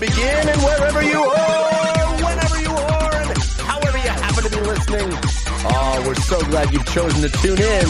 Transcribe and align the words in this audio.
Begin, 0.00 0.48
and 0.48 0.62
wherever 0.62 1.02
you 1.02 1.20
are, 1.20 2.14
whenever 2.24 2.58
you 2.58 2.70
are, 2.70 3.16
and 3.16 3.38
however 3.68 3.98
you 3.98 4.08
happen 4.08 4.44
to 4.44 4.50
be 4.50 4.60
listening, 4.64 5.10
oh, 5.12 6.04
we're 6.06 6.14
so 6.14 6.40
glad 6.46 6.72
you've 6.72 6.86
chosen 6.86 7.20
to 7.20 7.28
tune 7.28 7.60
in 7.60 7.86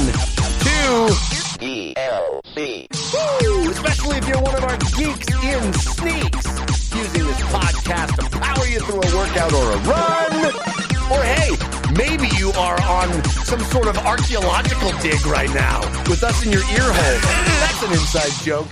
to 0.67 1.15
DLC. 1.63 2.91
Especially 3.71 4.19
if 4.19 4.27
you're 4.27 4.43
one 4.43 4.57
of 4.57 4.65
our 4.65 4.77
geeks 4.99 5.29
in 5.45 5.73
sneaks, 5.73 6.47
using 6.97 7.27
this 7.29 7.41
podcast 7.55 8.17
to 8.19 8.39
power 8.41 8.67
you 8.67 8.81
through 8.81 9.03
a 9.03 9.17
workout 9.17 9.53
or 9.53 9.71
a 9.71 9.79
run. 9.87 10.33
Or 11.15 11.23
hey, 11.23 11.57
maybe 11.95 12.27
you 12.39 12.51
are 12.59 12.83
on 12.83 13.25
some 13.25 13.61
sort 13.61 13.87
of 13.87 13.97
archaeological 13.99 14.91
dig 15.01 15.25
right 15.27 15.55
now 15.55 15.81
with 16.11 16.25
us 16.25 16.45
in 16.45 16.51
your 16.51 16.63
ear 16.75 16.91
hole. 16.91 17.21
That's 17.61 17.83
an 17.85 17.93
inside 17.93 18.33
joke. 18.45 18.67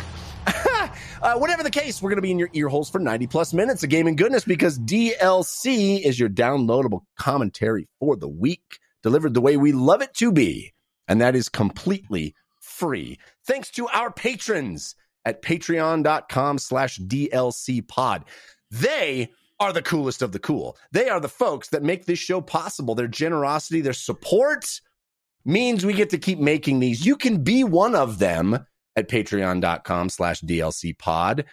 Uh, 1.22 1.34
whatever 1.34 1.62
the 1.62 1.70
case, 1.70 2.00
we're 2.00 2.10
going 2.10 2.16
to 2.16 2.22
be 2.22 2.30
in 2.30 2.38
your 2.38 2.50
ear 2.52 2.68
holes 2.68 2.90
for 2.90 2.98
90 2.98 3.26
plus 3.26 3.52
minutes 3.52 3.82
of 3.82 3.90
gaming 3.90 4.16
goodness 4.16 4.44
because 4.44 4.78
DLC 4.78 6.00
is 6.00 6.18
your 6.18 6.28
downloadable 6.28 7.00
commentary 7.18 7.88
for 7.98 8.16
the 8.16 8.28
week, 8.28 8.78
delivered 9.02 9.34
the 9.34 9.40
way 9.40 9.56
we 9.56 9.72
love 9.72 10.02
it 10.02 10.14
to 10.14 10.32
be. 10.32 10.72
And 11.06 11.20
that 11.20 11.34
is 11.34 11.48
completely 11.48 12.34
free. 12.60 13.18
Thanks 13.46 13.70
to 13.72 13.88
our 13.88 14.12
patrons 14.12 14.94
at 15.24 15.42
patreon.com 15.42 16.58
slash 16.58 16.98
DLC 16.98 17.86
pod. 17.86 18.24
They 18.70 19.30
are 19.60 19.72
the 19.72 19.82
coolest 19.82 20.22
of 20.22 20.32
the 20.32 20.38
cool. 20.38 20.76
They 20.92 21.08
are 21.08 21.20
the 21.20 21.28
folks 21.28 21.68
that 21.68 21.82
make 21.82 22.06
this 22.06 22.18
show 22.18 22.40
possible. 22.40 22.94
Their 22.94 23.08
generosity, 23.08 23.80
their 23.80 23.92
support 23.92 24.80
means 25.44 25.84
we 25.84 25.94
get 25.94 26.10
to 26.10 26.18
keep 26.18 26.38
making 26.38 26.80
these. 26.80 27.04
You 27.04 27.16
can 27.16 27.42
be 27.42 27.64
one 27.64 27.94
of 27.94 28.18
them 28.18 28.66
at 28.98 29.08
patreon.com 29.08 30.08
slash 30.08 30.40
DLC 30.40 30.96
pod. 30.98 31.44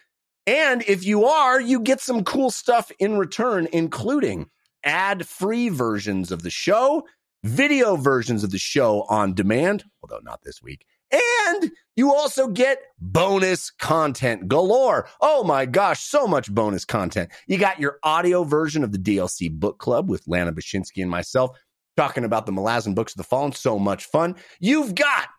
And 0.48 0.84
if 0.88 1.06
you 1.06 1.26
are, 1.26 1.62
you 1.62 1.80
get 1.80 2.02
some 2.02 2.24
cool 2.24 2.52
stuff 2.52 2.92
in 3.00 3.18
return, 3.18 3.68
including 3.72 4.50
ad 4.84 5.28
free 5.28 5.70
versions 5.70 6.32
of 6.32 6.44
the 6.44 6.50
show, 6.50 7.04
video 7.44 7.96
versions 7.96 8.44
of 8.44 8.52
the 8.52 8.58
show 8.58 9.06
on 9.10 9.34
demand, 9.34 9.86
although 10.02 10.22
not 10.24 10.42
this 10.44 10.62
week. 10.62 10.86
And 11.12 11.72
you 11.96 12.14
also 12.14 12.48
get 12.48 12.80
bonus 13.00 13.70
content 13.70 14.48
galore. 14.48 15.08
Oh 15.22 15.44
my 15.44 15.66
gosh, 15.66 16.02
so 16.04 16.28
much 16.28 16.52
bonus 16.52 16.84
content. 16.84 17.32
You 17.48 17.58
got 17.58 17.80
your 17.80 18.00
audio 18.04 18.44
version 18.44 18.84
of 18.84 18.92
the 18.92 18.98
DLC 18.98 19.52
book 19.52 19.78
club 19.78 20.10
with 20.10 20.28
Lana 20.28 20.52
Bashinsky 20.52 21.02
and 21.02 21.10
myself 21.10 21.58
talking 21.96 22.24
about 22.24 22.46
the 22.46 22.52
Malazan 22.52 22.96
books 22.96 23.14
of 23.14 23.18
the 23.18 23.24
Fallen. 23.24 23.54
So 23.54 23.80
much 23.80 24.06
fun. 24.06 24.36
You've 24.60 24.96
got 24.96 25.30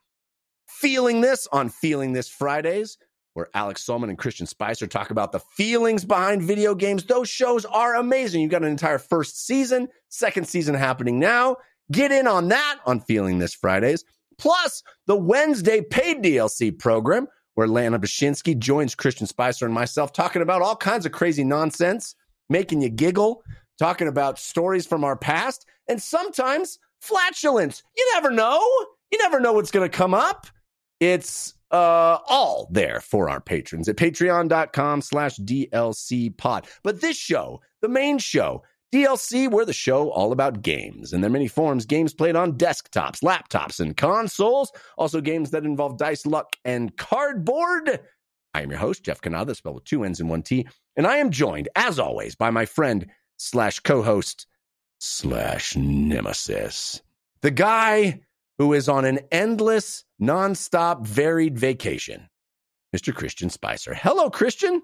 Feeling 0.80 1.22
This 1.22 1.48
on 1.52 1.70
Feeling 1.70 2.12
This 2.12 2.28
Fridays, 2.28 2.98
where 3.32 3.48
Alex 3.54 3.82
Solman 3.82 4.10
and 4.10 4.18
Christian 4.18 4.46
Spicer 4.46 4.86
talk 4.86 5.08
about 5.08 5.32
the 5.32 5.40
feelings 5.40 6.04
behind 6.04 6.42
video 6.42 6.74
games. 6.74 7.04
Those 7.04 7.30
shows 7.30 7.64
are 7.64 7.94
amazing. 7.94 8.42
You've 8.42 8.50
got 8.50 8.62
an 8.62 8.68
entire 8.68 8.98
first 8.98 9.46
season, 9.46 9.88
second 10.10 10.46
season 10.46 10.74
happening 10.74 11.18
now. 11.18 11.56
Get 11.90 12.12
in 12.12 12.26
on 12.26 12.48
that 12.48 12.78
on 12.84 13.00
Feeling 13.00 13.38
This 13.38 13.54
Fridays. 13.54 14.04
Plus, 14.36 14.82
the 15.06 15.16
Wednesday 15.16 15.80
paid 15.80 16.22
DLC 16.22 16.78
program, 16.78 17.26
where 17.54 17.68
Lana 17.68 17.98
Bashinsky 17.98 18.58
joins 18.58 18.94
Christian 18.94 19.26
Spicer 19.26 19.64
and 19.64 19.74
myself 19.74 20.12
talking 20.12 20.42
about 20.42 20.60
all 20.60 20.76
kinds 20.76 21.06
of 21.06 21.12
crazy 21.12 21.42
nonsense, 21.42 22.14
making 22.50 22.82
you 22.82 22.90
giggle, 22.90 23.42
talking 23.78 24.08
about 24.08 24.38
stories 24.38 24.86
from 24.86 25.04
our 25.04 25.16
past, 25.16 25.64
and 25.88 26.02
sometimes 26.02 26.78
flatulence. 27.00 27.82
You 27.96 28.10
never 28.12 28.30
know. 28.30 28.60
You 29.10 29.16
never 29.18 29.40
know 29.40 29.54
what's 29.54 29.70
going 29.70 29.88
to 29.90 29.96
come 29.96 30.12
up. 30.12 30.46
It's 31.00 31.54
uh, 31.70 32.18
all 32.28 32.68
there 32.70 33.00
for 33.00 33.28
our 33.28 33.40
patrons 33.40 33.88
at 33.88 33.96
patreon.com 33.96 35.02
slash 35.02 35.36
DLC 35.36 36.36
pod. 36.36 36.66
But 36.82 37.00
this 37.00 37.16
show, 37.16 37.60
the 37.82 37.88
main 37.88 38.18
show, 38.18 38.62
DLC, 38.94 39.50
we're 39.50 39.64
the 39.64 39.72
show 39.72 40.10
all 40.10 40.32
about 40.32 40.62
games 40.62 41.12
and 41.12 41.22
their 41.22 41.30
many 41.30 41.48
forms. 41.48 41.86
Games 41.86 42.14
played 42.14 42.36
on 42.36 42.56
desktops, 42.56 43.22
laptops, 43.22 43.80
and 43.80 43.96
consoles. 43.96 44.70
Also, 44.96 45.20
games 45.20 45.50
that 45.50 45.64
involve 45.64 45.98
dice, 45.98 46.24
luck, 46.24 46.56
and 46.64 46.96
cardboard. 46.96 48.00
I 48.54 48.62
am 48.62 48.70
your 48.70 48.78
host, 48.78 49.02
Jeff 49.02 49.20
Cannata, 49.20 49.54
spelled 49.54 49.74
with 49.74 49.84
two 49.84 50.04
N's 50.04 50.20
and 50.20 50.30
one 50.30 50.42
T. 50.42 50.66
And 50.96 51.06
I 51.06 51.16
am 51.16 51.30
joined, 51.30 51.68
as 51.76 51.98
always, 51.98 52.34
by 52.36 52.50
my 52.50 52.64
friend 52.64 53.06
slash 53.36 53.80
co 53.80 54.02
host 54.02 54.46
slash 54.98 55.76
nemesis, 55.76 57.02
the 57.42 57.50
guy 57.50 58.20
who 58.58 58.72
is 58.72 58.88
on 58.88 59.04
an 59.04 59.20
endless, 59.30 60.04
nonstop, 60.20 61.06
varied 61.06 61.58
vacation, 61.58 62.28
Mr. 62.94 63.14
Christian 63.14 63.50
Spicer. 63.50 63.94
Hello, 63.94 64.30
Christian. 64.30 64.82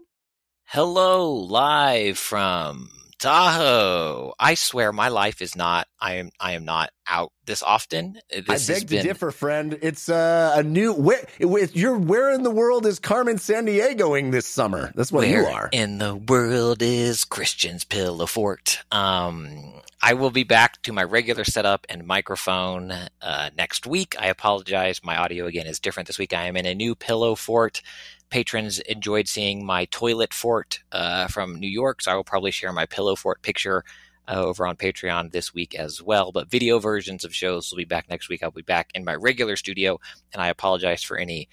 Hello, 0.64 1.32
live 1.32 2.18
from 2.18 2.88
Tahoe. 3.22 4.34
I 4.40 4.54
swear 4.54 4.92
my 4.92 5.06
life 5.06 5.40
is 5.40 5.54
not 5.54 5.86
I 6.00 6.14
am 6.14 6.30
I 6.40 6.54
am 6.54 6.64
not 6.64 6.90
out 7.06 7.30
this 7.46 7.62
often. 7.62 8.18
This 8.28 8.68
I 8.68 8.72
beg 8.72 8.88
been, 8.88 9.02
to 9.02 9.08
differ, 9.08 9.30
friend. 9.30 9.78
It's 9.80 10.08
uh, 10.08 10.54
a 10.56 10.64
new 10.64 10.92
where 10.92 11.24
you're 11.38 11.96
where 11.96 12.32
in 12.34 12.42
the 12.42 12.50
world 12.50 12.84
is 12.84 12.98
Carmen 12.98 13.36
Sandiegoing 13.36 14.32
this 14.32 14.46
summer? 14.46 14.90
That's 14.96 15.12
what 15.12 15.28
you 15.28 15.44
are. 15.46 15.68
In 15.70 15.98
the 15.98 16.16
world 16.16 16.82
is 16.82 17.24
Christian's 17.24 17.84
Pillow 17.84 18.26
Fort. 18.26 18.80
Um 18.90 19.74
I 20.04 20.14
will 20.14 20.32
be 20.32 20.42
back 20.42 20.82
to 20.82 20.92
my 20.92 21.04
regular 21.04 21.44
setup 21.44 21.86
and 21.88 22.04
microphone 22.04 22.90
uh, 22.90 23.50
next 23.56 23.86
week. 23.86 24.16
I 24.18 24.26
apologize. 24.26 25.00
My 25.04 25.16
audio 25.16 25.46
again 25.46 25.68
is 25.68 25.78
different 25.78 26.08
this 26.08 26.18
week. 26.18 26.32
I 26.32 26.46
am 26.46 26.56
in 26.56 26.66
a 26.66 26.74
new 26.74 26.96
pillow 26.96 27.36
fort 27.36 27.82
patrons 28.32 28.78
enjoyed 28.80 29.28
seeing 29.28 29.64
my 29.64 29.84
toilet 29.84 30.32
fort 30.32 30.80
uh, 30.90 31.26
from 31.28 31.60
New 31.60 31.68
York, 31.68 32.00
so 32.00 32.10
I 32.10 32.14
will 32.14 32.24
probably 32.24 32.50
share 32.50 32.72
my 32.72 32.86
pillow 32.86 33.14
fort 33.14 33.42
picture 33.42 33.84
uh, 34.26 34.42
over 34.42 34.66
on 34.66 34.76
Patreon 34.76 35.32
this 35.32 35.52
week 35.52 35.74
as 35.74 36.02
well. 36.02 36.32
But 36.32 36.50
video 36.50 36.78
versions 36.78 37.26
of 37.26 37.34
shows 37.34 37.70
will 37.70 37.76
be 37.76 37.84
back 37.84 38.08
next 38.08 38.30
week. 38.30 38.42
I'll 38.42 38.50
be 38.50 38.62
back 38.62 38.90
in 38.94 39.04
my 39.04 39.14
regular 39.14 39.54
studio, 39.56 40.00
and 40.32 40.40
I 40.40 40.48
apologize 40.48 41.02
for 41.02 41.18
any 41.18 41.50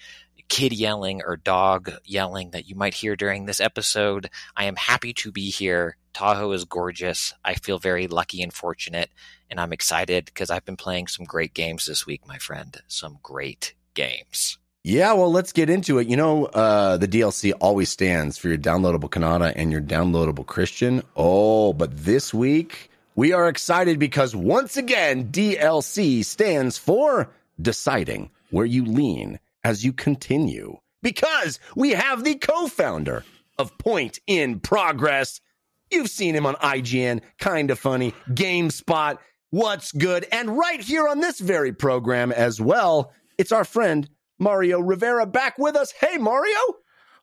kid 0.48 0.72
yelling 0.72 1.20
or 1.22 1.36
dog 1.36 1.92
yelling 2.04 2.50
that 2.52 2.66
you 2.66 2.74
might 2.74 2.94
hear 2.94 3.14
during 3.14 3.44
this 3.44 3.60
episode. 3.60 4.30
I 4.56 4.64
am 4.64 4.76
happy 4.76 5.12
to 5.12 5.30
be 5.30 5.50
here. 5.50 5.98
Tahoe 6.14 6.50
is 6.52 6.64
gorgeous. 6.64 7.34
I 7.44 7.54
feel 7.54 7.78
very 7.78 8.06
lucky 8.06 8.42
and 8.42 8.54
fortunate, 8.54 9.10
and 9.50 9.60
I'm 9.60 9.74
excited 9.74 10.24
because 10.24 10.48
I've 10.48 10.64
been 10.64 10.78
playing 10.78 11.08
some 11.08 11.26
great 11.26 11.52
games 11.52 11.84
this 11.84 12.06
week, 12.06 12.26
my 12.26 12.38
friend. 12.38 12.74
Some 12.88 13.18
great 13.22 13.74
games. 13.92 14.56
Yeah, 14.82 15.12
well, 15.12 15.30
let's 15.30 15.52
get 15.52 15.68
into 15.68 15.98
it. 15.98 16.08
You 16.08 16.16
know, 16.16 16.46
uh, 16.46 16.96
the 16.96 17.06
DLC 17.06 17.52
always 17.60 17.90
stands 17.90 18.38
for 18.38 18.48
your 18.48 18.56
downloadable 18.56 19.10
Cannata 19.10 19.52
and 19.54 19.70
your 19.70 19.82
downloadable 19.82 20.46
Christian. 20.46 21.02
Oh, 21.14 21.74
but 21.74 21.94
this 21.94 22.32
week 22.32 22.90
we 23.14 23.34
are 23.34 23.46
excited 23.46 23.98
because 23.98 24.34
once 24.34 24.78
again, 24.78 25.30
DLC 25.30 26.24
stands 26.24 26.78
for 26.78 27.30
deciding 27.60 28.30
where 28.50 28.64
you 28.64 28.86
lean 28.86 29.38
as 29.64 29.84
you 29.84 29.92
continue. 29.92 30.78
Because 31.02 31.60
we 31.76 31.90
have 31.90 32.24
the 32.24 32.36
co 32.36 32.66
founder 32.66 33.22
of 33.58 33.76
Point 33.76 34.18
in 34.26 34.60
Progress. 34.60 35.42
You've 35.90 36.08
seen 36.08 36.34
him 36.34 36.46
on 36.46 36.54
IGN, 36.54 37.20
kind 37.38 37.70
of 37.70 37.78
funny, 37.78 38.14
GameSpot, 38.30 39.18
What's 39.50 39.92
Good, 39.92 40.26
and 40.32 40.56
right 40.56 40.80
here 40.80 41.06
on 41.06 41.20
this 41.20 41.38
very 41.38 41.74
program 41.74 42.32
as 42.32 42.62
well. 42.62 43.12
It's 43.36 43.52
our 43.52 43.64
friend 43.64 44.08
Mario 44.40 44.80
Rivera 44.80 45.26
back 45.26 45.58
with 45.58 45.76
us. 45.76 45.92
Hey, 45.92 46.16
Mario. 46.16 46.56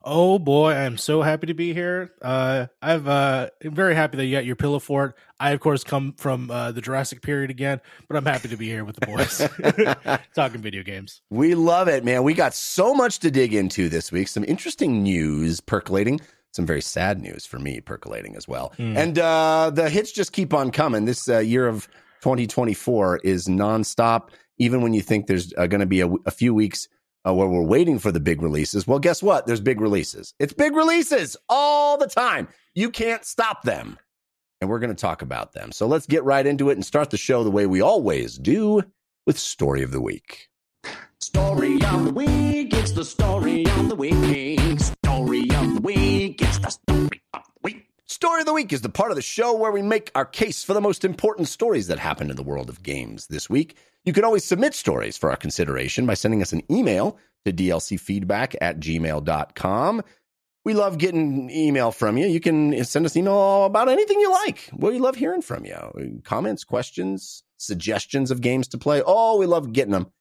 Oh 0.03 0.37
boy, 0.37 0.71
I'm 0.73 0.95
so 0.95 1.23
happy 1.23 1.47
to 1.47 1.55
be 1.55 1.73
here. 1.73 2.13
Uh, 2.21 2.67
I've 2.81 3.07
uh, 3.07 3.49
I'm 3.65 3.73
very 3.73 3.95
happy 3.95 4.15
that 4.17 4.25
you 4.25 4.37
got 4.37 4.45
your 4.45 4.55
pillow 4.55 4.77
fort. 4.77 5.17
I 5.39 5.51
of 5.51 5.59
course 5.59 5.83
come 5.83 6.13
from 6.13 6.51
uh, 6.51 6.71
the 6.71 6.79
Jurassic 6.79 7.23
period 7.23 7.49
again, 7.49 7.81
but 8.07 8.15
I'm 8.15 8.25
happy 8.25 8.47
to 8.49 8.55
be 8.55 8.67
here 8.67 8.85
with 8.85 8.97
the 8.97 9.07
boys 9.07 10.19
talking 10.35 10.61
video 10.61 10.83
games. 10.83 11.21
We 11.31 11.55
love 11.55 11.87
it, 11.87 12.05
man. 12.05 12.23
We 12.23 12.35
got 12.35 12.53
so 12.53 12.93
much 12.93 13.19
to 13.19 13.31
dig 13.31 13.53
into 13.53 13.89
this 13.89 14.11
week. 14.11 14.27
Some 14.27 14.45
interesting 14.47 15.01
news 15.01 15.59
percolating. 15.59 16.21
some 16.51 16.67
very 16.67 16.81
sad 16.81 17.19
news 17.19 17.47
for 17.47 17.57
me 17.57 17.81
percolating 17.81 18.35
as 18.35 18.47
well. 18.47 18.73
Mm. 18.77 18.95
And 18.95 19.19
uh, 19.19 19.71
the 19.73 19.89
hits 19.89 20.11
just 20.11 20.31
keep 20.31 20.53
on 20.53 20.71
coming. 20.71 21.05
This 21.05 21.27
uh, 21.27 21.39
year 21.39 21.67
of 21.67 21.87
2024 22.21 23.21
is 23.23 23.47
nonstop. 23.47 24.29
Even 24.59 24.81
when 24.81 24.93
you 24.93 25.01
think 25.01 25.27
there's 25.27 25.53
uh, 25.57 25.67
going 25.67 25.81
to 25.81 25.87
be 25.87 26.01
a, 26.01 26.07
a, 26.25 26.31
few 26.31 26.53
weeks 26.53 26.87
uh, 27.27 27.33
where 27.33 27.47
we're 27.47 27.61
waiting 27.61 27.99
for 27.99 28.11
the 28.11 28.19
big 28.19 28.41
releases, 28.41 28.87
well, 28.87 28.99
guess 28.99 29.21
what? 29.21 29.45
There's 29.45 29.61
big 29.61 29.81
releases. 29.81 30.33
It's 30.39 30.53
big 30.53 30.75
releases 30.75 31.35
all 31.49 31.97
the 31.97 32.07
time. 32.07 32.47
You 32.73 32.89
can't 32.89 33.25
stop 33.25 33.63
them. 33.63 33.97
And 34.61 34.69
we're 34.69 34.79
going 34.79 34.95
to 34.95 34.99
talk 34.99 35.21
about 35.21 35.53
them. 35.53 35.71
So 35.71 35.87
let's 35.87 36.07
get 36.07 36.23
right 36.23 36.45
into 36.45 36.69
it 36.69 36.73
and 36.73 36.85
start 36.85 37.11
the 37.11 37.17
show 37.17 37.43
the 37.43 37.51
way 37.51 37.67
we 37.67 37.81
always 37.81 38.37
do 38.37 38.81
with 39.27 39.37
Story 39.37 39.83
of 39.83 39.91
the 39.91 40.01
Week. 40.01 40.49
Story 41.19 41.81
of 41.83 42.05
the 42.05 42.13
week, 42.13 42.73
it's 42.73 42.91
the 42.91 43.05
story 43.05 43.65
of 43.65 43.89
the 43.89 43.95
week. 43.95 44.79
Story 44.79 45.41
of 45.41 45.75
the 45.75 45.81
week, 45.83 46.41
it's 46.41 46.59
the 46.59 46.69
story. 46.69 46.96
Story 48.09 48.39
of 48.39 48.45
the 48.45 48.53
Week 48.53 48.71
is 48.71 48.79
the 48.79 48.87
part 48.87 49.11
of 49.11 49.17
the 49.17 49.21
show 49.21 49.53
where 49.53 49.71
we 49.73 49.81
make 49.81 50.11
our 50.15 50.23
case 50.23 50.63
for 50.63 50.73
the 50.73 50.79
most 50.79 51.03
important 51.03 51.49
stories 51.49 51.87
that 51.87 51.99
happened 51.99 52.29
in 52.29 52.37
the 52.37 52.41
world 52.43 52.69
of 52.69 52.81
games 52.81 53.27
this 53.27 53.49
week. 53.49 53.75
You 54.05 54.13
can 54.13 54.23
always 54.23 54.45
submit 54.45 54.73
stories 54.75 55.17
for 55.17 55.29
our 55.29 55.35
consideration 55.35 56.05
by 56.05 56.13
sending 56.13 56.41
us 56.41 56.53
an 56.53 56.61
email 56.71 57.17
to 57.43 57.51
dlcfeedback 57.51 58.55
at 58.61 58.79
gmail.com. 58.79 60.03
We 60.63 60.73
love 60.73 60.99
getting 60.99 61.49
email 61.49 61.91
from 61.91 62.17
you. 62.17 62.27
You 62.27 62.39
can 62.39 62.81
send 62.85 63.05
us 63.05 63.17
email 63.17 63.65
about 63.65 63.89
anything 63.89 64.21
you 64.21 64.31
like. 64.31 64.69
We 64.73 64.99
love 64.99 65.17
hearing 65.17 65.41
from 65.41 65.65
you. 65.65 66.21
Comments, 66.23 66.63
questions, 66.63 67.43
suggestions 67.57 68.31
of 68.31 68.39
games 68.39 68.69
to 68.69 68.77
play. 68.77 69.03
Oh, 69.05 69.37
we 69.37 69.47
love 69.47 69.73
getting 69.73 69.91
them. 69.91 70.13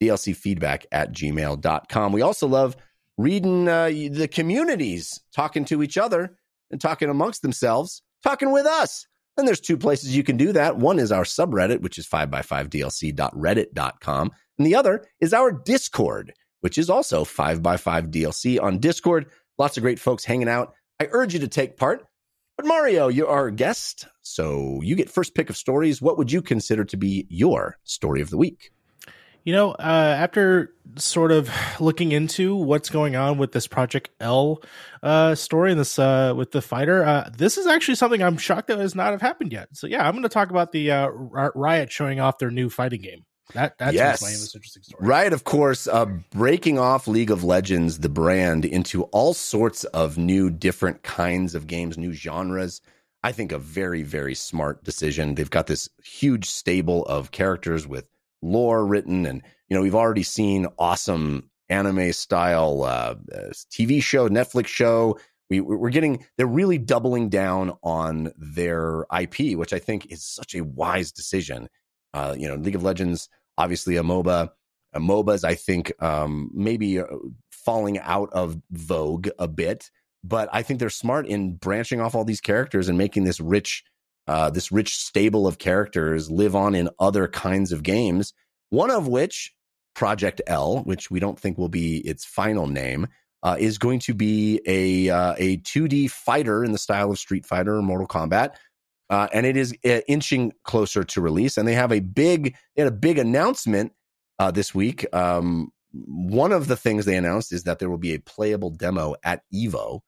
dlcfeedback 0.00 0.86
at 0.90 1.12
gmail.com. 1.12 2.12
We 2.14 2.22
also 2.22 2.46
love 2.46 2.78
reading 3.18 3.68
uh, 3.68 3.88
the 3.88 4.26
communities 4.26 5.20
talking 5.34 5.66
to 5.66 5.82
each 5.82 5.98
other 5.98 6.34
and 6.70 6.80
talking 6.80 7.08
amongst 7.08 7.42
themselves, 7.42 8.02
talking 8.22 8.52
with 8.52 8.66
us. 8.66 9.08
And 9.36 9.46
there's 9.46 9.60
two 9.60 9.76
places 9.76 10.16
you 10.16 10.24
can 10.24 10.38
do 10.38 10.52
that. 10.52 10.78
One 10.78 10.98
is 10.98 11.12
our 11.12 11.24
subreddit, 11.24 11.82
which 11.82 11.98
is 11.98 12.08
5x5dlc.reddit.com. 12.08 14.30
And 14.58 14.66
the 14.66 14.74
other 14.74 15.04
is 15.20 15.34
our 15.34 15.52
Discord, 15.52 16.32
which 16.60 16.78
is 16.78 16.88
also 16.88 17.24
5x5dlc 17.24 18.62
on 18.62 18.78
Discord. 18.78 19.26
Lots 19.58 19.76
of 19.76 19.82
great 19.82 19.98
folks 19.98 20.24
hanging 20.24 20.48
out. 20.48 20.72
I 20.98 21.08
urge 21.10 21.34
you 21.34 21.40
to 21.40 21.48
take 21.48 21.76
part. 21.76 22.06
But 22.56 22.66
Mario, 22.66 23.08
you're 23.08 23.28
our 23.28 23.50
guest, 23.50 24.08
so 24.22 24.80
you 24.82 24.96
get 24.96 25.10
first 25.10 25.34
pick 25.34 25.50
of 25.50 25.58
stories. 25.58 26.00
What 26.00 26.16
would 26.16 26.32
you 26.32 26.40
consider 26.40 26.86
to 26.86 26.96
be 26.96 27.26
your 27.28 27.76
story 27.84 28.22
of 28.22 28.30
the 28.30 28.38
week? 28.38 28.70
You 29.46 29.52
know, 29.52 29.70
uh, 29.70 30.16
after 30.18 30.74
sort 30.96 31.30
of 31.30 31.48
looking 31.78 32.10
into 32.10 32.56
what's 32.56 32.90
going 32.90 33.14
on 33.14 33.38
with 33.38 33.52
this 33.52 33.68
Project 33.68 34.10
L 34.18 34.60
uh, 35.04 35.36
story 35.36 35.70
and 35.70 35.78
this 35.78 36.00
uh, 36.00 36.34
with 36.36 36.50
the 36.50 36.60
fighter, 36.60 37.04
uh, 37.04 37.30
this 37.38 37.56
is 37.56 37.68
actually 37.68 37.94
something 37.94 38.24
I'm 38.24 38.38
shocked 38.38 38.66
that 38.66 38.80
has 38.80 38.96
not 38.96 39.12
have 39.12 39.22
happened 39.22 39.52
yet. 39.52 39.68
So 39.74 39.86
yeah, 39.86 40.04
I'm 40.04 40.14
going 40.14 40.24
to 40.24 40.28
talk 40.28 40.50
about 40.50 40.72
the 40.72 40.90
uh, 40.90 41.06
Riot 41.06 41.92
showing 41.92 42.18
off 42.18 42.38
their 42.38 42.50
new 42.50 42.68
fighting 42.68 43.02
game. 43.02 43.24
That 43.54 43.78
that's 43.78 43.94
yes. 43.94 44.20
my 44.20 44.30
most 44.30 44.56
interesting 44.56 44.82
story. 44.82 45.06
Right, 45.06 45.32
of 45.32 45.44
course, 45.44 45.86
uh, 45.86 46.06
breaking 46.32 46.80
off 46.80 47.06
League 47.06 47.30
of 47.30 47.44
Legends, 47.44 48.00
the 48.00 48.08
brand, 48.08 48.64
into 48.64 49.04
all 49.04 49.32
sorts 49.32 49.84
of 49.84 50.18
new, 50.18 50.50
different 50.50 51.04
kinds 51.04 51.54
of 51.54 51.68
games, 51.68 51.96
new 51.96 52.12
genres. 52.12 52.80
I 53.22 53.30
think 53.30 53.52
a 53.52 53.58
very, 53.58 54.02
very 54.02 54.34
smart 54.34 54.82
decision. 54.82 55.36
They've 55.36 55.48
got 55.48 55.68
this 55.68 55.88
huge 56.02 56.46
stable 56.46 57.06
of 57.06 57.30
characters 57.30 57.86
with 57.86 58.06
lore 58.50 58.86
written, 58.86 59.26
and 59.26 59.42
you 59.68 59.76
know 59.76 59.82
we've 59.82 59.94
already 59.94 60.22
seen 60.22 60.66
awesome 60.78 61.50
anime 61.68 62.12
style 62.12 62.84
uh, 62.84 63.14
TV 63.70 64.02
show, 64.02 64.28
Netflix 64.28 64.68
show. 64.68 65.18
We, 65.48 65.60
we're 65.60 65.90
getting 65.90 66.24
they're 66.36 66.46
really 66.46 66.78
doubling 66.78 67.28
down 67.28 67.76
on 67.82 68.32
their 68.36 69.06
IP, 69.16 69.56
which 69.56 69.72
I 69.72 69.78
think 69.78 70.10
is 70.10 70.24
such 70.24 70.54
a 70.54 70.64
wise 70.64 71.12
decision. 71.12 71.68
Uh, 72.14 72.34
you 72.36 72.48
know, 72.48 72.56
League 72.56 72.74
of 72.74 72.82
Legends, 72.82 73.28
obviously 73.58 73.96
a 73.96 74.02
MOBA. 74.02 74.50
A 74.92 75.00
MOBAs, 75.00 75.44
I 75.44 75.54
think, 75.54 75.92
um, 76.02 76.50
maybe 76.54 76.98
uh, 76.98 77.04
falling 77.50 77.98
out 77.98 78.30
of 78.32 78.56
vogue 78.70 79.28
a 79.38 79.46
bit, 79.46 79.90
but 80.24 80.48
I 80.52 80.62
think 80.62 80.80
they're 80.80 80.88
smart 80.88 81.26
in 81.26 81.56
branching 81.56 82.00
off 82.00 82.14
all 82.14 82.24
these 82.24 82.40
characters 82.40 82.88
and 82.88 82.96
making 82.96 83.24
this 83.24 83.40
rich, 83.40 83.84
uh, 84.28 84.50
this 84.50 84.72
rich 84.72 84.96
stable 84.96 85.46
of 85.46 85.58
characters 85.58 86.30
live 86.30 86.56
on 86.56 86.74
in 86.74 86.88
other 86.98 87.28
kinds 87.28 87.72
of 87.72 87.82
games. 87.82 88.32
One 88.70 88.90
of 88.90 89.06
which, 89.06 89.52
Project 89.94 90.40
L, 90.46 90.80
which 90.80 91.10
we 91.10 91.20
don't 91.20 91.38
think 91.38 91.56
will 91.56 91.68
be 91.68 91.98
its 91.98 92.24
final 92.24 92.66
name, 92.66 93.08
uh, 93.42 93.56
is 93.58 93.78
going 93.78 94.00
to 94.00 94.14
be 94.14 94.60
a 94.66 95.08
uh, 95.08 95.34
a 95.38 95.58
2D 95.58 96.10
fighter 96.10 96.64
in 96.64 96.72
the 96.72 96.78
style 96.78 97.10
of 97.10 97.18
Street 97.18 97.46
Fighter 97.46 97.76
or 97.76 97.82
Mortal 97.82 98.08
Kombat 98.08 98.54
uh, 99.08 99.28
and 99.32 99.46
it 99.46 99.56
is 99.56 99.74
uh, 99.84 100.00
inching 100.08 100.52
closer 100.64 101.04
to 101.04 101.20
release. 101.20 101.56
And 101.56 101.66
they 101.66 101.74
have 101.74 101.92
a 101.92 102.00
big, 102.00 102.56
they 102.74 102.82
had 102.82 102.92
a 102.92 102.96
big 102.96 103.18
announcement 103.18 103.92
uh, 104.38 104.50
this 104.50 104.74
week. 104.74 105.06
Um, 105.14 105.70
one 105.92 106.52
of 106.52 106.68
the 106.68 106.76
things 106.76 107.04
they 107.04 107.16
announced 107.16 107.52
is 107.52 107.64
that 107.64 107.78
there 107.78 107.88
will 107.88 107.98
be 107.98 108.14
a 108.14 108.20
playable 108.20 108.70
demo 108.70 109.14
at 109.24 109.42
Evo 109.54 110.00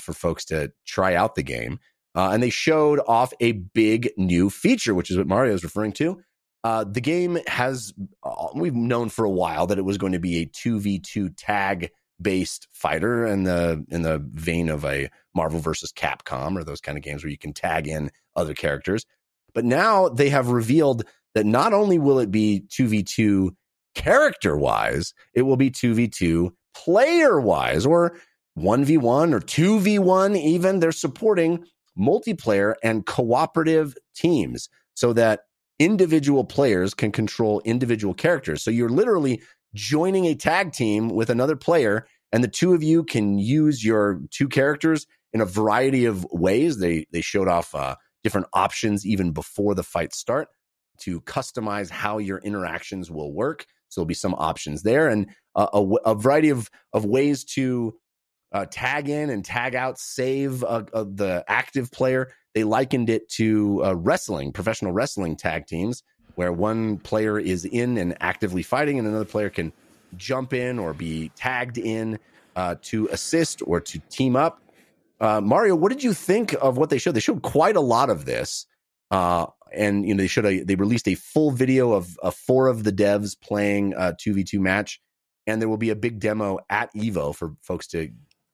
for 0.00 0.12
folks 0.12 0.44
to 0.46 0.72
try 0.86 1.14
out 1.14 1.34
the 1.34 1.42
game. 1.42 1.78
Uh, 2.14 2.30
and 2.30 2.42
they 2.42 2.50
showed 2.50 3.00
off 3.06 3.32
a 3.40 3.52
big 3.52 4.10
new 4.16 4.50
feature, 4.50 4.94
which 4.94 5.10
is 5.10 5.16
what 5.16 5.26
Mario 5.26 5.54
is 5.54 5.62
referring 5.62 5.92
to. 5.92 6.20
Uh, 6.62 6.84
the 6.84 7.00
game 7.00 7.38
has, 7.46 7.94
we've 8.54 8.74
known 8.74 9.08
for 9.08 9.24
a 9.24 9.30
while 9.30 9.66
that 9.66 9.78
it 9.78 9.84
was 9.84 9.96
going 9.96 10.12
to 10.12 10.18
be 10.18 10.38
a 10.38 10.46
2v2 10.46 11.32
tag 11.36 11.90
based 12.20 12.68
fighter 12.72 13.26
in 13.26 13.44
the 13.44 13.84
in 13.88 14.02
the 14.02 14.18
vein 14.32 14.68
of 14.68 14.84
a 14.84 15.08
Marvel 15.34 15.60
versus 15.60 15.92
Capcom 15.92 16.56
or 16.56 16.64
those 16.64 16.80
kind 16.80 16.98
of 16.98 17.04
games 17.04 17.22
where 17.24 17.30
you 17.30 17.38
can 17.38 17.52
tag 17.52 17.88
in 17.88 18.10
other 18.36 18.54
characters. 18.54 19.06
But 19.54 19.64
now 19.64 20.08
they 20.08 20.28
have 20.28 20.48
revealed 20.48 21.04
that 21.34 21.46
not 21.46 21.72
only 21.72 21.98
will 21.98 22.18
it 22.18 22.30
be 22.30 22.64
2v2 22.68 23.50
character 23.94 24.56
wise, 24.56 25.14
it 25.34 25.42
will 25.42 25.56
be 25.56 25.70
2v2 25.70 26.50
player 26.74 27.40
wise 27.40 27.86
or 27.86 28.16
1v1 28.58 29.32
or 29.32 29.40
2v1 29.40 30.36
even 30.36 30.80
they're 30.80 30.92
supporting 30.92 31.64
multiplayer 31.98 32.74
and 32.82 33.06
cooperative 33.06 33.96
teams 34.14 34.68
so 34.94 35.12
that 35.12 35.40
individual 35.78 36.44
players 36.44 36.94
can 36.94 37.10
control 37.10 37.62
individual 37.64 38.14
characters. 38.14 38.62
So 38.62 38.70
you're 38.70 38.88
literally 38.88 39.42
joining 39.74 40.26
a 40.26 40.34
tag 40.34 40.72
team 40.72 41.08
with 41.08 41.30
another 41.30 41.56
player, 41.56 42.06
and 42.32 42.44
the 42.44 42.48
two 42.48 42.74
of 42.74 42.82
you 42.82 43.02
can 43.04 43.38
use 43.38 43.84
your 43.84 44.20
two 44.30 44.48
characters 44.48 45.06
in 45.32 45.40
a 45.40 45.46
variety 45.46 46.04
of 46.04 46.24
ways. 46.30 46.78
They 46.78 47.06
they 47.12 47.20
showed 47.20 47.48
off 47.48 47.74
uh, 47.74 47.96
different 48.22 48.48
options 48.52 49.06
even 49.06 49.32
before 49.32 49.74
the 49.74 49.82
fight 49.82 50.12
start 50.12 50.48
to 51.00 51.20
customize 51.22 51.88
how 51.90 52.18
your 52.18 52.38
interactions 52.38 53.10
will 53.10 53.32
work. 53.32 53.64
So 53.88 54.00
there'll 54.00 54.06
be 54.06 54.14
some 54.14 54.34
options 54.34 54.82
there, 54.82 55.08
and 55.08 55.30
uh, 55.56 55.66
a, 55.72 56.10
a, 56.10 56.14
variety 56.14 56.50
of 56.50 56.70
of 56.92 57.04
ways 57.04 57.44
to 57.44 57.94
uh, 58.52 58.66
tag 58.70 59.08
in 59.08 59.30
and 59.30 59.44
tag 59.44 59.74
out, 59.74 59.98
save 59.98 60.64
uh, 60.64 60.84
uh, 60.92 61.04
the 61.04 61.44
active 61.48 61.90
player. 61.90 62.32
They 62.54 62.64
likened 62.64 63.08
it 63.08 63.28
to 63.30 63.84
uh, 63.84 63.94
wrestling, 63.94 64.52
professional 64.52 64.92
wrestling 64.92 65.36
tag 65.36 65.66
teams, 65.66 66.02
where 66.34 66.52
one 66.52 66.98
player 66.98 67.38
is 67.38 67.64
in 67.64 67.96
and 67.96 68.16
actively 68.20 68.62
fighting, 68.62 68.98
and 68.98 69.06
another 69.06 69.24
player 69.24 69.50
can 69.50 69.72
jump 70.16 70.52
in 70.52 70.78
or 70.78 70.92
be 70.92 71.30
tagged 71.36 71.78
in 71.78 72.18
uh, 72.56 72.74
to 72.82 73.08
assist 73.08 73.62
or 73.64 73.80
to 73.80 74.00
team 74.10 74.34
up. 74.34 74.60
Uh, 75.20 75.40
Mario, 75.40 75.76
what 75.76 75.90
did 75.92 76.02
you 76.02 76.12
think 76.12 76.54
of 76.60 76.76
what 76.76 76.90
they 76.90 76.98
showed? 76.98 77.14
They 77.14 77.20
showed 77.20 77.42
quite 77.42 77.76
a 77.76 77.80
lot 77.80 78.10
of 78.10 78.24
this, 78.24 78.66
and 79.10 80.08
you 80.08 80.14
know 80.14 80.22
they 80.22 80.26
showed 80.26 80.46
a, 80.46 80.64
they 80.64 80.74
released 80.74 81.06
a 81.06 81.14
full 81.14 81.52
video 81.52 81.92
of, 81.92 82.18
of 82.18 82.34
four 82.34 82.66
of 82.66 82.82
the 82.82 82.92
devs 82.92 83.38
playing 83.40 83.94
a 83.96 84.16
two 84.18 84.34
v 84.34 84.42
two 84.42 84.60
match, 84.60 85.00
and 85.46 85.60
there 85.60 85.68
will 85.68 85.76
be 85.76 85.90
a 85.90 85.96
big 85.96 86.18
demo 86.18 86.58
at 86.68 86.92
Evo 86.94 87.34
for 87.34 87.54
folks 87.60 87.86
to 87.88 88.10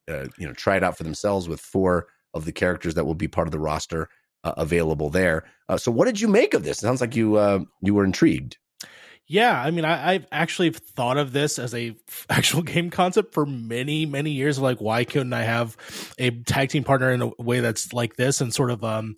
uh, 0.08 0.26
you 0.38 0.46
know 0.46 0.52
try 0.52 0.76
it 0.76 0.84
out 0.84 0.96
for 0.96 1.04
themselves 1.04 1.48
with 1.48 1.60
four 1.60 2.06
of 2.34 2.44
the 2.44 2.52
characters 2.52 2.94
that 2.94 3.04
will 3.04 3.14
be 3.14 3.28
part 3.28 3.48
of 3.48 3.52
the 3.52 3.58
roster 3.58 4.08
uh, 4.44 4.54
available 4.56 5.10
there. 5.10 5.44
Uh, 5.68 5.76
so, 5.76 5.90
what 5.90 6.04
did 6.04 6.20
you 6.20 6.28
make 6.28 6.54
of 6.54 6.64
this? 6.64 6.78
It 6.78 6.82
sounds 6.82 7.00
like 7.00 7.16
you 7.16 7.36
uh, 7.36 7.60
you 7.82 7.94
were 7.94 8.04
intrigued. 8.04 8.58
Yeah, 9.28 9.60
I 9.60 9.72
mean, 9.72 9.84
I, 9.84 10.12
have 10.12 10.26
actually 10.30 10.70
thought 10.70 11.18
of 11.18 11.32
this 11.32 11.58
as 11.58 11.74
a 11.74 11.96
actual 12.30 12.62
game 12.62 12.90
concept 12.90 13.34
for 13.34 13.44
many, 13.44 14.06
many 14.06 14.30
years. 14.30 14.58
Like, 14.58 14.80
why 14.80 15.04
couldn't 15.04 15.32
I 15.32 15.42
have 15.42 15.76
a 16.18 16.30
tag 16.30 16.68
team 16.68 16.84
partner 16.84 17.10
in 17.10 17.22
a 17.22 17.30
way 17.38 17.58
that's 17.58 17.92
like 17.92 18.14
this 18.14 18.40
and 18.40 18.54
sort 18.54 18.70
of 18.70 18.84
um 18.84 19.16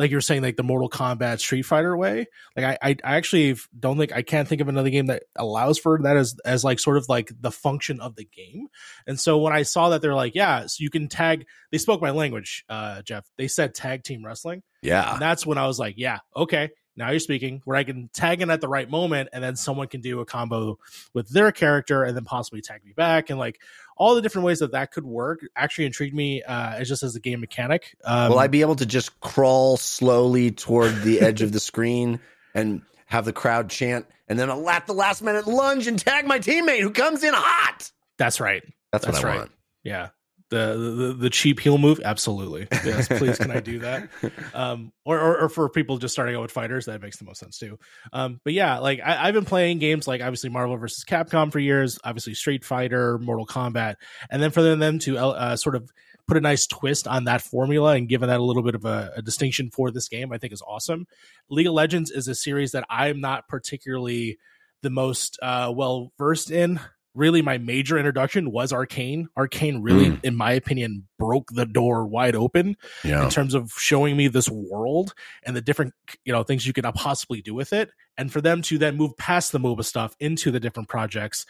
like 0.00 0.10
you're 0.10 0.22
saying, 0.22 0.40
like 0.40 0.56
the 0.56 0.62
Mortal 0.62 0.88
Kombat 0.88 1.40
Street 1.40 1.60
Fighter 1.60 1.94
way. 1.94 2.26
Like 2.56 2.78
I, 2.82 2.96
I, 3.04 3.16
actually 3.16 3.54
don't 3.78 3.98
think 3.98 4.14
I 4.14 4.22
can't 4.22 4.48
think 4.48 4.62
of 4.62 4.68
another 4.68 4.88
game 4.88 5.06
that 5.06 5.24
allows 5.36 5.78
for 5.78 6.00
that 6.02 6.16
as 6.16 6.36
as 6.42 6.64
like 6.64 6.80
sort 6.80 6.96
of 6.96 7.04
like 7.10 7.30
the 7.38 7.50
function 7.50 8.00
of 8.00 8.16
the 8.16 8.24
game. 8.24 8.68
And 9.06 9.20
so 9.20 9.36
when 9.36 9.52
I 9.52 9.62
saw 9.62 9.90
that, 9.90 10.00
they're 10.00 10.14
like, 10.14 10.34
yeah, 10.34 10.64
so 10.66 10.82
you 10.82 10.88
can 10.88 11.08
tag. 11.08 11.44
They 11.70 11.76
spoke 11.76 12.00
my 12.00 12.12
language, 12.12 12.64
uh, 12.70 13.02
Jeff. 13.02 13.26
They 13.36 13.46
said 13.46 13.74
tag 13.74 14.02
team 14.02 14.24
wrestling. 14.24 14.62
Yeah, 14.80 15.12
and 15.12 15.20
that's 15.20 15.44
when 15.44 15.58
I 15.58 15.66
was 15.66 15.78
like, 15.78 15.96
yeah, 15.98 16.20
okay, 16.34 16.70
now 16.96 17.10
you're 17.10 17.20
speaking 17.20 17.60
where 17.64 17.76
I 17.76 17.84
can 17.84 18.08
tag 18.12 18.40
in 18.40 18.50
at 18.50 18.60
the 18.60 18.68
right 18.68 18.88
moment 18.88 19.28
and 19.32 19.44
then 19.44 19.56
someone 19.56 19.88
can 19.88 20.00
do 20.00 20.20
a 20.20 20.24
combo 20.24 20.78
with 21.14 21.28
their 21.28 21.52
character 21.52 22.04
and 22.04 22.16
then 22.16 22.24
possibly 22.24 22.60
tag 22.60 22.84
me 22.84 22.92
back 22.96 23.30
and 23.30 23.38
like 23.38 23.60
all 24.00 24.14
the 24.14 24.22
different 24.22 24.46
ways 24.46 24.60
that 24.60 24.72
that 24.72 24.92
could 24.92 25.04
work 25.04 25.40
actually 25.54 25.84
intrigued 25.84 26.14
me 26.14 26.42
uh, 26.42 26.76
as 26.76 26.88
just 26.88 27.02
as 27.02 27.14
a 27.14 27.20
game 27.20 27.38
mechanic. 27.38 27.94
Um, 28.02 28.30
Will 28.30 28.38
I 28.38 28.46
be 28.46 28.62
able 28.62 28.76
to 28.76 28.86
just 28.86 29.20
crawl 29.20 29.76
slowly 29.76 30.50
toward 30.50 31.02
the 31.02 31.20
edge 31.20 31.42
of 31.42 31.52
the 31.52 31.60
screen 31.60 32.18
and 32.54 32.80
have 33.04 33.26
the 33.26 33.32
crowd 33.34 33.68
chant, 33.68 34.06
and 34.26 34.38
then 34.38 34.48
I'll 34.48 34.68
at 34.70 34.86
the 34.86 34.94
last 34.94 35.20
minute 35.20 35.46
lunge 35.46 35.86
and 35.86 35.98
tag 35.98 36.26
my 36.26 36.38
teammate 36.38 36.80
who 36.80 36.90
comes 36.90 37.22
in 37.22 37.34
hot? 37.34 37.92
that's 38.16 38.40
right. 38.40 38.62
That's, 38.90 39.04
That's 39.04 39.18
what 39.18 39.24
I 39.24 39.28
right. 39.28 39.38
want. 39.40 39.52
Yeah. 39.82 40.08
The, 40.50 40.76
the 40.96 41.12
the 41.12 41.30
cheap 41.30 41.60
heel 41.60 41.78
move, 41.78 42.00
absolutely. 42.04 42.66
Yes, 42.84 43.06
please. 43.06 43.38
Can 43.38 43.52
I 43.52 43.60
do 43.60 43.78
that? 43.80 44.08
Um, 44.52 44.92
or, 45.04 45.18
or 45.20 45.42
or 45.42 45.48
for 45.48 45.68
people 45.68 45.98
just 45.98 46.12
starting 46.12 46.34
out 46.34 46.42
with 46.42 46.50
fighters, 46.50 46.86
that 46.86 47.00
makes 47.00 47.18
the 47.18 47.24
most 47.24 47.38
sense 47.38 47.56
too. 47.56 47.78
Um, 48.12 48.40
but 48.42 48.52
yeah, 48.52 48.78
like 48.78 49.00
I, 49.04 49.28
I've 49.28 49.34
been 49.34 49.44
playing 49.44 49.78
games 49.78 50.08
like 50.08 50.20
obviously 50.20 50.50
Marvel 50.50 50.76
versus 50.76 51.04
Capcom 51.04 51.52
for 51.52 51.60
years, 51.60 51.98
obviously 52.02 52.34
Street 52.34 52.64
Fighter, 52.64 53.18
Mortal 53.18 53.46
Kombat, 53.46 53.96
and 54.28 54.42
then 54.42 54.50
for 54.50 54.62
them, 54.62 54.80
them 54.80 54.98
to 55.00 55.18
uh, 55.18 55.56
sort 55.56 55.76
of 55.76 55.88
put 56.26 56.36
a 56.36 56.40
nice 56.40 56.66
twist 56.66 57.08
on 57.08 57.24
that 57.24 57.42
formula 57.42 57.94
and 57.94 58.08
given 58.08 58.28
that 58.28 58.38
a 58.38 58.42
little 58.42 58.62
bit 58.62 58.76
of 58.76 58.84
a, 58.84 59.12
a 59.16 59.22
distinction 59.22 59.68
for 59.70 59.90
this 59.90 60.08
game, 60.08 60.32
I 60.32 60.38
think 60.38 60.52
is 60.52 60.62
awesome. 60.62 61.06
League 61.48 61.66
of 61.66 61.72
Legends 61.74 62.10
is 62.10 62.28
a 62.28 62.34
series 62.34 62.72
that 62.72 62.86
I'm 62.88 63.20
not 63.20 63.48
particularly 63.48 64.38
the 64.82 64.90
most 64.90 65.38
uh, 65.42 65.72
well 65.74 66.12
versed 66.18 66.50
in 66.50 66.80
really 67.14 67.42
my 67.42 67.58
major 67.58 67.98
introduction 67.98 68.50
was 68.50 68.72
arcane. 68.72 69.28
Arcane 69.36 69.82
really 69.82 70.10
hmm. 70.10 70.16
in 70.22 70.36
my 70.36 70.52
opinion 70.52 71.06
broke 71.18 71.50
the 71.52 71.66
door 71.66 72.06
wide 72.06 72.36
open 72.36 72.76
Yeah. 73.04 73.24
in 73.24 73.30
terms 73.30 73.54
of 73.54 73.72
showing 73.76 74.16
me 74.16 74.28
this 74.28 74.48
world 74.48 75.14
and 75.44 75.56
the 75.56 75.60
different 75.60 75.94
you 76.24 76.32
know 76.32 76.42
things 76.42 76.66
you 76.66 76.72
could 76.72 76.84
possibly 76.94 77.42
do 77.42 77.54
with 77.54 77.72
it. 77.72 77.90
And 78.16 78.32
for 78.32 78.40
them 78.40 78.62
to 78.62 78.78
then 78.78 78.96
move 78.96 79.16
past 79.16 79.52
the 79.52 79.58
moba 79.58 79.84
stuff 79.84 80.14
into 80.20 80.50
the 80.50 80.60
different 80.60 80.88
projects 80.88 81.46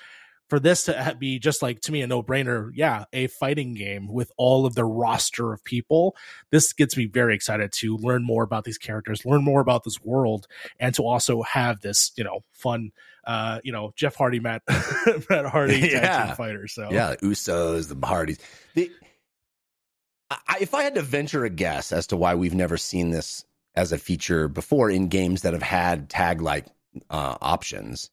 for 0.50 0.60
this 0.60 0.84
to 0.84 1.16
be 1.18 1.38
just 1.38 1.62
like 1.62 1.80
to 1.80 1.92
me 1.92 2.02
a 2.02 2.06
no-brainer 2.06 2.70
yeah 2.74 3.04
a 3.12 3.28
fighting 3.28 3.72
game 3.74 4.06
with 4.08 4.30
all 4.36 4.66
of 4.66 4.74
the 4.74 4.84
roster 4.84 5.52
of 5.52 5.64
people 5.64 6.14
this 6.50 6.72
gets 6.72 6.96
me 6.96 7.06
very 7.06 7.34
excited 7.34 7.72
to 7.72 7.96
learn 7.96 8.22
more 8.22 8.42
about 8.42 8.64
these 8.64 8.78
characters 8.78 9.24
learn 9.24 9.42
more 9.44 9.60
about 9.60 9.84
this 9.84 10.00
world 10.02 10.46
and 10.78 10.94
to 10.94 11.02
also 11.02 11.42
have 11.42 11.80
this 11.80 12.12
you 12.16 12.24
know 12.24 12.40
fun 12.52 12.90
uh 13.24 13.60
you 13.64 13.72
know 13.72 13.92
jeff 13.96 14.14
hardy 14.16 14.40
matt 14.40 14.62
matt 15.30 15.46
hardy 15.46 15.80
tag 15.88 15.92
Yeah. 15.92 16.26
team 16.26 16.36
fighter 16.36 16.66
so 16.68 16.88
Yeah, 16.90 17.10
the 17.10 17.16
Usos, 17.18 17.88
the 17.88 18.06
Hardys. 18.06 18.38
The, 18.74 18.90
I, 20.30 20.58
if 20.60 20.74
I 20.74 20.82
had 20.82 20.94
to 20.94 21.02
venture 21.02 21.44
a 21.44 21.50
guess 21.50 21.92
as 21.92 22.06
to 22.08 22.16
why 22.16 22.34
we've 22.34 22.54
never 22.54 22.76
seen 22.76 23.10
this 23.10 23.44
as 23.74 23.92
a 23.92 23.98
feature 23.98 24.48
before 24.48 24.90
in 24.90 25.08
games 25.08 25.42
that 25.42 25.52
have 25.52 25.62
had 25.62 26.08
tag 26.08 26.40
like 26.40 26.66
uh, 27.08 27.36
options, 27.40 28.10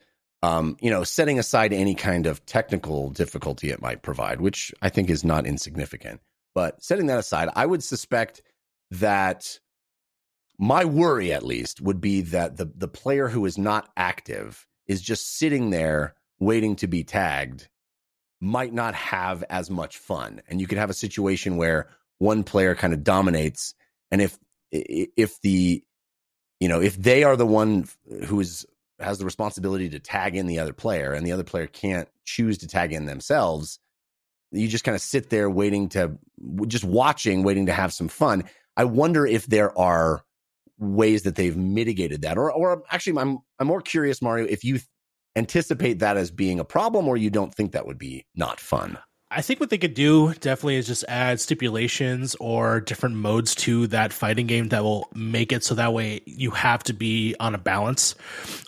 um, 0.48 0.78
you 0.80 0.90
know, 0.90 1.04
setting 1.04 1.40
aside 1.40 1.74
any 1.74 1.94
kind 1.94 2.26
of 2.26 2.46
technical 2.46 3.10
difficulty 3.10 3.70
it 3.70 3.82
might 3.82 4.02
provide, 4.02 4.40
which 4.40 4.74
I 4.82 4.88
think 4.88 5.10
is 5.10 5.26
not 5.26 5.46
insignificant, 5.46 6.22
but 6.56 6.82
setting 6.82 7.08
that 7.08 7.20
aside, 7.20 7.50
I 7.54 7.66
would 7.66 7.84
suspect 7.84 8.42
that 8.92 9.60
my 10.58 10.86
worry, 10.86 11.34
at 11.34 11.46
least, 11.46 11.82
would 11.82 12.00
be 12.00 12.22
that 12.22 12.56
the 12.56 12.66
the 12.66 12.88
player 12.88 13.28
who 13.28 13.46
is 13.46 13.58
not 13.58 13.90
active 13.98 14.66
is 14.88 15.02
just 15.02 15.38
sitting 15.38 15.70
there 15.70 16.16
waiting 16.40 16.78
to 16.78 16.88
be 16.88 17.04
tagged 17.04 17.68
might 18.40 18.74
not 18.74 18.96
have 18.96 19.44
as 19.50 19.70
much 19.70 19.98
fun. 19.98 20.42
And 20.48 20.62
you 20.62 20.68
could 20.68 20.78
have 20.78 20.90
a 20.90 20.96
situation 20.96 21.58
where 21.58 21.90
one 22.20 22.44
player 22.44 22.74
kind 22.74 22.94
of 22.94 23.04
dominates 23.04 23.76
and 24.12 24.22
if 24.22 24.40
if 24.72 25.42
the 25.42 25.84
you 26.62 26.70
know 26.70 26.80
if 26.80 26.96
they 26.96 27.24
are 27.24 27.36
the 27.36 27.46
one 27.46 27.86
who 28.26 28.40
is 28.40 28.66
has 29.00 29.18
the 29.20 29.26
responsibility 29.26 29.90
to 29.90 30.00
tag 30.00 30.36
in 30.36 30.48
the 30.48 30.60
other 30.60 30.74
player 30.74 31.14
and 31.14 31.26
the 31.26 31.32
other 31.32 31.44
player 31.44 31.68
can't 31.68 32.10
choose 32.26 32.58
to 32.58 32.68
tag 32.68 32.94
in 32.94 33.06
themselves 33.06 33.80
you 34.52 34.68
just 34.68 34.84
kind 34.84 34.96
of 34.96 35.02
sit 35.02 35.30
there 35.30 35.50
waiting 35.50 35.90
to 35.90 36.18
just 36.68 36.84
watching 36.84 37.44
waiting 37.44 37.66
to 37.66 37.74
have 37.74 37.94
some 37.94 38.08
fun. 38.08 38.44
I 38.76 38.86
wonder 38.86 39.26
if 39.26 39.46
there 39.48 39.78
are 39.78 40.24
ways 40.80 41.24
that 41.24 41.36
they've 41.36 41.58
mitigated 41.58 42.22
that 42.22 42.38
or 42.38 42.52
or 42.52 42.84
actually 42.92 43.20
i'm 43.20 43.40
i'm 43.58 43.66
more 43.66 43.82
curious 43.82 44.22
mario 44.22 44.46
if 44.46 44.64
you 44.64 44.80
anticipate 45.36 45.98
that 45.98 46.18
as 46.18 46.30
being 46.30 46.60
a 46.60 46.64
problem 46.64 47.08
or 47.08 47.18
you 47.18 47.32
don't 47.32 47.52
think 47.56 47.72
that 47.72 47.88
would 47.88 47.98
be 47.98 48.24
not 48.36 48.60
fun 48.60 48.96
I 49.30 49.42
think 49.42 49.60
what 49.60 49.70
they 49.70 49.78
could 49.78 49.94
do 49.94 50.34
definitely 50.36 50.78
is 50.78 50.88
just 50.88 51.04
add 51.10 51.42
stipulations 51.42 52.34
or 52.40 52.80
different 52.80 53.18
modes 53.18 53.56
to 53.56 53.86
that 53.88 54.14
fighting 54.14 54.48
game 54.48 54.70
that 54.70 54.86
will 54.86 55.10
make 55.14 55.52
it 55.52 55.66
so 55.66 55.76
that 55.76 55.94
way 55.94 56.22
you 56.26 56.52
have 56.52 56.82
to 56.84 56.94
be 56.94 57.36
on 57.38 57.54
a 57.54 57.58
balance 57.58 58.16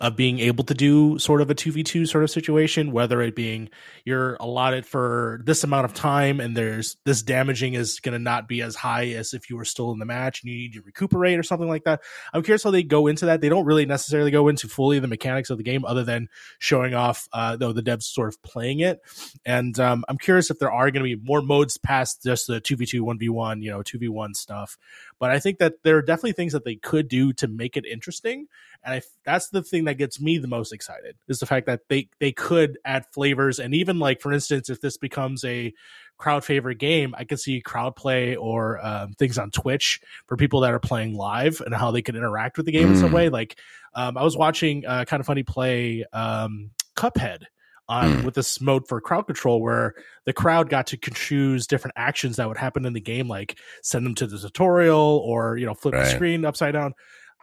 of 0.02 0.18
being 0.18 0.40
able 0.40 0.66
to 0.66 0.74
do 0.74 1.18
sort 1.18 1.40
of 1.40 1.50
a 1.50 1.56
2v2 1.56 2.10
sort 2.10 2.26
of 2.26 2.30
situation, 2.30 2.92
whether 2.92 3.22
it 3.22 3.38
being 3.38 3.70
you're 4.04 4.36
allotted 4.42 4.86
for 4.86 5.40
this 5.46 5.64
amount 5.64 5.86
of 5.86 5.94
time 5.94 6.42
and 6.42 6.58
there's 6.58 6.98
this 7.06 7.22
damaging 7.22 7.74
is 7.74 8.02
going 8.02 8.14
to 8.14 8.20
not 8.20 8.50
be 8.50 8.62
as 8.62 8.76
high 8.76 9.08
as 9.12 9.34
if 9.34 9.50
you 9.50 9.56
were 9.56 9.64
still 9.64 9.94
in 9.94 10.00
the 10.00 10.06
match 10.06 10.44
and 10.44 10.52
you 10.52 10.58
need 10.58 10.74
to 10.74 10.82
recuperate 10.82 11.40
or 11.40 11.44
something 11.44 11.70
like 11.70 11.86
that. 11.86 12.02
I'm 12.34 12.44
curious 12.44 12.64
how 12.64 12.72
they 12.72 12.84
go 12.84 13.08
into 13.08 13.28
that. 13.28 13.40
They 13.40 13.50
don't 13.50 13.66
really 13.66 13.86
necessarily 13.86 14.32
go 14.32 14.50
into 14.50 14.68
fully 14.68 15.00
the 15.00 15.08
mechanics 15.08 15.50
of 15.50 15.58
the 15.58 15.64
game 15.64 15.86
other 15.86 16.04
than 16.04 16.28
showing 16.58 16.94
off, 16.94 17.30
uh, 17.32 17.56
though 17.56 17.72
the 17.72 17.82
devs 17.82 18.04
sort 18.04 18.28
of 18.28 18.42
playing 18.44 18.82
it. 18.82 19.00
And 19.46 19.80
um, 19.80 20.04
I'm 20.10 20.18
curious 20.18 20.49
if 20.50 20.60
there 20.60 20.72
are 20.72 20.92
going 20.92 21.04
to 21.04 21.16
be 21.16 21.22
more 21.24 21.42
modes 21.42 21.78
past 21.78 22.24
just 22.24 22.48
the 22.48 22.60
2v2, 22.62 23.02
1v1, 23.02 23.62
you 23.62 23.72
know, 23.72 23.80
2v1 23.82 24.36
stuff. 24.36 24.78
But 25.20 25.32
I 25.32 25.40
think 25.40 25.60
that 25.60 25.76
there 25.84 25.98
are 25.98 26.02
definitely 26.02 26.34
things 26.34 26.54
that 26.54 26.66
they 26.66 26.76
could 26.76 27.08
do 27.08 27.34
to 27.34 27.48
make 27.48 27.78
it 27.78 27.86
interesting. 27.86 28.48
And 28.84 28.96
I, 28.96 29.02
that's 29.26 29.50
the 29.50 29.62
thing 29.62 29.86
that 29.86 29.96
gets 29.96 30.22
me 30.22 30.38
the 30.38 30.48
most 30.48 30.72
excited 30.72 31.16
is 31.28 31.40
the 31.40 31.46
fact 31.46 31.66
that 31.66 31.82
they, 31.90 32.10
they 32.20 32.32
could 32.32 32.78
add 32.86 33.06
flavors. 33.14 33.60
And 33.60 33.74
even 33.74 34.00
like, 34.00 34.22
for 34.22 34.32
instance, 34.32 34.70
if 34.70 34.80
this 34.82 34.98
becomes 34.98 35.44
a 35.44 35.74
crowd 36.18 36.44
favorite 36.44 36.80
game, 36.80 37.14
I 37.18 37.24
could 37.24 37.40
see 37.40 37.62
crowd 37.62 37.96
play 37.96 38.36
or 38.36 38.84
um, 38.86 39.14
things 39.14 39.38
on 39.38 39.52
Twitch 39.52 40.02
for 40.28 40.38
people 40.38 40.62
that 40.62 40.74
are 40.74 40.80
playing 40.80 41.14
live 41.16 41.62
and 41.66 41.74
how 41.74 41.92
they 41.92 42.02
can 42.02 42.16
interact 42.16 42.58
with 42.58 42.66
the 42.66 42.72
game 42.72 42.90
in 42.90 42.96
some 42.96 43.12
Mm. 43.12 43.14
way. 43.14 43.30
Like 43.30 43.58
um, 43.94 44.18
I 44.18 44.24
was 44.24 44.38
watching 44.38 44.86
uh, 44.86 45.06
kind 45.06 45.20
of 45.20 45.28
funny 45.28 45.44
play 45.44 46.06
um, 46.14 46.72
Cuphead 46.96 47.44
on 47.90 48.22
Mm. 48.22 48.24
with 48.24 48.36
this 48.36 48.62
mode 48.62 48.88
for 48.88 49.02
crowd 49.02 49.24
control 49.28 49.62
where 49.62 49.96
the 50.26 50.32
crowd 50.32 50.70
got 50.70 50.88
to 50.88 50.98
choose 50.98 51.68
different 51.68 51.96
actions 51.98 52.38
that 52.38 52.48
would 52.48 52.58
happen 52.58 52.86
in 52.86 52.94
the 52.94 53.02
game, 53.02 53.28
like 53.28 53.58
send 53.84 54.06
them 54.06 54.16
to 54.16 54.28
the 54.28 54.38
tutorial 54.38 55.22
or 55.26 55.58
you 55.58 55.66
know 55.66 55.74
flip 55.74 55.94
the 55.96 56.06
screen 56.16 56.46
upside 56.46 56.74
down. 56.74 56.94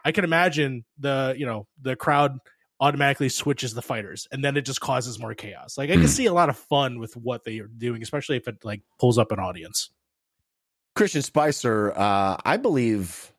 I 0.05 0.11
can 0.11 0.23
imagine 0.23 0.85
the 0.97 1.35
you 1.37 1.45
know 1.45 1.67
the 1.81 1.95
crowd 1.95 2.39
automatically 2.79 3.27
switches 3.29 3.73
the 3.73 3.81
fighters 3.81 4.27
and 4.31 4.43
then 4.43 4.55
it 4.55 4.61
just 4.61 4.79
causes 4.79 5.19
more 5.19 5.33
chaos. 5.33 5.77
Like 5.77 5.89
I 5.89 5.93
can 5.93 6.01
Hmm. 6.03 6.07
see 6.07 6.27
a 6.27 6.33
lot 6.33 6.47
of 6.49 6.57
fun 6.57 6.99
with 6.99 7.17
what 7.17 7.43
they 7.43 7.59
are 7.59 7.67
doing, 7.67 8.01
especially 8.01 8.37
if 8.37 8.47
it 8.47 8.63
like 8.63 8.81
pulls 8.99 9.17
up 9.17 9.31
an 9.31 9.39
audience. 9.39 9.89
Christian 10.95 11.21
Spicer, 11.23 11.91
uh, 11.95 12.37
I 12.45 12.57
believe 12.57 13.31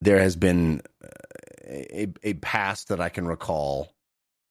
there 0.00 0.18
has 0.20 0.34
been 0.36 0.80
a, 1.68 2.06
a 2.22 2.34
past 2.34 2.88
that 2.88 3.00
I 3.00 3.08
can 3.08 3.26
recall 3.26 3.92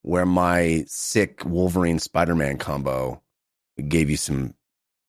where 0.02 0.26
my 0.26 0.84
sick 0.88 1.44
Wolverine 1.46 2.00
Spider 2.00 2.36
Man 2.36 2.58
combo 2.58 3.22
gave 3.88 4.10
you 4.10 4.18
some 4.18 4.54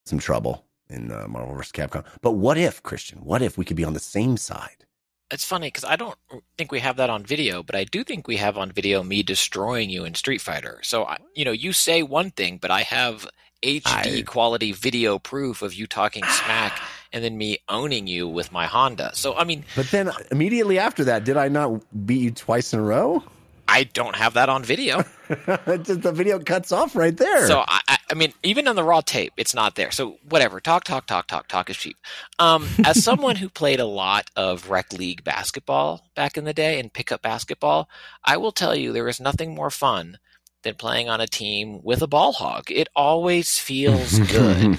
some 0.06 0.18
trouble 0.18 0.64
in 0.88 1.12
uh, 1.12 1.26
Marvel 1.28 1.54
vs. 1.54 1.72
Capcom. 1.72 2.04
But 2.20 2.32
what 2.32 2.58
if, 2.58 2.82
Christian? 2.82 3.18
What 3.18 3.42
if 3.42 3.56
we 3.56 3.64
could 3.64 3.76
be 3.76 3.84
on 3.84 3.92
the 3.94 4.00
same 4.00 4.36
side? 4.36 4.84
It's 5.30 5.44
funny 5.44 5.68
because 5.68 5.84
I 5.84 5.94
don't 5.94 6.18
think 6.58 6.72
we 6.72 6.80
have 6.80 6.96
that 6.96 7.08
on 7.08 7.24
video, 7.24 7.62
but 7.62 7.76
I 7.76 7.84
do 7.84 8.02
think 8.02 8.26
we 8.26 8.36
have 8.38 8.58
on 8.58 8.72
video 8.72 9.04
me 9.04 9.22
destroying 9.22 9.88
you 9.88 10.04
in 10.04 10.14
Street 10.14 10.40
Fighter. 10.40 10.80
So, 10.82 11.04
I, 11.04 11.18
you 11.36 11.44
know, 11.44 11.52
you 11.52 11.72
say 11.72 12.02
one 12.02 12.32
thing, 12.32 12.58
but 12.60 12.72
I 12.72 12.82
have 12.82 13.28
HD 13.62 14.18
I- 14.18 14.22
quality 14.22 14.72
video 14.72 15.20
proof 15.20 15.62
of 15.62 15.72
you 15.72 15.86
talking 15.86 16.24
smack 16.24 16.80
and 17.12 17.22
then 17.22 17.38
me 17.38 17.58
owning 17.68 18.08
you 18.08 18.26
with 18.26 18.50
my 18.50 18.66
Honda. 18.66 19.12
So, 19.14 19.36
I 19.36 19.44
mean, 19.44 19.64
But 19.76 19.86
then 19.92 20.10
immediately 20.32 20.80
after 20.80 21.04
that, 21.04 21.22
did 21.24 21.36
I 21.36 21.46
not 21.46 21.80
beat 22.06 22.22
you 22.22 22.30
twice 22.32 22.72
in 22.72 22.80
a 22.80 22.82
row? 22.82 23.22
I 23.72 23.84
don't 23.84 24.16
have 24.16 24.34
that 24.34 24.48
on 24.48 24.62
video. 24.64 25.04
The 25.28 26.12
video 26.12 26.40
cuts 26.40 26.72
off 26.72 26.96
right 26.96 27.16
there. 27.16 27.46
So 27.46 27.60
I, 27.66 27.80
I- 27.88 27.96
I 28.10 28.14
mean, 28.14 28.32
even 28.42 28.66
on 28.66 28.74
the 28.74 28.82
raw 28.82 29.00
tape, 29.02 29.32
it's 29.36 29.54
not 29.54 29.76
there. 29.76 29.92
So 29.92 30.16
whatever. 30.28 30.58
Talk, 30.58 30.82
talk, 30.82 31.06
talk, 31.06 31.28
talk, 31.28 31.46
talk 31.46 31.70
is 31.70 31.76
cheap. 31.76 31.96
Um, 32.40 32.66
as 32.84 33.04
someone 33.08 33.36
who 33.36 33.48
played 33.48 33.78
a 33.78 33.84
lot 33.84 34.28
of 34.34 34.68
rec 34.68 34.92
league 34.92 35.22
basketball 35.22 36.04
back 36.16 36.36
in 36.36 36.42
the 36.42 36.52
day 36.52 36.80
and 36.80 36.92
pickup 36.92 37.22
basketball, 37.22 37.88
I 38.24 38.36
will 38.36 38.50
tell 38.50 38.74
you 38.74 38.92
there 38.92 39.06
is 39.06 39.20
nothing 39.20 39.54
more 39.54 39.70
fun 39.70 40.18
than 40.64 40.74
playing 40.74 41.08
on 41.08 41.20
a 41.20 41.28
team 41.28 41.80
with 41.84 42.02
a 42.02 42.08
ball 42.08 42.32
hog. 42.32 42.64
It 42.72 42.88
always 42.96 43.58
feels 43.60 44.18
good 44.32 44.78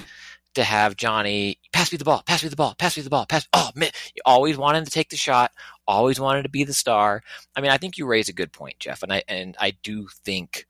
to 0.56 0.64
have 0.64 0.98
Johnny 0.98 1.60
pass 1.72 1.92
me 1.92 1.98
the 1.98 2.06
ball, 2.06 2.24
pass 2.26 2.44
me 2.44 2.50
the 2.50 2.56
ball, 2.56 2.76
pass 2.78 2.98
me 2.98 3.04
the 3.04 3.10
ball, 3.10 3.26
pass. 3.26 3.48
Oh 3.54 3.70
man, 3.76 3.92
you 4.16 4.22
always 4.26 4.58
wanted 4.58 4.86
to 4.86 4.92
take 4.92 5.10
the 5.10 5.18
shot, 5.18 5.52
always 5.88 6.20
wanted 6.20 6.44
to 6.44 6.50
be 6.50 6.64
the 6.64 6.74
star. 6.74 7.24
I 7.56 7.62
mean, 7.62 7.72
I 7.72 7.78
think 7.78 7.98
you 7.98 8.06
raise 8.06 8.30
a 8.30 8.34
good 8.34 8.52
point, 8.52 8.80
Jeff, 8.80 9.04
and 9.04 9.14
I 9.14 9.24
and 9.28 9.56
I 9.60 9.72
do 9.84 10.08
think 10.26 10.68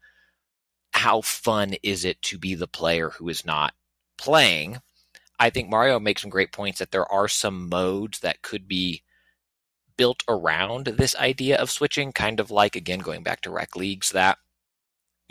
how 0.93 1.21
fun 1.21 1.75
is 1.83 2.05
it 2.05 2.21
to 2.23 2.37
be 2.37 2.55
the 2.55 2.67
player 2.67 3.09
who 3.09 3.29
is 3.29 3.45
not 3.45 3.73
playing? 4.17 4.77
I 5.39 5.49
think 5.49 5.69
Mario 5.69 5.99
makes 5.99 6.21
some 6.21 6.29
great 6.29 6.51
points 6.51 6.79
that 6.79 6.91
there 6.91 7.11
are 7.11 7.27
some 7.27 7.69
modes 7.69 8.19
that 8.19 8.43
could 8.43 8.67
be 8.67 9.01
built 9.97 10.23
around 10.27 10.85
this 10.85 11.15
idea 11.15 11.57
of 11.57 11.71
switching, 11.71 12.11
kind 12.11 12.39
of 12.39 12.51
like 12.51 12.75
again 12.75 12.99
going 12.99 13.23
back 13.23 13.41
to 13.41 13.51
rec 13.51 13.75
leagues 13.75 14.11
that 14.11 14.37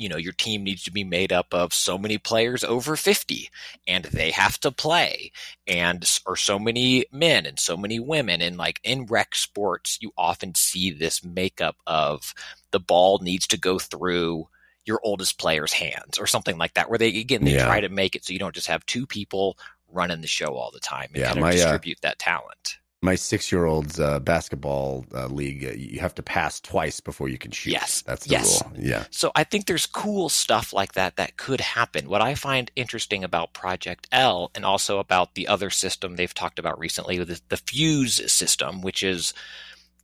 you 0.01 0.09
know 0.09 0.17
your 0.17 0.33
team 0.33 0.65
needs 0.65 0.83
to 0.85 0.91
be 0.91 1.05
made 1.05 1.33
up 1.33 1.53
of 1.53 1.75
so 1.75 1.99
many 1.99 2.17
players 2.19 2.65
over 2.65 2.97
50 2.97 3.51
and 3.87 4.07
they 4.07 4.31
have 4.31 4.59
to 4.61 4.71
play 4.73 5.31
and 5.67 6.19
or 6.27 6.37
so 6.37 6.59
many 6.59 7.05
men 7.13 7.45
and 7.47 7.59
so 7.59 7.77
many 7.77 8.01
women 8.01 8.41
and 8.41 8.57
like 8.57 8.81
in 8.83 9.05
rec 9.07 9.35
sports 9.35 9.99
you 10.01 10.11
often 10.17 10.55
see 10.55 10.91
this 10.91 11.23
makeup 11.25 11.77
of 11.87 12.35
the 12.71 12.81
ball 12.81 13.19
needs 13.23 13.47
to 13.47 13.59
go 13.59 13.79
through 13.79 14.49
your 14.87 15.01
oldest 15.05 15.39
player's 15.39 15.75
hands 15.75 16.19
or 16.19 16.27
something 16.27 16.57
like 16.57 16.75
that 16.75 16.89
where 16.89 16.99
they 16.99 17.09
again 17.21 17.45
they 17.45 17.53
Yeah. 17.53 17.65
try 17.67 17.81
to 17.81 17.89
make 17.91 18.17
it 18.17 18.25
so 18.25 18.33
you 18.33 18.39
don't 18.39 18.55
just 18.55 18.69
have 18.69 18.85
two 18.87 19.07
people 19.07 19.59
running 19.93 20.23
the 20.23 20.27
show 20.27 20.55
all 20.55 20.71
the 20.71 20.81
time 20.81 21.09
and 21.13 21.17
Yeah, 21.17 21.27
kind 21.27 21.39
of 21.39 21.43
my, 21.43 21.51
uh, 21.51 21.53
distribute 21.53 21.99
that 22.01 22.19
talent 22.19 22.79
My 23.03 23.15
six 23.15 23.51
year 23.51 23.65
old's 23.65 23.99
uh, 23.99 24.21
basketball 24.21 25.07
uh, 25.15 25.27
league, 25.27 25.65
uh, 25.65 25.71
you 25.71 26.01
have 26.01 26.15
to 26.17 26.23
pass 26.23 26.61
twice 26.61 27.01
before 27.01 27.31
you 27.31 27.39
can 27.39 27.51
shoot. 27.51 27.71
Yes. 27.73 28.03
That's 28.03 28.27
the 28.27 28.33
Yes. 28.33 28.63
rule. 28.63 28.73
Yeah. 28.79 29.05
So 29.11 29.33
I 29.35 29.45
think 29.45 29.65
there's 29.67 29.87
cool 29.87 30.29
stuff 30.29 30.75
like 30.75 30.93
that 30.93 31.17
that 31.17 31.39
could 31.39 31.63
happen. 31.63 32.11
What 32.11 32.21
I 32.21 32.35
find 32.35 32.71
interesting 32.77 33.25
about 33.25 33.55
Project 33.55 34.07
L 34.13 34.51
and 34.55 34.67
also 34.67 34.99
about 34.99 35.35
the 35.35 35.49
other 35.49 35.71
system 35.71 36.17
they've 36.17 36.35
talked 36.35 36.59
about 36.59 36.79
recently, 36.79 37.17
the, 37.25 37.41
the 37.49 37.57
Fuse 37.57 38.31
system, 38.31 38.83
which 38.83 39.03
is 39.03 39.33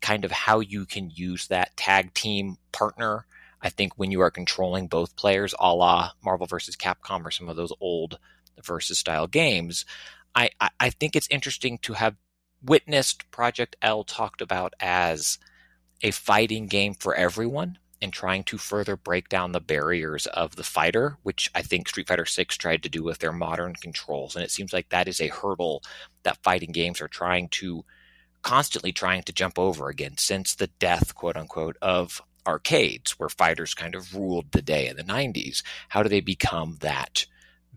kind 0.00 0.25
of 0.25 0.31
how 0.31 0.61
you 0.61 0.87
can 0.87 1.11
use 1.11 1.49
that 1.49 1.76
tag 1.76 2.15
team 2.15 2.57
partner. 2.73 3.26
I 3.61 3.69
think 3.69 3.93
when 3.97 4.11
you 4.11 4.21
are 4.21 4.31
controlling 4.31 4.87
both 4.87 5.17
players, 5.17 5.55
a 5.59 5.75
la 5.75 6.12
Marvel 6.25 6.47
versus 6.47 6.76
Capcom 6.76 7.26
or 7.26 7.31
some 7.31 7.50
of 7.50 7.57
those 7.57 7.73
old 7.79 8.19
versus 8.62 8.99
style 8.99 9.26
games, 9.26 9.85
I, 10.35 10.50
I, 10.61 10.71
I 10.81 10.91
think 10.91 11.15
it's 11.15 11.29
interesting 11.31 11.79
to 11.83 11.93
have 11.95 12.15
witnessed 12.63 13.31
Project 13.31 13.77
L 13.83 14.05
talked 14.05 14.41
about 14.41 14.75
as 14.81 15.39
a 16.03 16.11
fighting 16.11 16.67
game 16.67 16.95
for 16.95 17.15
everyone 17.15 17.79
and 18.03 18.13
trying 18.13 18.45
to 18.45 18.59
further 18.59 18.97
break 18.97 19.29
down 19.29 19.53
the 19.53 19.61
barriers 19.61 20.27
of 20.27 20.57
the 20.57 20.63
fighter, 20.63 21.17
which 21.23 21.51
I 21.55 21.63
think 21.63 21.89
Street 21.89 22.09
Fighter 22.09 22.27
6 22.27 22.57
tried 22.57 22.83
to 22.83 22.89
do 22.89 23.03
with 23.03 23.19
their 23.19 23.33
modern 23.33 23.75
controls. 23.75 24.37
And 24.37 24.45
it 24.45 24.51
seems 24.51 24.73
like 24.73 24.91
that 24.91 25.09
is 25.09 25.21
a 25.21 25.29
hurdle 25.29 25.83
that 26.23 26.43
fighting 26.43 26.73
games 26.73 27.01
are 27.01 27.09
trying 27.09 27.49
to 27.51 27.85
constantly 28.43 28.93
trying 28.93 29.23
to 29.23 29.33
jump 29.33 29.59
over 29.59 29.89
again 29.89 30.19
since 30.19 30.55
the 30.55 30.69
death, 30.79 31.15
quote 31.15 31.37
unquote, 31.37 31.77
of 31.81 32.23
arcades, 32.47 33.19
where 33.19 33.29
fighters 33.29 33.75
kind 33.75 33.95
of 33.95 34.15
ruled 34.15 34.53
the 34.53 34.63
day 34.63 34.87
in 34.87 34.97
the 34.97 35.03
90s. 35.03 35.63
How 35.89 36.03
do 36.03 36.09
they 36.09 36.21
become 36.21 36.77
that 36.81 37.27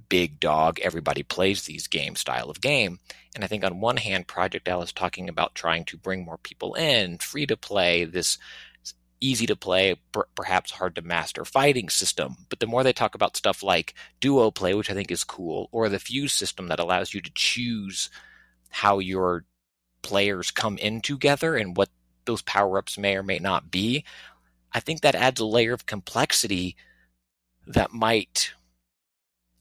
big 0.10 0.40
dog, 0.40 0.80
everybody 0.80 1.24
plays 1.24 1.64
these 1.64 1.88
games 1.88 2.20
style 2.20 2.50
of 2.50 2.62
game? 2.62 3.00
And 3.36 3.44
I 3.44 3.48
think 3.48 3.64
on 3.64 3.80
one 3.80 3.98
hand, 3.98 4.28
Project 4.28 4.68
L 4.68 4.82
is 4.82 4.92
talking 4.92 5.30
about 5.30 5.56
trying 5.56 5.86
to 5.86 5.98
bring 5.98 6.26
more 6.26 6.38
people 6.38 6.74
in, 6.74 7.20
free 7.20 7.46
to 7.46 7.56
play, 7.56 8.06
this 8.06 8.38
easy 9.22 9.46
to 9.46 9.56
play, 9.56 9.96
per- 10.12 10.28
perhaps 10.36 10.72
hard 10.72 10.96
to 10.96 11.02
master 11.02 11.46
fighting 11.46 11.90
system. 11.90 12.38
But 12.50 12.60
the 12.60 12.68
more 12.68 12.84
they 12.84 12.94
talk 12.94 13.16
about 13.16 13.38
stuff 13.38 13.62
like 13.64 13.94
duo 14.20 14.52
play, 14.52 14.74
which 14.74 14.90
I 14.90 14.94
think 14.94 15.12
is 15.12 15.24
cool, 15.24 15.70
or 15.72 15.90
the 15.90 16.00
fuse 16.00 16.34
system 16.34 16.68
that 16.70 16.80
allows 16.80 17.14
you 17.14 17.22
to 17.22 17.32
choose 17.34 18.10
how 18.70 19.00
your 19.00 19.46
players 20.02 20.52
come 20.52 20.78
in 20.78 21.02
together 21.02 21.56
and 21.56 21.76
what 21.76 21.90
those 22.26 22.42
power 22.42 22.78
ups 22.78 22.98
may 22.98 23.16
or 23.16 23.24
may 23.24 23.40
not 23.40 23.72
be, 23.72 24.06
I 24.72 24.80
think 24.80 25.02
that 25.02 25.16
adds 25.16 25.40
a 25.40 25.46
layer 25.46 25.74
of 25.74 25.86
complexity 25.86 26.76
that 27.68 27.92
might 27.92 28.54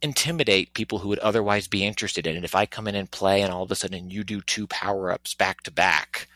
intimidate 0.01 0.75
people 0.75 0.99
who 0.99 1.09
would 1.09 1.19
otherwise 1.19 1.67
be 1.67 1.85
interested 1.85 2.27
in 2.27 2.37
it. 2.37 2.45
If 2.45 2.55
I 2.55 2.67
come 2.67 2.87
in 2.87 2.95
and 2.95 3.11
play 3.11 3.43
and 3.43 3.53
all 3.53 3.63
of 3.63 3.71
a 3.71 3.75
sudden 3.75 4.11
you 4.11 4.25
do 4.25 4.41
two 4.41 4.67
power 4.67 5.11
ups 5.11 5.35
back 5.35 5.63
to 5.63 5.71
back, 5.71 6.29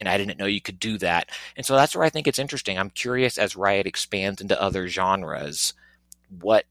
and 0.00 0.08
I 0.08 0.18
didn't 0.18 0.38
know 0.38 0.46
you 0.46 0.60
could 0.60 0.80
do 0.80 0.98
that. 0.98 1.28
And 1.56 1.64
so 1.64 1.76
that's 1.76 1.94
where 1.94 2.04
I 2.04 2.10
think 2.10 2.26
it's 2.26 2.38
interesting. 2.38 2.78
I'm 2.78 2.90
curious 2.90 3.38
as 3.38 3.54
Riot 3.54 3.86
expands 3.86 4.40
into 4.40 4.60
other 4.60 4.88
genres, 4.88 5.74
what 6.40 6.64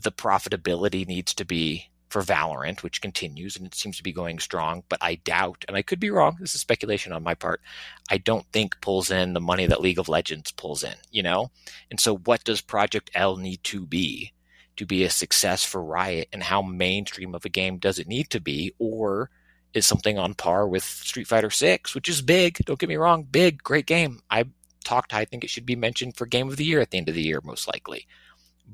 the 0.00 0.12
profitability 0.12 1.06
needs 1.06 1.34
to 1.34 1.44
be 1.44 1.90
for 2.08 2.22
Valorant, 2.22 2.82
which 2.82 3.02
continues 3.02 3.56
and 3.56 3.66
it 3.66 3.74
seems 3.74 3.96
to 3.96 4.02
be 4.02 4.12
going 4.12 4.38
strong, 4.38 4.84
but 4.88 5.00
I 5.02 5.16
doubt, 5.16 5.64
and 5.66 5.76
I 5.76 5.82
could 5.82 5.98
be 5.98 6.10
wrong, 6.10 6.36
this 6.38 6.54
is 6.54 6.60
speculation 6.60 7.12
on 7.12 7.24
my 7.24 7.34
part, 7.34 7.60
I 8.08 8.18
don't 8.18 8.46
think 8.52 8.80
pulls 8.80 9.10
in 9.10 9.32
the 9.32 9.40
money 9.40 9.66
that 9.66 9.80
League 9.80 9.98
of 9.98 10.08
Legends 10.08 10.52
pulls 10.52 10.84
in, 10.84 10.94
you 11.10 11.24
know? 11.24 11.50
And 11.90 11.98
so 11.98 12.18
what 12.18 12.44
does 12.44 12.60
Project 12.60 13.10
L 13.14 13.36
need 13.36 13.64
to 13.64 13.84
be 13.84 14.32
to 14.76 14.86
be 14.86 15.04
a 15.04 15.10
success 15.10 15.64
for 15.64 15.82
Riot 15.82 16.28
and 16.32 16.42
how 16.42 16.62
mainstream 16.62 17.34
of 17.34 17.44
a 17.44 17.48
game 17.50 17.78
does 17.78 17.98
it 17.98 18.08
need 18.08 18.30
to 18.30 18.40
be? 18.40 18.74
Or 18.78 19.30
is 19.74 19.86
something 19.86 20.18
on 20.18 20.34
par 20.34 20.68
with 20.68 20.84
Street 20.84 21.26
Fighter 21.26 21.50
6, 21.50 21.94
which 21.94 22.08
is 22.08 22.22
big, 22.22 22.58
don't 22.64 22.78
get 22.78 22.88
me 22.88 22.96
wrong, 22.96 23.24
big, 23.24 23.62
great 23.62 23.86
game. 23.86 24.20
I 24.30 24.44
talked, 24.84 25.12
I 25.14 25.24
think 25.24 25.44
it 25.44 25.50
should 25.50 25.66
be 25.66 25.76
mentioned 25.76 26.16
for 26.16 26.26
Game 26.26 26.48
of 26.48 26.56
the 26.56 26.64
Year 26.64 26.80
at 26.80 26.90
the 26.90 26.98
end 26.98 27.08
of 27.08 27.14
the 27.14 27.22
year, 27.22 27.40
most 27.42 27.66
likely. 27.66 28.06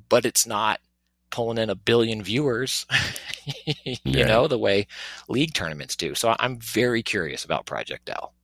But 0.09 0.27
it's 0.27 0.47
not 0.47 0.81
pulling 1.31 1.59
in 1.59 1.71
a 1.71 1.75
billion 1.75 2.23
viewers, 2.23 2.87
you 4.05 4.25
Yeah. 4.25 4.25
know, 4.25 4.47
the 4.49 4.59
way 4.59 4.87
league 5.29 5.55
tournaments 5.55 5.97
do. 5.97 6.15
So 6.15 6.35
I'm 6.39 6.59
very 6.59 7.03
curious 7.03 7.45
about 7.45 7.67
Project 7.67 8.11
L. 8.11 8.35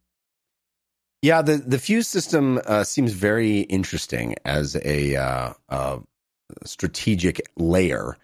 Yeah, 1.23 1.43
the 1.43 1.57
the 1.57 1.79
fuse 1.79 2.07
system 2.09 2.61
uh, 2.67 2.85
seems 2.85 3.13
very 3.13 3.61
interesting 3.63 4.37
as 4.45 4.77
a 4.85 5.17
uh, 5.17 5.53
uh, 5.69 5.99
strategic 6.65 7.41
layer, 7.57 8.17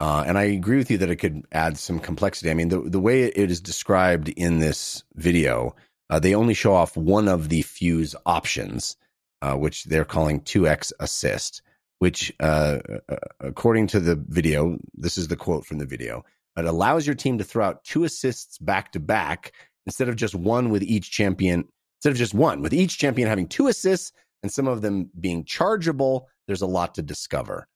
uh, 0.00 0.24
and 0.26 0.38
I 0.38 0.44
agree 0.44 0.78
with 0.78 0.90
you 0.90 0.98
that 0.98 1.10
it 1.10 1.16
could 1.16 1.44
add 1.52 1.76
some 1.76 1.98
complexity. 1.98 2.50
I 2.50 2.54
mean, 2.54 2.68
the 2.68 2.80
the 2.80 3.00
way 3.00 3.24
it 3.24 3.50
is 3.50 3.60
described 3.60 4.28
in 4.30 4.58
this 4.58 5.04
video, 5.14 5.74
uh, 6.08 6.18
they 6.18 6.34
only 6.34 6.54
show 6.54 6.74
off 6.74 6.96
one 6.96 7.28
of 7.28 7.48
the 7.48 7.62
fuse 7.62 8.14
options, 8.24 8.96
uh, 9.42 9.54
which 9.54 9.84
they're 9.84 10.04
calling 10.04 10.40
two 10.40 10.66
X 10.66 10.92
assist. 11.00 11.62
Which, 11.98 12.32
uh, 12.40 12.78
uh, 13.10 13.16
according 13.40 13.88
to 13.88 14.00
the 14.00 14.16
video, 14.16 14.78
this 14.94 15.18
is 15.18 15.28
the 15.28 15.36
quote 15.36 15.66
from 15.66 15.76
the 15.76 15.84
video. 15.84 16.24
It 16.56 16.64
allows 16.64 17.06
your 17.06 17.14
team 17.14 17.36
to 17.36 17.44
throw 17.44 17.66
out 17.66 17.84
two 17.84 18.04
assists 18.04 18.56
back 18.56 18.92
to 18.92 19.00
back 19.00 19.52
instead 19.84 20.08
of 20.08 20.16
just 20.16 20.34
one 20.34 20.70
with 20.70 20.82
each 20.82 21.10
champion 21.10 21.68
instead 21.98 22.12
of 22.12 22.16
just 22.16 22.32
one. 22.32 22.62
With 22.62 22.72
each 22.72 22.96
champion 22.96 23.28
having 23.28 23.48
two 23.48 23.68
assists 23.68 24.12
and 24.42 24.52
some 24.52 24.68
of 24.68 24.82
them 24.82 25.10
being 25.18 25.44
chargeable, 25.44 26.28
there's 26.46 26.62
a 26.62 26.66
lot 26.66 26.94
to 26.94 27.02
discover. 27.02 27.66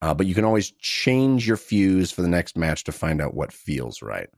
Uh, 0.00 0.14
but 0.14 0.26
you 0.26 0.34
can 0.34 0.44
always 0.44 0.70
change 0.72 1.46
your 1.46 1.56
fuse 1.56 2.10
for 2.12 2.22
the 2.22 2.28
next 2.28 2.56
match 2.56 2.84
to 2.84 2.92
find 2.92 3.20
out 3.20 3.34
what 3.34 3.52
feels 3.52 4.00
right. 4.00 4.28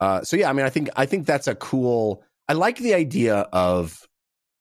Uh, 0.00 0.22
so 0.22 0.36
yeah, 0.36 0.48
I 0.48 0.52
mean, 0.52 0.64
I 0.64 0.70
think 0.70 0.88
I 0.96 1.06
think 1.06 1.26
that's 1.26 1.46
a 1.46 1.54
cool. 1.54 2.22
I 2.48 2.54
like 2.54 2.78
the 2.78 2.94
idea 2.94 3.40
of 3.52 4.06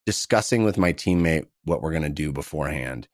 discussing 0.05 0.63
with 0.63 0.77
my 0.77 0.93
teammate 0.93 1.47
what 1.63 1.81
we're 1.81 1.91
going 1.91 2.03
to 2.03 2.10
do 2.10 2.33
beforehand. 2.33 3.07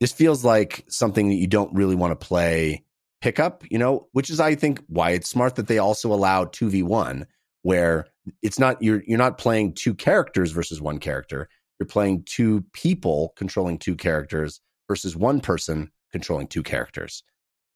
This 0.00 0.12
feels 0.12 0.44
like 0.44 0.84
something 0.88 1.28
that 1.28 1.36
you 1.36 1.46
don't 1.46 1.74
really 1.74 1.94
want 1.94 2.18
to 2.18 2.26
play 2.26 2.84
pickup, 3.20 3.64
you 3.70 3.78
know, 3.78 4.08
which 4.12 4.30
is 4.30 4.40
I 4.40 4.54
think 4.54 4.82
why 4.88 5.10
it's 5.10 5.28
smart 5.28 5.56
that 5.56 5.68
they 5.68 5.78
also 5.78 6.12
allow 6.12 6.44
two 6.44 6.70
v 6.70 6.82
one 6.82 7.26
where 7.62 8.06
it's 8.42 8.58
not 8.58 8.80
you're 8.82 9.02
you're 9.06 9.18
not 9.18 9.38
playing 9.38 9.72
two 9.72 9.94
characters 9.94 10.52
versus 10.52 10.80
one 10.80 10.98
character. 10.98 11.48
You're 11.78 11.86
playing 11.86 12.24
two 12.24 12.64
people 12.72 13.32
controlling 13.36 13.78
two 13.78 13.96
characters 13.96 14.60
versus 14.88 15.16
one 15.16 15.40
person 15.40 15.90
controlling 16.12 16.46
two 16.46 16.62
characters. 16.62 17.22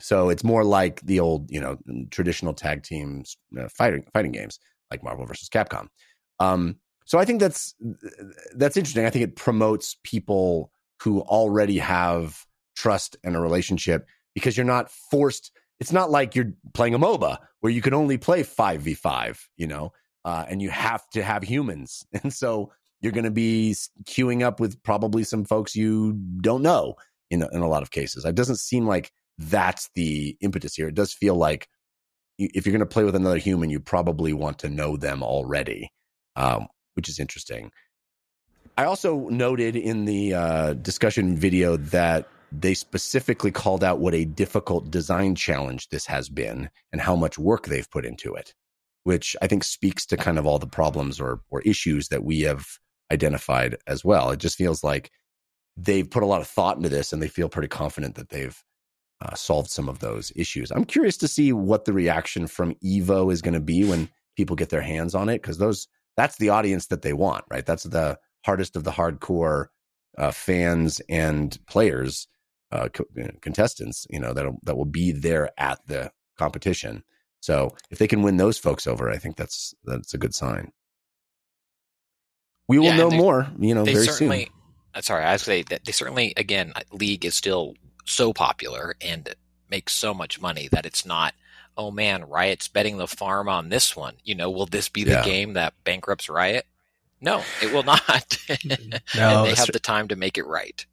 So 0.01 0.31
it's 0.31 0.45
more 0.45 0.65
like 0.65 1.01
the 1.03 1.21
old, 1.21 1.51
you 1.51 1.61
know, 1.61 1.77
traditional 2.11 2.55
tag 2.55 2.83
teams 2.83 3.37
uh, 3.59 3.69
fighting 3.69 4.07
fighting 4.13 4.33
games 4.33 4.59
like 4.91 5.03
Marvel 5.05 5.27
versus 5.27 5.49
Capcom. 5.49 5.89
Um, 6.39 6.77
so 7.05 7.19
I 7.19 7.25
think 7.25 7.41
that's 7.41 7.75
that's 8.55 8.77
interesting. 8.77 9.05
I 9.05 9.11
think 9.11 9.25
it 9.25 9.37
promotes 9.37 9.97
people 10.05 10.73
who 11.03 11.21
already 11.21 11.79
have 11.79 12.45
trust 12.77 13.17
and 13.25 13.37
a 13.37 13.41
relationship 13.41 14.07
because 14.35 14.57
you're 14.57 14.67
not 14.67 14.91
forced. 14.91 15.53
It's 15.81 15.93
not 15.93 16.11
like 16.11 16.35
you're 16.35 16.53
playing 16.73 16.95
a 16.95 16.99
MOBA 16.99 17.39
where 17.61 17.73
you 17.73 17.83
can 17.83 17.95
only 17.95 18.17
play 18.17 18.43
five 18.43 18.83
v 18.83 18.95
five, 18.95 19.47
you 19.57 19.67
know, 19.67 19.93
uh, 20.25 20.45
and 20.49 20.63
you 20.63 20.71
have 20.71 21.09
to 21.11 21.23
have 21.23 21.43
humans, 21.43 22.07
and 22.23 22.33
so 22.33 22.73
you're 23.01 23.13
going 23.13 23.25
to 23.25 23.31
be 23.31 23.75
queuing 24.05 24.43
up 24.43 24.61
with 24.61 24.83
probably 24.83 25.25
some 25.25 25.45
folks 25.45 25.75
you 25.75 26.13
don't 26.41 26.63
know 26.63 26.95
in 27.31 27.43
a, 27.43 27.49
in 27.53 27.63
a 27.63 27.69
lot 27.69 27.83
of 27.83 27.91
cases. 27.91 28.25
It 28.25 28.35
doesn't 28.35 28.59
seem 28.59 28.87
like 28.87 29.13
that's 29.39 29.89
the 29.95 30.37
impetus 30.41 30.75
here. 30.75 30.89
It 30.89 30.95
does 30.95 31.13
feel 31.13 31.35
like 31.35 31.69
if 32.39 32.67
you're 32.67 32.73
going 32.73 32.81
to 32.81 32.87
play 32.87 33.05
with 33.05 33.15
another 33.15 33.39
human, 33.39 33.71
you 33.71 33.81
probably 33.81 34.33
want 34.33 34.59
to 34.61 34.69
know 34.69 34.97
them 34.97 35.23
already, 35.23 35.91
um, 36.37 36.69
which 36.95 37.09
is 37.09 37.19
interesting. 37.19 37.71
I 38.77 38.85
also 38.85 39.29
noted 39.29 39.77
in 39.77 40.05
the 40.05 40.35
uh, 40.35 40.73
discussion 40.75 41.37
video 41.37 41.77
that 41.77 42.29
they 42.53 42.75
specifically 42.75 43.51
called 43.51 43.85
out 43.85 44.01
what 44.01 44.15
a 44.15 44.25
difficult 44.25 44.91
design 44.91 45.35
challenge 45.35 45.89
this 45.89 46.07
has 46.07 46.29
been 46.29 46.71
and 46.93 47.01
how 47.01 47.15
much 47.15 47.39
work 47.39 47.67
they've 47.67 47.91
put 47.91 48.05
into 48.05 48.35
it, 48.35 48.55
which 49.05 49.37
I 49.41 49.47
think 49.47 49.65
speaks 49.65 50.05
to 50.07 50.17
kind 50.17 50.39
of 50.39 50.47
all 50.47 50.59
the 50.59 50.67
problems 50.67 51.21
or 51.21 51.41
or 51.51 51.61
issues 51.63 52.09
that 52.09 52.25
we 52.25 52.41
have 52.41 52.67
identified 53.11 53.77
as 53.87 54.05
well. 54.05 54.31
It 54.31 54.38
just 54.38 54.57
feels 54.57 54.85
like 54.85 55.11
they've 55.77 56.09
put 56.09 56.23
a 56.23 56.27
lot 56.27 56.40
of 56.40 56.46
thought 56.46 56.77
into 56.77 56.88
this 56.88 57.12
and 57.12 57.23
they 57.23 57.29
feel 57.29 57.49
pretty 57.49 57.68
confident 57.68 58.14
that 58.16 58.31
they've 58.31 58.62
uh, 59.23 59.35
solved 59.35 59.70
some 59.70 59.88
of 59.88 59.99
those 59.99 60.33
issues. 60.35 60.70
I'm 60.70 60.85
curious 60.85 61.16
to 61.18 61.29
see 61.29 61.53
what 61.53 61.85
the 61.85 61.92
reaction 61.92 62.46
from 62.46 62.75
Evo 62.85 63.33
is 63.33 63.42
going 63.42 63.55
to 63.55 63.61
be 63.61 63.85
when 63.85 64.09
people 64.37 64.57
get 64.57 64.70
their 64.70 64.81
hands 64.81 65.14
on 65.14 65.29
it 65.29 65.42
because 65.42 65.59
those 65.59 65.88
that's 66.16 66.38
the 66.38 66.49
audience 66.49 66.87
that 66.87 67.03
they 67.03 67.12
want, 67.12 67.44
right? 67.51 67.64
That's 67.64 67.85
the 67.85 68.18
hardest 68.44 68.77
of 68.77 68.85
the 68.85 68.90
hardcore 68.90 69.66
uh, 70.18 70.31
fans 70.31 71.01
and 71.09 71.59
players 71.66 72.27
uh, 72.73 72.88
co- 72.92 73.05
contestants, 73.40 74.07
you 74.11 74.20
know, 74.20 74.33
that 74.33 74.46
that 74.64 74.77
will 74.77 74.85
be 74.85 75.12
there 75.12 75.51
at 75.59 75.79
the 75.87 76.11
competition. 76.38 77.03
So 77.40 77.75
if 77.90 77.99
they 77.99 78.07
can 78.07 78.23
win 78.23 78.37
those 78.37 78.59
folks 78.59 78.87
over, 78.87 79.11
I 79.11 79.18
think 79.18 79.37
that's 79.37 79.75
that's 79.85 80.14
a 80.14 80.18
good 80.18 80.35
sign. 80.35 80.73
We 82.71 82.79
will 82.79 82.87
Yeah, 82.87 82.97
know 82.97 83.11
more, 83.11 83.49
you 83.59 83.75
know, 83.75 83.85
they 83.85 83.95
very 83.95 84.07
certainly 84.07 84.49
soon. 84.95 85.03
sorry 85.03 85.25
i 85.25 85.37
say 85.37 85.63
that 85.71 85.85
they 85.85 85.93
certainly 85.93 86.33
again 86.37 86.73
league 86.93 87.25
is 87.25 87.35
still 87.35 87.75
so 88.07 88.33
popular 88.33 88.95
and 89.01 89.35
makes 89.71 89.93
so 89.93 90.13
much 90.15 90.41
money 90.41 90.69
that 90.73 90.87
it's 90.87 91.05
not 91.07 91.35
oh 91.77 91.91
man 91.91 92.25
riot's 92.29 92.69
betting 92.69 92.97
the 92.97 93.07
farm 93.07 93.49
on 93.49 93.69
this 93.69 93.95
one 93.97 94.15
you 94.25 94.35
know 94.35 94.51
will 94.51 94.67
this 94.67 94.89
be 94.89 95.05
the 95.05 95.13
Yeah. 95.13 95.23
game 95.25 95.53
that 95.55 95.75
bankrupts 95.85 96.29
riot 96.29 96.67
no 97.21 97.43
it 97.63 97.73
will 97.73 97.83
not 97.95 98.37
and 98.49 99.01
No, 99.17 99.45
they 99.45 99.55
have 99.55 99.71
the 99.73 99.79
time 99.81 100.09
to 100.09 100.17
make 100.17 100.39
it 100.39 100.47
right 100.47 100.85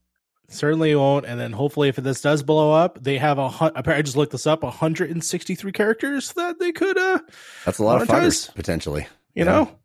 certainly 0.50 0.96
won't. 0.96 1.26
And 1.26 1.38
then 1.40 1.52
hopefully, 1.52 1.90
if 1.90 1.98
this 1.98 2.22
does 2.22 2.42
blow 2.42 2.72
up, 2.72 3.04
they 3.04 3.18
have 3.18 3.38
a. 3.38 3.50
hun- 3.50 3.74
I 3.76 4.02
just 4.02 4.16
looked 4.16 4.32
this 4.32 4.48
up: 4.48 4.64
163 4.64 5.72
characters 5.74 6.32
that 6.34 6.58
they 6.58 6.72
could, 6.72 6.98
uh, 6.98 7.20
That's 7.66 7.80
a 7.80 7.84
lot 7.84 8.02
of 8.02 8.08
fighters 8.08 8.48
potentially. 8.56 9.08
you 9.36 9.44
Yeah. 9.44 9.52
know, 9.52 9.80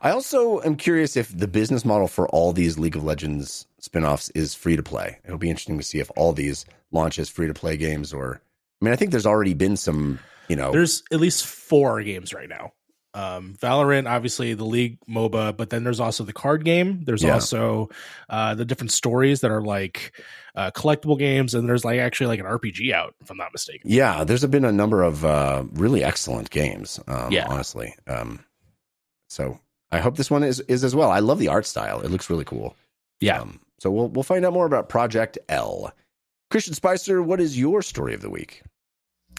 I 0.00 0.10
also 0.10 0.60
am 0.62 0.76
curious 0.76 1.16
if 1.16 1.36
the 1.36 1.48
business 1.48 1.84
model 1.84 2.08
for 2.08 2.28
all 2.28 2.52
these 2.52 2.78
League 2.78 2.96
of 2.96 3.04
Legends 3.04 3.66
spin-offs 3.78 4.30
is 4.30 4.54
free 4.54 4.76
to 4.76 4.82
play. 4.82 5.18
It'll 5.24 5.38
be 5.38 5.50
interesting 5.50 5.78
to 5.78 5.84
see 5.84 5.98
if 6.00 6.10
all 6.16 6.32
these 6.32 6.64
launch 6.90 7.18
as 7.18 7.28
free 7.28 7.46
to 7.46 7.54
play 7.54 7.76
games 7.76 8.12
or 8.12 8.40
I 8.80 8.84
mean, 8.84 8.92
I 8.92 8.96
think 8.96 9.12
there's 9.12 9.26
already 9.26 9.54
been 9.54 9.76
some, 9.76 10.18
you 10.48 10.56
know, 10.56 10.72
there's 10.72 11.02
at 11.12 11.20
least 11.20 11.46
four 11.46 12.02
games 12.02 12.34
right 12.34 12.48
now. 12.48 12.72
Um, 13.14 13.54
Valorant, 13.60 14.08
obviously 14.10 14.54
the 14.54 14.64
League 14.64 14.98
MOBA, 15.08 15.54
but 15.56 15.68
then 15.70 15.84
there's 15.84 16.00
also 16.00 16.24
the 16.24 16.32
card 16.32 16.64
game. 16.64 17.04
There's 17.04 17.22
Yeah. 17.22 17.34
also 17.34 17.90
uh, 18.30 18.54
the 18.54 18.64
different 18.64 18.90
stories 18.90 19.42
that 19.42 19.50
are 19.50 19.60
like 19.60 20.18
uh, 20.56 20.70
collectible 20.70 21.18
games, 21.18 21.54
and 21.54 21.68
there's 21.68 21.84
like 21.84 22.00
actually 22.00 22.28
like 22.28 22.40
an 22.40 22.46
RPG 22.46 22.90
out, 22.92 23.14
if 23.20 23.30
I'm 23.30 23.36
not 23.36 23.52
mistaken. 23.52 23.90
yeah, 23.90 24.24
there's 24.24 24.44
been 24.46 24.64
a 24.64 24.72
number 24.72 25.02
of 25.02 25.24
uh, 25.26 25.64
really 25.74 26.02
excellent 26.02 26.48
games. 26.50 26.98
Um, 27.06 27.30
Yeah. 27.32 27.46
honestly. 27.48 27.94
Um, 28.06 28.44
so 29.32 29.58
I 29.90 29.98
hope 29.98 30.16
this 30.16 30.30
one 30.30 30.44
is 30.44 30.60
is 30.60 30.84
as 30.84 30.94
well. 30.94 31.10
I 31.10 31.20
love 31.20 31.38
the 31.38 31.48
art 31.48 31.66
style; 31.66 32.00
it 32.00 32.10
looks 32.10 32.30
really 32.30 32.44
cool. 32.44 32.76
Yeah. 33.20 33.40
Um, 33.40 33.60
so 33.78 33.90
we'll 33.90 34.08
we'll 34.08 34.22
find 34.22 34.44
out 34.44 34.52
more 34.52 34.66
about 34.66 34.88
Project 34.88 35.38
L. 35.48 35.92
Christian 36.50 36.74
Spicer, 36.74 37.22
what 37.22 37.40
is 37.40 37.58
your 37.58 37.80
story 37.80 38.12
of 38.12 38.20
the 38.20 38.28
week? 38.28 38.62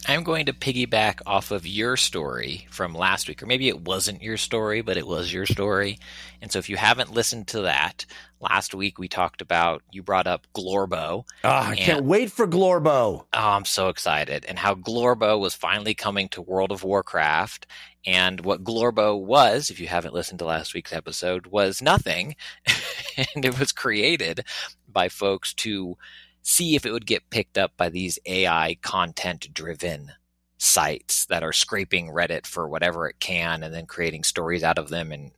I'm 0.06 0.24
going 0.24 0.48
to 0.48 0.54
piggyback 0.54 1.22
off 1.26 1.52
of 1.52 1.66
your 1.66 1.96
story 1.96 2.68
from 2.70 2.94
last 2.94 3.30
week, 3.30 3.42
or 3.42 3.46
maybe 3.46 3.70
it 3.70 3.82
wasn't 3.82 4.22
your 4.22 4.36
story, 4.36 4.82
but 4.82 4.98
it 4.98 5.08
was 5.08 5.32
your 5.32 5.46
story. 5.46 5.98
And 6.42 6.52
so 6.52 6.60
if 6.60 6.70
you 6.70 6.76
haven't 6.76 7.14
listened 7.14 7.48
to 7.50 7.62
that, 7.62 8.06
last 8.42 8.76
week 8.76 9.00
we 9.00 9.08
talked 9.08 9.42
about, 9.42 9.82
you 9.92 10.04
brought 10.04 10.28
up 10.28 10.46
Glorbo. 10.54 11.24
Ah, 11.46 11.70
I 11.70 11.76
can't 11.78 12.04
wait 12.04 12.34
for 12.34 12.46
Glorbo. 12.46 13.22
Oh, 13.22 13.26
I'm 13.34 13.64
so 13.64 13.88
excited. 13.88 14.46
And 14.46 14.60
how 14.60 14.76
Glorbo 14.76 15.40
was 15.40 15.56
finally 15.56 15.94
coming 15.94 16.28
to 16.30 16.42
World 16.42 16.74
of 16.74 16.84
Warcraft. 16.84 17.66
And 18.06 18.42
what 18.42 18.66
Glorbo 18.66 19.18
was, 19.18 19.70
if 19.70 19.80
you 19.80 19.88
haven't 19.88 20.14
listened 20.14 20.40
to 20.40 20.46
last 20.46 20.74
week's 20.74 20.92
episode, 20.92 21.48
was 21.48 21.82
nothing. 21.82 22.36
and 23.36 23.46
it 23.46 23.58
was 23.58 23.72
created 23.72 24.44
by 24.92 25.08
folks 25.08 25.54
to 25.56 25.98
see 26.44 26.76
if 26.76 26.86
it 26.86 26.92
would 26.92 27.08
get 27.08 27.30
picked 27.30 27.58
up 27.58 27.76
by 27.78 27.90
these 27.90 28.20
AI 28.26 28.76
content 28.82 29.54
driven 29.54 30.12
sites 30.58 31.26
that 31.26 31.44
are 31.44 31.54
scraping 31.54 32.10
Reddit 32.10 32.46
for 32.46 32.68
whatever 32.68 33.08
it 33.08 33.20
can 33.20 33.64
and 33.64 33.74
then 33.74 33.86
creating 33.86 34.24
stories 34.24 34.64
out 34.64 34.78
of 34.78 34.90
them 34.90 35.12
and 35.12 35.32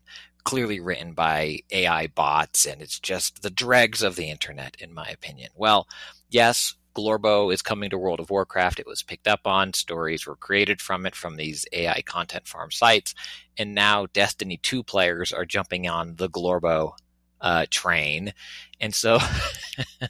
clearly 0.43 0.79
written 0.79 1.13
by 1.13 1.59
AI 1.71 2.07
bots. 2.07 2.65
And 2.65 2.81
it's 2.81 2.99
just 2.99 3.41
the 3.41 3.49
dregs 3.49 4.01
of 4.01 4.15
the 4.15 4.29
internet, 4.29 4.75
in 4.79 4.93
my 4.93 5.07
opinion. 5.07 5.49
Well, 5.55 5.87
yes, 6.29 6.75
Glorbo 6.95 7.53
is 7.53 7.61
coming 7.61 7.89
to 7.89 7.97
World 7.97 8.19
of 8.19 8.29
Warcraft. 8.29 8.79
It 8.79 8.87
was 8.87 9.03
picked 9.03 9.27
up 9.27 9.41
on. 9.45 9.73
Stories 9.73 10.25
were 10.25 10.35
created 10.35 10.79
from 10.79 11.05
it 11.05 11.15
from 11.15 11.35
these 11.35 11.65
AI 11.73 12.01
content 12.03 12.47
farm 12.47 12.71
sites. 12.71 13.13
And 13.57 13.75
now 13.75 14.05
Destiny 14.07 14.57
2 14.57 14.83
players 14.83 15.33
are 15.33 15.45
jumping 15.45 15.87
on 15.89 16.15
the 16.15 16.29
Glorbo 16.29 16.93
uh, 17.45 17.67
train. 17.69 18.33
And 18.81 18.93
so 18.93 19.19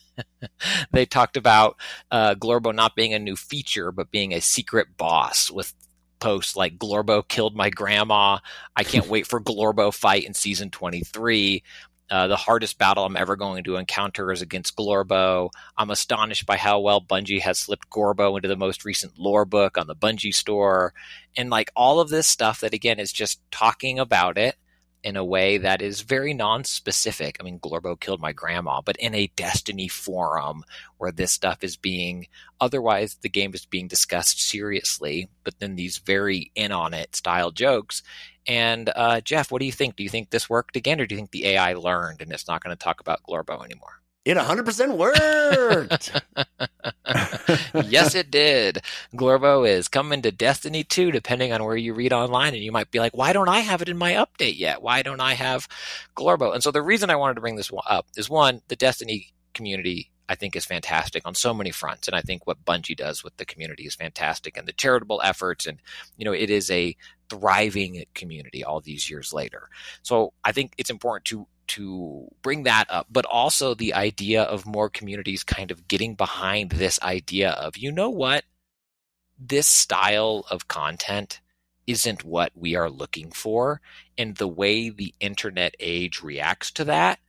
they 0.92 1.06
talked 1.06 1.36
about 1.36 1.76
uh, 2.10 2.36
Glorbo 2.36 2.74
not 2.74 2.96
being 2.96 3.14
a 3.14 3.20
new 3.20 3.36
feature, 3.36 3.92
but 3.92 4.10
being 4.10 4.34
a 4.34 4.40
secret 4.40 4.96
boss 4.98 5.52
with 5.52 5.74
posts 6.20 6.56
like 6.56 6.78
Glorbo 6.78 7.28
killed 7.28 7.54
my 7.54 7.70
grandma. 7.70 8.40
I 8.74 8.86
can't 8.86 9.10
wait 9.10 9.28
for 9.28 9.42
Glorbo 9.42 9.94
fight 9.94 10.24
in 10.24 10.34
season 10.34 10.72
23. 10.72 11.62
Uh, 12.10 12.28
the 12.28 12.38
hardest 12.38 12.78
battle 12.78 13.04
I'm 13.04 13.18
ever 13.18 13.36
going 13.36 13.66
to 13.66 13.76
encounter 13.76 14.32
is 14.32 14.42
against 14.42 14.78
Glorbo. 14.78 15.50
I'm 15.76 15.90
astonished 15.90 16.46
by 16.46 16.56
how 16.56 16.80
well 16.80 17.02
Bungie 17.02 17.42
has 17.42 17.60
slipped 17.60 17.90
Glorbo 17.90 18.38
into 18.38 18.48
the 18.48 18.56
most 18.56 18.86
recent 18.86 19.20
lore 19.20 19.44
book 19.44 19.78
on 19.78 19.88
the 19.88 19.96
Bungie 19.96 20.34
store. 20.34 20.94
And 21.36 21.50
like 21.50 21.70
all 21.76 22.00
of 22.00 22.10
this 22.10 22.28
stuff 22.28 22.62
that, 22.62 22.74
again, 22.74 23.00
is 23.00 23.12
just 23.12 23.42
talking 23.52 24.00
about 24.00 24.38
it 24.38 24.56
in 25.06 25.16
a 25.16 25.24
way 25.24 25.60
that 25.60 25.84
is 25.84 26.02
very 26.02 26.34
non-specific. 26.34 27.38
I 27.40 27.44
mean, 27.44 27.60
Glorbo 27.60 27.98
killed 27.98 28.20
my 28.20 28.34
grandma, 28.34 28.82
but 28.82 28.98
in 28.98 29.14
a 29.14 29.32
Destiny 29.36 29.88
forum 29.88 30.64
where 30.98 31.12
this 31.12 31.32
stuff 31.32 31.64
is 31.64 31.78
being 31.78 32.28
otherwise 32.60 33.16
the 33.22 33.30
game 33.30 33.54
is 33.54 33.68
being 33.68 33.88
discussed 33.88 34.42
seriously, 34.42 35.30
but 35.44 35.60
then 35.60 35.76
these 35.76 36.00
very 36.00 36.52
in 36.56 36.72
on 36.72 36.96
it 36.96 37.16
style 37.16 37.52
jokes. 37.52 38.02
And 38.48 38.92
uh, 38.96 39.22
Jeff, 39.22 39.52
what 39.52 39.60
do 39.60 39.68
you 39.68 39.72
think? 39.72 39.96
Do 39.96 40.02
you 40.02 40.10
think 40.10 40.32
this 40.32 40.50
worked 40.50 40.76
again, 40.76 41.00
or 41.00 41.06
do 41.06 41.14
you 41.14 41.20
think 41.20 41.32
the 41.32 41.50
AI 41.50 41.74
learned 41.74 42.22
and 42.22 42.32
it's 42.32 42.48
not 42.48 42.64
going 42.64 42.76
to 42.76 42.84
talk 42.84 43.00
about 43.00 43.22
Glorbo 43.30 43.64
anymore? 43.64 44.02
It 44.26 44.38
100% 44.38 44.98
worked. 44.98 46.12
yes, 47.90 48.16
it 48.16 48.32
did. 48.32 48.82
Glorbo 49.14 49.68
is 49.68 49.88
coming 49.88 50.22
to 50.24 50.32
Destiny 50.32 50.84
2, 50.84 51.12
depending 51.12 51.54
on 51.54 51.64
where 51.64 51.78
you 51.78 51.94
read 51.94 52.12
online. 52.12 52.54
And 52.54 52.64
you 52.64 52.72
might 52.72 52.92
be 52.92 53.00
like, 53.00 53.16
why 53.16 53.34
don't 53.34 53.50
I 53.50 53.60
have 53.60 53.82
it 53.82 53.90
in 53.90 53.98
my 53.98 54.14
update 54.14 54.58
yet? 54.58 54.82
Why 54.82 55.04
don't 55.04 55.22
I 55.22 55.34
have 55.34 55.68
Glorbo? 56.16 56.54
And 56.54 56.64
so 56.64 56.72
the 56.72 56.82
reason 56.82 57.10
I 57.10 57.16
wanted 57.16 57.36
to 57.36 57.42
bring 57.42 57.56
this 57.56 57.72
up 57.88 58.08
is 58.18 58.30
one, 58.30 58.62
the 58.68 58.76
Destiny 58.76 59.34
community, 59.54 60.12
I 60.28 60.36
think, 60.36 60.56
is 60.56 60.66
fantastic 60.66 61.22
on 61.26 61.36
so 61.36 61.54
many 61.54 61.72
fronts. 61.72 62.08
And 62.08 62.16
I 62.16 62.22
think 62.22 62.48
what 62.48 62.66
Bungie 62.66 62.98
does 62.98 63.24
with 63.24 63.38
the 63.38 63.46
community 63.46 63.84
is 63.84 63.96
fantastic 63.96 64.58
and 64.58 64.68
the 64.68 64.74
charitable 64.74 65.22
efforts. 65.24 65.68
And, 65.68 65.80
you 66.18 66.26
know, 66.26 66.34
it 66.34 66.50
is 66.50 66.72
a 66.72 66.96
thriving 67.30 68.06
community 68.14 68.64
all 68.64 68.82
these 68.82 69.10
years 69.10 69.34
later. 69.34 69.70
So 70.02 70.34
I 70.44 70.52
think 70.52 70.74
it's 70.78 70.90
important 70.90 71.26
to 71.26 71.48
to 71.68 72.28
bring 72.42 72.64
that 72.64 72.86
up, 72.90 73.08
but 73.10 73.26
also 73.26 73.74
the 73.74 73.94
idea 73.94 74.44
of 74.44 74.66
more 74.66 74.90
communities 74.90 75.44
kind 75.44 75.72
of 75.72 75.88
getting 75.88 76.16
behind 76.16 76.72
this 76.72 77.00
idea 77.02 77.52
of, 77.52 77.78
you 77.78 77.92
know 77.92 78.10
what, 78.10 78.44
this 79.40 79.68
style 79.68 80.46
of 80.52 80.68
content 80.68 81.42
isn't 81.88 82.24
what 82.24 82.52
we 82.56 82.76
are 82.76 82.90
looking 82.90 83.32
for. 83.32 83.82
And 84.18 84.36
the 84.36 84.48
way 84.48 84.90
the 84.90 85.14
internet 85.20 85.76
age 85.80 86.22
reacts 86.22 86.72
to 86.74 86.86
that 86.86 87.20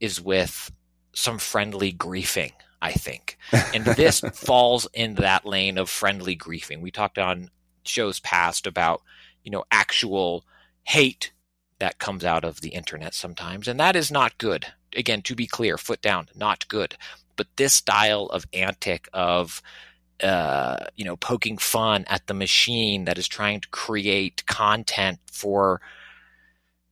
is 0.00 0.20
with 0.20 0.72
some 1.14 1.38
friendly 1.38 1.92
griefing, 1.92 2.52
I 2.80 2.92
think. 2.92 3.38
And 3.74 3.84
this 3.84 4.20
falls 4.34 4.88
in 4.94 5.14
that 5.16 5.46
lane 5.46 5.78
of 5.78 5.88
friendly 5.88 6.36
griefing. 6.36 6.80
We 6.80 6.90
talked 6.90 7.18
on 7.18 7.50
shows 7.84 8.20
past 8.20 8.66
about, 8.66 9.02
you 9.44 9.50
know, 9.50 9.64
actual 9.70 10.44
hate 10.84 11.32
that 11.78 11.98
comes 11.98 12.24
out 12.24 12.44
of 12.44 12.60
the 12.60 12.70
internet 12.70 13.14
sometimes, 13.14 13.68
and 13.68 13.78
that 13.80 13.96
is 13.96 14.10
not 14.10 14.38
good. 14.38 14.66
Again, 14.94 15.22
to 15.22 15.34
be 15.34 15.46
clear, 15.46 15.78
foot 15.78 16.02
down, 16.02 16.28
not 16.34 16.68
good. 16.68 16.96
But 17.36 17.48
this 17.56 17.72
style 17.72 18.26
of 18.26 18.46
antic 18.52 19.08
of 19.12 19.62
uh, 20.22 20.76
you 20.94 21.04
know, 21.04 21.16
poking 21.16 21.58
fun 21.58 22.04
at 22.06 22.26
the 22.26 22.34
machine 22.34 23.06
that 23.06 23.18
is 23.18 23.26
trying 23.26 23.60
to 23.60 23.68
create 23.70 24.46
content 24.46 25.18
for 25.30 25.80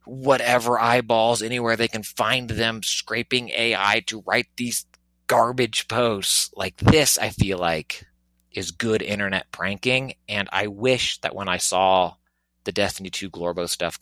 whatever 0.04 0.80
eyeballs 0.80 1.40
anywhere 1.40 1.76
they 1.76 1.86
can 1.86 2.02
find 2.02 2.50
them, 2.50 2.82
scraping 2.82 3.50
AI 3.50 4.02
to 4.06 4.24
write 4.26 4.48
these 4.56 4.84
garbage 5.28 5.86
posts 5.86 6.50
like 6.56 6.76
this. 6.78 7.18
I 7.18 7.28
feel 7.30 7.58
like 7.58 8.04
is 8.50 8.72
good 8.72 9.00
internet 9.00 9.46
pranking, 9.52 10.14
and 10.28 10.48
I 10.50 10.66
wish 10.66 11.20
that 11.20 11.34
when 11.34 11.48
I 11.48 11.58
saw 11.58 12.14
the 12.64 12.72
Destiny 12.72 13.10
2 13.10 13.30
Glorbo 13.30 13.68
stuff 13.68 13.98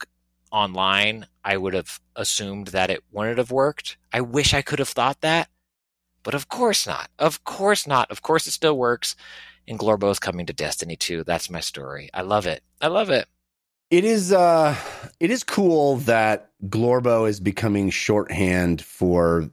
online, 0.51 1.27
I 1.43 1.57
would 1.57 1.73
have 1.73 1.99
assumed 2.15 2.67
that 2.67 2.89
it 2.89 3.03
wouldn't 3.11 3.37
have 3.37 3.51
worked. 3.51 3.97
I 4.11 4.21
wish 4.21 4.53
I 4.53 4.61
could 4.61 4.79
have 4.79 4.89
thought 4.89 5.21
that, 5.21 5.49
but 6.23 6.33
of 6.33 6.47
course 6.49 6.87
not. 6.87 7.09
Of 7.19 7.43
course 7.43 7.87
not. 7.87 8.09
Of 8.11 8.21
course 8.21 8.47
it 8.47 8.51
still 8.51 8.77
works. 8.77 9.15
And 9.67 9.77
Glorbo 9.77 10.09
is 10.09 10.19
coming 10.19 10.45
to 10.47 10.53
Destiny 10.53 10.95
2. 10.95 11.23
That's 11.23 11.49
my 11.49 11.59
story. 11.59 12.09
I 12.13 12.21
love 12.21 12.47
it. 12.47 12.63
I 12.81 12.87
love 12.87 13.09
it. 13.09 13.27
it 13.91 14.03
is 14.03 14.31
uh 14.31 14.75
it 15.19 15.31
is 15.31 15.43
cool 15.43 15.97
that 15.97 16.51
Glorbo 16.65 17.27
is 17.29 17.39
becoming 17.39 17.89
shorthand 17.89 18.81
for 18.81 19.49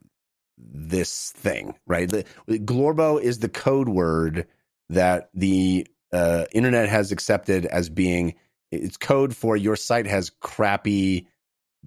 this 0.58 1.30
thing, 1.32 1.74
right? 1.86 2.08
The, 2.08 2.24
Glorbo 2.48 3.20
is 3.20 3.38
the 3.38 3.48
code 3.48 3.88
word 3.88 4.46
that 4.88 5.30
the 5.34 5.86
uh, 6.12 6.46
internet 6.52 6.88
has 6.88 7.12
accepted 7.12 7.66
as 7.66 7.88
being 7.88 8.34
it's 8.70 8.96
code 8.96 9.34
for 9.34 9.56
your 9.56 9.76
site 9.76 10.06
has 10.06 10.30
crappy 10.40 11.28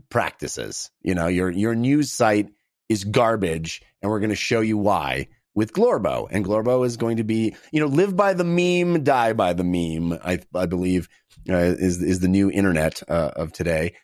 practices. 0.09 0.91
You 1.01 1.15
know, 1.15 1.27
your 1.27 1.49
your 1.49 1.75
news 1.75 2.11
site 2.11 2.49
is 2.87 3.03
garbage, 3.03 3.81
and 4.01 4.09
we're 4.09 4.19
going 4.19 4.29
to 4.29 4.35
show 4.35 4.61
you 4.61 4.77
why 4.77 5.27
with 5.55 5.73
Glorbo, 5.73 6.27
and 6.31 6.45
Glorbo 6.45 6.85
is 6.85 6.97
going 6.97 7.17
to 7.17 7.23
be, 7.23 7.55
you 7.71 7.79
know, 7.79 7.87
live 7.87 8.15
by 8.15 8.33
the 8.33 8.43
meme, 8.43 9.03
die 9.03 9.33
by 9.33 9.53
the 9.53 9.63
meme. 9.63 10.17
I 10.23 10.39
I 10.55 10.65
believe 10.65 11.09
uh, 11.49 11.55
is 11.55 12.01
is 12.01 12.19
the 12.19 12.27
new 12.27 12.49
internet 12.49 13.01
uh, 13.07 13.31
of 13.35 13.51
today, 13.51 13.95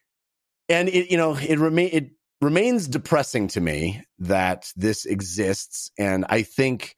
and 0.70 0.90
it 0.90 1.12
you 1.12 1.18
know 1.18 1.36
it 1.36 1.60
remain 1.60 1.90
it 1.92 2.12
remains 2.42 2.88
depressing 2.88 3.48
to 3.50 3.62
me 3.62 4.04
that 4.20 4.72
this 4.76 5.06
exists, 5.06 5.92
and 5.98 6.26
I 6.30 6.42
think 6.42 6.96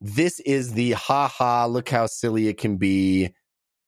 this 0.00 0.40
is 0.40 0.72
the 0.72 0.92
ha 0.92 1.28
ha 1.28 1.66
look 1.66 1.88
how 1.88 2.06
silly 2.06 2.48
it 2.48 2.58
can 2.58 2.76
be 2.76 3.34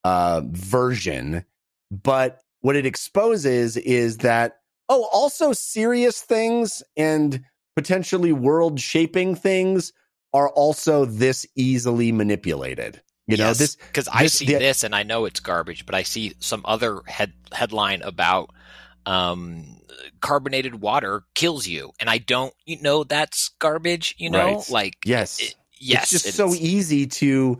uh, 0.04 0.42
version, 0.50 1.44
but 1.90 2.40
what 2.60 2.76
it 2.76 2.86
exposes 2.86 3.76
is 3.76 4.18
that 4.18 4.58
oh, 4.88 5.08
also 5.12 5.52
serious 5.52 6.20
things 6.20 6.82
and 6.96 7.44
potentially 7.76 8.32
world 8.32 8.80
shaping 8.80 9.34
things 9.34 9.92
are 10.32 10.48
also 10.50 11.04
this 11.04 11.46
easily 11.56 12.12
manipulated. 12.12 13.00
You 13.26 13.36
know, 13.36 13.52
this 13.54 13.76
because 13.76 14.08
I 14.12 14.24
this- 14.24 14.34
see 14.34 14.46
the- 14.46 14.54
this 14.54 14.82
and 14.82 14.94
I 14.94 15.02
know 15.04 15.24
it's 15.24 15.40
garbage, 15.40 15.86
but 15.86 15.94
I 15.94 16.02
see 16.02 16.34
some 16.40 16.62
other 16.64 17.00
head 17.06 17.32
headline 17.52 18.02
about 18.02 18.50
um 19.06 19.76
carbonated 20.20 20.80
water 20.80 21.24
kills 21.34 21.66
you, 21.66 21.92
and 22.00 22.10
I 22.10 22.18
don't, 22.18 22.52
you 22.64 22.80
know, 22.82 23.04
that's 23.04 23.50
garbage. 23.58 24.14
You 24.18 24.30
know, 24.30 24.56
Right. 24.56 24.70
like 24.70 24.94
yes, 25.04 25.40
it- 25.40 25.54
yes, 25.78 26.12
it's 26.12 26.24
just 26.24 26.36
so 26.36 26.54
easy 26.54 27.06
to 27.06 27.58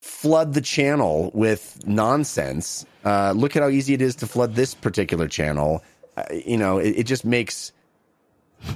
flood 0.00 0.54
the 0.54 0.60
channel 0.60 1.30
with 1.34 1.80
nonsense. 1.86 2.86
Uh, 3.04 3.32
look 3.36 3.56
at 3.56 3.62
how 3.62 3.68
easy 3.68 3.94
it 3.94 4.02
is 4.02 4.14
to 4.16 4.26
flood 4.26 4.54
this 4.54 4.74
particular 4.74 5.28
channel. 5.28 5.82
Uh, 6.16 6.24
you 6.32 6.56
know, 6.56 6.78
it, 6.78 6.90
it 6.90 7.04
just 7.04 7.24
makes 7.24 7.72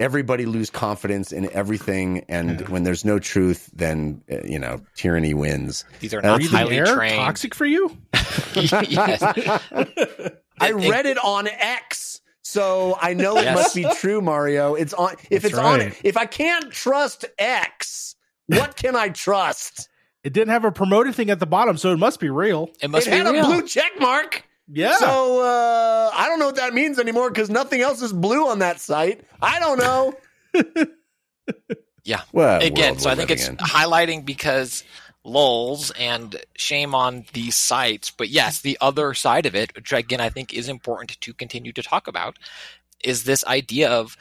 everybody 0.01 0.47
lose 0.47 0.71
confidence 0.71 1.33
in 1.33 1.51
everything. 1.53 2.25
And 2.29 2.67
when 2.69 2.83
there's 2.83 3.05
no 3.05 3.19
truth, 3.19 3.71
then 3.75 4.23
uh, 4.31 4.37
you 4.45 4.59
know 4.59 4.81
tyranny 4.95 5.35
wins. 5.35 5.85
These 6.01 6.15
are 6.15 6.23
Uh, 6.23 6.29
not 6.29 6.37
breathing 6.39 6.59
highly 6.59 6.77
air 6.79 6.87
trained. 6.87 7.17
toxic 7.17 7.55
for 7.55 7.67
you? 7.67 7.97
yes. 8.55 9.23
I 10.61 10.71
read 10.73 11.07
it 11.07 11.19
on 11.19 11.49
X. 11.49 12.21
So 12.43 12.99
I 13.01 13.15
know 13.15 13.37
it 13.39 13.45
Yes. 13.45 13.55
must 13.55 13.75
be 13.75 13.85
true, 13.97 14.21
Mario. 14.21 14.75
It's 14.75 14.93
on. 14.93 15.15
If 15.31 15.43
That's 15.43 15.55
it's 15.55 15.59
on, 15.59 15.81
if 16.05 16.17
I 16.17 16.27
can't 16.27 16.71
trust 16.71 17.25
X, 17.39 18.15
what 18.47 18.77
can 18.77 18.95
I 18.97 19.09
trust? 19.09 19.89
It 20.25 20.33
didn't 20.33 20.51
have 20.51 20.65
a 20.65 20.73
promoted 20.73 21.15
thing 21.15 21.31
at 21.31 21.41
the 21.41 21.47
bottom, 21.47 21.77
so 21.77 21.93
it 21.93 21.99
must 21.99 22.21
be 22.21 22.31
real. 22.31 22.71
It 22.81 22.91
must 22.91 23.09
it 23.09 23.11
be 23.11 23.17
had 23.17 23.27
real. 23.27 23.45
a 23.45 23.49
blue 23.49 23.67
check 23.67 23.93
mark. 23.99 24.45
Yeah. 24.69 24.97
So 24.97 25.41
uh, 25.43 26.11
I 26.15 26.29
don't 26.29 26.39
know 26.39 26.47
what 26.47 26.57
that 26.57 26.73
means 26.75 26.99
anymore 26.99 27.31
because 27.31 27.51
nothing 27.51 27.81
else 27.81 28.01
is 28.03 28.13
blue 28.13 28.49
on 28.49 28.61
that 28.61 28.81
site. 28.81 29.25
I 29.41 29.59
don't 29.59 29.79
know. 29.79 30.87
Yeah. 32.05 32.23
Well, 32.33 32.61
Again, 32.61 32.99
so 32.99 33.11
I 33.11 33.15
think 33.15 33.31
it's 33.31 33.49
living 33.49 33.59
highlighting 33.59 34.25
because 34.25 34.83
lulls 35.25 35.93
and 35.93 36.37
shame 36.57 36.95
on 36.95 37.25
these 37.33 37.55
sites. 37.55 38.11
But 38.11 38.29
yes, 38.29 38.61
the 38.61 38.77
other 38.81 39.15
side 39.15 39.47
of 39.47 39.55
it, 39.55 39.75
which 39.75 39.93
again 39.93 40.21
I 40.21 40.29
think 40.29 40.53
is 40.53 40.69
important 40.69 41.21
to 41.21 41.33
continue 41.33 41.73
to 41.73 41.83
talk 41.83 42.09
about, 42.09 42.39
is 43.05 43.25
this 43.25 43.45
idea 43.45 43.89
of 43.91 44.17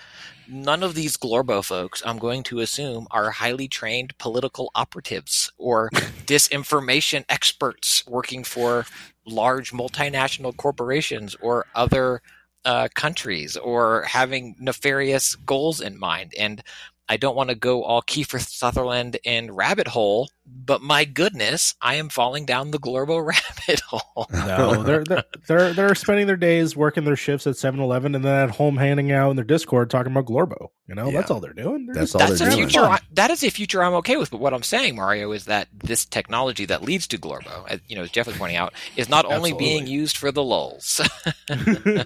none 0.48 0.84
of 0.84 0.96
these 0.96 1.18
Glorbo 1.18 1.64
folks, 1.64 2.02
I'm 2.06 2.18
going 2.18 2.44
to 2.44 2.60
assume, 2.60 3.08
are 3.12 3.32
highly 3.32 3.68
trained 3.68 4.18
political 4.18 4.72
operatives 4.76 5.52
or 5.58 5.90
disinformation 6.26 7.26
experts 7.30 8.06
working 8.08 8.44
for 8.44 8.86
large 9.26 9.72
multinational 9.72 10.56
corporations 10.56 11.36
or 11.42 11.66
other 11.76 12.22
uh, 12.66 12.88
countries 12.96 13.58
or 13.58 14.04
having 14.04 14.56
nefarious 14.60 15.36
goals 15.36 15.82
in 15.82 16.00
mind. 16.00 16.34
And 16.38 16.64
I 17.12 17.18
don't 17.18 17.36
want 17.36 17.50
to 17.50 17.56
go 17.56 17.84
all 17.84 18.02
Kiefer 18.02 18.40
Sutherland 18.40 19.18
and 19.26 19.54
rabbit 19.54 19.90
hole, 19.90 20.30
but 20.46 20.82
my 20.82 21.04
goodness, 21.04 21.76
I 21.82 21.96
am 21.96 22.08
falling 22.08 22.46
down 22.46 22.72
the 22.72 22.80
Glorbo 22.80 23.20
rabbit 23.68 23.82
hole. 23.82 24.28
No, 24.32 24.82
they're, 24.82 25.04
they're 25.04 25.24
they're 25.46 25.74
they're 25.74 25.96
spending 25.96 26.26
their 26.28 26.38
days 26.38 26.74
working 26.74 27.04
their 27.04 27.18
shifts 27.18 27.46
at 27.48 27.56
7-Eleven 27.56 28.16
and 28.16 28.24
then 28.24 28.50
at 28.50 28.56
home 28.56 28.78
handing 28.78 29.12
out 29.12 29.30
in 29.30 29.36
their 29.36 29.44
Discord 29.44 29.90
talking 29.90 30.14
about 30.14 30.26
Glorbo. 30.26 30.70
You 30.88 30.96
know, 30.96 31.08
Yeah. 31.10 31.20
that's 31.20 31.32
all 31.32 31.42
they're 31.42 31.52
doing. 31.52 31.88
They're 31.88 31.96
That's 31.96 32.14
just- 32.14 32.22
all 32.22 32.28
That's 32.30 32.40
they're 32.40 32.48
a 32.50 32.56
doing. 32.56 32.70
future. 32.70 32.86
I, 32.86 33.00
that 33.16 33.30
is 33.30 33.44
a 33.44 33.50
future 33.50 33.84
I'm 33.84 33.94
okay 33.96 34.16
with. 34.16 34.32
But 34.32 34.40
what 34.40 34.54
I'm 34.54 34.64
saying, 34.64 34.96
Mario, 34.96 35.34
is 35.34 35.44
that 35.46 35.68
this 35.84 36.06
technology 36.06 36.64
that 36.66 36.82
leads 36.82 37.08
to 37.08 37.18
Glorbo, 37.18 37.68
as 37.68 37.82
you 37.90 37.98
know, 37.98 38.04
as 38.04 38.12
Jeff 38.12 38.28
was 38.28 38.38
pointing 38.38 38.56
out, 38.58 38.74
is 38.96 39.10
not 39.10 39.26
only 39.26 39.52
being 39.52 39.86
used 39.86 40.16
for 40.16 40.32
the 40.32 40.44
lulls. 40.44 41.02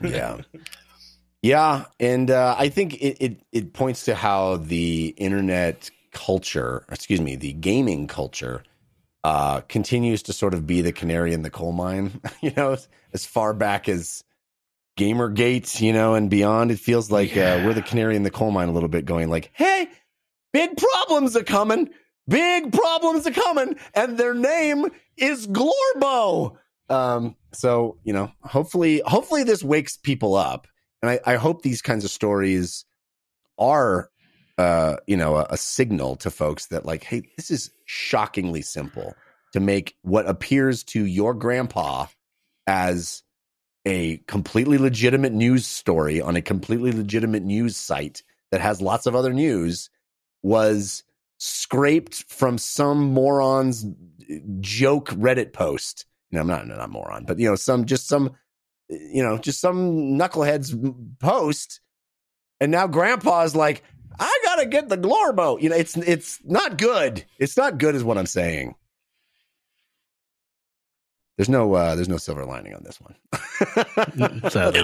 yeah. 0.02 0.38
Yeah, 1.46 1.86
and 2.00 2.32
uh, 2.32 2.56
I 2.58 2.70
think 2.70 2.96
it, 2.96 3.24
it 3.24 3.42
it 3.52 3.74
points 3.74 4.06
to 4.06 4.16
how 4.16 4.56
the 4.58 5.14
internet 5.16 5.92
culture, 6.12 6.84
excuse 6.90 7.22
me, 7.22 7.36
the 7.36 7.54
gaming 7.54 8.08
culture, 8.08 8.64
uh, 9.24 9.62
continues 9.62 10.24
to 10.24 10.34
sort 10.34 10.56
of 10.56 10.66
be 10.66 10.82
the 10.82 10.92
canary 10.92 11.34
in 11.34 11.44
the 11.44 11.52
coal 11.52 11.72
mine. 11.72 12.20
you 12.42 12.52
know, 12.58 12.76
as 13.14 13.28
far 13.28 13.54
back 13.54 13.88
as 13.88 14.24
GamerGate, 14.98 15.82
you 15.82 15.94
know, 15.94 16.16
and 16.16 16.32
beyond, 16.32 16.72
it 16.72 16.80
feels 16.80 17.12
like 17.12 17.38
uh, 17.38 17.62
we're 17.64 17.76
the 17.76 17.84
canary 17.84 18.16
in 18.16 18.24
the 18.24 18.32
coal 18.32 18.50
mine 18.50 18.70
a 18.70 18.72
little 18.72 18.90
bit, 18.90 19.06
going 19.06 19.30
like, 19.30 19.52
"Hey, 19.54 19.88
big 20.52 20.72
problems 20.76 21.36
are 21.36 21.44
coming, 21.44 21.92
big 22.28 22.74
problems 22.74 23.28
are 23.28 23.32
coming," 23.32 23.76
and 23.94 24.18
their 24.18 24.34
name 24.34 24.88
is 25.16 25.46
Glorbo. 25.46 26.58
Um, 26.90 27.36
so 27.54 28.00
you 28.04 28.14
know, 28.14 28.32
hopefully, 28.42 29.04
hopefully 29.06 29.44
this 29.44 29.62
wakes 29.62 29.96
people 29.96 30.34
up, 30.34 30.66
and 31.06 31.20
I, 31.26 31.34
I 31.34 31.36
hope 31.36 31.62
these 31.62 31.82
kinds 31.82 32.04
of 32.04 32.12
stories 32.12 32.86
are, 33.58 34.10
uh, 34.58 34.98
you 35.08 35.18
know, 35.18 35.36
a, 35.36 35.48
a 35.52 35.58
signal 35.58 36.16
to 36.18 36.32
folks 36.32 36.68
that 36.68 36.86
like, 36.86 37.04
hey, 37.04 37.24
this 37.38 37.52
is 37.52 37.72
shockingly 37.86 38.62
simple 38.62 39.14
to 39.54 39.60
make 39.60 39.96
what 40.02 40.28
appears 40.28 40.84
to 40.84 41.06
your 41.06 41.34
grandpa 41.34 42.08
as 42.68 43.24
a 43.86 44.18
completely 44.28 44.78
legitimate 44.78 45.34
news 45.34 45.68
story 45.68 46.20
on 46.20 46.36
a 46.36 46.42
completely 46.42 46.92
legitimate 46.92 47.44
news 47.44 47.78
site 47.78 48.24
that 48.52 48.62
has 48.62 48.82
lots 48.82 49.06
of 49.06 49.16
other 49.16 49.32
news 49.32 49.90
was 50.42 51.04
scraped 51.38 52.24
from 52.28 52.58
some 52.58 53.14
moron's 53.14 53.86
joke 54.60 55.10
Reddit 55.10 55.54
post. 55.54 56.06
You 56.32 56.38
know, 56.38 56.42
I'm 56.42 56.48
not 56.48 56.68
not 56.68 56.90
moron, 56.90 57.26
but 57.26 57.38
you 57.40 57.48
know, 57.48 57.56
some 57.56 57.86
just 57.86 58.08
some 58.08 58.36
you 58.90 59.24
know, 59.24 59.38
just 59.38 59.62
some 59.62 60.18
knucklehead's 60.18 60.76
post, 61.20 61.82
and 62.60 62.72
now 62.72 62.88
Grandpa's 62.88 63.56
like, 63.56 63.84
I 64.20 64.40
gotta 64.44 64.66
get 64.66 64.90
the 64.90 64.98
Glorbo. 64.98 65.62
You 65.62 65.70
know, 65.70 65.76
it's 65.76 65.98
it's 65.98 66.40
not 66.44 66.78
good. 66.78 67.26
It's 67.40 67.58
not 67.58 67.78
good, 67.78 67.96
is 67.96 68.04
what 68.04 68.18
I'm 68.18 68.26
saying. 68.28 68.76
There's 71.38 71.50
no 71.50 71.74
uh, 71.74 71.96
there's 71.96 72.08
no 72.08 72.18
silver 72.18 72.46
lining 72.46 72.74
on 72.74 72.84
this 72.84 73.00
one. 73.02 73.16
No. 74.16 74.30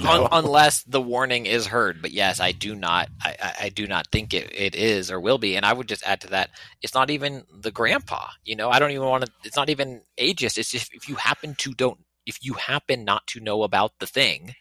Un- 0.10 0.28
unless 0.32 0.84
the 0.84 1.02
warning 1.02 1.46
is 1.46 1.68
heard. 1.68 2.02
But 2.02 2.12
yes, 2.12 2.40
I 2.40 2.52
do 2.54 2.76
not. 2.76 3.10
I, 3.22 3.36
I, 3.42 3.56
I 3.64 3.70
do 3.70 3.88
not 3.88 4.08
think 4.12 4.34
it, 4.34 4.50
it 4.54 4.76
is 4.76 5.12
or 5.12 5.20
will 5.20 5.38
be. 5.38 5.56
And 5.56 5.66
I 5.66 5.74
would 5.74 5.88
just 5.88 6.06
add 6.06 6.22
to 6.22 6.28
that: 6.30 6.50
it's 6.82 6.94
not 6.94 7.10
even 7.10 7.44
the 7.54 7.72
grandpa. 7.72 8.28
You 8.44 8.56
know, 8.56 8.70
I 8.70 8.80
don't 8.80 8.92
even 8.92 9.08
want 9.08 9.26
to. 9.26 9.32
It's 9.44 9.56
not 9.58 9.70
even 9.70 10.02
ageist. 10.18 10.58
It's 10.58 10.72
just 10.72 10.94
if 10.94 11.08
you 11.10 11.16
happen 11.16 11.56
to 11.60 11.74
don't. 11.74 12.00
If 12.32 12.38
you 12.42 12.54
happen 12.54 13.04
not 13.04 13.28
to 13.28 13.42
know 13.42 13.64
about 13.64 14.00
the 14.00 14.08
thing, 14.08 14.56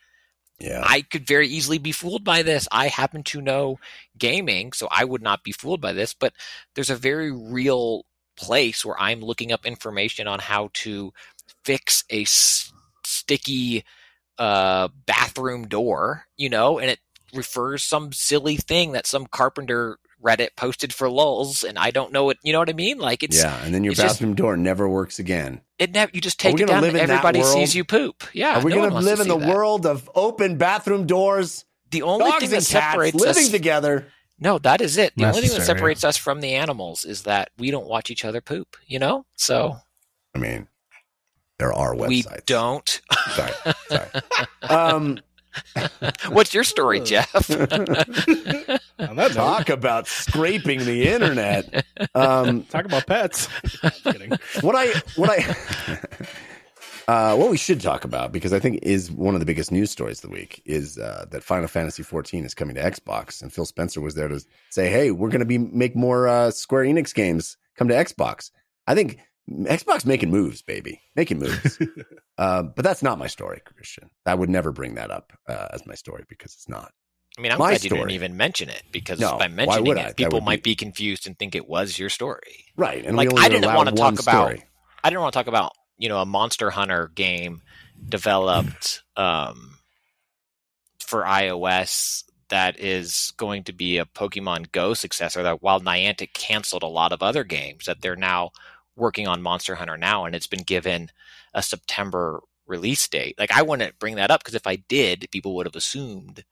yeah, 0.59 0.83
I 0.85 1.02
could 1.02 1.24
very 1.24 1.46
easily 1.46 1.78
be 1.78 1.92
fooled 1.92 2.24
by 2.24 2.42
this. 2.42 2.66
I 2.72 2.88
happen 2.88 3.22
to 3.22 3.40
know 3.40 3.78
gaming, 4.18 4.72
so 4.72 4.88
I 4.90 5.04
would 5.04 5.22
not 5.22 5.44
be 5.44 5.52
fooled 5.52 5.80
by 5.80 5.92
this. 5.92 6.14
But 6.14 6.33
there's 6.74 6.90
a 6.90 6.96
very 6.96 7.30
real 7.30 8.04
place 8.37 8.85
where 8.85 9.00
I'm 9.00 9.20
looking 9.20 9.52
up 9.52 9.64
information 9.64 10.26
on 10.26 10.40
how 10.40 10.70
to 10.83 11.12
fix 11.64 12.02
a 12.11 12.22
s- 12.22 12.72
sticky 13.04 13.85
uh, 14.37 14.88
bathroom 15.06 15.68
door, 15.68 16.26
you 16.37 16.48
know, 16.48 16.80
and 16.80 16.90
it 16.90 16.98
refers 17.33 17.85
some 17.85 18.12
silly 18.12 18.56
thing 18.56 18.90
that 18.90 19.06
some 19.06 19.26
carpenter 19.26 19.99
Reddit 20.22 20.50
posted 20.56 20.92
for 20.92 21.09
lulls, 21.11 21.64
and 21.64 21.78
I 21.78 21.90
don't 21.90 22.12
know 22.12 22.24
what 22.24 22.37
you 22.42 22.52
know 22.52 22.59
what 22.59 22.68
I 22.68 22.74
mean. 22.74 22.98
Like 22.98 23.22
it's 23.22 23.38
yeah, 23.38 23.62
and 23.64 23.74
then 23.74 23.85
your 23.85 23.92
it's 23.92 24.00
just- 24.00 24.16
bathroom 24.16 24.35
door 24.35 24.56
never 24.56 24.88
works 24.88 25.18
again. 25.18 25.61
it. 25.78 25.92
Never, 25.92 26.11
you 26.14 26.20
just 26.20 26.38
take 26.38 26.61
it 26.61 26.66
down. 26.66 26.83
live 26.83 26.94
and 26.94 27.11
everybody 27.11 27.42
sees 27.42 27.74
you 27.74 27.85
poop. 27.85 28.24
Yeah, 28.33 28.59
Are 28.61 28.64
we 28.64 28.70
no 28.72 28.78
going 28.78 28.90
to 28.90 28.98
live 28.98 29.20
in 29.20 29.28
the 29.28 29.38
that. 29.38 29.48
world 29.48 29.87
of 29.87 30.11
open 30.14 30.56
bathroom 30.59 31.06
doors, 31.06 31.64
The 31.90 32.02
only 32.02 32.26
dogs 32.30 32.40
thing 32.42 32.50
that 32.50 32.62
separates 32.64 33.16
living 33.16 33.44
us 33.44 33.50
together? 33.50 34.06
No, 34.38 34.59
that 34.59 34.80
is 34.80 34.96
it. 34.96 35.12
The 35.16 35.26
only 35.28 35.42
thing 35.42 35.59
that 35.59 35.66
separates 35.66 36.02
us 36.04 36.16
from 36.16 36.40
the 36.40 36.54
animals 36.54 37.04
is 37.04 37.22
that 37.24 37.50
we 37.59 37.70
don't 37.70 37.87
watch 37.87 38.11
each 38.11 38.24
other 38.24 38.40
poop, 38.40 38.76
you 38.87 38.98
know? 38.98 39.24
So 39.37 39.76
I 40.35 40.38
mean, 40.38 40.66
there 41.59 41.72
are 41.74 41.94
websites. 41.94 42.09
we 42.09 42.24
don't. 42.46 43.00
Sorry, 43.35 43.52
sorry. 43.88 44.09
Um, 44.62 45.18
What's 46.28 46.54
your 46.54 46.64
story, 46.64 47.00
Jeff? 47.04 47.50
On 49.08 49.16
that 49.16 49.34
note, 49.34 49.34
talk 49.34 49.68
about 49.68 50.06
scraping 50.06 50.84
the 50.84 51.08
internet. 51.08 51.84
Um, 52.14 52.64
talk 52.64 52.84
about 52.84 53.06
pets. 53.06 53.46
What 54.62 54.74
I 54.76 54.88
what 55.16 55.30
I 55.30 55.56
Uh, 57.10 57.34
what 57.34 57.50
we 57.50 57.56
should 57.56 57.80
talk 57.80 58.04
about, 58.04 58.30
because 58.30 58.52
I 58.52 58.60
think 58.60 58.78
is 58.82 59.10
one 59.10 59.34
of 59.34 59.40
the 59.40 59.46
biggest 59.46 59.72
news 59.72 59.90
stories 59.90 60.22
of 60.22 60.30
the 60.30 60.32
week, 60.32 60.62
is 60.64 60.96
uh, 60.96 61.24
that 61.32 61.42
Final 61.42 61.66
Fantasy 61.66 62.04
XIV 62.04 62.44
is 62.44 62.54
coming 62.54 62.76
to 62.76 62.82
Xbox, 62.82 63.42
and 63.42 63.52
Phil 63.52 63.64
Spencer 63.64 64.00
was 64.00 64.14
there 64.14 64.28
to 64.28 64.40
say, 64.68 64.88
"Hey, 64.90 65.10
we're 65.10 65.28
going 65.28 65.40
to 65.40 65.44
be 65.44 65.58
make 65.58 65.96
more 65.96 66.28
uh, 66.28 66.52
Square 66.52 66.84
Enix 66.84 67.12
games 67.12 67.56
come 67.76 67.88
to 67.88 67.94
Xbox." 67.94 68.52
I 68.86 68.94
think 68.94 69.18
Xbox 69.50 70.06
making 70.06 70.30
moves, 70.30 70.62
baby, 70.62 71.00
making 71.16 71.40
moves. 71.40 71.78
uh, 72.38 72.62
but 72.62 72.84
that's 72.84 73.02
not 73.02 73.18
my 73.18 73.26
story, 73.26 73.60
Christian. 73.64 74.10
I 74.24 74.34
would 74.34 74.48
never 74.48 74.70
bring 74.70 74.94
that 74.94 75.10
up 75.10 75.32
uh, 75.48 75.66
as 75.72 75.84
my 75.86 75.94
story 75.96 76.24
because 76.28 76.54
it's 76.54 76.68
not. 76.68 76.92
I 77.40 77.42
mean, 77.42 77.53
I'm 77.53 77.59
My 77.59 77.70
glad 77.70 77.85
you 77.85 77.88
didn't 77.88 78.11
even 78.11 78.37
mention 78.37 78.68
it 78.68 78.83
because 78.92 79.18
No, 79.18 79.38
by 79.38 79.48
mentioning 79.48 79.96
it, 79.96 80.14
people 80.14 80.42
might 80.42 80.62
be- 80.62 80.72
be 80.72 80.74
confused 80.76 81.26
and 81.26 81.38
think 81.38 81.55
it 81.55 81.66
was 81.66 81.98
your 81.98 82.11
story. 82.11 82.66
Right, 82.76 83.03
and 83.03 83.16
Like, 83.16 83.31
I 83.35 83.48
didn't 83.48 83.72
wanna 83.72 83.92
one 83.92 84.14
talk 84.14 84.20
about- 84.20 84.59
I 85.03 85.09
didn't 85.09 85.22
want 85.22 85.33
to 85.33 85.38
talk 85.38 85.46
about 85.46 85.72
you 85.96 86.11
know 86.11 86.18
a 86.20 86.26
Monster 86.26 86.68
Hunter 86.68 87.09
game 87.14 87.62
developed 88.07 89.03
um, 89.16 89.79
for 90.98 91.22
iOS 91.22 92.24
that 92.50 92.79
is 92.79 93.33
going 93.38 93.64
to 93.64 93.72
be 93.72 93.96
a 93.96 94.05
Pokemon 94.05 94.70
Go 94.70 94.92
successor. 94.92 95.42
That 95.42 95.62
while 95.62 95.81
Niantic 95.81 96.35
canceled 96.35 96.83
a 96.83 96.88
lot 96.88 97.12
of 97.12 97.22
other 97.22 97.42
games, 97.42 97.87
that 97.87 98.03
they're 98.03 98.16
now 98.16 98.50
working 98.96 99.26
on 99.26 99.40
Monster 99.40 99.76
Hunter 99.76 99.96
now, 99.96 100.26
and 100.26 100.35
it's 100.35 100.46
been 100.46 100.62
given 100.62 101.11
a 101.55 101.62
September 101.62 102.40
release 102.66 103.09
date. 103.09 103.37
Like 103.38 103.50
I 103.53 103.62
wouldn't 103.62 103.98
bring 103.98 104.16
that 104.16 104.31
up 104.31 104.40
because 104.42 104.55
if 104.55 104.66
I 104.66 104.76
did, 104.76 105.26
people 105.31 105.55
would 105.57 105.64
have 105.66 105.76
assumed 105.76 106.44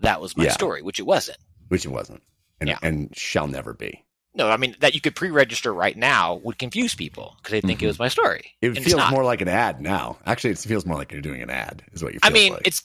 that 0.00 0.20
was 0.20 0.36
my 0.36 0.44
Yeah. 0.44 0.52
story, 0.52 0.82
which 0.82 0.98
it 0.98 1.06
wasn't. 1.06 1.38
which 1.68 1.84
it 1.84 1.88
wasn't, 1.90 2.22
and, 2.60 2.68
Yeah. 2.68 2.78
and 2.80 3.12
shall 3.16 3.48
never 3.48 3.72
be. 3.74 4.04
No, 4.34 4.48
I 4.50 4.56
mean 4.56 4.76
that 4.80 4.94
you 4.94 5.00
could 5.00 5.16
pre-register 5.16 5.72
right 5.74 5.96
now 5.96 6.34
would 6.44 6.58
confuse 6.58 6.94
people 6.94 7.34
because 7.38 7.52
they 7.52 7.60
think 7.60 7.80
Mhm. 7.80 7.84
it 7.84 7.86
was 7.88 7.98
my 7.98 8.08
story. 8.08 8.54
It 8.60 8.68
And 8.76 8.84
feels 8.84 9.10
more 9.10 9.24
like 9.24 9.40
an 9.40 9.48
ad 9.48 9.80
now. 9.80 10.18
Actually, 10.26 10.50
it 10.50 10.58
feels 10.58 10.84
more 10.86 10.96
like 10.96 11.10
you're 11.10 11.22
doing 11.22 11.42
an 11.42 11.50
ad. 11.50 11.82
Is 11.92 12.04
what 12.04 12.12
you. 12.14 12.20
I 12.22 12.30
mean, 12.30 12.52
like. 12.52 12.66
it's 12.66 12.82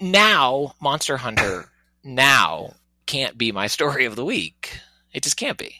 now 0.00 0.74
Monster 0.80 1.16
Hunter 1.16 1.68
now 2.02 2.74
can't 3.06 3.36
be 3.38 3.50
my 3.52 3.66
story 3.66 4.04
of 4.04 4.16
the 4.16 4.24
week. 4.24 4.78
It 5.12 5.22
just 5.22 5.36
can't 5.36 5.58
be. 5.58 5.76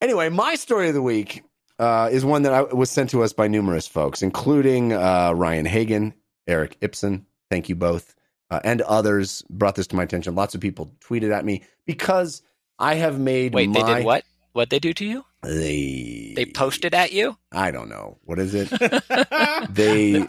Anyway, 0.00 0.28
my 0.28 0.54
story 0.54 0.88
of 0.88 0.94
the 0.94 1.02
week 1.02 1.42
uh, 1.78 2.08
is 2.12 2.24
one 2.24 2.42
that 2.42 2.52
I, 2.52 2.62
was 2.62 2.90
sent 2.90 3.10
to 3.10 3.22
us 3.22 3.32
by 3.32 3.48
numerous 3.48 3.86
folks, 3.86 4.20
including 4.22 4.92
uh, 4.92 5.32
Ryan 5.34 5.64
Hagan, 5.66 6.14
Eric 6.46 6.76
Ibsen. 6.80 7.26
Thank 7.50 7.68
you 7.68 7.74
both. 7.74 8.14
Uh, 8.50 8.60
and 8.64 8.80
others 8.82 9.42
brought 9.48 9.76
this 9.76 9.86
to 9.88 9.96
my 9.96 10.02
attention. 10.02 10.34
Lots 10.34 10.54
of 10.54 10.60
people 10.60 10.92
tweeted 11.00 11.32
at 11.32 11.44
me 11.44 11.62
because 11.86 12.42
I 12.78 12.94
have 12.96 13.18
made 13.18 13.54
Wait, 13.54 13.68
my, 13.68 13.80
they 13.82 13.94
did 13.94 14.04
what? 14.04 14.24
What 14.52 14.70
they 14.70 14.80
do 14.80 14.92
to 14.94 15.04
you? 15.04 15.24
They 15.42 16.32
They 16.34 16.44
posted 16.46 16.92
at 16.92 17.12
you? 17.12 17.36
I 17.52 17.70
don't 17.70 17.88
know 17.88 18.18
what 18.24 18.40
is 18.40 18.52
it. 18.54 18.68
they 19.70 20.26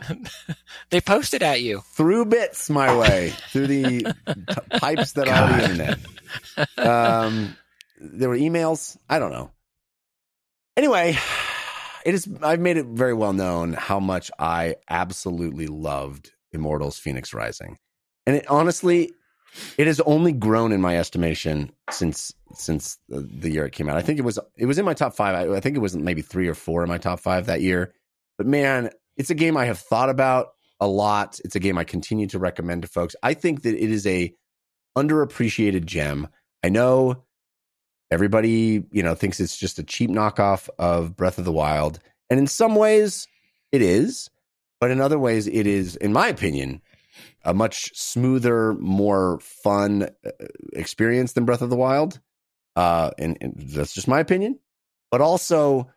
They 0.91 1.01
posted 1.01 1.41
at 1.41 1.61
you. 1.61 1.81
through 1.93 2.25
bits 2.25 2.69
my 2.69 2.95
way 2.95 3.33
through 3.49 3.67
the 3.67 4.03
t- 4.03 4.77
pipes 4.79 5.13
that 5.13 5.27
are 5.27 5.43
on 5.43 5.57
the 5.57 5.63
internet. 5.63 5.99
Um, 6.77 7.57
there 7.99 8.29
were 8.29 8.37
emails. 8.37 8.95
I 9.09 9.17
don't 9.19 9.31
know. 9.31 9.51
Anyway, 10.77 11.17
it 12.05 12.13
is. 12.13 12.29
I've 12.41 12.59
made 12.59 12.77
it 12.77 12.85
very 12.85 13.13
well 13.13 13.33
known 13.33 13.73
how 13.73 13.99
much 13.99 14.31
I 14.39 14.75
absolutely 14.89 15.67
loved 15.67 16.31
Immortals: 16.53 16.97
Fenix 16.97 17.33
Rising, 17.33 17.77
and 18.25 18.37
it 18.37 18.49
honestly, 18.49 19.11
it 19.77 19.87
has 19.87 19.99
only 20.01 20.31
grown 20.31 20.71
in 20.71 20.81
my 20.81 20.97
estimation 20.97 21.71
since 21.89 22.33
since 22.53 22.97
the, 23.09 23.49
year 23.49 23.65
it 23.65 23.73
came 23.73 23.89
out. 23.89 23.97
I 23.97 24.01
think 24.01 24.19
it 24.19 24.23
was 24.23 24.39
it 24.57 24.65
was 24.65 24.77
in 24.77 24.85
my 24.85 24.93
top 24.93 25.15
five. 25.15 25.35
I, 25.35 25.55
I 25.55 25.59
think 25.59 25.75
it 25.75 25.81
was 25.81 25.95
maybe 25.95 26.21
three 26.21 26.47
or 26.47 26.53
four 26.53 26.83
in 26.83 26.89
my 26.89 26.97
top 26.97 27.19
five 27.19 27.47
that 27.47 27.61
year. 27.61 27.93
But 28.37 28.47
man, 28.47 28.89
it's 29.17 29.29
a 29.29 29.35
game 29.35 29.57
I 29.57 29.65
have 29.65 29.79
thought 29.79 30.09
about 30.09 30.53
a 30.79 30.87
lot. 30.87 31.39
It's 31.43 31.55
a 31.55 31.59
game 31.59 31.77
I 31.77 31.83
continue 31.83 32.27
to 32.27 32.39
recommend 32.39 32.83
to 32.83 32.87
folks. 32.87 33.15
I 33.21 33.33
think 33.33 33.63
that 33.63 33.75
it 33.75 33.91
is 33.91 34.07
a 34.07 34.33
underappreciated 34.97 35.85
gem. 35.85 36.27
I 36.63 36.69
know 36.69 37.23
everybody, 38.09 38.83
you 38.91 39.03
know, 39.03 39.15
thinks 39.15 39.39
it's 39.39 39.57
just 39.57 39.79
a 39.79 39.83
cheap 39.83 40.09
knockoff 40.09 40.69
of 40.77 41.15
Breath 41.15 41.37
of 41.37 41.45
the 41.45 41.51
Wild, 41.51 41.99
and 42.29 42.39
in 42.39 42.47
some 42.47 42.75
ways 42.75 43.27
it 43.71 43.81
is, 43.81 44.29
but 44.79 44.91
in 44.91 45.01
other 45.01 45.19
ways 45.19 45.47
it 45.47 45.67
is 45.67 45.95
in 45.97 46.13
my 46.13 46.27
opinion 46.27 46.81
a 47.43 47.53
much 47.53 47.91
smoother, 47.95 48.73
more 48.73 49.39
fun 49.41 50.03
uh, 50.25 50.31
experience 50.73 51.33
than 51.33 51.45
Breath 51.45 51.61
of 51.61 51.69
the 51.69 51.75
Wild. 51.75 52.19
Uh 52.75 53.11
and, 53.17 53.37
and 53.41 53.53
that's 53.57 53.93
just 53.93 54.07
my 54.07 54.19
opinion. 54.19 54.59
But 55.09 55.21
also 55.21 55.91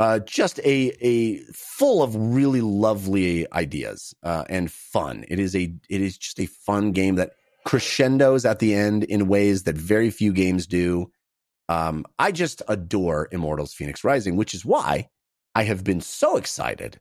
uh, 0.00 0.18
just 0.20 0.58
a 0.60 0.92
a 1.02 1.36
full 1.52 2.02
of 2.02 2.16
really 2.16 2.62
lovely 2.62 3.46
ideas 3.52 4.14
uh, 4.22 4.44
and 4.48 4.72
fun. 4.72 5.26
It 5.28 5.38
is 5.38 5.54
a 5.54 5.74
it 5.90 6.00
is 6.00 6.16
just 6.16 6.40
a 6.40 6.46
fun 6.46 6.92
game 6.92 7.16
that 7.16 7.32
crescendos 7.66 8.46
at 8.46 8.60
the 8.60 8.74
end 8.74 9.04
in 9.04 9.28
ways 9.28 9.64
that 9.64 9.76
very 9.76 10.10
few 10.10 10.32
games 10.32 10.66
do. 10.66 11.12
Um, 11.68 12.06
I 12.18 12.32
just 12.32 12.62
adore 12.66 13.28
Immortals: 13.30 13.74
Fenix 13.74 14.02
Rising, 14.02 14.36
which 14.36 14.54
is 14.54 14.64
why 14.64 15.08
I 15.54 15.64
have 15.64 15.84
been 15.84 16.00
so 16.00 16.38
excited 16.38 16.98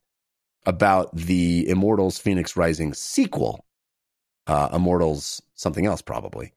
about 0.66 1.16
the 1.16 1.70
Immortals: 1.70 2.20
Fenix 2.20 2.58
Rising 2.58 2.94
sequel, 2.94 3.66
uh, 4.50 4.70
Immortals 4.74 5.42
something 5.56 5.86
else 5.86 6.02
probably 6.02 6.54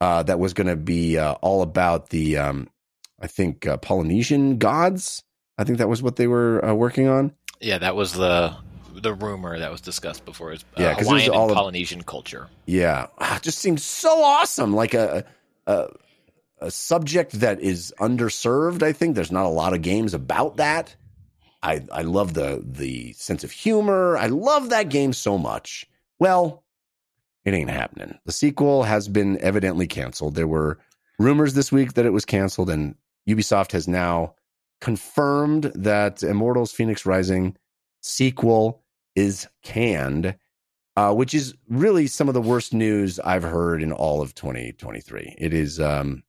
uh, 0.00 0.22
that 0.24 0.38
was 0.38 0.52
going 0.54 0.66
to 0.66 0.76
be 0.76 1.16
uh, 1.18 1.32
all 1.34 1.62
about 1.62 2.10
the 2.10 2.36
um, 2.38 2.68
I 3.20 3.26
think 3.28 3.66
uh, 3.66 3.76
Polynesian 3.78 4.58
gods. 4.58 5.22
I 5.58 5.64
think 5.64 5.78
that 5.78 5.88
was 5.88 6.02
what 6.02 6.16
they 6.16 6.26
were 6.26 6.62
uh, 6.64 6.74
working 6.74 7.08
on. 7.08 7.32
Yeah, 7.60 7.78
that 7.78 7.94
was 7.96 8.12
the 8.12 8.54
the 8.94 9.14
rumor 9.14 9.58
that 9.58 9.70
was 9.70 9.80
discussed 9.80 10.24
before. 10.24 10.52
Is 10.52 10.64
uh, 10.76 10.82
Yeah, 10.82 10.94
'cause 10.94 11.06
it 11.08 11.12
was 11.12 11.28
all 11.28 11.42
and 11.42 11.50
of- 11.52 11.56
Polynesian 11.56 12.02
culture. 12.02 12.48
Yeah, 12.66 13.06
ah, 13.18 13.38
just 13.42 13.58
seems 13.58 13.82
so 13.84 14.22
awesome. 14.22 14.74
Like 14.74 14.94
a, 14.94 15.24
a 15.66 15.88
a 16.60 16.70
subject 16.70 17.32
that 17.40 17.60
is 17.60 17.92
underserved. 18.00 18.82
I 18.82 18.92
think 18.92 19.14
there's 19.14 19.32
not 19.32 19.46
a 19.46 19.50
lot 19.50 19.72
of 19.74 19.82
games 19.82 20.14
about 20.14 20.56
that. 20.56 20.94
I 21.62 21.82
I 21.92 22.02
love 22.02 22.34
the 22.34 22.62
the 22.64 23.12
sense 23.14 23.44
of 23.44 23.50
humor. 23.50 24.16
I 24.16 24.26
love 24.26 24.70
that 24.70 24.88
game 24.90 25.12
so 25.12 25.38
much. 25.38 25.86
Well, 26.18 26.64
it 27.46 27.54
ain't 27.54 27.70
happening. 27.70 28.18
The 28.26 28.32
sequel 28.32 28.82
has 28.82 29.08
been 29.08 29.40
evidently 29.40 29.86
canceled. 29.86 30.34
There 30.34 30.46
were 30.46 30.78
rumors 31.18 31.54
this 31.54 31.72
week 31.72 31.94
that 31.94 32.04
it 32.04 32.12
was 32.12 32.26
canceled, 32.26 32.68
and 32.68 32.94
Ubisoft 33.26 33.72
has 33.72 33.88
now 33.88 34.34
confirmed 34.82 35.72
that 35.74 36.22
Immortals: 36.22 36.72
Fenix 36.72 37.06
Rising 37.06 37.56
sequel 38.02 38.82
is 39.14 39.48
canned 39.62 40.36
uh, 40.96 41.12
which 41.12 41.34
is 41.34 41.54
really 41.68 42.06
some 42.06 42.28
of 42.28 42.34
the 42.34 42.40
worst 42.40 42.72
news 42.72 43.20
I've 43.20 43.42
heard 43.42 43.82
in 43.82 43.92
all 43.92 44.22
of 44.22 44.34
2023. 44.34 45.36
It 45.38 45.52
is 45.52 45.78
um, 45.78 46.22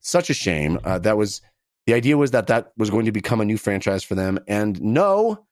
such 0.00 0.30
a 0.30 0.34
shame. 0.34 0.78
Uh, 0.82 0.98
that 1.00 1.16
was 1.16 1.42
the 1.86 1.94
idea 1.94 2.16
was 2.16 2.30
that 2.32 2.46
that 2.46 2.72
was 2.76 2.90
going 2.90 3.04
to 3.04 3.12
become 3.12 3.40
a 3.40 3.44
new 3.44 3.58
franchise 3.58 4.02
for 4.02 4.14
them, 4.14 4.38
and 4.48 4.80
no, 4.80 5.46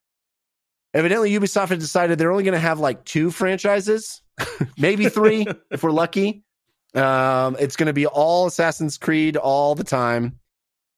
evidently 0.95 1.31
Ubisoft 1.31 1.69
had 1.69 1.79
decided 1.79 2.19
they're 2.19 2.33
only 2.33 2.45
going 2.45 2.55
to 2.55 2.59
have 2.59 2.81
like 2.81 3.05
two 3.05 3.31
franchises, 3.31 4.23
maybe 4.79 5.09
three 5.09 5.47
if 5.71 5.83
we're 5.83 5.91
lucky. 5.91 6.43
Um, 6.95 7.57
it's 7.59 7.77
going 7.77 7.89
to 7.89 7.93
be 7.93 8.07
all 8.07 8.47
Assassin's 8.47 8.97
Creed 8.99 9.37
all 9.37 9.75
the 9.75 9.85
time, 9.85 10.39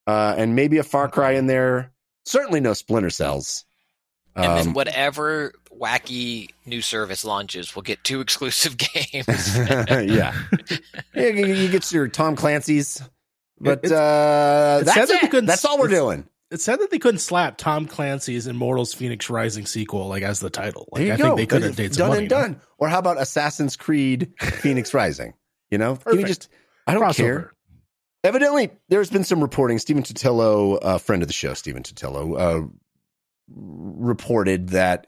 uh, 0.07 0.35
and 0.39 0.55
maybe 0.55 0.79
a 0.79 0.83
Far 0.85 1.09
Cry 1.09 1.33
in 1.33 1.47
there. 1.47 1.93
Certainly 2.25 2.61
no 2.61 2.73
Splinter 2.75 3.11
Cells. 3.11 3.65
And 4.37 4.45
then 4.45 4.67
Um, 4.69 4.73
whatever 4.75 5.53
wacky 5.77 6.51
new 6.67 6.81
service 6.83 7.25
launches, 7.25 7.75
we'll 7.75 7.83
get 7.83 8.05
two 8.05 8.21
exclusive 8.23 8.77
games. 8.77 9.57
yeah. 9.59 10.35
yeah, 11.15 11.27
you, 11.29 11.47
you 11.55 11.69
get 11.69 11.91
your 11.91 12.07
Tom 12.07 12.37
Clancy's, 12.37 13.03
but 13.59 13.81
It's- 13.85 13.91
uh, 13.91 14.83
that's 14.85 15.11
it. 15.11 15.21
couldn't- 15.31 15.47
That's 15.47 15.65
all 15.65 15.79
we're 15.79 15.89
doing. 15.89 16.29
It's 16.51 16.65
sad 16.65 16.81
that 16.81 16.91
they 16.91 16.99
couldn't 16.99 17.19
slap 17.19 17.59
Tom 17.59 17.87
Clancy's 17.87 18.47
Immortals: 18.47 18.95
Fenix 18.95 19.29
Rising 19.29 19.67
sequel 19.67 20.09
like 20.09 20.23
as 20.23 20.41
the 20.41 20.51
title. 20.51 20.89
Like 20.93 21.11
I 21.11 21.17
go. 21.17 21.37
think 21.37 21.37
they 21.37 21.47
could 21.47 21.63
have 21.63 21.77
some 21.77 21.87
done 21.89 22.09
money. 22.09 22.21
and 22.21 22.29
done. 22.31 22.61
Or 22.79 22.89
how 22.89 22.99
about 22.99 23.21
Assassin's 23.21 23.77
Creed 23.77 24.33
Fenix 24.41 24.95
Rising? 24.95 25.35
You 25.71 25.77
know, 25.79 25.97
Can 25.97 26.21
you 26.21 26.27
just 26.27 26.49
I 26.87 26.95
don't 26.95 27.03
Crossover. 27.03 27.17
care. 27.17 27.53
Evidently, 28.25 28.71
there's 28.89 29.11
been 29.11 29.25
some 29.25 29.41
reporting. 29.43 29.79
Stephen 29.79 30.03
Totilo, 30.03 30.79
a 30.83 30.99
friend 30.99 31.23
of 31.23 31.29
the 31.29 31.35
show, 31.35 31.55
Stephen 31.55 31.83
Totilo, 31.83 32.39
uh, 32.39 32.67
reported 33.49 34.71
that 34.71 35.07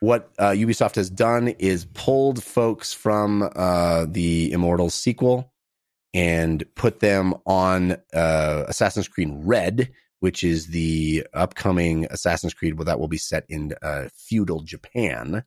what 0.00 0.30
uh, 0.38 0.50
Ubisoft 0.50 0.94
has 0.96 1.10
done 1.10 1.48
is 1.48 1.86
pulled 1.94 2.42
folks 2.42 2.92
from 2.92 3.48
uh, 3.56 4.06
the 4.08 4.52
Immortals 4.52 4.94
sequel 4.94 5.52
and 6.14 6.64
put 6.74 7.00
them 7.00 7.34
on 7.44 7.92
uh, 8.14 8.64
Assassin's 8.68 9.08
Creed 9.08 9.30
Red, 9.32 9.90
which 10.20 10.44
is 10.44 10.68
the 10.68 11.26
upcoming 11.34 12.06
Assassin's 12.10 12.54
Creed 12.54 12.78
that 12.78 12.98
will 12.98 13.08
be 13.08 13.18
set 13.18 13.44
in 13.48 13.74
uh, 13.82 14.08
feudal 14.14 14.60
Japan. 14.60 15.44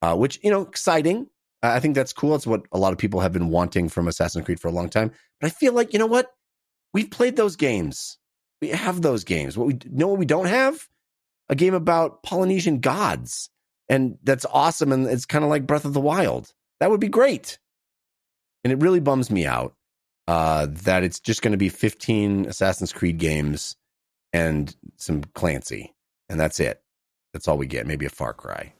Uh, 0.00 0.14
which 0.14 0.38
you 0.44 0.50
know, 0.50 0.62
exciting. 0.62 1.26
I 1.60 1.80
think 1.80 1.96
that's 1.96 2.12
cool. 2.12 2.36
It's 2.36 2.46
what 2.46 2.62
a 2.70 2.78
lot 2.78 2.92
of 2.92 2.98
people 2.98 3.18
have 3.18 3.32
been 3.32 3.48
wanting 3.48 3.88
from 3.88 4.06
Assassin's 4.06 4.44
Creed 4.44 4.60
for 4.60 4.68
a 4.68 4.72
long 4.72 4.88
time. 4.88 5.10
But 5.40 5.48
I 5.48 5.50
feel 5.50 5.72
like 5.72 5.92
you 5.92 5.98
know 5.98 6.06
what? 6.06 6.30
We've 6.94 7.10
played 7.10 7.36
those 7.36 7.56
games. 7.56 8.16
We 8.62 8.68
have 8.68 9.02
those 9.02 9.24
games. 9.24 9.58
What 9.58 9.66
we 9.66 9.78
know, 9.90 10.08
what 10.08 10.18
we 10.18 10.26
don't 10.26 10.46
have 10.46 10.86
a 11.48 11.54
game 11.54 11.74
about 11.74 12.22
Polynesian 12.22 12.78
gods 12.80 13.50
and 13.88 14.18
that's 14.22 14.46
awesome. 14.52 14.92
And 14.92 15.06
it's 15.06 15.26
kind 15.26 15.44
of 15.44 15.50
like 15.50 15.66
Breath 15.66 15.84
of 15.84 15.94
the 15.94 16.00
Wild. 16.00 16.52
That 16.80 16.90
would 16.90 17.00
be 17.00 17.08
great. 17.08 17.58
And 18.64 18.72
it 18.72 18.82
really 18.82 19.00
bums 19.00 19.30
me 19.30 19.46
out 19.46 19.74
uh, 20.26 20.66
that 20.84 21.04
it's 21.04 21.20
just 21.20 21.42
going 21.42 21.52
to 21.52 21.58
be 21.58 21.68
15 21.68 22.46
Assassin's 22.46 22.92
Creed 22.92 23.18
games 23.18 23.76
and 24.32 24.74
some 24.96 25.22
Clancy, 25.34 25.94
and 26.28 26.38
that's 26.38 26.60
it. 26.60 26.82
That's 27.32 27.48
all 27.48 27.58
we 27.58 27.66
get. 27.66 27.86
Maybe 27.86 28.06
a 28.06 28.10
Far 28.10 28.32
Cry. 28.32 28.72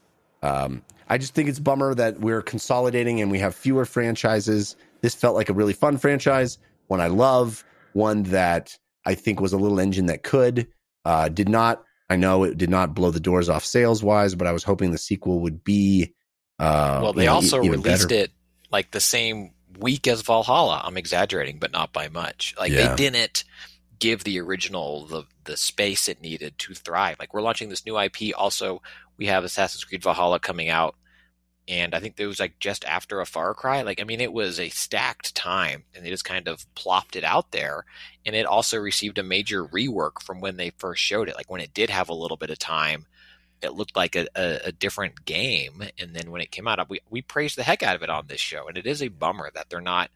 Um, 0.42 0.82
I 1.08 1.18
just 1.18 1.34
think 1.34 1.48
it's 1.48 1.58
bummer 1.58 1.94
that 1.94 2.20
we're 2.20 2.42
consolidating 2.42 3.20
and 3.20 3.30
we 3.30 3.38
have 3.40 3.54
fewer 3.54 3.84
franchises. 3.84 4.76
This 5.00 5.14
felt 5.14 5.34
like 5.34 5.48
a 5.48 5.54
really 5.54 5.72
fun 5.72 5.96
franchise, 5.98 6.58
one 6.86 7.00
I 7.00 7.08
love, 7.08 7.64
one 7.92 8.24
that 8.24 8.76
I 9.04 9.14
think 9.14 9.40
was 9.40 9.52
a 9.52 9.56
little 9.58 9.80
engine 9.80 10.06
that 10.06 10.22
could. 10.22 10.68
Uh, 11.04 11.28
did 11.28 11.48
not, 11.48 11.82
I 12.10 12.16
know 12.16 12.44
it 12.44 12.58
did 12.58 12.70
not 12.70 12.94
blow 12.94 13.10
the 13.10 13.20
doors 13.20 13.48
off 13.48 13.64
sales 13.64 14.02
wise, 14.02 14.34
but 14.34 14.46
I 14.46 14.52
was 14.52 14.64
hoping 14.64 14.92
the 14.92 14.98
sequel 14.98 15.40
would 15.40 15.64
be. 15.64 16.14
Uh, 16.58 17.00
well, 17.02 17.12
they 17.12 17.26
also 17.26 17.58
released 17.58 18.08
better. 18.08 18.24
it 18.24 18.32
like 18.70 18.90
the 18.90 19.00
same 19.00 19.52
week 19.78 20.06
as 20.06 20.22
Valhalla. 20.22 20.82
I'm 20.84 20.96
exaggerating, 20.96 21.58
but 21.58 21.72
not 21.72 21.92
by 21.92 22.08
much. 22.08 22.54
Like 22.58 22.72
Yeah. 22.72 22.94
they 22.94 22.96
didn't 23.10 23.44
give 23.98 24.24
the 24.24 24.40
original 24.40 25.06
the 25.06 25.24
the 25.48 25.56
space 25.56 26.08
it 26.08 26.20
needed 26.20 26.56
to 26.58 26.74
thrive. 26.74 27.16
Like 27.18 27.32
we're 27.32 27.42
launching 27.42 27.70
this 27.70 27.86
new 27.86 27.98
IP. 27.98 28.36
Also, 28.36 28.82
we 29.16 29.26
have 29.26 29.44
Assassin's 29.44 29.82
Creed 29.82 30.02
Valhalla 30.02 30.38
coming 30.38 30.68
out, 30.68 30.94
and 31.66 31.94
I 31.94 32.00
think 32.00 32.20
it 32.20 32.26
was 32.26 32.38
like 32.38 32.58
just 32.60 32.84
after 32.84 33.20
a 33.20 33.26
Far 33.26 33.54
Cry. 33.54 33.80
Like 33.80 34.00
I 34.00 34.04
mean, 34.04 34.20
it 34.20 34.32
was 34.32 34.60
a 34.60 34.68
stacked 34.68 35.34
time, 35.34 35.84
and 35.94 36.04
they 36.04 36.10
just 36.10 36.26
kind 36.26 36.46
of 36.46 36.72
plopped 36.74 37.16
it 37.16 37.24
out 37.24 37.50
there. 37.50 37.86
And 38.26 38.36
it 38.36 38.44
also 38.44 38.76
received 38.76 39.18
a 39.18 39.22
major 39.22 39.64
rework 39.64 40.22
from 40.22 40.40
when 40.40 40.58
they 40.58 40.70
first 40.76 41.02
showed 41.02 41.30
it. 41.30 41.36
Like 41.36 41.50
when 41.50 41.62
it 41.62 41.74
did 41.74 41.88
have 41.88 42.10
a 42.10 42.14
little 42.14 42.36
bit 42.36 42.50
of 42.50 42.58
time. 42.58 43.06
It 43.60 43.74
looked 43.74 43.96
like 43.96 44.14
a, 44.14 44.28
a, 44.36 44.60
a 44.66 44.72
different 44.72 45.24
game, 45.24 45.82
and 45.98 46.14
then 46.14 46.30
when 46.30 46.40
it 46.40 46.52
came 46.52 46.68
out, 46.68 46.88
we 46.88 47.00
we 47.10 47.22
praised 47.22 47.58
the 47.58 47.64
heck 47.64 47.82
out 47.82 47.96
of 47.96 48.04
it 48.04 48.10
on 48.10 48.28
this 48.28 48.40
show, 48.40 48.68
and 48.68 48.78
it 48.78 48.86
is 48.86 49.02
a 49.02 49.08
bummer 49.08 49.50
that 49.52 49.68
they're 49.68 49.80
not 49.80 50.10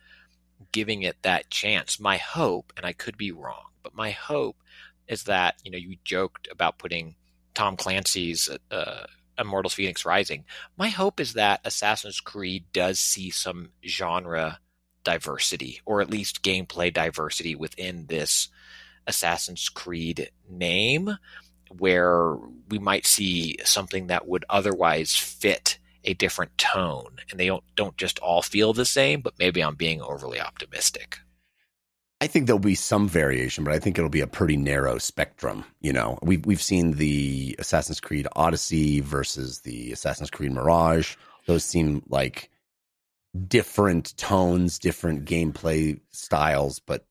giving 0.71 1.03
it 1.03 1.17
that 1.23 1.51
chance. 1.51 1.99
My 1.99 2.19
hope, 2.19 2.73
and 2.77 2.87
I 2.87 2.93
could 2.93 3.19
be 3.19 3.33
wrong, 3.33 3.65
but 3.83 3.97
my 3.97 4.13
hope 4.13 4.57
is 5.09 5.25
that 5.25 5.57
you 5.65 5.71
know 5.71 5.79
you 5.79 5.97
joked 6.05 6.49
about 6.51 6.79
putting 6.79 7.17
Tom 7.55 7.77
Clancy's 7.77 8.49
uh, 8.71 9.07
Immortals: 9.39 9.75
Fenix 9.75 10.05
Rising. 10.05 10.45
My 10.77 10.89
hope 10.89 11.21
is 11.21 11.35
that 11.35 11.61
Assassin's 11.65 12.21
Creed 12.21 12.65
does 12.73 12.99
see 12.99 13.31
some 13.31 13.71
genre 13.87 14.61
diversity, 15.05 15.81
or 15.85 16.01
at 16.01 16.11
least 16.11 16.43
gameplay 16.43 16.93
diversity 16.93 17.55
within 17.55 18.07
this 18.07 18.49
Assassin's 19.07 19.69
Creed 19.69 20.31
name, 20.49 21.19
where 21.79 22.37
we 22.69 22.79
might 22.79 23.07
see 23.07 23.57
something 23.65 24.07
that 24.09 24.27
would 24.27 24.45
otherwise 24.49 25.17
fit 25.17 25.79
a 26.05 26.15
different 26.15 26.57
tone 26.59 27.17
and 27.31 27.39
they 27.39 27.47
don't 27.47 27.65
don't 27.77 27.97
just 27.97 28.19
all 28.19 28.43
feel 28.43 28.73
the 28.73 28.85
same 28.85 29.21
but 29.21 29.39
maybe 29.39 29.63
i'm 29.63 29.75
being 29.75 30.03
overly 30.03 30.41
optimistic 30.41 31.19
I 32.23 32.29
think 32.29 32.47
there'll 32.47 32.61
be 32.61 32.77
some 32.77 33.09
variation, 33.09 33.65
but 33.65 33.75
I 33.75 33.81
think 33.81 33.99
it'll 33.99 34.09
be 34.09 34.21
a 34.21 34.29
pretty 34.29 34.57
narrow 34.57 34.97
spectrum. 34.99 35.65
You 35.81 35.93
know, 35.93 36.21
we've 36.23 36.47
we've 36.47 36.63
seen 36.63 36.93
the 36.93 37.57
Assassin's 37.59 37.99
Creed 37.99 38.29
Odyssey 38.37 39.01
versus 39.01 39.63
the 39.63 39.91
Assassin's 39.91 40.31
Creed 40.31 40.53
Mirage. 40.53 41.17
Those 41.47 41.65
seem 41.65 42.01
like 42.09 42.49
different 43.49 44.17
tones, 44.19 44.79
different 44.79 45.25
gameplay 45.25 45.99
styles, 46.13 46.79
but 46.79 47.07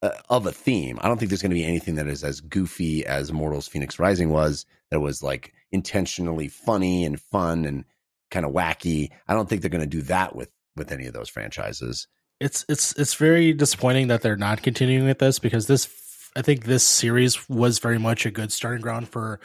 uh, 0.00 0.12
of 0.30 0.46
a 0.46 0.52
theme. 0.52 0.98
I 1.02 1.08
don't 1.08 1.18
think 1.18 1.28
there's 1.28 1.42
going 1.42 1.50
to 1.50 1.54
be 1.54 1.66
anything 1.66 1.96
that 1.96 2.08
is 2.08 2.24
as 2.24 2.40
goofy 2.40 3.04
as 3.04 3.34
Mortals 3.34 3.68
Fenix 3.68 3.98
Rising 3.98 4.30
was. 4.30 4.64
That 4.90 5.00
was 5.00 5.22
like 5.22 5.52
intentionally 5.70 6.48
funny 6.48 7.04
and 7.04 7.20
fun 7.20 7.66
and 7.66 7.84
kind 8.30 8.46
of 8.46 8.52
wacky. 8.52 9.10
I 9.28 9.34
don't 9.34 9.50
think 9.50 9.60
they're 9.60 9.68
going 9.68 9.82
to 9.82 9.86
do 9.86 10.00
that 10.04 10.34
with 10.34 10.50
with 10.76 10.92
any 10.92 11.04
of 11.04 11.12
those 11.12 11.28
franchises. 11.28 12.08
It's 12.40 12.64
it's 12.68 12.92
it's 12.98 13.14
very 13.14 13.52
disappointing 13.52 14.08
that 14.08 14.22
they're 14.22 14.36
not 14.36 14.62
continuing 14.62 15.06
with 15.06 15.18
this 15.18 15.38
because 15.38 15.66
this 15.66 15.88
I 16.36 16.42
think 16.42 16.64
this 16.64 16.84
series 16.84 17.48
was 17.48 17.80
very 17.80 17.98
much 17.98 18.24
a 18.24 18.30
good 18.30 18.52
starting 18.52 18.80
ground 18.80 19.08
for 19.08 19.40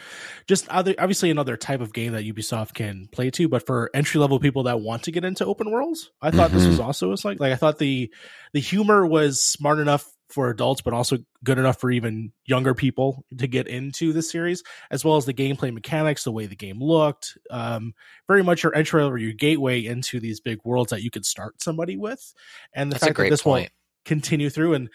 just 0.48 0.68
other 0.70 0.94
obviously 0.98 1.32
another 1.32 1.58
type 1.58 1.82
of 1.82 1.94
game 1.94 2.14
that 2.14 2.24
Ubisoft 2.24 2.74
can 2.74 3.08
play 3.12 3.32
to, 3.32 3.50
but 3.50 3.66
for 3.66 3.90
entry 3.94 4.22
level 4.22 4.40
people 4.40 4.64
that 4.64 4.80
want 4.80 5.04
to 5.04 5.12
get 5.12 5.26
into 5.26 5.46
open 5.46 5.72
worlds, 5.72 6.12
I 6.22 6.32
thought 6.32 6.52
this 6.52 6.62
mm-hmm. 6.62 6.72
was 6.72 6.80
also 6.80 7.10
was 7.10 7.26
like 7.26 7.40
like 7.40 7.52
I 7.52 7.56
thought 7.56 7.80
the 7.80 8.12
the 8.54 8.60
humor 8.60 9.06
was 9.06 9.44
smart 9.44 9.80
enough 9.80 10.08
for 10.36 10.50
adults, 10.50 10.82
but 10.82 10.94
also 10.94 11.18
good 11.46 11.58
enough 11.58 11.80
for 11.80 11.90
even 11.90 12.34
younger 12.44 12.76
people 12.76 13.24
to 13.38 13.48
get 13.48 13.68
into 13.68 14.12
the 14.12 14.22
series, 14.22 14.64
as 14.92 15.04
well 15.06 15.16
as 15.16 15.26
the 15.26 15.34
gameplay 15.34 15.74
mechanics, 15.74 16.26
the 16.26 16.32
way 16.32 16.46
the 16.46 16.58
game 16.58 16.84
looked. 16.84 17.38
Um, 17.50 17.94
very 18.28 18.44
much 18.44 18.62
your 18.62 18.76
entry 18.76 19.02
or 19.02 19.18
your 19.18 19.32
gateway 19.32 19.84
into 19.84 20.20
these 20.20 20.42
big 20.42 20.60
worlds 20.66 20.90
that 20.90 21.02
you 21.02 21.10
could 21.10 21.26
start 21.26 21.62
somebody 21.62 21.96
with. 21.96 22.34
And 22.74 22.92
the 22.92 22.96
that's 22.96 23.06
fact 23.06 23.18
that 23.18 23.30
this 23.30 23.42
point 23.42 23.70
will 23.70 24.04
continue 24.04 24.50
through 24.50 24.74
and 24.76 24.90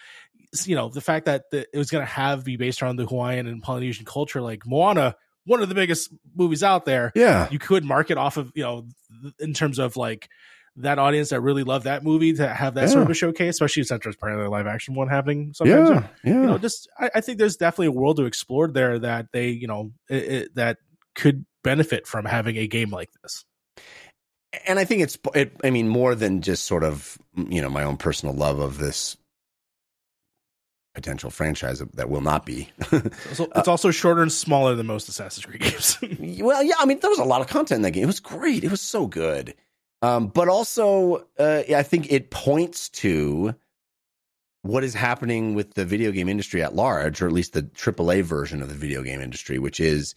you 0.65 0.75
know 0.75 0.89
the 0.89 1.01
fact 1.01 1.25
that 1.25 1.49
the, 1.49 1.65
it 1.73 1.77
was 1.77 1.89
going 1.89 2.05
to 2.05 2.11
have 2.11 2.45
be 2.45 2.57
based 2.57 2.83
around 2.83 2.97
the 2.97 3.05
Hawaiian 3.05 3.47
and 3.47 3.63
Polynesian 3.63 4.05
culture, 4.05 4.41
like 4.41 4.65
Moana, 4.67 5.15
one 5.45 5.63
of 5.63 5.69
the 5.69 5.75
biggest 5.75 6.13
movies 6.35 6.61
out 6.61 6.85
there. 6.85 7.11
Yeah. 7.15 7.47
You 7.49 7.57
could 7.57 7.83
market 7.83 8.17
off 8.17 8.37
of 8.37 8.51
you 8.53 8.63
know 8.63 8.85
th- 9.23 9.33
in 9.39 9.53
terms 9.53 9.79
of 9.79 9.97
like 9.97 10.29
that 10.77 10.99
audience 10.99 11.29
that 11.29 11.41
really 11.41 11.63
loved 11.63 11.85
that 11.85 12.03
movie 12.03 12.33
to 12.33 12.47
have 12.47 12.75
that 12.75 12.89
sort 12.89 13.03
of 13.03 13.09
a 13.09 13.13
showcase, 13.13 13.55
especially 13.55 13.83
since 13.83 14.03
there's 14.03 14.15
probably 14.15 14.45
a 14.45 14.49
live 14.49 14.67
action 14.67 14.95
one 14.95 15.09
happening. 15.09 15.53
Sometimes 15.53 15.89
Yeah. 15.89 16.07
Yeah. 16.23 16.41
you 16.41 16.47
know, 16.47 16.57
just 16.57 16.87
I, 16.97 17.09
I 17.15 17.21
think 17.21 17.37
there's 17.37 17.57
definitely 17.57 17.87
a 17.87 17.91
world 17.91 18.17
to 18.17 18.25
explore 18.25 18.67
there 18.67 18.97
that 18.99 19.27
they 19.33 19.49
you 19.49 19.67
know 19.67 19.91
it, 20.09 20.23
it, 20.23 20.55
that 20.55 20.77
could 21.15 21.45
benefit 21.63 22.07
from 22.07 22.25
having 22.25 22.57
a 22.57 22.67
game 22.67 22.89
like 22.89 23.09
this. 23.21 23.43
and 24.65 24.79
I 24.79 24.85
think 24.85 25.01
it's 25.01 25.17
it, 25.35 25.55
I 25.63 25.69
mean 25.69 25.87
more 25.87 26.15
than 26.15 26.41
just 26.41 26.65
sort 26.65 26.83
of 26.83 27.17
you 27.35 27.61
know 27.61 27.69
my 27.69 27.83
own 27.83 27.97
personal 27.97 28.33
love 28.33 28.59
of 28.59 28.77
this 28.77 29.17
potential 30.93 31.29
franchise 31.29 31.81
that 31.93 32.09
will 32.09 32.21
not 32.21 32.45
be. 32.45 32.69
So 33.33 33.49
it's 33.55 33.67
also 33.67 33.91
shorter 33.91 34.21
and 34.21 34.31
smaller 34.31 34.75
than 34.75 34.87
most 34.87 35.07
Assassin's 35.07 35.45
Creed 35.45 35.61
games. 35.61 35.97
well, 36.41 36.63
yeah, 36.63 36.75
I 36.79 36.85
mean 36.85 36.99
there 36.99 37.09
was 37.09 37.19
a 37.19 37.23
lot 37.23 37.41
of 37.41 37.47
content 37.47 37.77
in 37.77 37.81
that 37.83 37.91
game. 37.91 38.03
It 38.03 38.07
was 38.07 38.19
great. 38.19 38.63
It 38.63 38.71
was 38.71 38.81
so 38.81 39.07
good. 39.07 39.53
Um, 40.01 40.27
but 40.27 40.49
also, 40.49 41.27
uh, 41.37 41.63
I 41.75 41.83
think 41.83 42.11
it 42.11 42.31
points 42.31 42.89
to 42.89 43.55
what 44.63 44.83
is 44.83 44.93
happening 44.93 45.55
with 45.55 45.73
the 45.73 45.85
video 45.85 46.11
game 46.11 46.29
industry 46.29 46.61
at 46.61 46.75
large, 46.75 47.21
or 47.21 47.27
at 47.27 47.33
least 47.33 47.53
the 47.53 47.63
AAA 47.63 48.23
version 48.23 48.61
of 48.61 48.69
the 48.69 48.75
video 48.75 49.03
game 49.03 49.21
industry, 49.21 49.59
which 49.59 49.79
is 49.79 50.15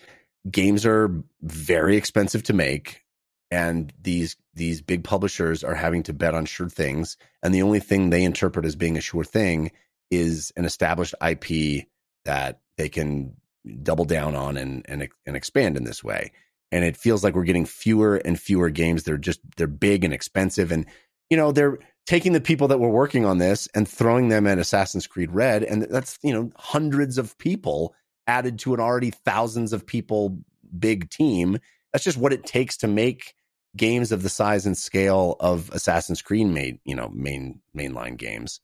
games 0.51 0.85
are 0.85 1.11
very 1.43 1.97
expensive 1.97 2.43
to 2.45 2.53
make, 2.53 3.03
and 3.51 3.93
these 4.03 4.37
these 4.55 4.81
big 4.81 5.05
publishers 5.05 5.65
are 5.65 5.75
having 5.75 6.03
to 6.05 6.13
bet 6.13 6.35
on 6.35 6.47
sure 6.47 6.69
things, 6.69 7.17
and 7.43 7.55
the 7.55 7.63
only 7.63 7.81
thing 7.81 8.11
they 8.11 8.25
interpret 8.25 8.65
as 8.65 8.77
being 8.77 8.97
a 8.97 9.03
sure 9.03 9.25
thing 9.25 9.71
is 10.11 10.53
an 10.57 10.65
established 10.65 11.15
IP 11.27 11.87
that 12.25 12.61
they 12.77 12.89
can 12.89 13.35
double 13.83 14.05
down 14.05 14.35
on 14.35 14.57
and 14.57 14.85
and 14.89 15.09
and 15.27 15.37
expand 15.37 15.77
in 15.77 15.85
this 15.85 16.05
way. 16.05 16.33
And 16.75 16.85
it 16.85 16.97
feels 16.97 17.23
like 17.23 17.37
we're 17.37 17.45
getting 17.45 17.67
fewer 17.67 18.17
and 18.17 18.39
fewer 18.39 18.69
games. 18.69 19.05
They're 19.05 19.17
just 19.17 19.39
they're 19.57 19.69
big 19.69 20.03
and 20.03 20.13
expensive, 20.13 20.73
and 20.73 20.87
you 21.31 21.37
know 21.37 21.53
they're 21.53 21.79
taking 22.05 22.33
the 22.33 22.41
people 22.41 22.67
that 22.67 22.81
were 22.81 22.91
working 22.91 23.25
on 23.25 23.39
this 23.39 23.69
and 23.77 23.89
throwing 23.89 24.29
them 24.29 24.45
at 24.49 24.59
Assassin's 24.59 25.07
Creed 25.07 25.31
Red, 25.31 25.63
and 25.63 25.83
that's 25.83 26.19
you 26.25 26.35
know 26.35 26.51
hundreds 26.57 27.17
of 27.17 27.39
people 27.39 27.95
added 28.27 28.59
to 28.59 28.75
an 28.75 28.81
already 28.81 29.11
thousands 29.11 29.73
of 29.73 29.87
people 29.87 30.39
big 30.77 31.11
team. 31.11 31.59
That's 31.93 32.05
just 32.05 32.19
what 32.19 32.33
it 32.33 32.45
takes 32.45 32.77
to 32.79 32.89
make 32.89 33.35
games 33.77 34.11
of 34.11 34.25
the 34.25 34.29
size 34.29 34.67
and 34.67 34.77
scale 34.77 35.37
of 35.39 35.71
Assassin's 35.71 36.23
Creed 36.23 36.49
made 36.49 36.81
you 36.85 36.97
know 36.97 37.09
main 37.15 37.61
mainline 37.73 38.17
games, 38.17 38.59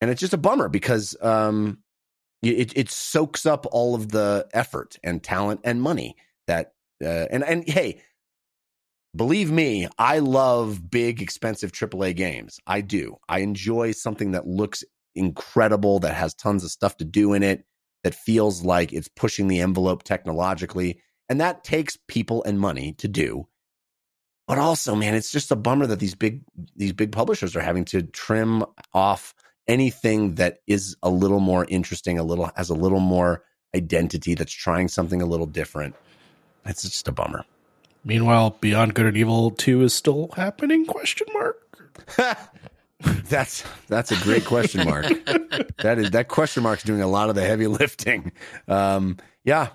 and 0.00 0.10
it's 0.10 0.22
just 0.22 0.32
a 0.32 0.38
bummer 0.38 0.70
because 0.70 1.14
um, 1.20 1.80
it 2.40 2.72
it 2.74 2.90
soaks 2.90 3.44
up 3.44 3.66
all 3.72 3.94
of 3.94 4.08
the 4.10 4.48
effort 4.54 4.98
and 5.04 5.22
talent 5.22 5.60
and 5.64 5.82
money 5.82 6.16
that 6.46 6.72
uh, 7.02 7.26
and 7.30 7.44
and 7.44 7.68
hey 7.68 8.00
believe 9.16 9.50
me, 9.50 9.88
I 9.98 10.18
love 10.18 10.90
big, 10.90 11.22
expensive 11.22 11.72
AAA 11.72 12.14
games. 12.14 12.60
I 12.66 12.82
do. 12.82 13.16
I 13.28 13.40
enjoy 13.40 13.92
something 13.92 14.32
that 14.32 14.46
looks 14.46 14.84
incredible, 15.14 15.98
that 16.00 16.14
has 16.14 16.34
tons 16.34 16.62
of 16.64 16.70
stuff 16.70 16.98
to 16.98 17.04
do 17.04 17.32
in 17.32 17.42
it, 17.42 17.64
that 18.04 18.14
feels 18.14 18.62
like 18.62 18.92
it's 18.92 19.08
pushing 19.08 19.48
the 19.48 19.60
envelope 19.60 20.02
technologically. 20.02 21.00
And 21.28 21.40
that 21.40 21.64
takes 21.64 21.98
people 22.08 22.44
and 22.44 22.60
money 22.60 22.92
to 22.98 23.08
do. 23.08 23.48
But 24.46 24.58
also, 24.58 24.94
man, 24.94 25.14
it's 25.14 25.32
just 25.32 25.50
a 25.50 25.56
bummer 25.56 25.86
that 25.86 25.98
these 25.98 26.14
big 26.14 26.44
these 26.76 26.92
big 26.92 27.10
publishers 27.10 27.56
are 27.56 27.60
having 27.60 27.84
to 27.86 28.02
trim 28.02 28.64
off 28.94 29.34
anything 29.66 30.36
that 30.36 30.58
is 30.68 30.96
a 31.02 31.10
little 31.10 31.40
more 31.40 31.66
interesting, 31.68 32.18
a 32.20 32.22
little 32.22 32.52
has 32.54 32.70
a 32.70 32.74
little 32.74 33.00
more 33.00 33.42
identity, 33.74 34.34
that's 34.34 34.52
trying 34.52 34.86
something 34.86 35.20
a 35.20 35.26
little 35.26 35.46
different. 35.46 35.96
It's 36.68 36.82
just 36.82 37.08
a 37.08 37.12
bummer. 37.12 37.44
Meanwhile, 38.04 38.56
Beyond 38.60 38.94
Good 38.94 39.06
and 39.06 39.16
Evil 39.16 39.50
Two 39.50 39.82
is 39.82 39.92
still 39.94 40.30
happening? 40.36 40.86
Question 40.86 41.26
mark. 41.32 41.62
That's 43.28 43.62
that's 43.88 44.10
a 44.10 44.16
great 44.22 44.46
question 44.46 44.84
mark. 44.86 45.04
that 45.78 45.98
is 45.98 46.12
that 46.12 46.28
question 46.28 46.62
mark's 46.62 46.82
doing 46.82 47.02
a 47.02 47.06
lot 47.06 47.28
of 47.28 47.34
the 47.34 47.44
heavy 47.44 47.66
lifting. 47.66 48.32
Um, 48.68 49.18
yeah, 49.44 49.68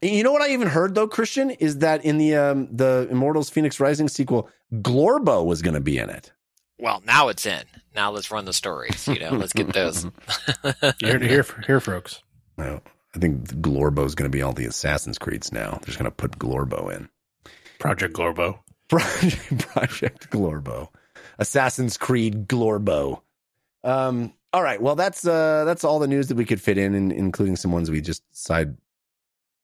You 0.00 0.22
know 0.22 0.32
what 0.32 0.40
I 0.42 0.48
even 0.50 0.66
heard 0.68 0.94
though, 0.94 1.06
Christian, 1.08 1.50
is 1.50 1.78
that 1.78 2.04
in 2.04 2.16
the 2.18 2.36
um, 2.36 2.68
the 2.74 3.06
Immortals 3.10 3.50
Fenix 3.50 3.78
Rising 3.80 4.08
sequel, 4.08 4.48
Glorbo 4.72 5.44
was 5.44 5.60
going 5.60 5.74
to 5.74 5.80
be 5.80 5.98
in 5.98 6.08
it. 6.10 6.32
Well, 6.78 7.02
now 7.04 7.28
it's 7.28 7.44
in. 7.44 7.64
Now 7.94 8.10
let's 8.12 8.30
run 8.30 8.44
the 8.44 8.52
stories. 8.52 9.06
You 9.08 9.18
know, 9.18 9.30
let's 9.32 9.52
get 9.52 9.72
those. 9.72 10.06
Here, 11.00 11.18
here, 11.18 11.44
here, 11.66 11.80
folks. 11.80 12.22
No, 12.56 12.80
I 13.18 13.20
think 13.20 13.48
Glorbo 13.60 14.06
is 14.06 14.14
going 14.14 14.30
to 14.30 14.36
be 14.36 14.42
all 14.42 14.52
the 14.52 14.66
Assassin's 14.66 15.18
Creeds 15.18 15.50
now. 15.50 15.72
They're 15.72 15.86
just 15.86 15.98
going 15.98 16.08
to 16.08 16.14
put 16.14 16.38
Glorbo 16.38 16.94
in. 16.94 17.08
Project 17.80 18.14
Glorbo. 18.14 18.60
Project, 18.86 19.58
Project 19.72 20.30
Glorbo, 20.30 20.88
Assassin's 21.40 21.96
Creed 21.96 22.46
Glorbo. 22.46 23.20
Um, 23.82 24.32
all 24.52 24.62
right, 24.62 24.80
well 24.80 24.94
that's 24.94 25.26
uh, 25.26 25.64
that's 25.64 25.82
all 25.82 25.98
the 25.98 26.06
news 26.06 26.28
that 26.28 26.36
we 26.36 26.44
could 26.44 26.60
fit 26.60 26.78
in, 26.78 26.94
and 26.94 27.12
including 27.12 27.56
some 27.56 27.72
ones 27.72 27.90
we 27.90 28.00
just 28.00 28.22
side 28.30 28.76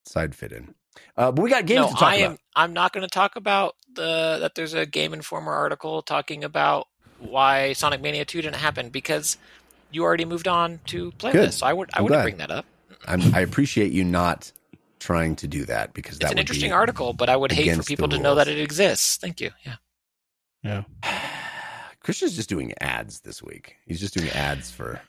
side 0.05 0.35
fit 0.35 0.51
in. 0.53 0.75
Uh, 1.17 1.31
but 1.31 1.43
we 1.43 1.49
got 1.49 1.65
games 1.65 1.87
no, 1.87 1.89
to 1.91 1.95
talk 1.95 2.03
I 2.03 2.17
am. 2.17 2.33
about. 2.33 2.41
I'm 2.57 2.73
not 2.73 2.93
going 2.93 3.07
to 3.07 3.09
talk 3.09 3.37
about 3.37 3.77
the 3.95 4.39
that. 4.41 4.57
There's 4.57 4.75
a 4.75 4.85
Game 4.85 5.15
Informer 5.15 5.53
article 5.53 6.03
talking 6.03 6.43
about 6.43 6.89
why 7.21 7.73
Sonic 7.73 8.03
Mania 8.03 8.25
2 8.25 8.43
didn't 8.43 8.57
happen 8.57 8.91
because 8.91 9.39
you 9.93 10.03
already 10.03 10.25
moved 10.25 10.49
on 10.49 10.81
to 10.87 11.13
play 11.13 11.33
Good. 11.33 11.49
this. 11.49 11.59
So 11.59 11.67
I 11.67 11.73
would. 11.73 11.91
I 11.95 11.99
I'm 11.99 12.05
wouldn't 12.05 12.19
glad. 12.19 12.23
bring 12.25 12.37
that 12.39 12.51
up. 12.51 12.67
I'm, 13.07 13.35
I 13.35 13.41
appreciate 13.41 13.93
you 13.93 14.05
not 14.05 14.51
trying 15.01 15.37
to 15.37 15.47
do 15.47 15.65
that 15.67 15.93
because 15.95 16.19
that's 16.19 16.33
an 16.33 16.37
would 16.37 16.41
interesting 16.41 16.71
be, 16.71 16.75
article, 16.75 17.13
but 17.13 17.29
I 17.29 17.37
would 17.37 17.53
hate 17.53 17.77
for 17.77 17.83
people 17.83 18.09
to 18.09 18.19
know 18.19 18.35
that 18.37 18.49
it 18.49 18.59
exists. 18.59 19.17
Thank 19.17 19.41
you. 19.41 19.51
Yeah. 19.65 19.77
Yeah. 20.63 20.83
Christian's 22.01 22.37
just 22.37 22.49
doing 22.49 22.75
ads 22.81 23.21
this 23.21 23.43
week. 23.43 23.77
He's 23.87 24.01
just 24.01 24.15
doing 24.15 24.29
ads 24.31 24.71
for 24.71 25.01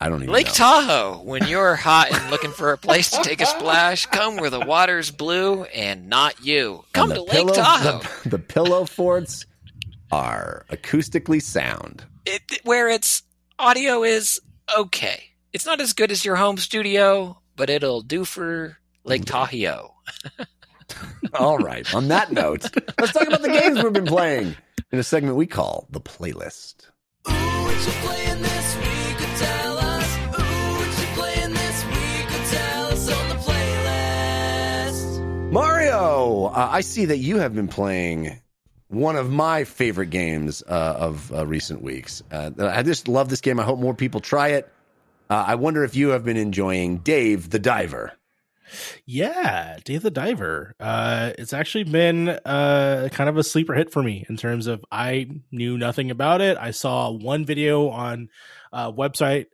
I 0.00 0.08
don't 0.08 0.22
even 0.22 0.32
Lake 0.32 0.46
know. 0.46 0.52
Tahoe. 0.52 1.22
When 1.24 1.46
you're 1.46 1.74
hot 1.74 2.08
and 2.12 2.30
looking 2.30 2.52
for 2.52 2.72
a 2.72 2.78
place 2.78 3.10
to 3.10 3.22
take 3.22 3.40
a 3.40 3.46
splash, 3.46 4.06
come 4.06 4.36
where 4.36 4.48
the 4.50 4.60
water's 4.60 5.10
blue 5.10 5.64
and 5.64 6.08
not 6.08 6.44
you. 6.44 6.84
Come 6.92 7.10
the 7.10 7.16
to 7.16 7.22
Lake 7.22 7.32
pillow- 7.32 7.52
Tahoe, 7.54 7.98
The, 8.22 8.28
the 8.30 8.38
pillow 8.38 8.84
forts 8.86 9.44
are 10.12 10.64
acoustically 10.70 11.42
sound. 11.42 12.04
it, 12.26 12.42
where 12.64 12.88
its 12.88 13.22
audio 13.58 14.02
is 14.02 14.40
okay. 14.76 15.24
It's 15.52 15.66
not 15.66 15.80
as 15.80 15.94
good 15.94 16.12
as 16.12 16.24
your 16.24 16.36
home 16.36 16.58
studio, 16.58 17.40
but 17.56 17.70
it'll 17.70 18.02
do 18.02 18.24
for 18.24 18.78
Lake 19.02 19.24
Tahoe. 19.24 19.92
All 21.34 21.58
right. 21.58 21.92
On 21.92 22.06
that 22.08 22.30
note, 22.30 22.68
let's 23.00 23.12
talk 23.12 23.26
about 23.26 23.42
the 23.42 23.48
games 23.48 23.82
we've 23.82 23.92
been 23.92 24.06
playing 24.06 24.54
in 24.92 25.00
a 25.00 25.02
segment 25.02 25.36
we 25.36 25.46
call 25.46 25.88
the 25.90 26.00
playlist. 26.00 26.86
Mario, 35.52 36.44
uh, 36.44 36.68
I 36.70 36.80
see 36.80 37.06
that 37.06 37.18
you 37.18 37.38
have 37.38 37.56
been 37.56 37.66
playing 37.66 38.40
one 38.86 39.16
of 39.16 39.30
my 39.32 39.64
favorite 39.64 40.10
games 40.10 40.62
uh, 40.68 40.94
of 40.96 41.32
uh, 41.32 41.44
recent 41.44 41.82
weeks. 41.82 42.22
Uh, 42.30 42.52
I 42.60 42.84
just 42.84 43.08
love 43.08 43.28
this 43.28 43.40
game. 43.40 43.58
I 43.58 43.64
hope 43.64 43.80
more 43.80 43.94
people 43.94 44.20
try 44.20 44.48
it. 44.50 44.72
Uh, 45.30 45.44
I 45.46 45.54
wonder 45.54 45.84
if 45.84 45.94
you 45.94 46.08
have 46.08 46.24
been 46.24 46.36
enjoying 46.36 46.98
Dave 46.98 47.50
the 47.50 47.60
Diver. 47.60 48.12
Yeah, 49.06 49.78
Dave 49.84 50.02
the 50.02 50.10
Diver. 50.10 50.74
Uh, 50.80 51.32
it's 51.38 51.52
actually 51.52 51.84
been 51.84 52.28
uh, 52.28 53.08
kind 53.12 53.30
of 53.30 53.36
a 53.36 53.44
sleeper 53.44 53.74
hit 53.74 53.92
for 53.92 54.02
me 54.02 54.26
in 54.28 54.36
terms 54.36 54.66
of 54.66 54.84
I 54.90 55.28
knew 55.52 55.78
nothing 55.78 56.10
about 56.10 56.40
it. 56.40 56.58
I 56.58 56.72
saw 56.72 57.10
one 57.12 57.44
video 57.44 57.90
on 57.90 58.28
a 58.72 58.92
website 58.92 59.46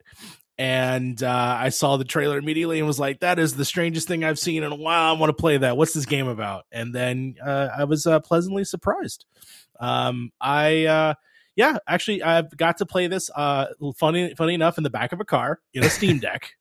and 0.56 1.22
uh, 1.22 1.56
I 1.60 1.68
saw 1.68 1.98
the 1.98 2.04
trailer 2.04 2.38
immediately 2.38 2.78
and 2.78 2.86
was 2.86 2.98
like, 2.98 3.20
that 3.20 3.38
is 3.38 3.54
the 3.54 3.64
strangest 3.66 4.08
thing 4.08 4.24
I've 4.24 4.38
seen 4.38 4.62
in 4.62 4.72
a 4.72 4.76
while. 4.76 5.14
I 5.14 5.18
want 5.18 5.28
to 5.28 5.40
play 5.40 5.58
that. 5.58 5.76
What's 5.76 5.92
this 5.92 6.06
game 6.06 6.28
about? 6.28 6.64
And 6.72 6.94
then 6.94 7.34
uh, 7.44 7.68
I 7.76 7.84
was 7.84 8.06
uh, 8.06 8.20
pleasantly 8.20 8.64
surprised. 8.64 9.26
Um, 9.78 10.30
I, 10.40 10.86
uh, 10.86 11.14
yeah, 11.56 11.78
actually, 11.88 12.22
I've 12.22 12.54
got 12.56 12.78
to 12.78 12.86
play 12.86 13.06
this. 13.08 13.30
Uh, 13.34 13.66
funny, 13.96 14.34
funny 14.34 14.54
enough, 14.54 14.78
in 14.78 14.84
the 14.84 14.90
back 14.90 15.12
of 15.12 15.20
a 15.20 15.24
car 15.24 15.60
in 15.74 15.82
a 15.82 15.90
Steam 15.90 16.18
Deck. 16.18 16.52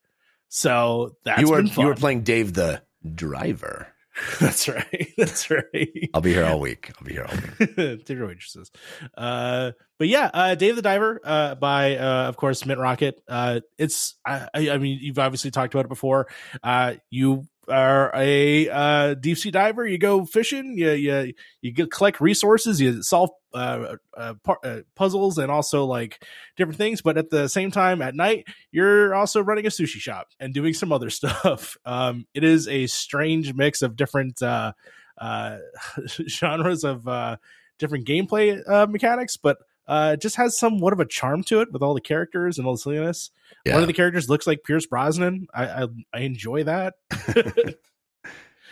So 0.48 1.18
that's 1.26 1.42
you 1.42 1.50
were 1.50 1.62
you 1.62 1.86
were 1.86 1.96
playing 1.96 2.22
Dave 2.22 2.54
the 2.54 2.82
Driver. 3.14 3.90
That's 4.40 4.70
right. 4.70 5.10
That's 5.18 5.50
right. 5.52 6.10
I'll 6.14 6.22
be 6.22 6.34
here 6.34 6.46
all 6.46 6.60
week. 6.60 6.92
I'll 6.98 7.06
be 7.06 7.14
here 7.14 7.28
all 7.30 7.36
week. 7.36 8.06
Dinner 8.06 8.28
waitresses. 8.28 8.72
Uh, 9.18 9.72
but 10.00 10.08
yeah, 10.08 10.30
uh, 10.34 10.56
Dave 10.56 10.78
the 10.78 10.82
Diver, 10.82 11.20
uh, 11.24 11.56
by, 11.56 11.98
uh, 11.98 12.30
of 12.30 12.38
course, 12.38 12.66
Mint 12.66 12.80
Rocket. 12.80 13.22
Uh, 13.28 13.60
it's, 13.78 14.16
I, 14.26 14.48
I 14.54 14.70
I 14.70 14.78
mean, 14.78 15.00
you've 15.02 15.20
obviously 15.20 15.52
talked 15.52 15.74
about 15.74 15.86
it 15.86 15.90
before. 15.90 16.28
Uh, 16.64 16.96
you 17.10 17.46
are 17.70 18.12
a, 18.16 18.70
uh, 18.70 19.14
deep 19.16 19.38
sea 19.38 19.52
diver. 19.52 19.88
You 19.88 19.98
go 19.98 20.26
fishing, 20.26 20.78
you, 20.78 20.92
you, 20.92 21.34
you 21.62 21.72
get, 21.72 21.92
collect 21.92 22.22
resources, 22.22 22.80
you 22.82 23.02
solve, 23.04 23.30
uh, 23.54 23.96
uh, 24.16 24.34
par- 24.44 24.60
uh, 24.64 24.80
puzzles 24.96 25.38
and 25.38 25.52
also 25.52 25.86
like 25.86 26.24
different 26.58 26.78
things. 26.78 27.02
But 27.02 27.18
at 27.18 27.30
the 27.30 27.48
same 27.48 27.72
time, 27.72 28.02
at 28.02 28.16
night, 28.16 28.48
you're 28.72 29.16
also 29.16 29.42
running 29.42 29.66
a 29.66 29.70
sushi 29.70 30.00
shop 30.00 30.28
and 30.40 30.54
doing 30.54 30.74
some 30.74 30.92
other 30.92 31.10
stuff. 31.12 31.78
Um, 31.86 32.26
it 32.34 32.44
is 32.44 32.68
a 32.68 32.88
strange 32.88 33.54
mix 33.54 33.82
of 33.82 33.96
different, 33.96 34.42
uh, 34.42 34.74
uh, 35.18 35.58
genres 36.28 36.84
of 36.84 37.08
uh, 37.08 37.38
different 37.80 38.06
gameplay 38.06 38.62
uh, 38.70 38.88
mechanics, 38.88 39.38
but 39.38 39.58
uh, 39.88 40.12
it 40.14 40.22
just 40.22 40.36
has 40.36 40.58
somewhat 40.58 40.94
of 40.94 41.00
a 41.00 41.06
charm 41.06 41.44
to 41.44 41.62
it 41.62 41.72
with 41.72 41.82
all 41.82 41.94
the 41.94 42.02
characters 42.02 42.58
and 42.58 42.66
all 42.68 42.74
the 42.74 42.80
silliness. 42.80 43.32
One 43.66 43.82
of 43.82 43.88
the 43.88 43.94
characters 43.94 44.30
looks 44.30 44.48
like 44.48 44.64
Pierce 44.64 44.86
Brosnan. 44.86 45.48
I 45.54 45.66
I, 45.66 45.88
I 46.14 46.20
enjoy 46.22 46.64
that. 46.64 46.96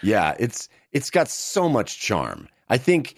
Yeah, 0.03 0.36
it's 0.38 0.70
it's 0.91 1.09
got 1.09 1.30
so 1.30 1.68
much 1.68 1.99
charm. 1.99 2.49
I 2.70 2.78
think 2.78 3.16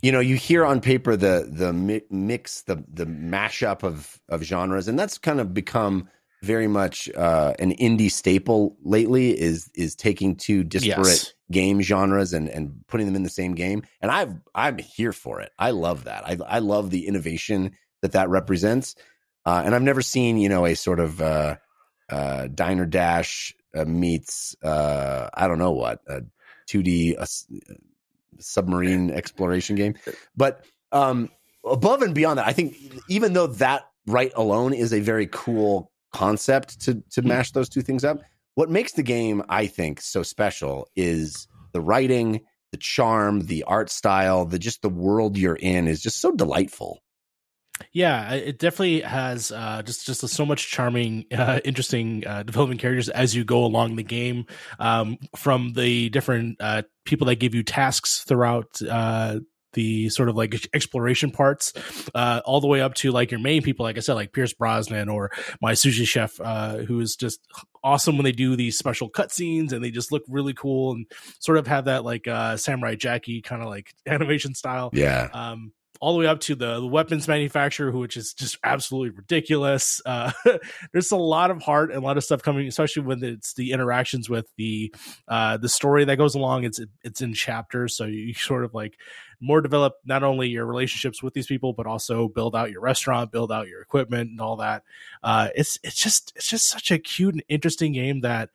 you 0.00 0.12
know 0.12 0.20
you 0.20 0.36
hear 0.36 0.64
on 0.64 0.80
paper 0.80 1.16
the 1.16 1.46
the 1.50 1.72
mix 2.10 2.62
the 2.62 2.82
the 2.92 3.04
mashup 3.04 3.82
of 3.82 4.20
of 4.28 4.42
genres, 4.42 4.88
and 4.88 4.98
that's 4.98 5.18
kind 5.18 5.40
of 5.40 5.52
become 5.52 6.08
very 6.42 6.68
much 6.68 7.08
uh, 7.16 7.54
an 7.58 7.74
indie 7.76 8.10
staple 8.10 8.76
lately. 8.82 9.38
Is 9.38 9.70
is 9.74 9.94
taking 9.94 10.36
two 10.36 10.64
disparate 10.64 10.96
Yes. 10.96 11.34
game 11.50 11.80
genres 11.80 12.32
and 12.32 12.48
and 12.48 12.84
putting 12.86 13.06
them 13.06 13.16
in 13.16 13.22
the 13.22 13.30
same 13.30 13.54
game, 13.54 13.82
and 14.00 14.10
I've 14.10 14.34
I'm 14.54 14.78
here 14.78 15.12
for 15.12 15.40
it. 15.40 15.50
I 15.58 15.70
love 15.70 16.04
that. 16.04 16.24
I 16.26 16.38
I 16.46 16.58
love 16.60 16.90
the 16.90 17.06
innovation 17.06 17.72
that 18.02 18.12
that 18.12 18.28
represents, 18.28 18.94
uh, 19.46 19.62
and 19.64 19.74
I've 19.74 19.82
never 19.82 20.02
seen 20.02 20.38
you 20.38 20.48
know 20.48 20.64
a 20.66 20.74
sort 20.74 21.00
of 21.00 21.20
uh, 21.20 21.56
uh, 22.10 22.48
diner 22.54 22.86
dash 22.86 23.54
uh, 23.74 23.84
meets 23.84 24.56
uh, 24.62 25.28
I 25.34 25.48
don't 25.48 25.58
know 25.58 25.72
what 25.72 26.00
a 26.06 26.22
2D 26.68 27.18
uh, 27.18 27.26
submarine 28.38 29.10
exploration 29.14 29.76
game. 29.76 29.94
But 30.36 30.64
um, 30.92 31.30
above 31.64 32.02
and 32.02 32.14
beyond 32.14 32.38
that, 32.38 32.46
I 32.46 32.52
think 32.52 32.76
even 33.08 33.32
though 33.32 33.48
that 33.48 33.88
right 34.06 34.32
alone 34.36 34.72
is 34.72 34.92
a 34.92 35.00
very 35.00 35.26
cool 35.26 35.90
concept 36.12 36.80
to 36.82 37.02
to 37.10 37.22
mash 37.22 37.52
those 37.52 37.68
two 37.68 37.82
things 37.82 38.04
up, 38.04 38.20
what 38.54 38.70
makes 38.70 38.92
the 38.92 39.02
game 39.02 39.42
I 39.48 39.66
think 39.66 40.00
so 40.00 40.22
special 40.22 40.88
is 40.96 41.48
the 41.72 41.80
writing, 41.80 42.40
the 42.72 42.78
charm, 42.78 43.46
the 43.46 43.64
art 43.64 43.90
style, 43.90 44.44
the 44.44 44.58
just 44.58 44.82
the 44.82 44.88
world 44.88 45.36
you're 45.36 45.54
in 45.54 45.88
is 45.88 46.02
just 46.02 46.20
so 46.20 46.32
delightful. 46.32 47.02
Yeah, 47.92 48.32
it 48.34 48.58
definitely 48.58 49.02
has 49.02 49.52
uh, 49.52 49.82
just 49.82 50.06
just 50.06 50.26
so 50.26 50.44
much 50.44 50.70
charming, 50.70 51.26
uh, 51.32 51.60
interesting 51.64 52.26
uh, 52.26 52.42
development 52.42 52.80
characters 52.80 53.08
as 53.08 53.34
you 53.34 53.44
go 53.44 53.64
along 53.64 53.96
the 53.96 54.02
game. 54.02 54.46
Um, 54.78 55.18
from 55.36 55.72
the 55.74 56.08
different 56.10 56.56
uh, 56.60 56.82
people 57.04 57.26
that 57.28 57.36
give 57.36 57.54
you 57.54 57.62
tasks 57.62 58.24
throughout 58.24 58.80
uh, 58.82 59.38
the 59.78 60.08
sort 60.08 60.28
of 60.28 60.36
like 60.36 60.68
exploration 60.74 61.30
parts, 61.30 61.72
uh, 62.14 62.40
all 62.44 62.60
the 62.60 62.66
way 62.66 62.80
up 62.80 62.94
to 62.94 63.12
like 63.12 63.30
your 63.30 63.38
main 63.40 63.62
people, 63.62 63.84
like 63.84 63.96
I 63.96 64.00
said, 64.00 64.14
like 64.14 64.32
Pierce 64.32 64.52
Brosnan 64.52 65.08
or 65.08 65.30
my 65.62 65.72
sushi 65.72 66.04
chef, 66.06 66.40
uh, 66.40 66.78
who 66.78 66.98
is 66.98 67.14
just 67.14 67.40
awesome 67.84 68.16
when 68.16 68.24
they 68.24 68.32
do 68.32 68.56
these 68.56 68.76
special 68.76 69.08
cutscenes 69.08 69.72
and 69.72 69.84
they 69.84 69.90
just 69.92 70.10
look 70.10 70.24
really 70.28 70.52
cool 70.52 70.92
and 70.92 71.06
sort 71.38 71.58
of 71.58 71.66
have 71.68 71.84
that 71.84 72.04
like 72.04 72.26
uh, 72.26 72.56
Samurai 72.56 72.96
Jackie 72.96 73.40
kind 73.40 73.62
of 73.62 73.68
like 73.68 73.94
animation 74.06 74.54
style 74.54 74.90
Yeah. 74.92 75.28
um, 75.32 75.72
all 76.00 76.12
the 76.12 76.18
way 76.20 76.26
up 76.26 76.40
to 76.40 76.54
the, 76.54 76.80
the 76.80 76.86
weapons 76.86 77.26
manufacturer, 77.26 77.90
which 77.90 78.16
is 78.16 78.32
just 78.32 78.58
absolutely 78.64 79.10
ridiculous. 79.10 80.00
Uh, 80.04 80.32
there's 80.92 81.10
a 81.10 81.16
lot 81.16 81.50
of 81.50 81.62
heart 81.62 81.90
and 81.90 81.98
a 81.98 82.04
lot 82.04 82.16
of 82.16 82.24
stuff 82.24 82.42
coming, 82.42 82.66
especially 82.66 83.02
when 83.02 83.22
it's 83.22 83.54
the 83.54 83.72
interactions 83.72 84.28
with 84.28 84.46
the 84.56 84.94
uh, 85.26 85.56
the 85.56 85.68
story 85.68 86.04
that 86.04 86.16
goes 86.16 86.34
along. 86.34 86.64
It's 86.64 86.80
it's 87.02 87.20
in 87.20 87.34
chapters, 87.34 87.96
so 87.96 88.04
you 88.04 88.34
sort 88.34 88.64
of 88.64 88.74
like 88.74 88.98
more 89.40 89.60
develop 89.60 89.94
not 90.04 90.22
only 90.22 90.48
your 90.48 90.66
relationships 90.66 91.22
with 91.22 91.34
these 91.34 91.46
people, 91.46 91.72
but 91.72 91.86
also 91.86 92.28
build 92.28 92.56
out 92.56 92.70
your 92.70 92.80
restaurant, 92.80 93.32
build 93.32 93.52
out 93.52 93.68
your 93.68 93.80
equipment, 93.80 94.30
and 94.30 94.40
all 94.40 94.56
that. 94.56 94.82
Uh, 95.22 95.48
it's 95.54 95.78
it's 95.82 95.96
just 95.96 96.32
it's 96.36 96.48
just 96.48 96.68
such 96.68 96.90
a 96.90 96.98
cute 96.98 97.34
and 97.34 97.44
interesting 97.48 97.92
game 97.92 98.20
that 98.20 98.50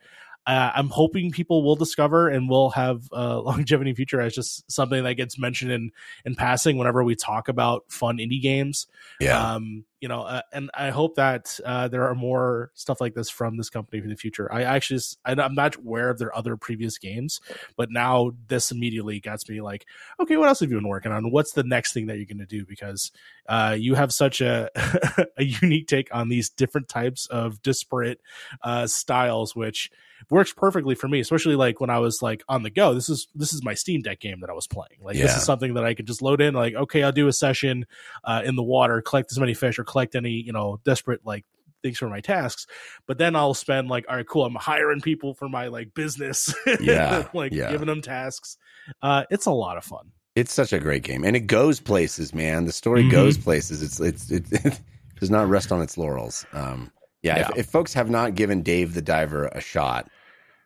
uh, 0.45 0.71
I'm 0.75 0.89
hoping 0.89 1.31
people 1.31 1.63
will 1.63 1.75
discover 1.75 2.27
and 2.27 2.49
will 2.49 2.71
have 2.71 3.07
uh, 3.11 3.39
longevity 3.41 3.93
future 3.93 4.21
as 4.21 4.33
just 4.33 4.69
something 4.71 5.03
that 5.03 5.13
gets 5.15 5.39
mentioned 5.39 5.71
in 5.71 5.91
in 6.25 6.35
passing 6.35 6.77
whenever 6.77 7.03
we 7.03 7.15
talk 7.15 7.47
about 7.47 7.85
fun 7.89 8.17
indie 8.17 8.41
games. 8.41 8.87
Yeah. 9.19 9.53
Um, 9.53 9.85
you 10.03 10.09
know, 10.09 10.23
uh, 10.23 10.41
and 10.51 10.69
I 10.73 10.89
hope 10.89 11.15
that 11.15 11.57
uh, 11.63 11.87
there 11.87 12.09
are 12.09 12.13
more 12.13 12.71
stuff 12.73 12.99
like 12.99 13.13
this 13.13 13.29
from 13.29 13.55
this 13.55 13.69
company 13.69 14.03
in 14.03 14.09
the 14.09 14.17
future. 14.17 14.51
I 14.51 14.63
actually, 14.63 14.97
s- 14.97 15.15
I, 15.23 15.31
am 15.31 15.55
not 15.55 15.77
aware 15.77 16.09
of 16.09 16.19
their 16.19 16.35
other 16.35 16.57
previous 16.57 16.97
games, 16.97 17.39
but 17.77 17.89
now 17.89 18.33
this 18.49 18.69
immediately 18.69 19.21
gets 19.21 19.47
me 19.47 19.61
like, 19.61 19.85
okay, 20.19 20.35
what 20.35 20.49
else 20.49 20.59
have 20.59 20.69
you 20.69 20.75
been 20.75 20.89
working 20.89 21.13
on? 21.13 21.31
What's 21.31 21.53
the 21.53 21.63
next 21.63 21.93
thing 21.93 22.07
that 22.07 22.17
you're 22.17 22.25
going 22.25 22.39
to 22.39 22.45
do? 22.45 22.65
Because 22.65 23.13
uh, 23.47 23.77
you 23.79 23.95
have 23.95 24.13
such 24.13 24.41
a 24.41 24.69
a 25.37 25.43
unique 25.45 25.87
take 25.87 26.13
on 26.13 26.27
these 26.27 26.49
different 26.49 26.89
types 26.89 27.25
of 27.27 27.61
disparate 27.61 28.19
uh, 28.61 28.87
styles, 28.87 29.55
which 29.55 29.89
works 30.29 30.53
perfectly 30.53 30.95
for 30.95 31.07
me, 31.07 31.19
especially 31.19 31.55
like 31.55 31.79
when 31.81 31.89
I 31.89 31.99
was 31.99 32.21
like 32.21 32.43
on 32.47 32.63
the 32.63 32.69
go. 32.69 32.93
This 32.93 33.09
is 33.09 33.27
this 33.35 33.53
is 33.53 33.63
my 33.63 33.73
Steam 33.73 34.01
Deck 34.01 34.19
game 34.19 34.39
that 34.41 34.49
I 34.49 34.53
was 34.53 34.67
playing. 34.67 34.99
Like 35.01 35.15
this 35.17 35.35
is 35.35 35.43
something 35.43 35.73
that 35.75 35.85
I 35.85 35.93
could 35.93 36.05
just 36.07 36.21
load 36.21 36.41
in. 36.41 36.53
Like 36.53 36.73
okay, 36.75 37.03
I'll 37.03 37.11
do 37.11 37.27
a 37.27 37.33
session 37.33 37.85
uh, 38.23 38.41
in 38.45 38.55
the 38.55 38.63
water, 38.63 39.01
collect 39.01 39.31
as 39.31 39.39
many 39.39 39.53
fish, 39.53 39.77
or 39.79 39.83
collect 39.83 40.15
any 40.15 40.31
you 40.31 40.53
know 40.53 40.79
desperate 40.85 41.21
like 41.25 41.45
things 41.81 41.97
for 41.97 42.07
my 42.09 42.21
tasks. 42.21 42.65
But 43.07 43.17
then 43.17 43.35
I'll 43.35 43.53
spend 43.53 43.89
like 43.89 44.05
all 44.09 44.15
right, 44.15 44.27
cool. 44.27 44.45
I'm 44.45 44.55
hiring 44.55 45.01
people 45.01 45.33
for 45.33 45.49
my 45.49 45.67
like 45.67 45.93
business. 45.93 46.53
Yeah, 46.79 47.27
like 47.33 47.51
yeah. 47.51 47.71
giving 47.71 47.87
them 47.87 48.01
tasks. 48.01 48.57
Uh, 49.01 49.23
it's 49.29 49.45
a 49.45 49.51
lot 49.51 49.77
of 49.77 49.83
fun. 49.83 50.11
It's 50.35 50.53
such 50.53 50.73
a 50.73 50.79
great 50.79 51.03
game, 51.03 51.23
and 51.23 51.35
it 51.35 51.41
goes 51.41 51.79
places, 51.79 52.33
man. 52.33 52.65
The 52.65 52.71
story 52.71 53.03
Mhm. 53.03 53.11
goes 53.11 53.37
places. 53.37 53.83
It's 53.83 53.99
it's 53.99 54.31
it, 54.31 54.45
it 54.65 54.79
does 55.19 55.29
not 55.29 55.47
rest 55.47 55.71
on 55.71 55.81
its 55.81 55.97
laurels. 55.97 56.45
Um, 56.53 56.91
yeah, 57.23 57.37
Yeah. 57.37 57.49
If, 57.51 57.57
if 57.57 57.65
folks 57.67 57.93
have 57.93 58.09
not 58.09 58.35
given 58.35 58.61
Dave 58.61 58.93
the 58.93 59.01
Diver 59.01 59.47
a 59.47 59.61
shot, 59.61 60.09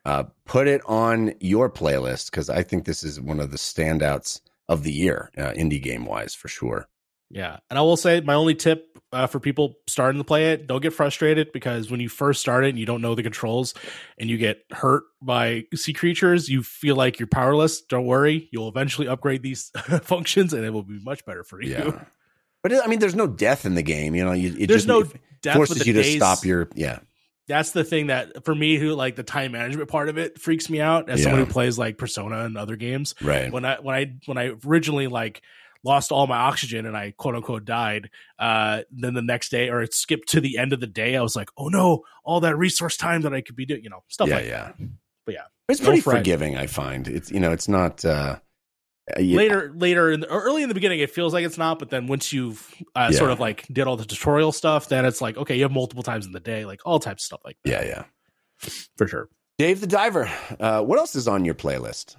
uh, 0.05 0.23
put 0.45 0.67
it 0.67 0.81
on 0.85 1.33
your 1.39 1.69
playlist 1.69 2.31
because 2.31 2.49
I 2.49 2.63
think 2.63 2.85
this 2.85 3.03
is 3.03 3.21
one 3.21 3.39
of 3.39 3.51
the 3.51 3.57
standouts 3.57 4.41
of 4.67 4.83
the 4.83 4.91
year, 4.91 5.31
uh, 5.37 5.51
indie 5.51 5.81
game 5.81 6.05
wise, 6.05 6.33
for 6.33 6.47
sure. 6.47 6.87
Yeah, 7.29 7.57
and 7.69 7.77
I 7.77 7.81
will 7.81 7.97
say 7.97 8.21
my 8.21 8.33
only 8.33 8.55
tip 8.55 8.97
uh, 9.11 9.27
for 9.27 9.39
people 9.39 9.75
starting 9.85 10.19
to 10.19 10.23
play 10.23 10.53
it: 10.53 10.65
don't 10.65 10.81
get 10.81 10.93
frustrated 10.93 11.51
because 11.51 11.91
when 11.91 11.99
you 11.99 12.07
first 12.07 12.39
start 12.39 12.63
it 12.63 12.69
and 12.69 12.79
you 12.79 12.85
don't 12.85 13.01
know 13.01 13.15
the 13.15 13.23
controls, 13.23 13.73
and 14.17 14.29
you 14.29 14.37
get 14.37 14.63
hurt 14.71 15.03
by 15.21 15.65
sea 15.75 15.91
creatures, 15.91 16.47
you 16.47 16.63
feel 16.63 16.95
like 16.95 17.19
you're 17.19 17.27
powerless. 17.27 17.81
Don't 17.81 18.05
worry, 18.05 18.47
you'll 18.53 18.69
eventually 18.69 19.09
upgrade 19.09 19.43
these 19.43 19.71
functions, 20.03 20.53
and 20.53 20.63
it 20.63 20.69
will 20.69 20.83
be 20.83 21.01
much 21.03 21.25
better 21.25 21.43
for 21.43 21.61
you. 21.61 21.71
Yeah, 21.71 22.05
but 22.63 22.73
I 22.81 22.87
mean, 22.87 22.99
there's 22.99 23.15
no 23.15 23.27
death 23.27 23.65
in 23.65 23.75
the 23.75 23.83
game. 23.83 24.15
You 24.15 24.23
know, 24.23 24.31
you, 24.31 24.55
it 24.57 24.67
There's 24.67 24.85
just 24.85 24.87
no 24.87 25.03
death 25.41 25.55
forces 25.55 25.85
you 25.85 25.93
to 25.93 26.03
stop 26.03 26.45
your 26.45 26.69
yeah. 26.75 26.99
That's 27.47 27.71
the 27.71 27.85
thing 27.85 28.07
that 28.07 28.43
for 28.43 28.53
me, 28.53 28.77
who 28.77 28.93
like 28.93 29.15
the 29.15 29.23
time 29.23 29.53
management 29.53 29.89
part 29.89 30.09
of 30.09 30.17
it 30.17 30.39
freaks 30.39 30.69
me 30.69 30.81
out 30.81 31.09
as 31.09 31.23
someone 31.23 31.45
who 31.45 31.51
plays 31.51 31.77
like 31.77 31.97
Persona 31.97 32.43
and 32.43 32.57
other 32.57 32.75
games. 32.75 33.15
Right. 33.21 33.51
when 33.51 33.63
I 33.63 33.77
when 33.79 33.95
I 33.95 34.13
when 34.25 34.37
I 34.37 34.51
originally 34.65 35.07
like 35.07 35.41
lost 35.83 36.11
all 36.11 36.27
my 36.27 36.35
oxygen 36.35 36.85
and 36.85 36.97
I 36.97 37.13
quote 37.15 37.35
unquote 37.35 37.63
died, 37.63 38.09
uh 38.37 38.81
then 38.91 39.13
the 39.13 39.21
next 39.21 39.49
day 39.49 39.69
or 39.69 39.81
it 39.81 39.93
skipped 39.93 40.29
to 40.29 40.41
the 40.41 40.57
end 40.57 40.73
of 40.73 40.81
the 40.81 40.87
day, 40.87 41.15
I 41.15 41.21
was 41.21 41.37
like, 41.37 41.49
oh 41.57 41.69
no, 41.69 42.03
all 42.25 42.41
that 42.41 42.57
resource 42.57 42.97
time 42.97 43.21
that 43.21 43.33
I 43.33 43.39
could 43.39 43.55
be 43.55 43.65
doing, 43.65 43.83
you 43.83 43.89
know, 43.89 44.03
stuff 44.09 44.27
yeah, 44.27 44.35
like 44.35 44.45
yeah. 44.45 44.63
that. 44.63 44.75
But 45.25 45.35
yeah. 45.35 45.43
It's 45.69 45.79
No 45.79 45.87
pretty 45.87 46.01
forgiving. 46.01 46.57
I 46.57 46.67
find 46.67 47.07
it's 47.07 47.31
you 47.31 47.39
know 47.39 47.53
it's 47.53 47.69
not. 47.69 48.03
uh 48.03 48.39
uh, 49.15 49.19
you- 49.21 49.37
Later 49.37 49.71
later 49.75 50.11
in 50.11 50.19
the, 50.21 50.27
early 50.27 50.63
in 50.63 50.69
the 50.69 50.75
beginning 50.75 50.99
it 50.99 51.11
feels 51.11 51.33
like 51.33 51.45
it's 51.45 51.57
not, 51.57 51.79
but 51.79 51.89
then 51.89 52.07
once 52.07 52.33
you've 52.33 52.73
uh, 52.95 53.09
Yeah. 53.11 53.17
sort 53.17 53.31
of 53.31 53.39
like 53.39 53.65
did 53.71 53.87
all 53.87 53.95
the 53.97 54.05
tutorial 54.05 54.51
stuff, 54.51 54.89
then 54.89 55.05
it's 55.05 55.21
like, 55.21 55.37
okay, 55.37 55.55
you 55.55 55.63
have 55.63 55.71
multiple 55.71 56.03
times 56.03 56.25
in 56.25 56.31
the 56.31 56.39
day, 56.39 56.65
like 56.65 56.81
all 56.85 56.99
types 56.99 57.23
of 57.23 57.25
stuff 57.27 57.41
like 57.45 57.57
that. 57.63 57.85
Yeah, 57.85 58.03
yeah. 58.59 58.69
For 58.97 59.07
sure. 59.07 59.29
Dave 59.57 59.81
the 59.81 59.87
Diver. 59.87 60.29
Uh, 60.59 60.81
what 60.83 60.99
else 60.99 61.15
is 61.15 61.27
on 61.27 61.45
your 61.45 61.55
playlist? 61.55 62.15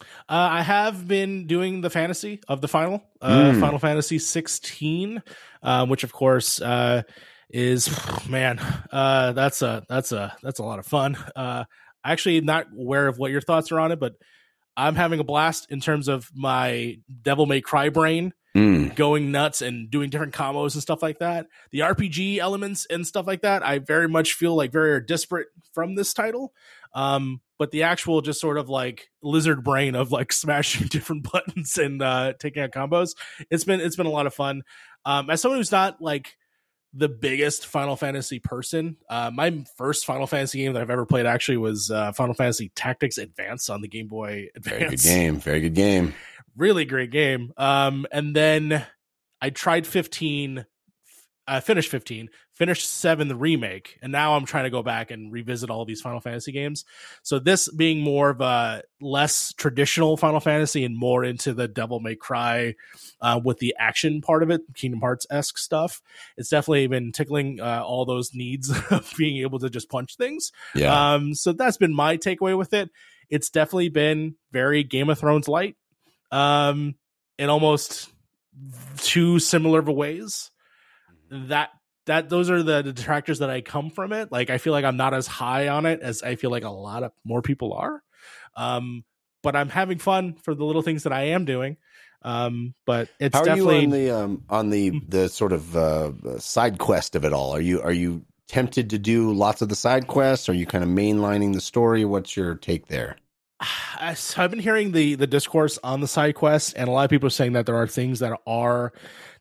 Uh, 0.00 0.04
I 0.28 0.62
have 0.62 1.08
been 1.08 1.46
doing 1.46 1.80
the 1.80 1.88
fantasy 1.90 2.40
of 2.48 2.60
the 2.60 2.68
final, 2.68 3.02
uh, 3.22 3.52
Mm. 3.52 3.60
Final 3.60 3.78
Fantasy 3.78 4.18
16, 4.18 5.22
uh, 5.62 5.86
which 5.86 6.04
of 6.04 6.12
course 6.12 6.60
uh, 6.60 7.02
is 7.48 7.88
man, 8.28 8.58
uh, 8.92 9.32
that's 9.32 9.62
a 9.62 9.84
that's 9.88 10.12
a 10.12 10.36
that's 10.42 10.58
a 10.58 10.62
lot 10.64 10.78
of 10.78 10.86
fun. 10.86 11.16
Uh, 11.34 11.64
actually, 12.04 12.40
not 12.42 12.66
aware 12.78 13.08
of 13.08 13.18
what 13.18 13.30
your 13.30 13.40
thoughts 13.40 13.72
are 13.72 13.80
on 13.80 13.90
it, 13.90 13.98
but 13.98 14.12
I'm 14.76 14.94
having 14.94 15.20
a 15.20 15.24
blast 15.24 15.70
in 15.70 15.80
terms 15.80 16.08
of 16.08 16.30
my 16.34 16.98
Devil 17.22 17.46
May 17.46 17.60
Cry 17.60 17.88
brain 17.88 18.32
Mm, 18.56 18.94
going 18.94 19.30
nuts 19.32 19.60
and 19.60 19.90
doing 19.90 20.08
different 20.08 20.32
combos 20.32 20.72
and 20.72 20.82
stuff 20.82 21.02
like 21.02 21.18
that. 21.18 21.46
The 21.72 21.80
RPG 21.80 22.38
elements 22.38 22.86
and 22.88 23.06
stuff 23.06 23.26
like 23.26 23.42
that, 23.42 23.62
I 23.62 23.80
very 23.80 24.08
much 24.08 24.32
feel 24.32 24.56
like 24.56 24.72
very 24.72 25.04
disparate 25.04 25.48
from 25.74 25.94
this 25.94 26.14
title. 26.14 26.54
Um, 26.94 27.42
but 27.58 27.70
the 27.70 27.82
actual 27.82 28.22
just 28.22 28.40
sort 28.40 28.56
of 28.56 28.70
like 28.70 29.10
lizard 29.22 29.62
brain 29.62 29.94
of 29.94 30.10
like 30.10 30.32
smashing 30.32 30.86
different 30.86 31.30
buttons 31.32 31.76
and 31.76 32.00
uh 32.00 32.32
taking 32.40 32.62
out 32.62 32.70
combos, 32.70 33.14
it's 33.50 33.64
been 33.64 33.82
it's 33.82 33.96
been 33.96 34.06
a 34.06 34.10
lot 34.10 34.26
of 34.26 34.32
fun. 34.32 34.62
Um, 35.04 35.28
as 35.28 35.42
someone 35.42 35.58
who's 35.58 35.70
not 35.70 36.00
like 36.00 36.38
the 36.96 37.08
biggest 37.08 37.66
Final 37.66 37.94
Fantasy 37.94 38.38
person, 38.38 38.96
uh, 39.08 39.30
my 39.32 39.64
first 39.76 40.06
Final 40.06 40.26
Fantasy 40.26 40.58
game 40.58 40.72
that 40.72 40.82
I've 40.82 40.90
ever 40.90 41.04
played 41.04 41.26
actually 41.26 41.58
was 41.58 41.90
uh, 41.90 42.12
Final 42.12 42.34
Fantasy 42.34 42.70
Tactics 42.74 43.18
Advance 43.18 43.68
on 43.68 43.82
the 43.82 43.88
Game 43.88 44.08
Boy 44.08 44.48
Advance 44.54 44.78
very 44.78 44.90
good 44.90 45.02
game. 45.02 45.36
Very 45.38 45.60
good 45.60 45.74
game. 45.74 46.14
really 46.56 46.84
great 46.84 47.10
game. 47.10 47.52
Um, 47.56 48.06
and 48.10 48.34
then 48.34 48.84
I 49.40 49.50
tried 49.50 49.86
15, 49.86 50.64
I 51.48 51.60
finished 51.60 51.90
15, 51.90 52.28
finished 52.52 52.90
7 52.90 53.28
the 53.28 53.36
remake, 53.36 53.98
and 54.02 54.10
now 54.10 54.34
I'm 54.34 54.46
trying 54.46 54.64
to 54.64 54.70
go 54.70 54.82
back 54.82 55.12
and 55.12 55.32
revisit 55.32 55.70
all 55.70 55.84
these 55.84 56.00
Final 56.00 56.20
Fantasy 56.20 56.50
games. 56.50 56.84
So 57.22 57.38
this 57.38 57.70
being 57.70 58.00
more 58.00 58.30
of 58.30 58.40
a 58.40 58.82
less 59.00 59.52
traditional 59.52 60.16
Final 60.16 60.40
Fantasy 60.40 60.84
and 60.84 60.96
more 60.96 61.24
into 61.24 61.54
the 61.54 61.68
Devil 61.68 62.00
May 62.00 62.16
Cry 62.16 62.74
uh, 63.20 63.40
with 63.42 63.58
the 63.58 63.76
action 63.78 64.22
part 64.22 64.42
of 64.42 64.50
it, 64.50 64.62
Kingdom 64.74 65.00
Hearts 65.00 65.26
esque 65.30 65.58
stuff. 65.58 66.02
It's 66.36 66.48
definitely 66.48 66.88
been 66.88 67.12
tickling 67.12 67.60
uh, 67.60 67.82
all 67.84 68.04
those 68.04 68.34
needs 68.34 68.70
of 68.90 69.12
being 69.16 69.38
able 69.38 69.60
to 69.60 69.70
just 69.70 69.88
punch 69.88 70.16
things. 70.16 70.50
Yeah. 70.74 71.14
Um, 71.14 71.34
so 71.34 71.52
that's 71.52 71.76
been 71.76 71.94
my 71.94 72.16
takeaway 72.16 72.58
with 72.58 72.74
it. 72.74 72.90
It's 73.30 73.50
definitely 73.50 73.88
been 73.90 74.34
very 74.50 74.82
Game 74.82 75.10
of 75.10 75.18
Thrones 75.18 75.48
light, 75.48 75.76
um, 76.30 76.94
in 77.38 77.50
almost 77.50 78.10
two 78.98 79.38
similar 79.38 79.80
of 79.80 79.88
ways. 79.88 80.50
That 81.30 81.70
that 82.06 82.28
those 82.28 82.50
are 82.50 82.62
the 82.62 82.82
detractors 82.82 83.40
that 83.40 83.50
I 83.50 83.60
come 83.60 83.90
from 83.90 84.12
it. 84.12 84.32
Like 84.32 84.50
I 84.50 84.58
feel 84.58 84.72
like 84.72 84.84
I'm 84.84 84.96
not 84.96 85.14
as 85.14 85.26
high 85.26 85.68
on 85.68 85.86
it 85.86 86.00
as 86.00 86.22
I 86.22 86.36
feel 86.36 86.50
like 86.50 86.64
a 86.64 86.70
lot 86.70 87.02
of 87.02 87.12
more 87.24 87.42
people 87.42 87.72
are. 87.74 88.02
Um, 88.56 89.04
but 89.42 89.54
I'm 89.54 89.68
having 89.68 89.98
fun 89.98 90.34
for 90.34 90.54
the 90.54 90.64
little 90.64 90.82
things 90.82 91.04
that 91.04 91.12
I 91.12 91.28
am 91.28 91.44
doing. 91.44 91.76
Um, 92.22 92.74
but 92.84 93.08
it's 93.20 93.36
How 93.36 93.42
are 93.42 93.44
definitely 93.44 93.78
you 93.78 93.84
on 93.84 93.90
the 93.90 94.10
um, 94.10 94.42
on 94.48 94.70
the 94.70 95.00
the 95.06 95.28
sort 95.28 95.52
of 95.52 95.76
uh, 95.76 96.38
side 96.38 96.78
quest 96.78 97.14
of 97.14 97.24
it 97.24 97.32
all? 97.32 97.54
Are 97.54 97.60
you 97.60 97.80
are 97.82 97.92
you 97.92 98.24
tempted 98.48 98.90
to 98.90 98.98
do 98.98 99.32
lots 99.32 99.62
of 99.62 99.68
the 99.68 99.76
side 99.76 100.06
quests? 100.06 100.48
Are 100.48 100.54
you 100.54 100.66
kind 100.66 100.82
of 100.82 100.90
mainlining 100.90 101.52
the 101.54 101.60
story? 101.60 102.04
What's 102.04 102.36
your 102.36 102.54
take 102.54 102.88
there? 102.88 103.16
So 104.16 104.42
I've 104.42 104.50
been 104.50 104.58
hearing 104.58 104.92
the 104.92 105.14
the 105.14 105.26
discourse 105.26 105.78
on 105.84 106.00
the 106.00 106.08
side 106.08 106.34
quests, 106.34 106.72
and 106.72 106.88
a 106.88 106.92
lot 106.92 107.04
of 107.04 107.10
people 107.10 107.26
are 107.28 107.30
saying 107.30 107.52
that 107.52 107.66
there 107.66 107.76
are 107.76 107.86
things 107.86 108.18
that 108.20 108.38
are 108.46 108.92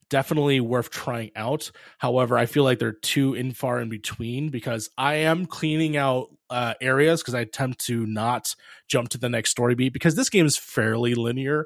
definitely 0.09 0.59
worth 0.59 0.89
trying 0.89 1.31
out. 1.35 1.71
However, 1.97 2.37
I 2.37 2.45
feel 2.45 2.63
like 2.63 2.79
they're 2.79 2.91
too 2.91 3.33
in 3.33 3.53
far 3.53 3.79
in 3.81 3.89
between 3.89 4.49
because 4.49 4.89
I 4.97 5.15
am 5.15 5.45
cleaning 5.45 5.97
out 5.97 6.27
uh, 6.49 6.75
areas 6.79 7.21
because 7.21 7.33
I 7.35 7.39
attempt 7.41 7.85
to 7.85 8.05
not 8.05 8.55
jump 8.87 9.09
to 9.09 9.17
the 9.17 9.29
next 9.29 9.49
story 9.51 9.75
beat 9.75 9.93
because 9.93 10.15
this 10.15 10.29
game 10.29 10.45
is 10.45 10.57
fairly 10.57 11.15
linear. 11.15 11.65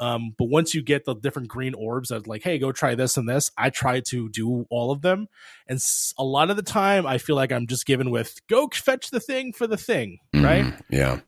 Um, 0.00 0.32
but 0.38 0.44
once 0.44 0.74
you 0.74 0.82
get 0.82 1.06
the 1.06 1.14
different 1.14 1.48
green 1.48 1.74
orbs 1.74 2.10
that 2.10 2.28
like, 2.28 2.44
hey, 2.44 2.58
go 2.58 2.70
try 2.70 2.94
this 2.94 3.16
and 3.16 3.28
this, 3.28 3.50
I 3.58 3.70
try 3.70 3.98
to 4.00 4.28
do 4.28 4.64
all 4.70 4.92
of 4.92 5.02
them. 5.02 5.26
And 5.66 5.76
s- 5.78 6.14
a 6.16 6.22
lot 6.22 6.50
of 6.50 6.56
the 6.56 6.62
time, 6.62 7.04
I 7.04 7.18
feel 7.18 7.34
like 7.34 7.50
I'm 7.50 7.66
just 7.66 7.84
given 7.84 8.10
with 8.10 8.38
go 8.48 8.68
fetch 8.72 9.10
the 9.10 9.18
thing 9.18 9.52
for 9.52 9.66
the 9.66 9.76
thing, 9.76 10.18
right? 10.34 10.66
Mhm. 10.66 10.80
Yeah. 10.90 11.20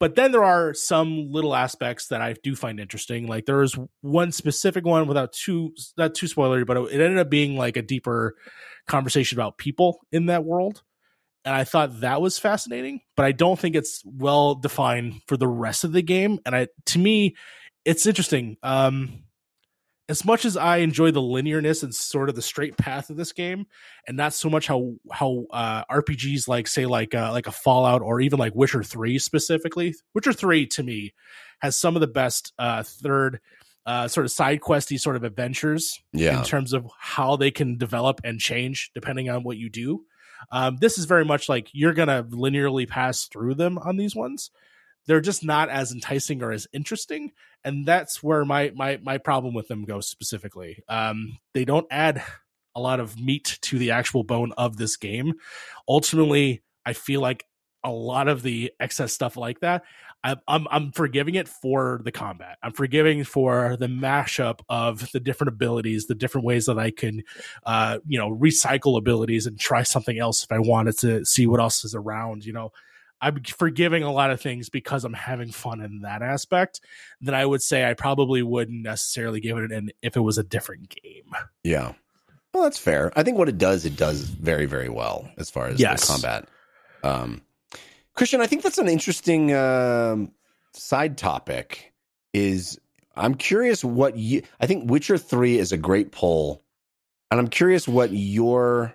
But 0.00 0.16
then 0.16 0.32
there 0.32 0.44
are 0.44 0.74
some 0.74 1.30
little 1.30 1.54
aspects 1.54 2.08
that 2.08 2.20
I 2.20 2.34
do 2.42 2.56
find 2.56 2.80
interesting. 2.80 3.26
Like 3.26 3.46
there 3.46 3.58
was 3.58 3.78
one 4.00 4.32
specific 4.32 4.84
one 4.84 5.06
without 5.06 5.32
too 5.32 5.74
not 5.96 6.14
too 6.14 6.26
spoilery, 6.26 6.66
but 6.66 6.76
it 6.76 7.00
ended 7.00 7.18
up 7.18 7.30
being 7.30 7.56
like 7.56 7.76
a 7.76 7.82
deeper 7.82 8.34
conversation 8.86 9.38
about 9.38 9.58
people 9.58 10.00
in 10.12 10.26
that 10.26 10.44
world. 10.44 10.82
And 11.44 11.54
I 11.54 11.64
thought 11.64 12.00
that 12.00 12.22
was 12.22 12.38
fascinating, 12.38 13.00
but 13.16 13.26
I 13.26 13.32
don't 13.32 13.58
think 13.58 13.76
it's 13.76 14.02
well 14.04 14.54
defined 14.54 15.20
for 15.26 15.36
the 15.36 15.48
rest 15.48 15.84
of 15.84 15.92
the 15.92 16.02
game. 16.02 16.38
And 16.46 16.56
I 16.56 16.68
to 16.86 16.98
me, 16.98 17.36
it's 17.84 18.06
interesting. 18.06 18.56
Um 18.62 19.23
as 20.08 20.24
much 20.24 20.44
as 20.44 20.56
I 20.56 20.78
enjoy 20.78 21.10
the 21.10 21.20
linearness 21.22 21.82
and 21.82 21.94
sort 21.94 22.28
of 22.28 22.34
the 22.34 22.42
straight 22.42 22.76
path 22.76 23.08
of 23.10 23.16
this 23.16 23.32
game, 23.32 23.66
and 24.06 24.16
not 24.16 24.34
so 24.34 24.50
much 24.50 24.66
how 24.66 24.94
how 25.10 25.46
uh, 25.50 25.84
RPGs 25.90 26.46
like 26.48 26.66
say 26.68 26.86
like 26.86 27.14
uh, 27.14 27.30
like 27.32 27.46
a 27.46 27.52
Fallout 27.52 28.02
or 28.02 28.20
even 28.20 28.38
like 28.38 28.54
Witcher 28.54 28.82
Three 28.82 29.18
specifically. 29.18 29.94
Witcher 30.14 30.32
Three 30.32 30.66
to 30.68 30.82
me 30.82 31.14
has 31.60 31.76
some 31.76 31.96
of 31.96 32.00
the 32.00 32.06
best 32.06 32.52
uh, 32.58 32.82
third 32.82 33.40
uh, 33.86 34.08
sort 34.08 34.26
of 34.26 34.32
side 34.32 34.60
questy 34.60 34.98
sort 34.98 35.16
of 35.16 35.24
adventures 35.24 35.98
Yeah. 36.12 36.38
in 36.38 36.44
terms 36.44 36.72
of 36.72 36.86
how 36.98 37.36
they 37.36 37.50
can 37.50 37.76
develop 37.78 38.20
and 38.24 38.40
change 38.40 38.90
depending 38.94 39.28
on 39.30 39.42
what 39.42 39.56
you 39.56 39.68
do. 39.70 40.04
Um, 40.52 40.76
this 40.80 40.98
is 40.98 41.04
very 41.06 41.24
much 41.24 41.48
like 41.48 41.68
you're 41.72 41.94
gonna 41.94 42.24
linearly 42.24 42.86
pass 42.88 43.26
through 43.26 43.54
them 43.54 43.78
on 43.78 43.96
these 43.96 44.14
ones. 44.14 44.50
They're 45.06 45.20
just 45.20 45.44
not 45.44 45.68
as 45.68 45.92
enticing 45.92 46.42
or 46.42 46.52
as 46.52 46.66
interesting, 46.72 47.32
and 47.64 47.86
that's 47.86 48.22
where 48.22 48.44
my 48.44 48.72
my 48.74 48.98
my 49.02 49.18
problem 49.18 49.54
with 49.54 49.68
them 49.68 49.84
goes 49.84 50.08
specifically. 50.08 50.82
Um, 50.88 51.38
they 51.52 51.64
don't 51.64 51.86
add 51.90 52.22
a 52.74 52.80
lot 52.80 53.00
of 53.00 53.18
meat 53.18 53.58
to 53.62 53.78
the 53.78 53.92
actual 53.92 54.24
bone 54.24 54.52
of 54.58 54.76
this 54.76 54.96
game. 54.96 55.34
Ultimately, 55.88 56.62
I 56.84 56.92
feel 56.92 57.20
like 57.20 57.46
a 57.84 57.90
lot 57.90 58.28
of 58.28 58.42
the 58.42 58.72
excess 58.80 59.12
stuff 59.12 59.36
like 59.36 59.60
that, 59.60 59.84
I'm 60.24 60.66
I'm 60.70 60.92
forgiving 60.92 61.34
it 61.34 61.48
for 61.48 62.00
the 62.02 62.12
combat. 62.12 62.56
I'm 62.62 62.72
forgiving 62.72 63.24
for 63.24 63.76
the 63.78 63.88
mashup 63.88 64.60
of 64.70 65.10
the 65.12 65.20
different 65.20 65.50
abilities, 65.50 66.06
the 66.06 66.14
different 66.14 66.46
ways 66.46 66.64
that 66.64 66.78
I 66.78 66.90
can, 66.90 67.22
uh, 67.64 67.98
you 68.06 68.18
know, 68.18 68.30
recycle 68.30 68.96
abilities 68.96 69.46
and 69.46 69.60
try 69.60 69.82
something 69.82 70.18
else 70.18 70.42
if 70.42 70.50
I 70.50 70.58
wanted 70.58 70.96
to 71.00 71.24
see 71.26 71.46
what 71.46 71.60
else 71.60 71.84
is 71.84 71.94
around. 71.94 72.46
You 72.46 72.54
know, 72.54 72.72
I'm 73.24 73.42
forgiving 73.42 74.02
a 74.02 74.12
lot 74.12 74.30
of 74.30 74.40
things 74.40 74.68
because 74.68 75.04
I'm 75.04 75.14
having 75.14 75.50
fun 75.50 75.80
in 75.80 76.00
that 76.02 76.20
aspect. 76.22 76.80
Then 77.20 77.34
I 77.34 77.46
would 77.46 77.62
say 77.62 77.88
I 77.88 77.94
probably 77.94 78.42
wouldn't 78.42 78.82
necessarily 78.82 79.40
give 79.40 79.56
it 79.58 79.72
an 79.72 79.90
if 80.02 80.16
it 80.16 80.20
was 80.20 80.36
a 80.36 80.42
different 80.44 80.90
game. 80.90 81.32
Yeah. 81.62 81.92
Well, 82.52 82.64
that's 82.64 82.78
fair. 82.78 83.12
I 83.16 83.22
think 83.22 83.38
what 83.38 83.48
it 83.48 83.58
does, 83.58 83.84
it 83.84 83.96
does 83.96 84.20
very, 84.20 84.66
very 84.66 84.88
well 84.88 85.28
as 85.38 85.50
far 85.50 85.66
as 85.68 85.80
Yes. 85.80 86.06
the 86.06 86.12
combat. 86.12 86.48
Um, 87.02 87.40
Christian, 88.14 88.40
I 88.40 88.46
think 88.46 88.62
that's 88.62 88.78
an 88.78 88.88
interesting 88.88 89.52
um, 89.54 90.30
side 90.72 91.18
topic. 91.18 91.92
Is 92.32 92.78
I'm 93.16 93.34
curious 93.34 93.84
what 93.84 94.16
you. 94.16 94.42
I 94.60 94.66
think 94.66 94.90
Witcher 94.90 95.18
Three 95.18 95.58
is 95.58 95.72
a 95.72 95.76
great 95.76 96.12
poll, 96.12 96.62
and 97.30 97.40
I'm 97.40 97.48
curious 97.48 97.88
what 97.88 98.12
your. 98.12 98.94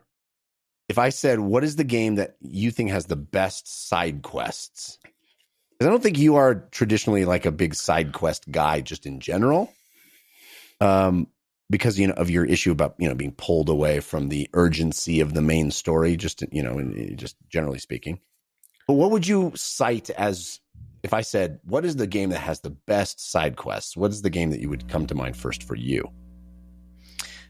If 0.90 0.98
I 0.98 1.10
said, 1.10 1.40
what 1.40 1.64
is 1.64 1.76
the 1.76 1.84
game 1.84 2.16
that 2.16 2.36
you 2.42 2.72
think 2.72 2.90
has 2.90 3.06
the 3.06 3.16
best 3.16 3.88
side 3.88 4.24
quests? 4.24 4.98
'Cause 5.04 5.88
I 5.88 5.92
don't 5.92 6.04
think 6.04 6.18
you 6.18 6.36
are 6.36 6.56
traditionally 6.72 7.24
like 7.24 7.46
a 7.46 7.52
big 7.52 7.74
side 7.76 8.12
quest 8.12 8.52
guy, 8.52 8.82
just 8.82 9.06
in 9.06 9.22
general. 9.22 9.72
Um, 10.82 11.28
because 11.70 12.00
you 12.00 12.08
know 12.08 12.14
of 12.14 12.30
your 12.30 12.46
issue 12.46 12.72
about 12.72 12.96
you 12.98 13.08
know 13.08 13.16
being 13.16 13.32
pulled 13.34 13.70
away 13.70 14.00
from 14.00 14.30
the 14.30 14.50
urgency 14.54 15.20
of 15.20 15.34
the 15.34 15.42
main 15.42 15.72
story 15.72 16.18
just 16.18 16.44
you 16.52 16.64
know 16.64 16.82
just 17.16 17.36
generally 17.50 17.80
speaking 17.80 18.20
but 18.88 18.94
what 18.94 19.12
would 19.12 19.28
you 19.28 19.52
cite 19.56 20.10
as 20.12 20.60
if 21.04 21.14
i 21.14 21.22
said 21.22 21.60
what 21.64 21.86
is 21.86 21.96
the 21.96 22.08
game 22.08 22.30
that 22.30 22.40
has 22.40 22.62
the 22.62 22.70
best 22.70 23.20
side 23.32 23.56
quests 23.56 23.96
what 23.96 24.12
is 24.12 24.22
the 24.22 24.30
game 24.30 24.50
that 24.50 24.60
you 24.60 24.70
would 24.70 24.88
come 24.88 25.06
to 25.06 25.16
mind 25.16 25.38
first 25.38 25.64
for 25.64 25.76
you 25.76 26.04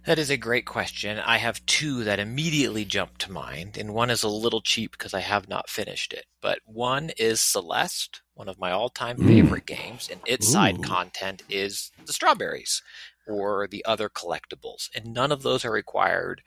That 0.05 0.17
is 0.17 0.29
a 0.29 0.37
great 0.37 0.65
question. 0.65 1.19
I 1.19 1.37
have 1.37 1.65
two 1.65 2.03
that 2.05 2.19
immediately 2.19 2.85
jump 2.85 3.17
to 3.19 3.31
mind, 3.31 3.77
and 3.77 3.93
one 3.93 4.09
is 4.09 4.23
a 4.23 4.29
little 4.29 4.61
cheap 4.61 4.91
because 4.91 5.13
I 5.13 5.19
have 5.19 5.49
not 5.49 5.69
finished 5.69 6.13
it. 6.13 6.25
But 6.41 6.59
one 6.65 7.11
is 7.17 7.41
Celeste, 7.41 8.21
one 8.33 8.47
of 8.47 8.57
my 8.57 8.71
all-time 8.71 9.17
Mm. 9.17 9.27
favorite 9.27 9.65
games, 9.65 10.09
and 10.09 10.21
its 10.25 10.47
side 10.51 10.81
content 10.83 11.43
is 11.49 11.91
the 12.03 12.13
strawberries 12.13 12.81
or 13.27 13.67
the 13.67 13.83
other 13.85 14.09
collectibles, 14.09 14.89
and 14.95 15.13
none 15.13 15.31
of 15.31 15.43
those 15.43 15.63
are 15.65 15.71
required 15.71 16.41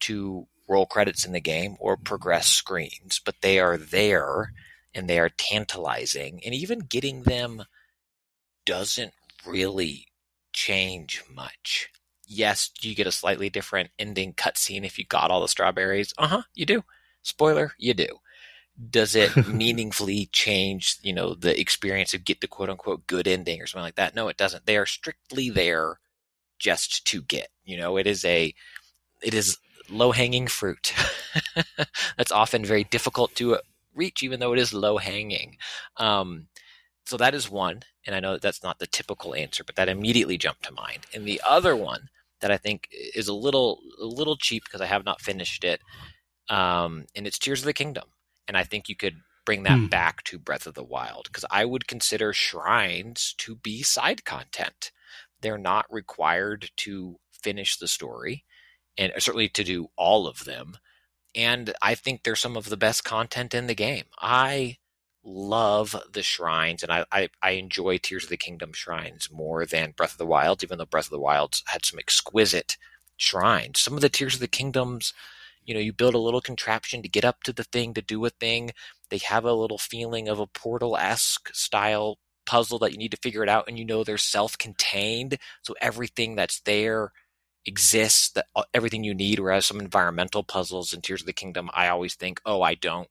to 0.00 0.48
roll 0.66 0.86
credits 0.86 1.24
in 1.24 1.32
the 1.32 1.40
game 1.40 1.76
or 1.78 1.96
progress 1.96 2.48
screens, 2.48 3.20
but 3.24 3.40
they 3.40 3.60
are 3.60 3.76
there 3.76 4.52
and 4.94 5.08
they 5.08 5.20
are 5.20 5.28
tantalizing, 5.28 6.42
and 6.44 6.54
even 6.54 6.80
getting 6.80 7.22
them 7.22 7.66
doesn't 8.64 9.12
really 9.44 10.08
change 10.52 11.22
much 11.30 11.90
yes, 12.26 12.70
you 12.80 12.94
get 12.94 13.06
a 13.06 13.12
slightly 13.12 13.48
different 13.48 13.90
ending 13.98 14.32
cutscene 14.34 14.84
if 14.84 14.98
you 14.98 15.04
got 15.04 15.30
all 15.30 15.40
the 15.40 15.48
strawberries. 15.48 16.12
Uh 16.18 16.28
huh, 16.28 16.42
you 16.54 16.66
do. 16.66 16.84
Spoiler, 17.22 17.72
you 17.78 17.94
do. 17.94 18.06
Does 18.90 19.14
it 19.14 19.34
meaningfully 19.48 20.28
change, 20.32 20.98
you 21.02 21.12
know, 21.12 21.34
the 21.34 21.58
experience 21.58 22.12
of 22.14 22.24
get 22.24 22.40
the 22.40 22.48
quote 22.48 22.68
unquote 22.70 23.06
good 23.06 23.26
ending 23.26 23.60
or 23.60 23.66
something 23.66 23.84
like 23.84 23.96
that? 23.96 24.14
No, 24.14 24.28
it 24.28 24.36
doesn't. 24.36 24.66
They 24.66 24.76
are 24.76 24.86
strictly 24.86 25.50
there 25.50 25.98
just 26.58 27.06
to 27.06 27.22
get. 27.22 27.48
You 27.64 27.78
know, 27.78 27.96
it 27.96 28.06
is 28.06 28.24
a, 28.24 28.54
it 29.22 29.34
is 29.34 29.58
low 29.88 30.12
hanging 30.12 30.46
fruit. 30.46 30.92
That's 32.16 32.32
often 32.32 32.64
very 32.64 32.84
difficult 32.84 33.34
to 33.36 33.58
reach, 33.94 34.22
even 34.22 34.40
though 34.40 34.52
it 34.52 34.58
is 34.58 34.74
low 34.74 34.98
hanging. 34.98 35.56
Um, 35.96 36.48
so 37.06 37.16
that 37.16 37.34
is 37.34 37.50
one, 37.50 37.82
and 38.04 38.16
I 38.16 38.20
know 38.20 38.32
that 38.32 38.42
that's 38.42 38.64
not 38.64 38.80
the 38.80 38.86
typical 38.88 39.32
answer, 39.32 39.62
but 39.62 39.76
that 39.76 39.88
immediately 39.88 40.36
jumped 40.36 40.64
to 40.64 40.72
mind. 40.72 41.06
And 41.14 41.24
the 41.24 41.40
other 41.46 41.76
one 41.76 42.08
that 42.40 42.50
I 42.50 42.56
think 42.56 42.88
is 42.92 43.28
a 43.28 43.34
little 43.34 43.80
a 44.00 44.04
little 44.06 44.36
cheap 44.36 44.64
because 44.64 44.80
I 44.80 44.86
have 44.86 45.04
not 45.04 45.20
finished 45.20 45.64
it, 45.64 45.80
um, 46.48 47.06
and 47.14 47.26
it's 47.26 47.38
Tears 47.38 47.60
of 47.60 47.66
the 47.66 47.72
Kingdom, 47.72 48.04
and 48.48 48.56
I 48.56 48.64
think 48.64 48.88
you 48.88 48.96
could 48.96 49.16
bring 49.44 49.62
that 49.64 49.78
Hmm. 49.78 49.90
back 49.90 50.24
to 50.24 50.38
Breath 50.38 50.66
of 50.66 50.74
the 50.74 50.84
Wild 50.84 51.26
because 51.26 51.44
I 51.50 51.64
would 51.64 51.86
consider 51.88 52.32
shrines 52.32 53.34
to 53.38 53.56
be 53.56 53.82
side 53.82 54.24
content. 54.24 54.92
They're 55.40 55.58
not 55.58 55.86
required 55.90 56.70
to 56.78 57.18
finish 57.32 57.76
the 57.76 57.88
story, 57.88 58.44
and 58.98 59.12
certainly 59.18 59.48
to 59.50 59.64
do 59.64 59.88
all 59.96 60.26
of 60.26 60.44
them. 60.44 60.76
And 61.34 61.74
I 61.82 61.94
think 61.94 62.22
they're 62.22 62.36
some 62.36 62.56
of 62.56 62.68
the 62.70 62.76
best 62.76 63.04
content 63.04 63.54
in 63.54 63.66
the 63.66 63.74
game. 63.74 64.04
I 64.20 64.78
love 65.26 65.96
the 66.12 66.22
shrines, 66.22 66.82
and 66.82 66.92
I, 66.92 67.04
I, 67.10 67.28
I 67.42 67.50
enjoy 67.52 67.98
Tears 67.98 68.24
of 68.24 68.30
the 68.30 68.36
Kingdom 68.36 68.72
shrines 68.72 69.28
more 69.30 69.66
than 69.66 69.92
Breath 69.96 70.12
of 70.12 70.18
the 70.18 70.26
Wild, 70.26 70.62
even 70.62 70.78
though 70.78 70.86
Breath 70.86 71.06
of 71.06 71.10
the 71.10 71.18
Wild 71.18 71.60
had 71.66 71.84
some 71.84 71.98
exquisite 71.98 72.76
shrines. 73.16 73.80
Some 73.80 73.94
of 73.94 74.00
the 74.00 74.08
Tears 74.08 74.34
of 74.34 74.40
the 74.40 74.48
Kingdoms, 74.48 75.12
you 75.64 75.74
know, 75.74 75.80
you 75.80 75.92
build 75.92 76.14
a 76.14 76.18
little 76.18 76.40
contraption 76.40 77.02
to 77.02 77.08
get 77.08 77.24
up 77.24 77.42
to 77.42 77.52
the 77.52 77.64
thing, 77.64 77.92
to 77.94 78.02
do 78.02 78.24
a 78.24 78.30
thing. 78.30 78.70
They 79.10 79.18
have 79.18 79.44
a 79.44 79.52
little 79.52 79.78
feeling 79.78 80.28
of 80.28 80.38
a 80.38 80.46
portal 80.46 80.96
esque 80.96 81.54
style 81.54 82.18
puzzle 82.46 82.78
that 82.78 82.92
you 82.92 82.98
need 82.98 83.10
to 83.10 83.18
figure 83.22 83.42
it 83.42 83.48
out, 83.48 83.64
and 83.68 83.78
you 83.78 83.84
know 83.84 84.04
they're 84.04 84.18
self 84.18 84.56
contained. 84.56 85.38
So 85.62 85.74
everything 85.80 86.36
that's 86.36 86.60
there 86.60 87.12
exists, 87.66 88.30
that 88.30 88.46
uh, 88.54 88.62
everything 88.72 89.02
you 89.02 89.14
need. 89.14 89.40
Whereas 89.40 89.66
some 89.66 89.80
environmental 89.80 90.44
puzzles 90.44 90.92
in 90.92 91.00
Tears 91.00 91.22
of 91.22 91.26
the 91.26 91.32
Kingdom, 91.32 91.68
I 91.74 91.88
always 91.88 92.14
think, 92.14 92.40
oh, 92.46 92.62
I 92.62 92.74
don't 92.74 93.08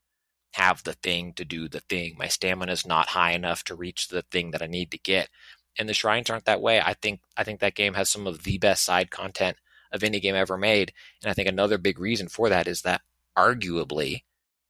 have 0.56 0.84
the 0.84 0.94
thing 0.94 1.34
to 1.34 1.44
do 1.44 1.68
the 1.68 1.82
thing. 1.82 2.16
My 2.18 2.28
stamina 2.28 2.72
is 2.72 2.86
not 2.86 3.10
high 3.10 3.32
enough 3.32 3.64
to 3.66 3.76
reach 3.76 4.08
the 4.08 4.22
thing 4.22 4.52
that 4.52 4.62
I 4.62 4.68
need 4.68 4.90
to 4.92 4.98
get. 4.98 5.30
And 5.78 5.90
the 5.90 5.94
shrines 5.94 6.30
aren't 6.30 6.46
that 6.46 6.62
way. 6.62 6.80
I 6.80 6.94
think 6.94 7.20
I 7.36 7.44
think 7.44 7.60
that 7.60 7.76
game 7.76 7.94
has 7.96 8.10
some 8.10 8.26
of 8.26 8.44
the 8.44 8.58
best 8.58 8.84
side 8.86 9.12
content 9.12 9.58
of 9.92 10.04
any 10.04 10.20
game 10.22 10.36
ever 10.36 10.58
made. 10.58 10.94
And 11.22 11.30
I 11.30 11.34
think 11.34 11.50
another 11.50 11.78
big 11.78 12.00
reason 12.00 12.30
for 12.30 12.48
that 12.48 12.68
is 12.68 12.82
that 12.84 13.02
arguably 13.38 14.24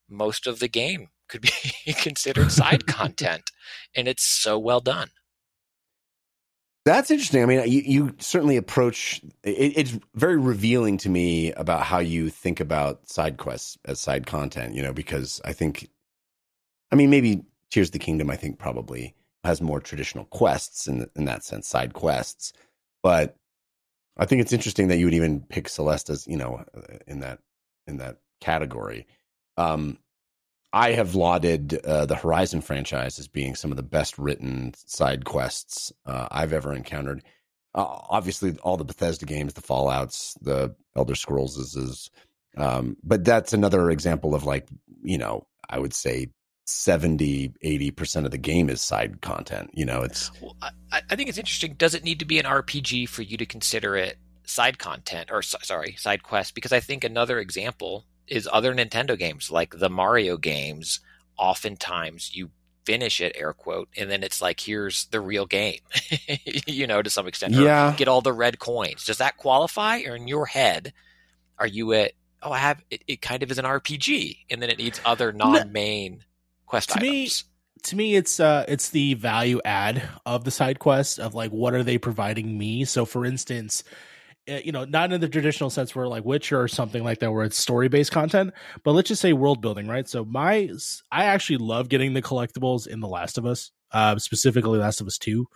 most 0.10 0.48
of 0.48 0.60
the 0.60 0.68
game 0.68 1.10
could 1.28 1.42
be 1.42 1.94
considered 1.94 2.52
side 2.52 2.88
content. 2.88 3.52
And 3.96 4.08
it's 4.08 4.24
so 4.24 4.58
well 4.58 4.82
done. 4.82 5.10
That's 6.86 7.10
interesting. 7.10 7.42
I 7.42 7.48
mean, 7.48 7.68
you, 7.68 7.82
you 7.84 8.16
certainly 8.20 8.58
approach 8.58 9.20
it, 9.44 9.74
it's 9.76 9.98
very 10.14 10.38
revealing 10.38 10.98
to 11.00 11.10
me 11.10 11.52
about 11.54 11.82
how 11.82 11.98
you 11.98 12.30
think 12.30 12.60
about 12.60 13.10
side 13.10 13.38
quests 13.38 13.78
as 13.86 14.00
side 14.00 14.28
content, 14.28 14.76
you 14.76 14.84
know, 14.84 14.94
because 14.94 15.42
I 15.44 15.52
think, 15.52 15.90
I 16.92 16.96
mean, 16.96 17.10
maybe 17.10 17.44
Tears 17.72 17.88
of 17.88 17.94
the 17.94 18.00
Kingdom, 18.00 18.30
I 18.30 18.36
think 18.36 18.60
probably 18.60 19.16
has 19.44 19.62
more 19.62 19.80
traditional 19.80 20.26
quests 20.26 20.88
in, 20.88 21.10
in 21.16 21.26
that 21.26 21.44
sense, 21.44 21.68
side 21.68 21.94
quests. 21.94 22.54
But 23.02 23.36
I 24.18 24.26
think 24.26 24.42
it's 24.42 24.54
interesting 24.54 24.88
that 24.90 24.98
you 24.98 25.06
would 25.06 25.14
even 25.16 25.42
pick 25.42 25.68
Celeste 25.68 26.12
as, 26.12 26.28
you 26.28 26.38
know, 26.38 26.64
in 27.08 27.20
that, 27.22 27.40
in 27.88 27.98
that 27.98 28.18
category. 28.42 29.08
Um, 29.58 29.98
I 30.76 30.92
have 30.92 31.16
lauded 31.16 31.74
uh, 31.86 32.06
the 32.06 32.18
Horizon 32.18 32.60
franchise 32.60 33.18
as 33.18 33.30
being 33.30 33.56
some 33.56 33.72
of 33.72 33.78
the 33.78 33.84
best 33.84 34.18
written 34.18 34.74
side 34.86 35.24
quests 35.24 35.94
uh, 36.06 36.28
I've 36.30 36.52
ever 36.52 36.74
encountered. 36.74 37.24
Uh, 37.74 37.86
obviously, 38.10 38.58
all 38.62 38.76
the 38.76 38.84
Bethesda 38.84 39.26
games, 39.26 39.54
the 39.54 39.62
Fallout's, 39.62 40.34
the 40.42 40.76
Elder 40.94 41.16
Scrolls 41.16 41.58
is, 41.58 41.78
is 41.78 42.12
um, 42.58 42.98
but 43.04 43.24
that's 43.24 43.54
another 43.54 43.90
example 43.90 44.36
of 44.36 44.44
like, 44.44 44.68
you 45.02 45.18
know, 45.18 45.48
I 45.70 45.80
would 45.80 45.94
say 45.94 46.28
70, 46.66 47.54
80% 47.64 48.26
of 48.26 48.32
the 48.32 48.38
game 48.38 48.70
is 48.70 48.82
side 48.82 49.22
content. 49.22 49.70
You 49.74 49.86
know, 49.86 50.02
it's, 50.02 50.30
Well, 50.42 50.58
I, 50.62 51.02
I 51.10 51.16
think 51.16 51.30
it's 51.30 51.38
interesting. 51.38 51.76
Does 51.76 51.96
it 51.96 52.04
need 52.04 52.20
to 52.20 52.26
be 52.26 52.38
an 52.38 52.46
RPG 52.46 53.08
for 53.08 53.22
you 53.22 53.38
to 53.38 53.46
consider 53.46 53.96
it 53.96 54.18
side 54.44 54.78
content 54.78 55.30
or 55.32 55.42
so- 55.42 55.58
sorry, 55.62 55.96
side 55.98 56.22
quest? 56.22 56.54
Because 56.54 56.74
I 56.74 56.82
think 56.82 57.06
another 57.06 57.40
example 57.40 58.04
is 58.28 58.48
other 58.52 58.74
Nintendo 58.74 59.18
games 59.18 59.52
like 59.52 59.78
the 59.78 59.90
Mario 59.90 60.38
games. 60.38 61.00
Oftentimes 61.38 62.32
you 62.36 62.50
finish 62.86 63.20
it, 63.22 63.36
air 63.36 63.52
quote, 63.54 63.90
and 63.98 64.10
then 64.10 64.24
it's 64.24 64.42
like, 64.42 64.60
here's 64.60 65.06
the 65.08 65.20
real 65.20 65.46
game, 65.46 65.80
you 66.68 66.86
know, 66.88 67.02
to 67.02 67.10
some 67.10 67.28
extent. 67.28 67.56
Or 67.56 67.62
Yeah. 67.62 67.94
Get 67.98 68.08
all 68.08 68.22
the 68.22 68.34
red 68.34 68.60
coins. 68.60 69.06
Does 69.06 69.18
that 69.18 69.38
qualify? 69.38 70.02
Or 70.08 70.16
in 70.16 70.28
your 70.28 70.46
head, 70.46 70.94
are 71.58 71.68
you 71.68 71.94
at, 71.94 72.12
oh, 72.42 72.52
I 72.52 72.60
have, 72.60 72.84
it, 72.92 73.04
it 73.08 73.22
kind 73.22 73.42
of 73.44 73.52
is 73.52 73.58
an 73.58 73.66
RPG 73.66 74.38
and 74.50 74.62
then 74.62 74.70
it 74.70 74.78
needs 74.78 75.02
other 75.04 75.32
non 75.34 75.72
main 75.72 76.24
quest 76.66 76.90
To 76.92 77.00
me, 77.00 77.22
items? 77.24 77.44
to 77.84 77.96
me 77.96 78.16
it's 78.16 78.40
uh 78.40 78.66
it's 78.68 78.90
the 78.90 79.14
value 79.14 79.62
add 79.64 80.02
of 80.26 80.44
the 80.44 80.50
side 80.50 80.80
quest 80.80 81.20
of 81.20 81.36
like 81.36 81.52
what 81.52 81.76
are 81.76 81.84
they 81.84 82.00
providing 82.00 82.58
me 82.58 82.84
so 82.84 83.06
for 83.06 83.24
instance 83.26 83.84
you 84.48 84.72
know, 84.72 84.86
not 84.86 85.12
in 85.12 85.22
the 85.22 85.30
traditional 85.30 85.70
sense 85.70 85.96
where 85.96 86.08
like 86.08 86.24
Witcher 86.24 86.62
or 86.62 86.68
something 86.68 87.04
like 87.04 87.20
that, 87.20 87.32
where 87.32 87.44
it's 87.44 87.58
story 87.58 87.88
based 87.88 88.12
content, 88.12 88.54
but 88.84 88.92
let's 88.92 89.08
just 89.08 89.22
say 89.22 89.34
world 89.34 89.62
building, 89.62 89.88
right? 89.88 90.08
So 90.08 90.24
my, 90.24 90.70
I 91.12 91.26
actually 91.26 91.58
love 91.58 91.90
getting 91.90 92.14
the 92.14 92.22
collectibles 92.22 92.88
in 92.88 93.00
The 93.00 93.08
Last 93.08 93.38
of 93.38 93.46
Us, 93.46 93.72
uh, 93.92 94.18
specifically 94.20 94.80
Last 94.80 95.02
of 95.02 95.08
Us 95.08 95.18
Two, 95.18 95.48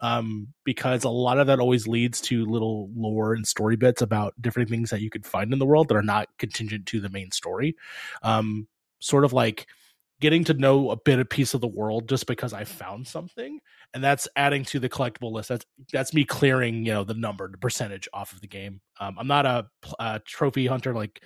um, 0.00 0.48
because 0.64 1.04
a 1.04 1.08
lot 1.08 1.38
of 1.38 1.46
that 1.46 1.60
always 1.60 1.86
leads 1.86 2.20
to 2.22 2.44
little 2.44 2.90
lore 2.96 3.34
and 3.34 3.46
story 3.46 3.76
bits 3.76 4.02
about 4.02 4.34
different 4.40 4.68
things 4.68 4.90
that 4.90 5.02
you 5.02 5.10
could 5.10 5.26
find 5.26 5.52
in 5.52 5.58
the 5.58 5.66
world 5.66 5.88
that 5.88 5.96
are 5.96 6.02
not 6.02 6.28
contingent 6.38 6.86
to 6.86 7.00
the 7.00 7.10
main 7.10 7.30
story, 7.30 7.76
um, 8.22 8.66
sort 8.98 9.24
of 9.24 9.32
like 9.32 9.66
getting 10.22 10.44
to 10.44 10.54
know 10.54 10.90
a 10.90 10.96
bit 10.96 11.18
of 11.18 11.28
piece 11.28 11.52
of 11.52 11.60
the 11.60 11.68
world 11.68 12.08
just 12.08 12.26
because 12.26 12.54
I 12.54 12.64
found 12.64 13.06
something, 13.06 13.60
and 13.92 14.02
that's 14.02 14.28
adding 14.36 14.64
to 14.66 14.78
the 14.78 14.88
collectible 14.88 15.32
list. 15.32 15.50
That's 15.50 15.66
that's 15.92 16.14
me 16.14 16.24
clearing 16.24 16.86
you 16.86 16.94
know 16.94 17.04
the 17.04 17.12
number, 17.12 17.50
the 17.50 17.58
percentage 17.58 18.08
off 18.14 18.32
of 18.32 18.40
the 18.40 18.46
game. 18.46 18.80
Um, 18.98 19.16
I'm 19.18 19.26
not 19.26 19.44
a, 19.44 19.66
a 19.98 20.20
trophy 20.24 20.66
hunter 20.66 20.94
like 20.94 21.20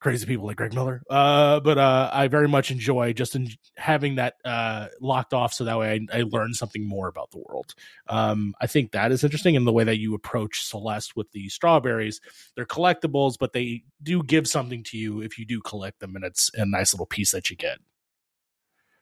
crazy 0.00 0.26
people 0.26 0.46
like 0.46 0.56
Greg 0.56 0.74
Miller, 0.74 1.02
uh, 1.08 1.60
but 1.60 1.78
uh, 1.78 2.10
I 2.12 2.28
very 2.28 2.48
much 2.48 2.70
enjoy 2.70 3.12
just 3.12 3.34
in 3.34 3.48
having 3.76 4.16
that 4.16 4.34
uh, 4.44 4.88
locked 5.00 5.32
off, 5.32 5.54
so 5.54 5.64
that 5.64 5.78
way 5.78 6.06
I, 6.12 6.18
I 6.18 6.22
learn 6.22 6.54
something 6.54 6.86
more 6.86 7.08
about 7.08 7.30
the 7.30 7.38
world. 7.38 7.74
Um, 8.08 8.54
I 8.60 8.66
think 8.66 8.92
that 8.92 9.12
is 9.12 9.24
interesting 9.24 9.54
in 9.54 9.64
the 9.64 9.72
way 9.72 9.84
that 9.84 9.98
you 9.98 10.14
approach 10.14 10.64
Celeste 10.64 11.16
with 11.16 11.30
the 11.32 11.48
strawberries. 11.48 12.20
They're 12.56 12.66
collectibles, 12.66 13.36
but 13.38 13.52
they 13.52 13.84
do 14.02 14.22
give 14.22 14.46
something 14.48 14.82
to 14.84 14.98
you 14.98 15.20
if 15.20 15.38
you 15.38 15.46
do 15.46 15.60
collect 15.60 16.00
them, 16.00 16.16
and 16.16 16.24
it's 16.24 16.50
a 16.54 16.66
nice 16.66 16.92
little 16.92 17.06
piece 17.06 17.30
that 17.30 17.48
you 17.48 17.56
get. 17.56 17.78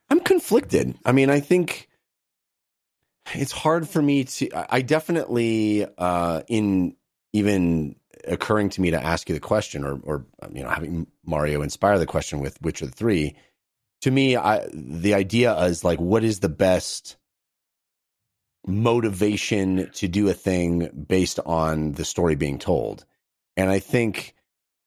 I'm 0.08 0.20
conflicted. 0.20 0.96
I 1.04 1.12
mean, 1.12 1.30
I 1.30 1.40
think 1.40 1.88
it's 3.34 3.52
hard 3.52 3.88
for 3.88 4.00
me 4.00 4.24
to. 4.24 4.48
I 4.72 4.82
definitely, 4.82 5.86
uh, 5.98 6.42
in 6.48 6.96
even 7.32 7.96
occurring 8.26 8.70
to 8.70 8.80
me 8.80 8.90
to 8.90 9.02
ask 9.02 9.28
you 9.28 9.34
the 9.34 9.40
question, 9.40 9.84
or 9.84 9.98
or 10.04 10.26
you 10.52 10.62
know, 10.62 10.70
having 10.70 11.06
Mario 11.24 11.62
inspire 11.62 11.98
the 11.98 12.06
question 12.06 12.40
with 12.40 12.60
which 12.62 12.82
of 12.82 12.90
the 12.90 12.96
Three. 12.96 13.36
To 14.02 14.10
me, 14.10 14.36
I 14.36 14.66
the 14.72 15.14
idea 15.14 15.56
is 15.64 15.82
like, 15.82 16.00
what 16.00 16.22
is 16.22 16.40
the 16.40 16.48
best 16.48 17.16
motivation 18.66 19.90
to 19.94 20.08
do 20.08 20.28
a 20.28 20.34
thing 20.34 21.06
based 21.08 21.40
on 21.44 21.92
the 21.92 22.04
story 22.04 22.36
being 22.36 22.58
told? 22.58 23.04
And 23.56 23.70
I 23.70 23.80
think 23.80 24.34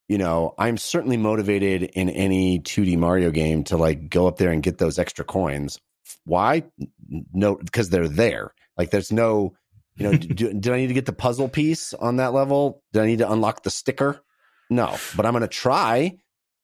you 0.09 0.17
know, 0.17 0.55
I'm 0.57 0.77
certainly 0.77 1.17
motivated 1.17 1.83
in 1.83 2.09
any 2.09 2.59
2D 2.59 2.97
Mario 2.97 3.29
game 3.29 3.63
to 3.65 3.77
like 3.77 4.09
go 4.09 4.27
up 4.27 4.37
there 4.37 4.51
and 4.51 4.63
get 4.63 4.79
those 4.79 4.97
extra 4.97 5.23
coins. 5.23 5.79
Why? 6.25 6.63
No, 7.31 7.55
because 7.55 7.89
they're 7.89 8.07
there. 8.07 8.53
Like 8.75 8.89
there's 8.89 9.11
no, 9.11 9.55
you 9.95 10.09
know, 10.09 10.17
do, 10.17 10.51
did 10.51 10.73
I 10.73 10.77
need 10.77 10.87
to 10.87 10.95
get 10.95 11.05
the 11.05 11.13
puzzle 11.13 11.47
piece 11.47 11.93
on 11.93 12.17
that 12.17 12.33
level? 12.33 12.81
Did 12.91 13.03
I 13.03 13.05
need 13.05 13.19
to 13.19 13.31
unlock 13.31 13.61
the 13.61 13.69
sticker? 13.69 14.19
No, 14.71 14.97
but 15.15 15.27
I'm 15.27 15.33
going 15.33 15.41
to 15.41 15.47
try. 15.47 16.17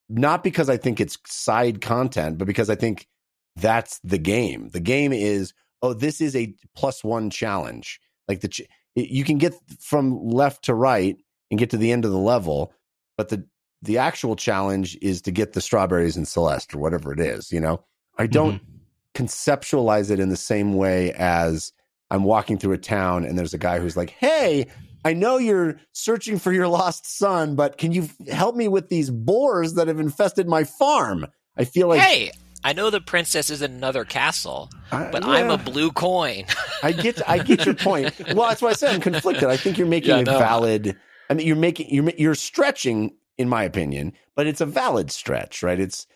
Not 0.10 0.44
because 0.44 0.70
I 0.70 0.78
think 0.78 1.00
it's 1.00 1.18
side 1.28 1.82
content, 1.82 2.40
but 2.40 2.48
because 2.48 2.70
I 2.72 2.76
think 2.76 3.08
that's 3.56 4.00
the 4.04 4.18
game. 4.18 4.70
The 4.70 4.80
game 4.80 5.14
is, 5.14 5.54
oh, 5.84 5.94
this 5.94 6.20
is 6.20 6.36
a 6.36 6.54
plus 6.76 7.04
one 7.04 7.30
challenge. 7.30 8.00
Like 8.28 8.42
the, 8.42 8.48
ch- 8.48 8.68
you 8.96 9.24
can 9.24 9.38
get 9.38 9.54
from 9.80 10.20
left 10.30 10.66
to 10.66 10.74
right 10.74 11.16
and 11.52 11.60
get 11.60 11.72
to 11.72 11.78
the 11.78 11.92
end 11.92 12.06
of 12.06 12.12
the 12.12 12.18
level 12.18 12.74
but 13.18 13.30
the 13.30 13.46
the 13.82 13.98
actual 13.98 14.36
challenge 14.36 14.98
is 15.02 15.22
to 15.22 15.32
get 15.32 15.54
the 15.54 15.62
strawberries 15.62 16.18
and 16.18 16.28
Celeste 16.28 16.74
or 16.74 16.80
whatever 16.80 17.14
it 17.14 17.20
is. 17.20 17.52
You 17.52 17.60
know, 17.60 17.84
I 18.18 18.28
don't 18.28 18.56
mm-hmm. 18.56 19.24
conceptualize 19.24 20.10
it 20.10 20.20
in 20.20 20.30
the 20.30 20.38
same 20.38 20.74
way 20.74 21.12
as 21.14 21.72
I'm 22.10 22.24
walking 22.24 22.58
through 22.58 22.74
a 22.74 22.78
town 22.78 23.26
and 23.26 23.38
there's 23.38 23.54
a 23.54 23.60
guy 23.60 23.80
who's 23.80 23.98
like, 23.98 24.12
"Hey." 24.12 24.68
I 25.04 25.14
know 25.14 25.38
you're 25.38 25.80
searching 25.92 26.40
for 26.40 26.52
your 26.52 26.68
lost 26.68 27.06
son, 27.06 27.54
but 27.54 27.78
can 27.78 27.92
you 27.92 28.10
help 28.28 28.56
me 28.56 28.68
with 28.68 28.90
these 28.90 29.12
boars 29.12 29.76
that 29.76 29.88
have 29.88 30.00
infested 30.00 30.48
my 30.48 30.64
farm? 30.64 31.28
I 31.56 31.66
feel 31.66 31.90
like 31.90 32.02
Hey, 32.02 32.32
I 32.66 32.74
know 32.74 32.90
the 32.90 33.00
princess 33.00 33.52
is 33.52 33.62
in 33.62 33.74
another 33.74 34.06
castle, 34.06 34.72
but 34.90 35.24
yeah. 35.24 35.30
I'm 35.30 35.52
a 35.52 35.58
blue 35.60 35.92
coin. 35.92 36.46
I 36.84 36.92
get 36.92 37.22
I 37.30 37.38
get 37.38 37.64
your 37.64 37.76
point. 37.76 38.20
Well, 38.34 38.50
that's 38.50 38.60
why 38.60 38.70
I 38.70 38.74
said 38.74 38.96
I'm 38.96 39.02
conflicted. 39.02 39.44
I 39.44 39.56
think 39.56 39.78
you're 39.78 39.86
making 39.86 40.10
yeah, 40.10 40.22
a 40.22 40.24
no. 40.24 40.40
valid 40.40 40.98
I 41.30 41.34
mean, 41.34 41.48
you're 41.48 41.56
making 41.56 41.90
you're 41.90 42.12
you're 42.18 42.36
stretching, 42.36 43.16
in 43.38 43.50
my 43.50 43.64
opinion, 43.64 44.14
but 44.36 44.48
it's 44.48 44.62
a 44.62 44.66
valid 44.66 45.12
stretch, 45.12 45.64
right? 45.64 45.80
It's 45.80 46.08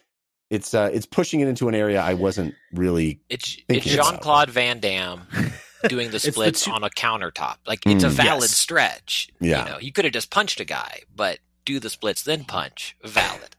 it's 0.49 0.73
uh, 0.73 0.89
it's 0.91 1.05
pushing 1.05 1.41
it 1.41 1.47
into 1.47 1.69
an 1.69 1.75
area 1.75 2.01
I 2.01 2.13
wasn't 2.15 2.55
really. 2.73 3.21
It's 3.29 3.57
it's 3.67 3.85
Jean 3.85 4.17
Claude 4.17 4.49
Van 4.49 4.79
Damme 4.79 5.27
doing 5.87 6.11
the 6.11 6.19
splits 6.19 6.65
the 6.65 6.71
two- 6.71 6.75
on 6.75 6.83
a 6.83 6.89
countertop. 6.89 7.57
Like 7.67 7.85
it's 7.85 8.03
mm, 8.03 8.07
a 8.07 8.09
valid 8.09 8.43
yes. 8.43 8.51
stretch. 8.51 9.29
Yeah, 9.39 9.63
you 9.63 9.71
know, 9.71 9.79
you 9.79 9.91
could 9.91 10.05
have 10.05 10.13
just 10.13 10.31
punched 10.31 10.59
a 10.59 10.65
guy, 10.65 11.01
but 11.15 11.39
do 11.65 11.79
the 11.79 11.89
splits 11.89 12.23
then 12.23 12.45
punch. 12.45 12.95
Valid. 13.03 13.55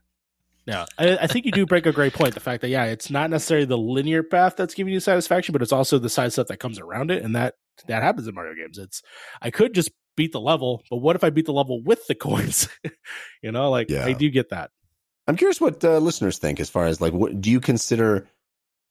Yeah, 0.67 0.87
I, 0.99 1.17
I, 1.23 1.27
think 1.27 1.47
you 1.47 1.53
do 1.53 1.65
break 1.65 1.87
a 1.87 1.93
great 1.93 2.13
point. 2.13 2.35
The 2.35 2.41
fact 2.41 2.61
that 2.61 2.69
yeah, 2.69 2.85
it's 2.85 3.11
not 3.11 3.31
necessarily 3.31 3.65
the 3.67 3.79
linear 3.79 4.23
path 4.23 4.57
that's 4.57 4.75
giving 4.75 4.93
you 4.93 5.01
satisfaction, 5.01 5.53
but 5.53 5.63
it's 5.63 5.73
also 5.73 5.99
the 5.99 6.11
side 6.11 6.33
stuff 6.33 6.49
that 6.49 6.59
comes 6.59 6.79
around 6.79 7.11
it, 7.11 7.25
and 7.25 7.35
that 7.35 7.55
that 7.87 8.03
happens 8.03 8.29
in 8.29 8.35
Mario 8.35 8.55
games. 8.55 8.79
It's 8.79 9.03
I 9.41 9.51
could 9.51 9.75
just 9.75 9.91
beat 10.21 10.33
the 10.33 10.41
level, 10.41 10.83
but 10.91 10.99
what 10.99 11.17
if 11.17 11.25
I 11.25 11.31
beat 11.31 11.47
the 11.47 11.53
level 11.55 11.83
with 11.83 12.07
the 12.07 12.15
coins? 12.29 12.69
you 13.43 13.51
know, 13.51 13.71
like 13.71 13.89
yeah. 13.89 14.05
I 14.05 14.13
do 14.13 14.29
get 14.29 14.51
that. 14.51 14.71
I'm 15.27 15.37
curious 15.37 15.63
what 15.63 15.83
uh, 15.83 15.97
listeners 15.97 16.37
think 16.37 16.61
as 16.61 16.69
far 16.69 16.85
as 16.85 17.01
like, 17.01 17.15
what 17.15 17.41
do 17.41 17.51
you 17.51 17.59
consider? 17.59 18.29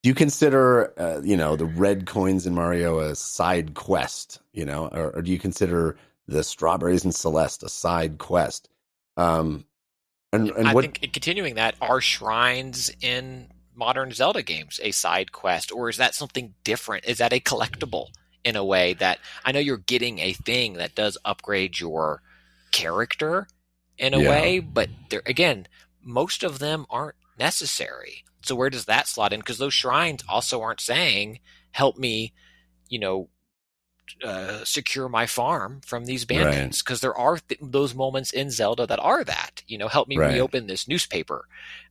Do 0.01 0.09
you 0.09 0.15
consider, 0.15 0.99
uh, 0.99 1.21
you 1.21 1.37
know, 1.37 1.55
the 1.55 1.65
red 1.65 2.07
coins 2.07 2.47
in 2.47 2.55
Mario 2.55 2.97
a 2.97 3.15
side 3.15 3.75
quest? 3.75 4.39
You 4.53 4.65
know, 4.65 4.87
or, 4.87 5.11
or, 5.17 5.21
do 5.21 5.31
you 5.31 5.37
consider 5.37 5.97
the 6.27 6.43
strawberries 6.43 7.05
in 7.05 7.11
Celeste 7.11 7.61
a 7.63 7.69
side 7.69 8.17
quest? 8.17 8.69
Um, 9.17 9.65
and, 10.33 10.49
and 10.51 10.67
I 10.67 10.73
what, 10.73 10.81
think 10.81 11.13
continuing 11.13 11.55
that 11.55 11.75
are 11.81 12.01
shrines 12.01 12.89
in 13.01 13.49
modern 13.75 14.11
Zelda 14.13 14.41
games 14.41 14.79
a 14.81 14.91
side 14.91 15.31
quest, 15.31 15.71
or 15.71 15.89
is 15.89 15.97
that 15.97 16.15
something 16.15 16.55
different? 16.63 17.05
Is 17.05 17.19
that 17.19 17.33
a 17.33 17.39
collectible? 17.39 18.07
In 18.43 18.55
a 18.55 18.63
way 18.63 18.93
that 18.93 19.19
I 19.45 19.51
know 19.51 19.59
you're 19.59 19.77
getting 19.77 20.19
a 20.19 20.33
thing 20.33 20.73
that 20.73 20.95
does 20.95 21.17
upgrade 21.25 21.79
your 21.79 22.21
character 22.71 23.47
in 23.97 24.13
a 24.13 24.19
yeah. 24.19 24.29
way, 24.29 24.59
but 24.59 24.89
there 25.09 25.21
again, 25.25 25.67
most 26.03 26.43
of 26.43 26.59
them 26.59 26.85
aren't 26.89 27.15
necessary. 27.37 28.23
So 28.41 28.55
where 28.55 28.69
does 28.69 28.85
that 28.85 29.07
slot 29.07 29.33
in? 29.33 29.39
Because 29.39 29.57
those 29.57 29.73
shrines 29.73 30.23
also 30.27 30.61
aren't 30.61 30.79
saying, 30.79 31.39
"Help 31.71 31.97
me," 31.97 32.33
you 32.87 32.99
know, 32.99 33.29
uh, 34.23 34.63
secure 34.63 35.07
my 35.07 35.25
farm 35.25 35.81
from 35.85 36.05
these 36.05 36.25
bandits 36.25 36.81
because 36.81 36.97
right. 36.97 37.01
there 37.01 37.17
are 37.17 37.37
th- 37.37 37.59
those 37.61 37.95
moments 37.95 38.31
in 38.31 38.49
Zelda 38.49 38.85
that 38.87 38.99
are 38.99 39.23
that 39.23 39.63
you 39.67 39.77
know 39.77 39.87
help 39.87 40.07
me 40.07 40.17
right. 40.17 40.33
reopen 40.33 40.67
this 40.67 40.87
newspaper. 40.87 41.45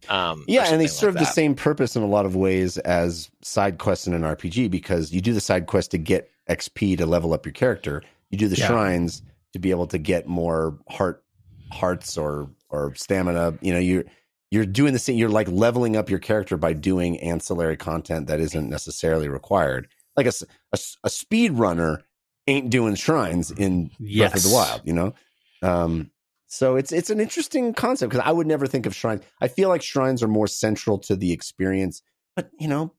Um, 0.08 0.44
yeah, 0.46 0.66
and 0.66 0.80
they 0.80 0.86
serve 0.86 1.14
the 1.14 1.24
same 1.24 1.54
purpose 1.54 1.96
in 1.96 2.02
a 2.02 2.06
lot 2.06 2.26
of 2.26 2.36
ways 2.36 2.78
as 2.78 3.30
side 3.42 3.78
quests 3.78 4.06
in 4.06 4.14
an 4.14 4.22
RPG 4.22 4.70
because 4.70 5.12
you 5.12 5.20
do 5.20 5.32
the 5.32 5.40
side 5.40 5.66
quest 5.66 5.90
to 5.92 5.98
get 5.98 6.30
XP 6.48 6.98
to 6.98 7.06
level 7.06 7.32
up 7.32 7.46
your 7.46 7.52
character. 7.52 8.02
You 8.30 8.38
do 8.38 8.48
the 8.48 8.56
yeah. 8.56 8.66
shrines 8.66 9.22
to 9.52 9.58
be 9.58 9.70
able 9.70 9.86
to 9.88 9.98
get 9.98 10.26
more 10.26 10.78
heart 10.88 11.22
hearts 11.70 12.16
or 12.16 12.50
or 12.70 12.94
stamina. 12.94 13.58
You 13.60 13.72
know, 13.72 13.78
you're 13.78 14.04
you're 14.50 14.66
doing 14.66 14.92
the 14.92 14.98
same. 14.98 15.16
You're 15.16 15.28
like 15.28 15.48
leveling 15.48 15.96
up 15.96 16.10
your 16.10 16.18
character 16.18 16.56
by 16.56 16.72
doing 16.72 17.20
ancillary 17.20 17.76
content 17.76 18.26
that 18.28 18.40
isn't 18.40 18.68
necessarily 18.68 19.28
required. 19.28 19.88
Like 20.16 20.26
a, 20.26 20.32
a, 20.72 20.78
a 21.04 21.10
speed 21.10 21.52
runner 21.52 22.02
ain't 22.48 22.70
doing 22.70 22.94
shrines 22.94 23.50
in 23.50 23.90
yes. 23.98 24.32
Breath 24.32 24.44
of 24.44 24.50
the 24.50 24.54
Wild, 24.54 24.80
you 24.84 24.92
know? 24.92 25.14
Um, 25.62 26.10
so 26.46 26.76
it's 26.76 26.92
it's 26.92 27.10
an 27.10 27.20
interesting 27.20 27.74
concept 27.74 28.10
because 28.10 28.26
I 28.26 28.32
would 28.32 28.46
never 28.46 28.66
think 28.66 28.86
of 28.86 28.96
shrines. 28.96 29.22
I 29.40 29.48
feel 29.48 29.68
like 29.68 29.82
shrines 29.82 30.22
are 30.22 30.28
more 30.28 30.46
central 30.46 30.98
to 31.00 31.14
the 31.14 31.30
experience, 31.30 32.02
but 32.34 32.50
you 32.58 32.68
know, 32.68 32.94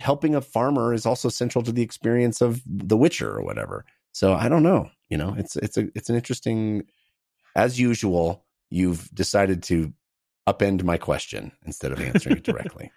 helping 0.00 0.34
a 0.34 0.40
farmer 0.40 0.92
is 0.92 1.06
also 1.06 1.28
central 1.28 1.62
to 1.64 1.72
the 1.72 1.82
experience 1.82 2.40
of 2.40 2.62
The 2.66 2.96
Witcher 2.96 3.30
or 3.30 3.42
whatever. 3.42 3.84
So 4.12 4.32
I 4.32 4.48
don't 4.48 4.62
know. 4.62 4.90
You 5.08 5.18
know, 5.18 5.34
it's 5.36 5.56
it's 5.56 5.76
a 5.76 5.88
it's 5.94 6.08
an 6.08 6.16
interesting. 6.16 6.84
As 7.56 7.78
usual, 7.78 8.44
you've 8.70 9.08
decided 9.14 9.62
to 9.64 9.92
upend 10.48 10.82
my 10.82 10.96
question 10.96 11.52
instead 11.64 11.92
of 11.92 12.00
answering 12.00 12.38
it 12.38 12.42
directly. 12.44 12.90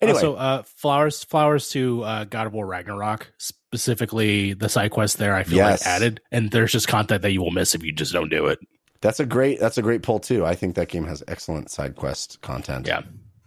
Anyway. 0.00 0.16
Also, 0.16 0.34
uh, 0.34 0.62
flowers, 0.64 1.22
flowers 1.22 1.68
to 1.70 2.02
uh, 2.02 2.24
God 2.24 2.48
of 2.48 2.52
War 2.52 2.66
Ragnarok, 2.66 3.32
specifically 3.38 4.52
the 4.52 4.68
side 4.68 4.90
quest 4.90 5.18
there. 5.18 5.36
I 5.36 5.44
feel 5.44 5.58
yes. 5.58 5.80
like 5.80 5.86
added, 5.86 6.20
and 6.32 6.50
there's 6.50 6.72
just 6.72 6.88
content 6.88 7.22
that 7.22 7.30
you 7.30 7.40
will 7.40 7.52
miss 7.52 7.76
if 7.76 7.84
you 7.84 7.92
just 7.92 8.12
don't 8.12 8.28
do 8.28 8.46
it. 8.46 8.58
That's 9.00 9.20
a 9.20 9.26
great. 9.26 9.60
That's 9.60 9.78
a 9.78 9.82
great 9.82 10.02
pull 10.02 10.18
too. 10.18 10.44
I 10.44 10.56
think 10.56 10.74
that 10.74 10.88
game 10.88 11.06
has 11.06 11.22
excellent 11.28 11.70
side 11.70 11.94
quest 11.94 12.40
content. 12.40 12.88
Yeah. 12.88 13.02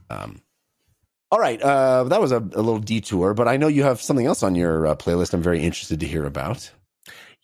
Um, 0.09 0.41
all 1.31 1.39
right, 1.39 1.61
uh, 1.61 2.05
that 2.05 2.21
was 2.21 2.31
a, 2.31 2.37
a, 2.37 2.61
little 2.61 2.79
detour, 2.79 3.33
but 3.33 3.47
I 3.47 3.57
know 3.57 3.67
you 3.67 3.83
have 3.83 4.01
something 4.01 4.25
else 4.25 4.43
on 4.43 4.55
your 4.55 4.87
uh, 4.87 4.95
playlist. 4.95 5.33
I'm 5.33 5.41
very 5.41 5.61
interested 5.61 5.99
to 6.01 6.07
hear 6.07 6.25
about. 6.25 6.71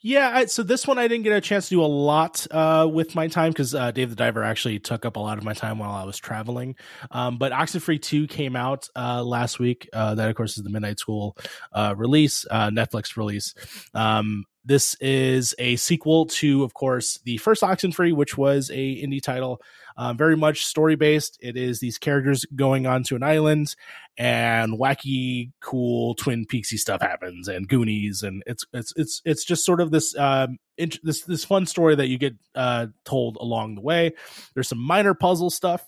Yeah, 0.04 0.32
I, 0.34 0.46
so 0.46 0.64
this 0.64 0.88
one 0.88 0.98
I 0.98 1.08
didn't 1.08 1.24
get 1.24 1.34
a 1.34 1.42
chance 1.42 1.70
to 1.70 1.76
do 1.76 1.84
a 1.84 1.86
lot 1.86 2.48
uh, 2.50 2.90
with 2.92 3.14
my 3.14 3.28
time 3.28 3.52
because 3.52 3.76
uh, 3.76 3.92
Dave 3.92 4.10
the 4.10 4.16
Diver 4.16 4.44
actually 4.44 4.80
took 4.80 5.06
up 5.06 5.16
a 5.16 5.20
lot 5.20 5.38
of 5.38 5.44
my 5.44 5.54
time 5.54 5.78
while 5.78 5.92
I 5.92 6.06
was 6.06 6.18
traveling. 6.18 6.76
Um, 7.12 7.38
but 7.38 7.52
Oxenfree 7.52 8.02
2 8.02 8.26
came 8.26 8.56
out 8.56 8.90
uh, 8.96 9.24
last 9.24 9.60
week. 9.60 9.88
Uh, 9.94 10.16
that, 10.16 10.28
of 10.28 10.36
course, 10.36 10.58
is 10.58 10.64
the 10.64 10.72
Midnight 10.72 10.98
School 10.98 11.38
uh, 11.72 11.94
release, 11.96 12.48
uh, 12.50 12.70
Netflix 12.72 13.16
release. 13.16 13.54
Um, 13.94 14.46
this 14.64 14.96
is 14.96 15.56
a 15.58 15.76
sequel 15.76 16.28
to, 16.28 16.64
of 16.64 16.74
course, 16.74 17.20
the 17.26 17.38
first 17.38 17.64
Oxenfree, 17.64 18.14
which 18.14 18.38
was 18.38 18.70
a 18.70 19.04
indie 19.04 19.22
title, 19.22 19.62
um, 19.98 20.18
very 20.18 20.38
much 20.38 20.66
story 20.66 20.96
based. 20.96 21.38
It 21.42 21.58
is 21.58 21.80
these 21.80 21.98
characters 21.98 22.46
going 22.56 22.86
onto 22.86 23.16
an 23.16 23.24
island, 23.24 23.76
and 24.18 24.78
wacky, 24.80 25.52
cool 25.62 26.16
Twin 26.16 26.46
Peaksy 26.46 26.78
stuff 26.78 27.02
happens, 27.02 27.48
and 27.48 27.68
Goonies, 27.68 28.24
and 28.24 28.44
it's 28.46 28.66
it's 28.74 28.94
it's 28.96 29.22
it's 29.26 29.44
just 29.44 29.66
sort 29.66 29.82
of 29.82 29.92
this 29.92 30.16
um 30.18 30.58
int- 30.78 31.04
this 31.04 31.24
this 31.24 31.44
fun 31.46 31.66
story 31.66 31.96
that 31.96 32.08
you 32.08 32.18
get 32.18 32.36
uh, 32.56 32.88
told 33.04 33.38
along 33.38 33.76
the 33.76 33.82
way. 33.82 34.14
There's 34.54 34.70
some 34.70 34.80
minor 34.80 35.14
puzzle 35.14 35.50
stuff 35.50 35.84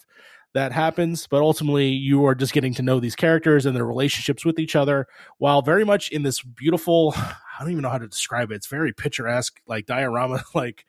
that 0.53 0.71
happens, 0.71 1.27
but 1.27 1.41
ultimately 1.41 1.87
you 1.87 2.25
are 2.25 2.35
just 2.35 2.53
getting 2.53 2.73
to 2.75 2.81
know 2.81 2.99
these 2.99 3.15
characters 3.15 3.65
and 3.65 3.75
their 3.75 3.85
relationships 3.85 4.45
with 4.45 4.59
each 4.59 4.75
other 4.75 5.07
while 5.39 5.61
very 5.61 5.83
much 5.83 6.09
in 6.09 6.23
this 6.23 6.41
beautiful, 6.41 7.13
I 7.17 7.59
don't 7.59 7.71
even 7.71 7.81
know 7.81 7.89
how 7.89 7.97
to 7.97 8.07
describe 8.07 8.51
it. 8.51 8.55
It's 8.55 8.67
very 8.67 8.93
picturesque, 8.93 9.59
like 9.67 9.85
diorama, 9.85 10.43
like 10.53 10.85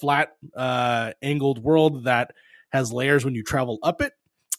flat, 0.00 0.36
uh, 0.56 1.12
angled 1.20 1.62
world 1.62 2.04
that 2.04 2.32
has 2.70 2.92
layers 2.92 3.24
when 3.24 3.34
you 3.34 3.42
travel 3.42 3.78
up 3.82 4.00
it. 4.00 4.12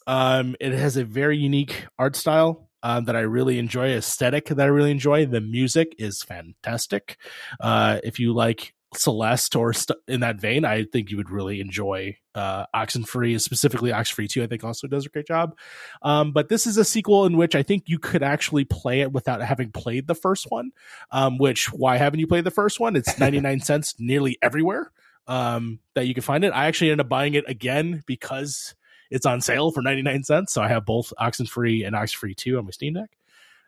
Um, 0.06 0.54
it 0.60 0.72
has 0.72 0.96
a 0.96 1.04
very 1.04 1.38
unique 1.38 1.86
art 1.98 2.16
style. 2.16 2.68
Um, 2.86 3.06
that 3.06 3.16
I 3.16 3.20
really 3.20 3.58
enjoy, 3.58 3.92
aesthetic 3.92 4.48
that 4.48 4.60
I 4.60 4.66
really 4.66 4.90
enjoy. 4.90 5.24
The 5.24 5.40
music 5.40 5.94
is 5.98 6.22
fantastic. 6.22 7.16
Uh, 7.58 8.00
if 8.04 8.20
you 8.20 8.34
like 8.34 8.74
Celeste 8.96 9.56
or 9.56 9.72
st- 9.72 9.98
in 10.08 10.20
that 10.20 10.40
vein, 10.40 10.64
I 10.64 10.84
think 10.84 11.10
you 11.10 11.16
would 11.16 11.30
really 11.30 11.60
enjoy 11.60 12.16
uh, 12.34 12.66
Oxenfree, 12.74 13.40
specifically 13.40 13.90
Oxenfree 13.90 14.28
2, 14.28 14.42
I 14.42 14.46
think 14.46 14.64
also 14.64 14.86
does 14.86 15.06
a 15.06 15.08
great 15.08 15.26
job. 15.26 15.56
Um, 16.02 16.32
but 16.32 16.48
this 16.48 16.66
is 16.66 16.76
a 16.76 16.84
sequel 16.84 17.26
in 17.26 17.36
which 17.36 17.54
I 17.54 17.62
think 17.62 17.84
you 17.86 17.98
could 17.98 18.22
actually 18.22 18.64
play 18.64 19.00
it 19.00 19.12
without 19.12 19.42
having 19.42 19.70
played 19.70 20.06
the 20.06 20.14
first 20.14 20.50
one. 20.50 20.70
Um, 21.10 21.38
which, 21.38 21.72
why 21.72 21.96
haven't 21.96 22.20
you 22.20 22.26
played 22.26 22.44
the 22.44 22.50
first 22.50 22.80
one? 22.80 22.96
It's 22.96 23.18
99 23.18 23.60
cents 23.62 23.94
nearly 23.98 24.38
everywhere 24.42 24.90
um, 25.26 25.80
that 25.94 26.06
you 26.06 26.14
can 26.14 26.22
find 26.22 26.44
it. 26.44 26.50
I 26.50 26.66
actually 26.66 26.90
ended 26.90 27.06
up 27.06 27.08
buying 27.08 27.34
it 27.34 27.48
again 27.48 28.02
because 28.06 28.74
it's 29.10 29.26
on 29.26 29.40
sale 29.40 29.70
for 29.70 29.82
99 29.82 30.24
cents. 30.24 30.52
So 30.52 30.62
I 30.62 30.68
have 30.68 30.84
both 30.84 31.12
Oxenfree 31.20 31.86
and 31.86 31.94
Oxenfree 31.94 32.36
2 32.36 32.58
on 32.58 32.64
my 32.64 32.70
Steam 32.70 32.94
Deck. 32.94 33.10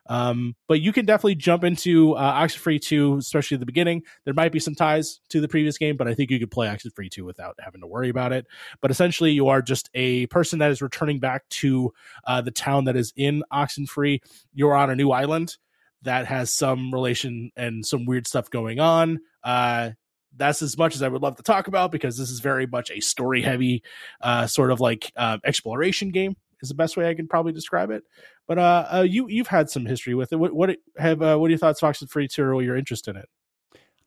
Um, 0.07 0.55
but 0.67 0.81
you 0.81 0.93
can 0.93 1.05
definitely 1.05 1.35
jump 1.35 1.63
into 1.63 2.13
uh, 2.13 2.41
Oxenfree 2.41 2.81
2, 2.81 3.17
especially 3.17 3.55
at 3.55 3.59
the 3.59 3.65
beginning. 3.65 4.03
There 4.25 4.33
might 4.33 4.51
be 4.51 4.59
some 4.59 4.75
ties 4.75 5.19
to 5.29 5.41
the 5.41 5.47
previous 5.47 5.77
game, 5.77 5.97
but 5.97 6.07
I 6.07 6.13
think 6.13 6.31
you 6.31 6.39
could 6.39 6.51
play 6.51 6.67
Oxenfree 6.67 7.11
2 7.11 7.25
without 7.25 7.55
having 7.59 7.81
to 7.81 7.87
worry 7.87 8.09
about 8.09 8.33
it. 8.33 8.47
But 8.81 8.91
essentially, 8.91 9.31
you 9.31 9.47
are 9.49 9.61
just 9.61 9.89
a 9.93 10.27
person 10.27 10.59
that 10.59 10.71
is 10.71 10.81
returning 10.81 11.19
back 11.19 11.47
to 11.49 11.93
uh, 12.25 12.41
the 12.41 12.51
town 12.51 12.85
that 12.85 12.95
is 12.95 13.13
in 13.15 13.43
Oxenfree. 13.51 14.19
You're 14.53 14.75
on 14.75 14.89
a 14.89 14.95
new 14.95 15.11
island 15.11 15.57
that 16.03 16.27
has 16.27 16.53
some 16.53 16.93
relation 16.93 17.51
and 17.55 17.85
some 17.85 18.05
weird 18.05 18.27
stuff 18.27 18.49
going 18.49 18.79
on. 18.79 19.19
Uh, 19.43 19.91
that's 20.35 20.61
as 20.61 20.77
much 20.77 20.95
as 20.95 21.01
I 21.01 21.07
would 21.07 21.21
love 21.21 21.35
to 21.37 21.43
talk 21.43 21.67
about 21.67 21.91
because 21.91 22.17
this 22.17 22.29
is 22.29 22.39
very 22.39 22.67
much 22.67 22.91
a 22.91 22.99
story 22.99 23.41
heavy, 23.41 23.83
uh, 24.21 24.45
sort 24.45 24.71
of 24.71 24.79
like 24.79 25.11
uh, 25.15 25.39
exploration 25.43 26.09
game 26.09 26.35
is 26.61 26.69
the 26.69 26.75
best 26.75 26.97
way 26.97 27.09
I 27.09 27.13
can 27.13 27.27
probably 27.27 27.53
describe 27.53 27.91
it. 27.91 28.03
But 28.47 28.57
uh, 28.57 28.87
uh 28.91 29.01
you 29.07 29.27
you've 29.27 29.47
had 29.47 29.69
some 29.69 29.85
history 29.85 30.15
with 30.15 30.31
it. 30.31 30.37
What 30.37 30.53
what 30.53 30.77
have 30.97 31.21
uh, 31.21 31.37
what 31.37 31.47
are 31.47 31.49
your 31.49 31.59
thoughts, 31.59 31.81
Oxenfree 31.81 32.29
Two, 32.29 32.43
or 32.43 32.61
your 32.61 32.77
interest 32.77 33.07
in 33.07 33.17
it? 33.17 33.27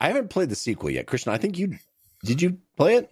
I 0.01 0.09
haven't 0.09 0.31
played 0.31 0.49
the 0.49 0.57
sequel 0.57 0.91
yet, 0.91 1.07
Christian. 1.07 1.33
I 1.33 1.37
think 1.37 1.59
you 1.59 1.77
did. 2.25 2.41
You 2.41 2.59
play 2.77 2.97
it? 2.97 3.11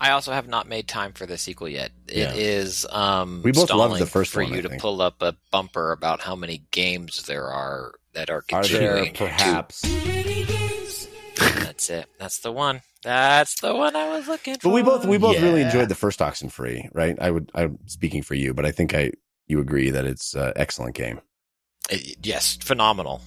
I 0.00 0.10
also 0.10 0.32
have 0.32 0.48
not 0.48 0.68
made 0.68 0.88
time 0.88 1.12
for 1.12 1.26
the 1.26 1.38
sequel 1.38 1.68
yet. 1.68 1.90
It 2.06 2.16
Yeah. 2.18 2.32
is 2.34 2.86
um 2.90 3.42
We 3.42 3.52
both 3.52 3.72
loved 3.72 3.98
the 3.98 4.06
first 4.06 4.32
for 4.32 4.42
one, 4.42 4.52
I 4.52 4.56
you 4.56 4.62
to 4.62 4.70
pull 4.78 5.00
up 5.02 5.22
a 5.22 5.34
bumper 5.50 5.92
about 5.92 6.20
how 6.20 6.36
many 6.36 6.62
games 6.70 7.24
there 7.26 7.48
are 7.52 7.94
that 8.14 8.30
are 8.30 8.38
Are 8.38 8.62
continuing. 8.62 9.04
there 9.04 9.12
perhaps? 9.14 9.82
That's 11.60 11.90
it. 11.90 12.06
That's 12.18 12.38
the 12.38 12.52
one. 12.52 12.82
That's 13.02 13.60
the 13.60 13.74
one 13.74 13.94
I 13.94 14.08
was 14.08 14.26
looking 14.26 14.54
for. 14.54 14.68
But 14.68 14.74
we 14.74 14.82
both 14.82 15.04
we 15.06 15.18
both 15.18 15.40
really 15.40 15.62
enjoyed 15.62 15.88
the 15.88 15.94
first 15.94 16.18
Oxenfree, 16.18 16.88
right? 16.92 17.16
I 17.20 17.30
would. 17.30 17.50
I'm 17.54 17.78
speaking 17.86 18.22
for 18.22 18.34
you, 18.34 18.54
but 18.54 18.64
I 18.66 18.72
think 18.72 18.94
I 18.94 19.12
you 19.48 19.60
agree 19.60 19.90
that 19.90 20.04
it's 20.04 20.34
an 20.34 20.52
excellent 20.56 20.94
game. 20.94 21.20
Uh, 21.92 21.96
Yes, 22.22 22.56
phenomenal. 22.56 23.22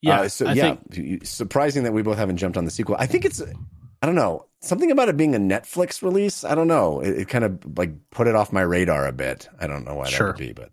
Yeah, 0.00 0.20
Uh, 0.20 0.28
so 0.28 0.46
I 0.48 0.54
yeah, 0.54 0.76
think 0.92 1.26
surprising 1.26 1.84
that 1.84 1.92
we 1.92 2.02
both 2.02 2.18
haven't 2.18 2.36
jumped 2.36 2.58
on 2.58 2.64
the 2.64 2.70
sequel. 2.70 2.96
I 2.98 3.06
think 3.06 3.24
it's, 3.24 3.40
I 3.40 4.06
don't 4.06 4.14
know, 4.14 4.46
something 4.60 4.90
about 4.90 5.08
it 5.08 5.16
being 5.16 5.34
a 5.34 5.38
Netflix 5.38 6.02
release. 6.02 6.44
I 6.44 6.54
don't 6.54 6.68
know. 6.68 7.00
It, 7.00 7.20
it 7.20 7.28
kind 7.28 7.44
of 7.44 7.78
like 7.78 7.92
put 8.10 8.26
it 8.26 8.34
off 8.34 8.52
my 8.52 8.60
radar 8.60 9.06
a 9.06 9.12
bit. 9.12 9.48
I 9.58 9.66
don't 9.66 9.84
know 9.84 9.94
why 9.94 10.10
that 10.10 10.26
would 10.26 10.36
be, 10.36 10.52
but 10.52 10.70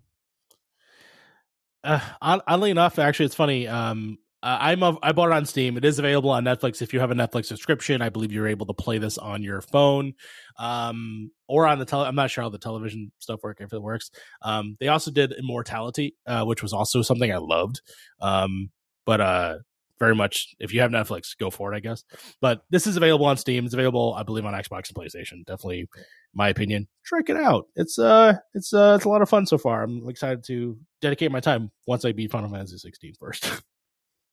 uh, 1.84 1.99
oddly 2.21 2.71
enough, 2.71 2.99
actually, 2.99 3.25
it's 3.27 3.36
funny. 3.36 3.67
Um, 3.67 4.19
uh, 4.43 4.57
I'm 4.59 4.81
a, 4.81 4.97
I 5.03 5.11
bought 5.11 5.29
it 5.29 5.33
on 5.33 5.45
Steam. 5.45 5.77
It 5.77 5.85
is 5.85 5.99
available 5.99 6.31
on 6.31 6.43
Netflix 6.43 6.81
if 6.81 6.93
you 6.93 6.99
have 6.99 7.11
a 7.11 7.15
Netflix 7.15 7.45
subscription. 7.45 8.01
I 8.01 8.09
believe 8.09 8.31
you're 8.31 8.47
able 8.47 8.65
to 8.65 8.73
play 8.73 8.97
this 8.97 9.17
on 9.17 9.43
your 9.43 9.61
phone, 9.61 10.13
um, 10.57 11.31
or 11.47 11.67
on 11.67 11.79
the 11.79 11.85
tele. 11.85 12.07
I'm 12.07 12.15
not 12.15 12.31
sure 12.31 12.43
how 12.43 12.49
the 12.49 12.57
television 12.57 13.11
stuff 13.19 13.41
work 13.43 13.61
if 13.61 13.71
it 13.71 13.81
works. 13.81 14.09
Um, 14.41 14.77
they 14.79 14.87
also 14.87 15.11
did 15.11 15.33
Immortality, 15.33 16.15
uh, 16.25 16.43
which 16.45 16.63
was 16.63 16.73
also 16.73 17.01
something 17.01 17.31
I 17.31 17.37
loved. 17.37 17.81
Um, 18.19 18.71
but 19.05 19.21
uh, 19.21 19.57
very 19.99 20.15
much 20.15 20.55
if 20.59 20.73
you 20.73 20.81
have 20.81 20.89
Netflix, 20.89 21.37
go 21.37 21.51
for 21.51 21.71
it, 21.71 21.77
I 21.77 21.79
guess. 21.79 22.03
But 22.41 22.63
this 22.71 22.87
is 22.87 22.97
available 22.97 23.27
on 23.27 23.37
Steam. 23.37 23.65
It's 23.65 23.75
available, 23.75 24.15
I 24.17 24.23
believe, 24.23 24.45
on 24.45 24.53
Xbox 24.53 24.89
and 24.89 24.95
PlayStation. 24.95 25.45
Definitely, 25.45 25.87
my 26.33 26.49
opinion. 26.49 26.87
Check 27.05 27.29
it 27.29 27.37
out. 27.37 27.67
It's 27.75 27.99
uh, 27.99 28.33
it's 28.55 28.73
uh, 28.73 28.95
it's 28.95 29.05
a 29.05 29.09
lot 29.09 29.21
of 29.21 29.29
fun 29.29 29.45
so 29.45 29.59
far. 29.59 29.83
I'm 29.83 30.09
excited 30.09 30.43
to 30.45 30.77
dedicate 30.99 31.31
my 31.31 31.39
time 31.41 31.69
once 31.85 32.05
I 32.05 32.11
beat 32.11 32.31
Final 32.31 32.49
Fantasy 32.49 32.77
16 32.77 33.13
first. 33.19 33.61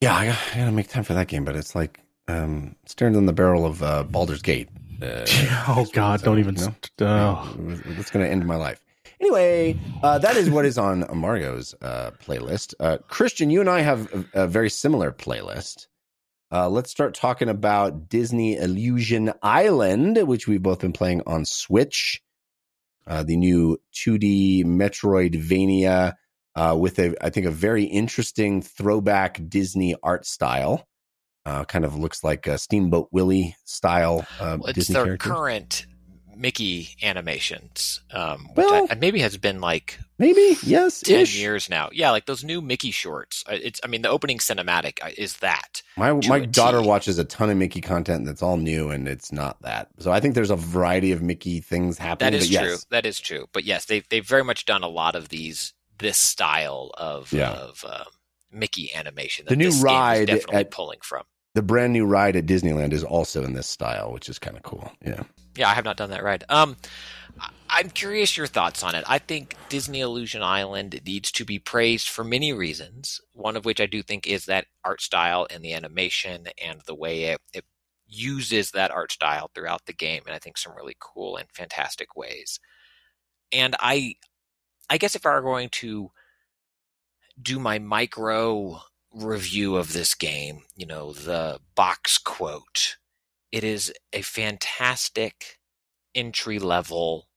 yeah, 0.00 0.14
I, 0.14 0.26
got- 0.26 0.38
I 0.54 0.58
gotta 0.58 0.72
make 0.72 0.88
time 0.88 1.04
for 1.04 1.14
that 1.14 1.28
game. 1.28 1.44
But 1.44 1.56
it's 1.56 1.74
like 1.74 2.00
um, 2.28 2.76
staring 2.86 3.14
down 3.14 3.26
the 3.26 3.32
barrel 3.32 3.66
of 3.66 3.82
uh, 3.82 4.02
Baldur's 4.04 4.42
Gate. 4.42 4.68
Uh, 5.00 5.24
oh 5.68 5.86
God, 5.92 6.22
don't 6.22 6.38
even. 6.38 6.54
No? 6.54 6.62
st- 6.62 6.90
oh. 7.00 7.54
That's 7.86 8.10
going 8.10 8.24
to 8.24 8.30
end 8.30 8.46
my 8.46 8.56
life. 8.56 8.80
Anyway, 9.20 9.78
uh, 10.02 10.18
that 10.18 10.36
is 10.36 10.48
what 10.48 10.64
is 10.64 10.78
on 10.78 11.04
Mario's 11.12 11.74
uh, 11.82 12.12
playlist. 12.24 12.74
Uh, 12.78 12.98
Christian, 13.08 13.50
you 13.50 13.60
and 13.60 13.68
I 13.68 13.80
have 13.80 14.12
a, 14.34 14.42
a 14.44 14.46
very 14.46 14.70
similar 14.70 15.10
playlist. 15.10 15.86
Uh, 16.52 16.68
let's 16.68 16.90
start 16.90 17.14
talking 17.14 17.48
about 17.48 18.08
Disney 18.08 18.56
Illusion 18.56 19.32
Island, 19.42 20.18
which 20.26 20.46
we've 20.46 20.62
both 20.62 20.78
been 20.80 20.92
playing 20.92 21.22
on 21.26 21.44
Switch. 21.44 22.22
Uh, 23.06 23.22
the 23.22 23.36
new 23.36 23.78
2D 23.94 24.64
Metroidvania 24.64 26.14
uh, 26.58 26.74
with 26.74 26.98
a, 26.98 27.14
I 27.24 27.30
think, 27.30 27.46
a 27.46 27.50
very 27.50 27.84
interesting 27.84 28.62
throwback 28.62 29.40
Disney 29.48 29.94
art 30.02 30.26
style. 30.26 30.86
Uh, 31.46 31.64
kind 31.64 31.84
of 31.84 31.96
looks 31.96 32.22
like 32.22 32.46
a 32.46 32.58
Steamboat 32.58 33.08
Willie 33.10 33.56
style 33.64 34.26
uh, 34.38 34.58
Well, 34.60 34.66
it's 34.70 34.74
Disney 34.74 34.94
their 34.94 35.16
current 35.16 35.86
Mickey 36.36 36.90
animations, 37.02 38.00
um, 38.12 38.48
which 38.54 38.66
Well- 38.66 38.86
I, 38.90 38.94
maybe 38.96 39.20
has 39.20 39.36
been 39.38 39.60
like 39.60 39.98
Maybe 40.18 40.56
yes, 40.64 41.00
ten 41.00 41.20
ish. 41.20 41.38
years 41.38 41.70
now. 41.70 41.90
Yeah, 41.92 42.10
like 42.10 42.26
those 42.26 42.42
new 42.42 42.60
Mickey 42.60 42.90
shorts. 42.90 43.44
It's, 43.48 43.80
I 43.84 43.86
mean, 43.86 44.02
the 44.02 44.08
opening 44.10 44.38
cinematic 44.38 44.98
uh, 45.00 45.10
is 45.16 45.36
that. 45.38 45.82
My 45.96 46.12
my 46.12 46.40
daughter 46.40 46.82
watches 46.82 47.18
a 47.18 47.24
ton 47.24 47.50
of 47.50 47.56
Mickey 47.56 47.80
content 47.80 48.26
that's 48.26 48.42
all 48.42 48.56
new, 48.56 48.90
and 48.90 49.06
it's 49.06 49.30
not 49.30 49.62
that. 49.62 49.88
So 50.00 50.10
I 50.10 50.18
think 50.18 50.34
there's 50.34 50.50
a 50.50 50.56
variety 50.56 51.12
of 51.12 51.22
Mickey 51.22 51.60
things 51.60 51.98
happening. 51.98 52.32
That 52.32 52.36
is 52.36 52.46
but 52.48 52.52
yes, 52.52 52.62
true. 52.64 52.76
That 52.90 53.06
is 53.06 53.20
true. 53.20 53.46
But 53.52 53.64
yes, 53.64 53.84
they 53.84 54.00
they've 54.10 54.26
very 54.26 54.44
much 54.44 54.64
done 54.64 54.82
a 54.82 54.88
lot 54.88 55.14
of 55.14 55.28
these 55.28 55.72
this 55.98 56.18
style 56.18 56.90
of 56.96 57.32
Yeah. 57.32 57.50
of 57.52 57.84
um, 57.88 58.06
Mickey 58.50 58.92
animation. 58.94 59.46
The 59.48 59.56
new 59.56 59.66
this 59.66 59.74
game 59.74 59.78
is 59.78 59.84
ride 59.84 60.26
definitely 60.26 60.56
at- 60.56 60.70
pulling 60.70 61.00
from. 61.02 61.24
The 61.54 61.62
brand 61.62 61.92
new 61.92 62.04
ride 62.06 62.36
at 62.36 62.46
Disneyland 62.46 62.92
is 62.92 63.02
also 63.02 63.42
in 63.42 63.52
this 63.54 63.66
style, 63.66 64.12
which 64.12 64.28
is 64.28 64.38
kind 64.38 64.56
of 64.56 64.62
cool. 64.62 64.92
Yeah. 65.04 65.24
Yeah, 65.56 65.68
I 65.68 65.74
have 65.74 65.84
not 65.84 65.96
done 65.96 66.10
that 66.10 66.22
ride. 66.22 66.44
Um, 66.48 66.76
I'm 67.68 67.90
curious 67.90 68.36
your 68.36 68.46
thoughts 68.46 68.82
on 68.84 68.94
it. 68.94 69.04
I 69.08 69.18
think 69.18 69.56
Disney 69.68 70.00
Illusion 70.00 70.42
Island 70.42 71.00
needs 71.04 71.32
to 71.32 71.44
be 71.44 71.58
praised 71.58 72.08
for 72.08 72.22
many 72.22 72.52
reasons. 72.52 73.20
One 73.32 73.56
of 73.56 73.64
which 73.64 73.80
I 73.80 73.86
do 73.86 74.02
think 74.02 74.26
is 74.26 74.46
that 74.46 74.66
art 74.84 75.00
style 75.00 75.46
and 75.50 75.64
the 75.64 75.72
animation 75.74 76.46
and 76.64 76.80
the 76.86 76.94
way 76.94 77.24
it, 77.24 77.40
it 77.52 77.64
uses 78.06 78.70
that 78.72 78.90
art 78.92 79.10
style 79.12 79.50
throughout 79.54 79.86
the 79.86 79.92
game, 79.92 80.22
and 80.26 80.34
I 80.34 80.38
think 80.38 80.58
some 80.58 80.74
really 80.76 80.96
cool 81.00 81.36
and 81.36 81.48
fantastic 81.52 82.14
ways. 82.16 82.60
And 83.52 83.74
I, 83.80 84.14
I 84.90 84.98
guess 84.98 85.14
if 85.14 85.26
I 85.26 85.34
were 85.34 85.42
going 85.42 85.68
to 85.70 86.10
do 87.40 87.58
my 87.58 87.78
micro 87.78 88.80
review 89.12 89.76
of 89.76 89.92
this 89.92 90.14
game, 90.14 90.62
you 90.76 90.86
know, 90.86 91.12
the 91.12 91.60
box 91.74 92.18
quote 92.18 92.96
it 93.50 93.64
is 93.64 93.92
a 94.12 94.22
fantastic 94.22 95.58
entry 96.14 96.58
level 96.58 97.28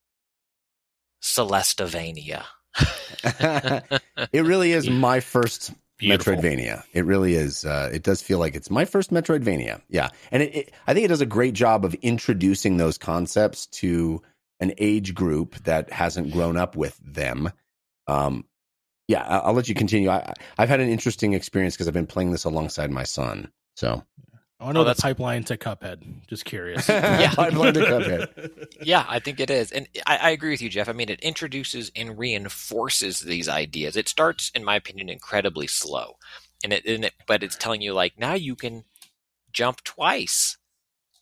Celestivania. 1.21 2.43
it 4.33 4.43
really 4.43 4.71
is 4.73 4.89
my 4.89 5.19
first 5.19 5.71
Beautiful. 5.97 6.33
Metroidvania. 6.33 6.83
It 6.93 7.05
really 7.05 7.35
is. 7.35 7.63
Uh, 7.63 7.91
it 7.93 8.01
does 8.01 8.23
feel 8.23 8.39
like 8.39 8.55
it's 8.55 8.71
my 8.71 8.85
first 8.85 9.11
Metroidvania. 9.11 9.81
Yeah, 9.87 10.09
and 10.31 10.41
it, 10.41 10.55
it, 10.55 10.71
I 10.87 10.93
think 10.93 11.05
it 11.05 11.09
does 11.09 11.21
a 11.21 11.27
great 11.27 11.53
job 11.53 11.85
of 11.85 11.93
introducing 11.95 12.77
those 12.77 12.97
concepts 12.97 13.67
to 13.67 14.21
an 14.61 14.73
age 14.77 15.13
group 15.13 15.55
that 15.65 15.91
hasn't 15.91 16.31
grown 16.31 16.55
up 16.55 16.75
with 16.77 16.97
them. 17.03 17.51
Um, 18.07 18.45
yeah, 19.09 19.23
I- 19.23 19.39
I'll 19.39 19.53
let 19.53 19.67
you 19.67 19.75
continue. 19.75 20.09
I, 20.09 20.33
I've 20.57 20.69
had 20.69 20.79
an 20.79 20.87
interesting 20.89 21.33
experience 21.33 21.75
because 21.75 21.87
I've 21.87 21.93
been 21.93 22.07
playing 22.07 22.31
this 22.31 22.45
alongside 22.45 22.91
my 22.91 23.03
son, 23.03 23.51
So 23.75 24.03
I 24.59 24.63
want 24.63 24.73
to 24.73 24.73
know 24.75 24.79
Oh, 24.81 24.83
the 24.83 24.89
that's- 24.91 25.01
pipeline 25.01 25.43
to 25.45 25.57
Cuphead. 25.57 26.27
Just 26.27 26.45
curious. 26.45 26.87
yeah, 26.89 27.31
pipeline 27.35 27.73
to 27.73 27.79
Cuphead. 27.81 28.67
Yeah, 28.83 29.03
I 29.09 29.19
think 29.19 29.39
it 29.39 29.49
is. 29.49 29.71
And 29.71 29.87
I, 30.05 30.17
I 30.17 30.29
agree 30.29 30.51
with 30.51 30.61
you, 30.61 30.69
Jeff. 30.69 30.87
I 30.87 30.93
mean, 30.93 31.09
it 31.09 31.19
introduces 31.21 31.91
and 31.95 32.17
reinforces 32.17 33.19
these 33.21 33.49
ideas. 33.49 33.97
It 33.97 34.07
starts, 34.07 34.51
in 34.53 34.63
my 34.63 34.75
opinion, 34.75 35.09
incredibly 35.09 35.65
slow. 35.67 36.17
And 36.63 36.71
it, 36.73 36.85
and 36.85 37.05
it 37.05 37.13
but 37.27 37.41
it's 37.41 37.55
telling 37.55 37.81
you 37.81 37.93
like 37.93 38.19
now 38.19 38.35
you 38.35 38.55
can 38.55 38.83
jump 39.51 39.83
twice. 39.83 40.57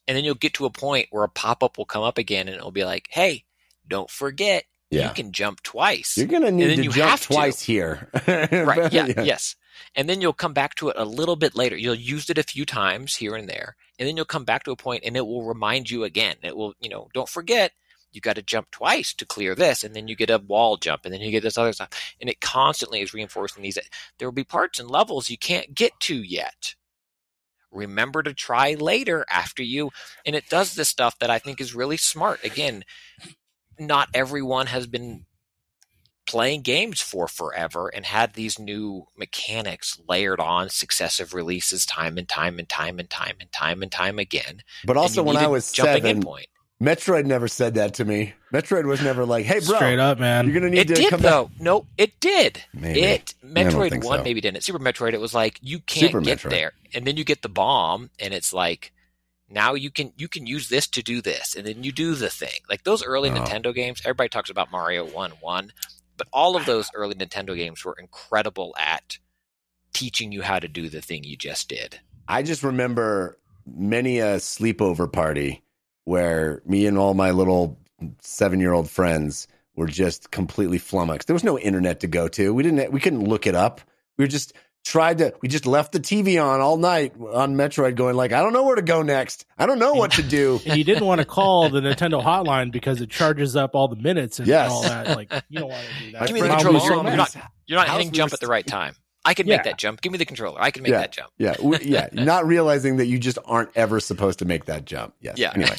And 0.10 0.18
then 0.18 0.26
you'll 0.26 0.36
get 0.36 0.56
to 0.56 0.66
a 0.66 0.70
point 0.72 1.08
where 1.12 1.24
a 1.24 1.30
pop-up 1.30 1.78
will 1.78 1.86
come 1.86 2.04
up 2.04 2.18
again 2.18 2.48
and 2.50 2.58
it'll 2.58 2.72
be 2.72 2.84
like, 2.84 3.08
"Hey, 3.12 3.46
don't 3.88 4.10
forget 4.10 4.66
Yeah. 4.90 5.08
you 5.08 5.14
can 5.14 5.32
jump 5.32 5.62
twice." 5.64 6.18
You're 6.18 6.28
gonna 6.28 6.52
need 6.52 6.76
to 6.76 6.84
jump 6.90 7.10
have 7.12 7.22
to. 7.22 7.28
twice 7.28 7.62
here. 7.62 8.10
right 8.28 8.92
yeah, 8.92 9.06
yes 9.24 9.56
and 9.96 10.10
then 10.10 10.22
you'll 10.22 10.34
come 10.34 10.54
back 10.54 10.76
to 10.76 10.90
it 10.90 10.96
a 10.98 11.06
little 11.06 11.36
bit 11.36 11.56
later 11.56 11.78
you'll 11.78 11.96
use 11.96 12.30
it 12.30 12.38
a 12.38 12.44
few 12.44 12.66
times 12.66 13.16
here 13.16 13.36
and 13.36 13.48
there 13.48 13.76
and 13.98 14.08
then 14.08 14.16
you'll 14.16 14.26
come 14.26 14.44
back 14.46 14.64
to 14.64 14.72
a 14.72 14.76
point 14.76 15.04
and 15.06 15.16
it 15.16 15.26
will 15.26 15.44
remind 15.46 15.90
you 15.90 16.04
again 16.04 16.36
it 16.44 16.56
will 16.56 16.74
you 16.80 16.90
know 16.90 17.08
don't 17.14 17.30
forget 17.30 17.72
you 18.12 18.22
got 18.22 18.36
to 18.36 18.42
jump 18.42 18.70
twice 18.72 19.14
to 19.14 19.26
clear 19.26 19.54
this 19.56 19.84
and 19.84 19.96
then 19.96 20.08
you 20.08 20.16
get 20.16 20.30
a 20.30 20.40
wall 20.40 20.78
jump 20.78 21.06
and 21.06 21.14
then 21.14 21.22
you 21.22 21.32
get 21.32 21.44
this 21.44 21.58
other 21.58 21.74
stuff 21.74 21.90
and 22.20 22.30
it 22.30 22.42
constantly 22.42 23.02
is 23.02 23.14
reinforcing 23.14 23.64
these 23.64 23.78
there 24.18 24.28
will 24.28 24.34
be 24.34 24.44
parts 24.44 24.80
and 24.80 24.90
levels 24.90 25.30
you 25.30 25.38
can't 25.38 25.74
get 25.76 25.98
to 26.00 26.16
yet 26.16 26.76
remember 27.72 28.24
to 28.24 28.34
try 28.34 28.74
later 28.74 29.26
after 29.30 29.64
you 29.64 29.90
and 30.26 30.36
it 30.36 30.50
does 30.50 30.76
this 30.76 30.90
stuff 30.90 31.18
that 31.20 31.30
i 31.30 31.40
think 31.40 31.62
is 31.62 31.76
really 31.76 31.98
smart 31.98 32.44
again 32.44 32.84
not 33.80 34.10
everyone 34.14 34.68
has 34.68 34.88
been 34.88 35.26
playing 36.30 36.62
games 36.62 37.02
for 37.02 37.28
forever 37.28 37.88
and 37.88 38.06
had 38.06 38.34
these 38.34 38.60
new 38.60 39.04
mechanics 39.18 40.00
layered 40.08 40.40
on 40.40 40.70
successive 40.70 41.34
releases 41.34 41.88
time 41.88 42.20
and 42.20 42.30
time 42.30 42.60
and 42.60 42.70
time 42.70 43.00
and 43.00 43.10
time 43.10 43.34
and 43.40 43.52
time 43.52 43.82
and 43.82 43.92
time 43.92 44.20
again. 44.20 44.62
But 44.86 44.96
also, 44.96 45.24
when 45.24 45.38
I 45.38 45.48
was 45.48 45.72
jumping 45.72 46.04
seven, 46.04 46.18
in 46.18 46.24
point. 46.24 46.46
Metroid 46.82 47.26
never 47.26 47.48
said 47.50 47.74
that 47.76 47.96
to 47.96 48.06
me. 48.06 48.34
Metroid 48.54 48.86
was 48.86 49.02
never 49.02 49.26
like, 49.26 49.46
"Hey, 49.46 49.60
bro, 49.60 49.76
Straight 49.76 50.00
up, 50.00 50.18
man. 50.18 50.46
you're 50.46 50.54
gonna 50.54 50.70
need 50.70 50.80
It 50.80 50.88
to 50.88 50.94
did 50.96 51.10
come 51.10 51.22
though. 51.22 51.46
back." 51.48 51.60
No, 51.62 51.86
it 51.98 52.18
did. 52.22 52.64
Maybe. 52.74 53.02
It 53.02 53.34
Metroid 53.46 53.90
think 53.92 54.06
One 54.06 54.20
so. 54.20 54.24
maybe 54.24 54.40
didn't. 54.40 54.64
Super 54.64 54.80
Metroid. 54.80 55.14
It 55.14 55.20
was 55.20 55.34
like 55.34 55.60
you 55.62 55.80
can't 55.80 56.12
Super 56.12 56.22
get 56.22 56.40
Metroid. 56.40 56.50
there, 56.52 56.72
and 56.94 57.06
then 57.06 57.18
you 57.18 57.26
get 57.26 57.42
the 57.42 57.50
bomb, 57.50 58.10
and 58.20 58.34
it's 58.34 58.54
like 58.54 58.94
now 59.50 59.74
you 59.74 59.92
can 59.92 60.14
you 60.18 60.30
can 60.30 60.48
use 60.48 60.70
this 60.70 60.88
to 60.88 61.04
do 61.04 61.22
this, 61.22 61.54
and 61.54 61.68
then 61.68 61.84
you 61.84 61.92
do 61.92 62.16
the 62.16 62.30
thing. 62.30 62.60
Like 62.70 62.86
those 62.86 63.04
early 63.04 63.30
Oh. 63.30 63.34
Nintendo 63.34 63.76
games. 63.76 64.00
Everybody 64.06 64.30
talks 64.30 64.50
about 64.50 64.72
Mario 64.72 65.04
One 65.06 65.32
One, 65.42 65.74
but 66.16 66.28
all 66.32 66.56
of 66.56 66.66
those 66.66 66.90
early 66.96 67.14
Nintendo 67.16 67.58
games 67.58 67.84
were 67.84 67.98
incredible 68.00 68.74
at 68.80 69.18
teaching 69.92 70.32
you 70.32 70.44
how 70.44 70.60
to 70.60 70.68
do 70.70 70.88
the 70.88 71.02
thing 71.02 71.26
you 71.26 71.36
just 71.36 71.68
did. 71.68 72.00
I 72.26 72.42
just 72.42 72.64
remember 72.64 73.38
many 73.66 74.20
a 74.20 74.38
sleepover 74.38 75.12
party 75.12 75.62
where 76.06 76.62
me 76.66 76.86
and 76.86 76.98
all 76.98 77.14
my 77.14 77.32
little 77.32 77.80
seven 78.22 78.60
year 78.60 78.74
old 78.74 78.90
friends 78.90 79.48
were 79.76 79.88
just 79.88 80.32
completely 80.32 80.78
flummoxed. 80.78 81.28
There 81.28 81.34
was 81.34 81.44
no 81.44 81.58
internet 81.60 82.00
to 82.02 82.08
go 82.08 82.28
to. 82.30 82.54
We 82.54 82.64
didn't. 82.64 82.92
We 82.92 83.00
couldn't 83.00 83.24
look 83.24 83.48
it 83.48 83.56
up. 83.56 83.82
We 84.18 84.24
were 84.24 84.28
just 84.30 84.54
tried 84.86 85.18
to. 85.20 85.34
We 85.42 85.48
just 85.50 85.66
left 85.66 85.92
the 85.92 86.00
TV 86.00 86.42
on 86.44 86.62
all 86.62 86.78
night 86.78 87.14
on 87.18 87.56
Metroid, 87.56 87.96
going 87.96 88.16
like, 88.16 88.32
I 88.34 88.42
don't 88.42 88.54
know 88.54 88.64
where 88.64 88.76
to 88.76 88.82
go 88.82 89.02
next. 89.02 89.46
I 89.58 89.66
don't 89.66 89.80
know 89.80 89.94
what 89.94 90.12
to 90.14 90.24
do. 90.24 90.60
and 90.66 90.78
you 90.78 90.84
didn't 90.84 91.06
want 91.06 91.20
to 91.20 91.26
call 91.26 91.70
the 91.70 91.80
Nintendo 91.82 92.24
hotline 92.24 92.72
because 92.72 93.00
it 93.02 93.10
charges 93.10 93.56
up 93.56 93.76
all 93.76 93.88
the 93.88 93.96
minutes 93.96 94.40
and 94.40 94.48
Yes. 94.48 94.72
all 94.72 94.84
that. 94.84 95.08
Like 95.16 95.32
you 95.50 95.60
don't 95.60 95.70
want 95.70 95.84
to 95.86 96.06
do 96.06 96.12
that. 96.14 96.28
Give 96.28 96.34
me 96.34 96.42
the 96.42 96.48
Mom 96.48 96.58
controller. 96.58 96.80
was 96.80 96.88
your 96.88 97.04
You're 97.04 97.16
not, 97.16 97.36
you're 97.68 97.80
not 97.80 97.90
hitting 97.90 98.12
jump 98.12 98.34
at 98.34 98.40
the 98.40 98.48
right 98.48 98.66
time. 98.66 98.96
I 99.26 99.34
can 99.34 99.48
make 99.48 99.64
that 99.64 99.78
jump. 99.78 100.02
Give 100.02 100.12
me 100.12 100.18
the 100.18 100.26
controller. 100.26 100.62
I 100.62 100.72
can 100.72 100.84
make 100.84 100.92
Yeah. 100.92 101.00
that 101.00 101.12
jump. 101.12 101.32
Yeah, 101.38 101.56
yeah. 101.82 102.08
Not 102.14 102.48
realizing 102.48 102.98
that 102.98 103.08
you 103.08 103.20
just 103.20 103.38
aren't 103.46 103.70
ever 103.76 104.00
supposed 104.00 104.40
to 104.40 104.46
make 104.46 104.66
that 104.66 104.86
jump. 104.86 105.14
Yes. 105.20 105.38
Yeah. 105.38 105.52
Anyway, 105.54 105.76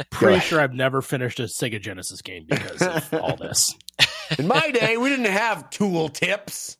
Pretty 0.10 0.40
sure 0.40 0.60
I've 0.60 0.72
never 0.72 1.02
finished 1.02 1.40
a 1.40 1.44
Sega 1.44 1.80
Genesis 1.80 2.22
game 2.22 2.46
because 2.48 2.80
of 2.82 3.14
all 3.20 3.36
this. 3.36 3.74
in 4.38 4.46
my 4.46 4.70
day, 4.70 4.96
we 4.96 5.08
didn't 5.08 5.26
have 5.26 5.68
tool 5.70 6.08
tips. 6.08 6.76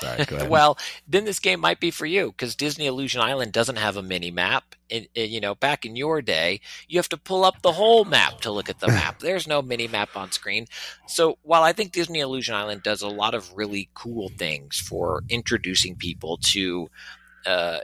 Sorry. 0.00 0.24
Well, 0.48 0.78
then 1.06 1.24
this 1.24 1.40
game 1.40 1.60
might 1.60 1.80
be 1.80 1.90
for 1.90 2.06
you 2.06 2.28
because 2.28 2.54
Disney 2.54 2.86
Illusion 2.86 3.20
Island 3.20 3.52
doesn't 3.52 3.76
have 3.76 3.96
a 3.96 4.02
mini 4.02 4.30
map. 4.30 4.74
It, 4.88 5.10
it- 5.14 5.28
you 5.30 5.40
know, 5.40 5.54
back 5.54 5.84
in 5.84 5.94
your 5.96 6.22
day, 6.22 6.60
you 6.88 6.98
have 6.98 7.08
to 7.10 7.16
pull 7.18 7.44
up 7.44 7.60
the 7.62 7.72
whole 7.72 8.04
map 8.04 8.40
to 8.42 8.50
look 8.50 8.68
at 8.70 8.80
the 8.80 8.88
map. 8.88 9.18
There's 9.20 9.46
no 9.46 9.60
mini 9.60 9.86
map 9.88 10.16
on 10.16 10.32
screen. 10.32 10.66
So 11.06 11.38
while 11.42 11.62
I 11.62 11.72
think 11.72 11.92
Disney 11.92 12.20
Illusion 12.20 12.54
Island 12.54 12.82
does 12.82 13.02
a 13.02 13.08
lot 13.08 13.34
of 13.34 13.52
really 13.56 13.90
cool 13.94 14.30
things 14.38 14.78
for 14.80 15.22
introducing 15.28 15.96
people 15.96 16.38
to 16.44 16.88
uh, 17.46 17.78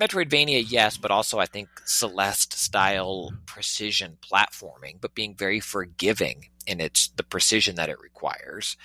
Metroidvania, 0.00 0.64
yes, 0.66 0.96
but 0.96 1.10
also 1.10 1.38
I 1.38 1.46
think 1.46 1.68
Celeste 1.84 2.54
style 2.54 3.32
precision 3.46 4.16
platforming, 4.22 5.00
but 5.00 5.14
being 5.14 5.34
very 5.34 5.60
forgiving 5.60 6.48
in 6.66 6.80
its 6.80 7.08
the 7.08 7.22
precision 7.22 7.74
that 7.76 7.88
it 7.88 8.00
requires. 8.00 8.76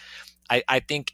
I, 0.50 0.64
I 0.68 0.80
think. 0.82 1.14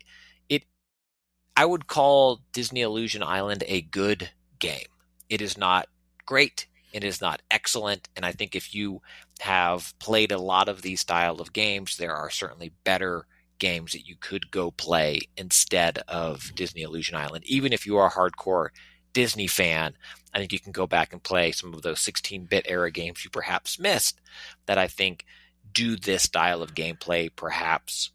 I 1.60 1.66
would 1.66 1.88
call 1.88 2.40
Disney 2.54 2.84
Illusion 2.84 3.22
Island 3.22 3.66
a 3.68 3.82
good 3.82 4.30
game. 4.60 4.88
It 5.28 5.42
is 5.42 5.58
not 5.58 5.90
great. 6.26 6.68
It 6.94 7.04
is 7.04 7.20
not 7.20 7.42
excellent, 7.52 8.08
and 8.16 8.26
I 8.26 8.32
think 8.32 8.56
if 8.56 8.74
you 8.74 9.02
have 9.42 9.94
played 10.00 10.32
a 10.32 10.38
lot 10.38 10.70
of 10.70 10.84
these 10.84 11.02
style 11.02 11.42
of 11.42 11.52
games, 11.52 11.98
there 11.98 12.16
are 12.16 12.30
certainly 12.30 12.72
better 12.86 13.28
games 13.58 13.92
that 13.92 14.08
you 14.08 14.16
could 14.22 14.50
go 14.52 14.72
play 14.72 15.20
instead 15.36 15.98
of 16.08 16.56
Disney 16.56 16.84
Illusion 16.84 17.18
Island. 17.18 17.44
Even 17.46 17.74
if 17.74 17.86
you 17.86 17.98
are 17.98 18.08
a 18.08 18.10
hardcore 18.10 18.70
Disney 19.12 19.48
fan, 19.48 19.98
I 20.34 20.40
think 20.40 20.54
you 20.54 20.62
can 20.62 20.72
go 20.72 20.88
back 20.88 21.12
and 21.12 21.22
play 21.22 21.52
some 21.52 21.74
of 21.74 21.82
those 21.82 22.00
16 22.00 22.46
bit 22.46 22.68
era 22.70 22.90
games 22.90 23.26
you 23.26 23.30
perhaps 23.30 23.78
missed 23.78 24.22
that 24.66 24.78
I 24.78 24.88
think 24.88 25.26
do 25.74 25.98
this 25.98 26.24
style 26.24 26.64
of 26.64 26.74
gameplay 26.74 27.30
perhaps 27.36 28.12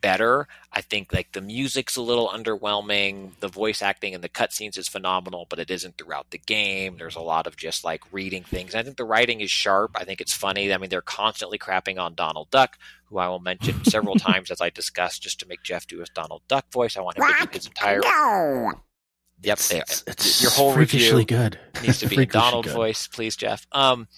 better. 0.00 0.48
I 0.72 0.80
think 0.80 1.12
like 1.12 1.32
the 1.32 1.40
music's 1.40 1.96
a 1.96 2.02
little 2.02 2.28
underwhelming. 2.28 3.30
The 3.40 3.48
voice 3.48 3.82
acting 3.82 4.14
and 4.14 4.22
the 4.22 4.28
cutscenes 4.28 4.76
is 4.78 4.88
phenomenal, 4.88 5.46
but 5.48 5.58
it 5.58 5.70
isn't 5.70 5.96
throughout 5.98 6.30
the 6.30 6.38
game. 6.38 6.96
There's 6.98 7.16
a 7.16 7.20
lot 7.20 7.46
of 7.46 7.56
just 7.56 7.84
like 7.84 8.02
reading 8.12 8.42
things. 8.44 8.74
I 8.74 8.82
think 8.82 8.96
the 8.96 9.04
writing 9.04 9.40
is 9.40 9.50
sharp. 9.50 9.92
I 9.94 10.04
think 10.04 10.20
it's 10.20 10.32
funny. 10.34 10.72
I 10.72 10.76
mean, 10.78 10.90
they're 10.90 11.00
constantly 11.00 11.58
crapping 11.58 11.98
on 11.98 12.14
Donald 12.14 12.50
Duck, 12.50 12.78
who 13.06 13.18
I 13.18 13.28
will 13.28 13.40
mention 13.40 13.84
several 13.86 14.14
times 14.16 14.50
as 14.50 14.60
I 14.60 14.70
discuss, 14.70 15.18
just 15.18 15.40
to 15.40 15.48
make 15.48 15.62
Jeff 15.62 15.86
do 15.86 15.98
his 16.00 16.10
Donald 16.10 16.42
Duck 16.48 16.70
voice. 16.72 16.96
I 16.96 17.00
want 17.00 17.18
him 17.18 17.26
to 17.26 17.46
do 17.46 17.48
his 17.52 17.66
entire. 17.66 18.00
Yep, 19.40 19.58
there. 19.58 19.84
your 20.40 20.50
whole 20.50 20.72
freakishly 20.72 21.18
review 21.18 21.24
good. 21.24 21.58
needs 21.82 22.00
to 22.00 22.08
be 22.08 22.16
a 22.22 22.26
Donald 22.26 22.64
good. 22.64 22.74
voice, 22.74 23.06
please, 23.06 23.36
Jeff. 23.36 23.66
Um, 23.70 24.08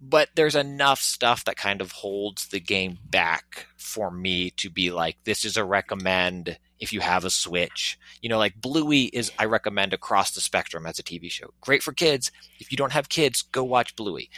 but 0.00 0.28
there's 0.34 0.54
enough 0.54 1.00
stuff 1.00 1.44
that 1.44 1.56
kind 1.56 1.80
of 1.80 1.92
holds 1.92 2.48
the 2.48 2.60
game 2.60 2.98
back 3.04 3.66
for 3.76 4.10
me 4.10 4.50
to 4.50 4.70
be 4.70 4.90
like, 4.90 5.16
this 5.24 5.44
is 5.44 5.56
a 5.56 5.64
recommend 5.64 6.58
if 6.78 6.92
you 6.92 7.00
have 7.00 7.24
a 7.24 7.30
Switch. 7.30 7.98
You 8.20 8.28
know, 8.28 8.38
like 8.38 8.60
Bluey 8.60 9.04
is, 9.04 9.30
I 9.38 9.46
recommend 9.46 9.92
across 9.92 10.32
the 10.32 10.40
spectrum 10.40 10.86
as 10.86 10.98
a 10.98 11.02
TV 11.02 11.30
show. 11.30 11.54
Great 11.60 11.82
for 11.82 11.92
kids. 11.92 12.30
If 12.58 12.70
you 12.70 12.76
don't 12.76 12.92
have 12.92 13.08
kids, 13.08 13.42
go 13.42 13.64
watch 13.64 13.96
Bluey. 13.96 14.30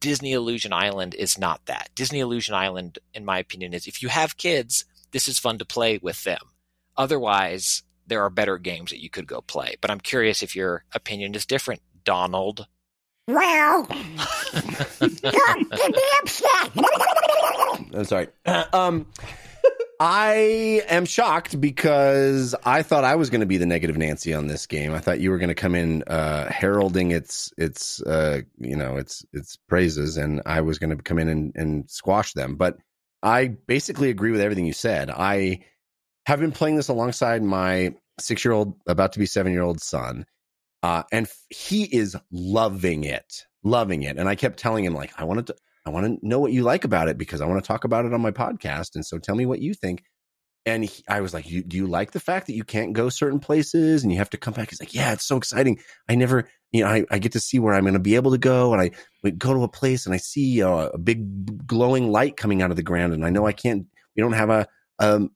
Disney 0.00 0.32
Illusion 0.32 0.72
Island 0.72 1.14
is 1.14 1.38
not 1.38 1.64
that. 1.66 1.90
Disney 1.94 2.20
Illusion 2.20 2.54
Island, 2.54 2.98
in 3.14 3.24
my 3.24 3.38
opinion, 3.38 3.72
is 3.72 3.86
if 3.86 4.02
you 4.02 4.08
have 4.08 4.36
kids, 4.36 4.84
this 5.12 5.28
is 5.28 5.38
fun 5.38 5.58
to 5.58 5.64
play 5.64 5.98
with 6.02 6.24
them. 6.24 6.40
Otherwise, 6.96 7.82
there 8.06 8.22
are 8.22 8.30
better 8.30 8.58
games 8.58 8.90
that 8.90 9.02
you 9.02 9.10
could 9.10 9.26
go 9.26 9.40
play. 9.40 9.76
But 9.80 9.90
I'm 9.90 10.00
curious 10.00 10.42
if 10.42 10.54
your 10.54 10.84
opinion 10.92 11.34
is 11.34 11.46
different, 11.46 11.80
Donald. 12.04 12.66
Well, 13.26 13.86
I'm 17.94 18.04
sorry. 18.04 18.28
Um, 18.72 19.06
I 20.00 20.82
am 20.88 21.06
shocked 21.06 21.60
because 21.60 22.54
I 22.64 22.82
thought 22.82 23.04
I 23.04 23.14
was 23.14 23.30
going 23.30 23.40
to 23.40 23.46
be 23.46 23.56
the 23.56 23.66
negative 23.66 23.96
Nancy 23.96 24.34
on 24.34 24.48
this 24.48 24.66
game. 24.66 24.92
I 24.92 24.98
thought 24.98 25.20
you 25.20 25.30
were 25.30 25.38
going 25.38 25.48
to 25.48 25.54
come 25.54 25.74
in 25.74 26.02
uh, 26.02 26.50
heralding 26.50 27.12
its 27.12 27.52
its 27.56 28.02
uh, 28.02 28.40
you 28.58 28.76
know 28.76 28.96
its 28.96 29.24
its 29.32 29.56
praises, 29.68 30.16
and 30.16 30.42
I 30.44 30.60
was 30.60 30.78
going 30.78 30.94
to 30.96 31.02
come 31.02 31.18
in 31.18 31.28
and, 31.28 31.52
and 31.54 31.90
squash 31.90 32.32
them. 32.32 32.56
But 32.56 32.76
I 33.22 33.48
basically 33.48 34.10
agree 34.10 34.32
with 34.32 34.40
everything 34.40 34.66
you 34.66 34.72
said. 34.72 35.10
I 35.10 35.60
have 36.26 36.40
been 36.40 36.52
playing 36.52 36.76
this 36.76 36.88
alongside 36.88 37.42
my 37.42 37.94
six 38.18 38.44
year 38.44 38.52
old, 38.52 38.74
about 38.86 39.12
to 39.12 39.18
be 39.18 39.26
seven 39.26 39.52
year 39.52 39.62
old 39.62 39.80
son, 39.80 40.26
uh, 40.84 41.02
and 41.10 41.26
f- 41.26 41.46
he 41.48 41.84
is 41.84 42.14
loving 42.30 43.04
it, 43.04 43.46
loving 43.62 44.02
it. 44.02 44.18
And 44.18 44.28
I 44.28 44.34
kept 44.34 44.58
telling 44.58 44.84
him 44.84 44.92
like, 44.92 45.12
I 45.16 45.24
wanted 45.24 45.46
to. 45.46 45.56
I 45.86 45.90
want 45.90 46.20
to 46.20 46.26
know 46.26 46.40
what 46.40 46.52
you 46.52 46.62
like 46.62 46.84
about 46.84 47.08
it 47.08 47.16
because 47.16 47.40
I 47.40 47.46
want 47.46 47.62
to 47.62 47.66
talk 47.66 47.84
about 47.84 48.04
it 48.04 48.12
on 48.12 48.20
my 48.20 48.32
podcast. 48.32 48.94
And 48.94 49.04
so 49.04 49.18
tell 49.18 49.34
me 49.34 49.46
what 49.46 49.60
you 49.60 49.72
think. 49.72 50.02
And 50.66 50.84
he, 50.84 51.02
I 51.08 51.22
was 51.22 51.32
like, 51.32 51.50
you, 51.50 51.62
do 51.62 51.78
you 51.78 51.86
like 51.86 52.12
the 52.12 52.20
fact 52.20 52.46
that 52.46 52.54
you 52.54 52.64
can't 52.64 52.92
go 52.92 53.08
certain 53.08 53.40
places 53.40 54.02
and 54.02 54.12
you 54.12 54.18
have 54.18 54.30
to 54.30 54.36
come 54.38 54.52
back? 54.52 54.70
He's 54.70 54.80
like, 54.80 54.94
yeah, 54.94 55.12
it's 55.12 55.26
so 55.26 55.36
exciting. 55.38 55.78
I 56.06 56.16
never, 56.16 56.48
you 56.70 56.82
know, 56.82 56.90
I, 56.90 57.04
I 57.10 57.18
get 57.18 57.32
to 57.32 57.40
see 57.40 57.58
where 57.58 57.74
I'm 57.74 57.84
going 57.84 57.94
to 57.94 58.00
be 58.00 58.16
able 58.16 58.32
to 58.32 58.38
go. 58.38 58.72
And 58.72 58.80
I 58.80 58.90
we 59.22 59.30
go 59.30 59.54
to 59.54 59.62
a 59.62 59.68
place 59.68 60.04
and 60.04 60.14
I 60.14 60.18
see 60.18 60.60
a, 60.60 60.68
a 60.68 60.98
big 60.98 61.66
glowing 61.66 62.10
light 62.10 62.36
coming 62.36 62.62
out 62.62 62.70
of 62.70 62.76
the 62.76 62.82
ground. 62.82 63.14
And 63.14 63.24
I 63.24 63.30
know 63.30 63.46
I 63.46 63.52
can't, 63.52 63.86
we 64.16 64.22
don't 64.22 64.32
have 64.32 64.50
a, 64.50 64.66
um, 64.98 65.30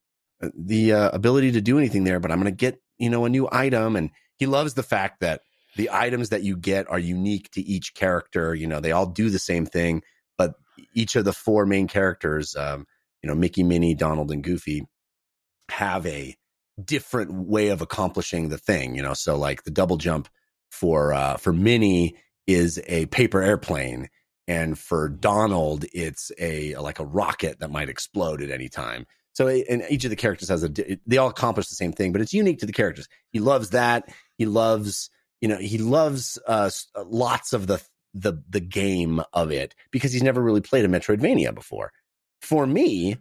the 0.59 0.93
uh, 0.93 1.11
ability 1.11 1.53
to 1.53 1.63
do 1.63 1.79
anything 1.79 2.05
there, 2.05 2.21
but 2.21 2.33
I'm 2.33 2.41
going 2.41 2.53
to 2.53 2.57
get, 2.57 2.81
you 2.99 3.11
know, 3.11 3.25
a 3.25 3.31
new 3.31 3.49
item. 3.51 3.97
And 3.97 4.11
he 4.39 4.47
loves 4.47 4.75
the 4.75 4.83
fact 4.83 5.21
that 5.21 5.43
the 5.77 5.91
items 5.93 6.31
that 6.31 6.43
you 6.43 6.57
get 6.57 6.91
are 6.91 6.99
unique 6.99 7.51
to 7.53 7.61
each 7.61 7.95
character. 7.95 8.55
You 8.55 8.67
know, 8.67 8.81
they 8.81 8.93
all 8.93 9.07
do 9.07 9.31
the 9.31 9.39
same 9.39 9.67
thing, 9.67 10.03
but 10.37 10.55
each 10.95 11.17
of 11.17 11.25
the 11.25 11.33
four 11.33 11.67
main 11.67 11.89
characters, 11.89 12.57
um, 12.57 12.87
you 13.23 13.29
know, 13.29 13.35
Mickey, 13.35 13.63
Minnie, 13.63 13.95
Donald, 13.95 14.31
and 14.31 14.43
Goofy, 14.43 14.87
have 15.71 16.07
a 16.07 16.37
different 16.83 17.33
way 17.33 17.69
of 17.69 17.83
accomplishing 17.83 18.49
the 18.49 18.59
thing. 18.59 18.95
You 18.95 19.03
know, 19.03 19.15
so 19.15 19.37
like 19.37 19.65
the 19.65 19.71
double 19.71 19.97
jump 19.97 20.29
for 20.71 21.13
uh, 21.13 21.37
for 21.37 21.53
Minnie 21.53 22.17
is 22.47 22.81
a 22.87 23.07
paper 23.07 23.43
airplane, 23.43 24.09
and 24.47 24.79
for 24.79 25.09
Donald, 25.09 25.85
it's 25.93 26.33
a 26.39 26.77
like 26.77 26.99
a 26.99 27.05
rocket 27.05 27.61
that 27.61 27.71
might 27.71 27.89
explode 27.89 28.43
at 28.43 28.51
any 28.51 28.69
time. 28.69 29.07
So, 29.35 29.47
and 29.49 29.85
each 29.89 30.05
of 30.05 30.11
the 30.11 30.17
characters 30.17 30.49
has 30.49 30.65
a, 30.65 30.71
they 31.07 31.19
all 31.19 31.29
accomplish 31.29 31.69
the 31.69 31.77
same 31.77 31.93
thing, 31.93 32.13
but 32.13 32.21
it's 32.21 32.33
unique 32.33 32.59
to 32.59 32.67
the 32.67 32.73
characters. 32.73 33.09
He 33.31 33.39
loves 33.39 33.71
that. 33.71 34.13
He 34.37 34.47
loves, 34.47 35.11
you 35.41 35.49
know, 35.49 35.59
he 35.59 35.79
loves 35.79 36.39
uh, 36.47 36.71
lots 37.07 37.53
of 37.53 37.67
the 37.67 37.83
the 38.15 38.43
the 38.49 38.61
game 38.61 39.23
of 39.33 39.53
it 39.53 39.75
because 39.91 40.13
he's 40.13 40.23
never 40.23 40.43
really 40.43 40.61
played 40.61 40.85
a 40.85 40.89
Metroidvania 40.89 41.55
before. 41.55 41.93
For 42.41 42.67
me, 42.67 43.19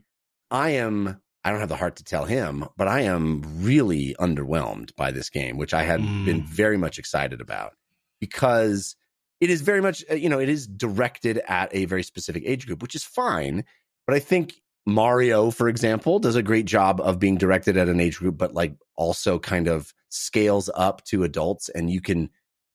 I 0.49 0.71
am 0.71 1.21
I 1.43 1.51
don't 1.51 1.59
have 1.59 1.69
the 1.69 1.77
heart 1.77 1.95
to 1.97 2.03
tell 2.03 2.25
him, 2.25 2.65
but 2.75 2.87
I 2.87 3.01
am 3.01 3.41
really 3.63 4.15
underwhelmed 4.19 4.93
by 4.95 5.11
this 5.11 5.29
game, 5.29 5.57
which 5.57 5.73
I 5.73 5.83
had 5.83 6.01
mm. 6.01 6.25
been 6.25 6.43
very 6.43 6.77
much 6.77 6.99
excited 6.99 7.39
about 7.39 7.73
because 8.19 8.95
it 9.39 9.49
is 9.49 9.61
very 9.61 9.81
much, 9.81 10.03
uh, 10.11 10.15
you 10.15 10.27
know, 10.29 10.39
it 10.39 10.49
is 10.49 10.67
directed 10.67 11.37
at 11.47 11.73
a 11.73 11.85
very 11.85 12.03
specific 12.03 12.43
age 12.45 12.65
group, 12.65 12.81
which 12.81 12.95
is 12.95 13.03
fine. 13.03 13.63
But 14.05 14.15
I 14.15 14.19
think 14.19 14.55
Mario, 14.87 15.51
for 15.51 15.67
example, 15.67 16.17
does 16.17 16.37
a 16.37 16.41
great 16.41 16.65
job 16.65 17.01
of 17.01 17.19
being 17.19 17.37
directed 17.37 17.75
at 17.75 17.89
an 17.89 17.99
age 17.99 18.19
group, 18.19 18.37
but 18.37 18.53
like 18.53 18.73
also 18.95 19.37
kind 19.37 19.67
of 19.67 19.93
scales 20.07 20.69
up 20.73 21.03
to 21.03 21.25
adults, 21.25 21.67
and 21.67 21.91
you 21.91 21.99
can 21.99 22.29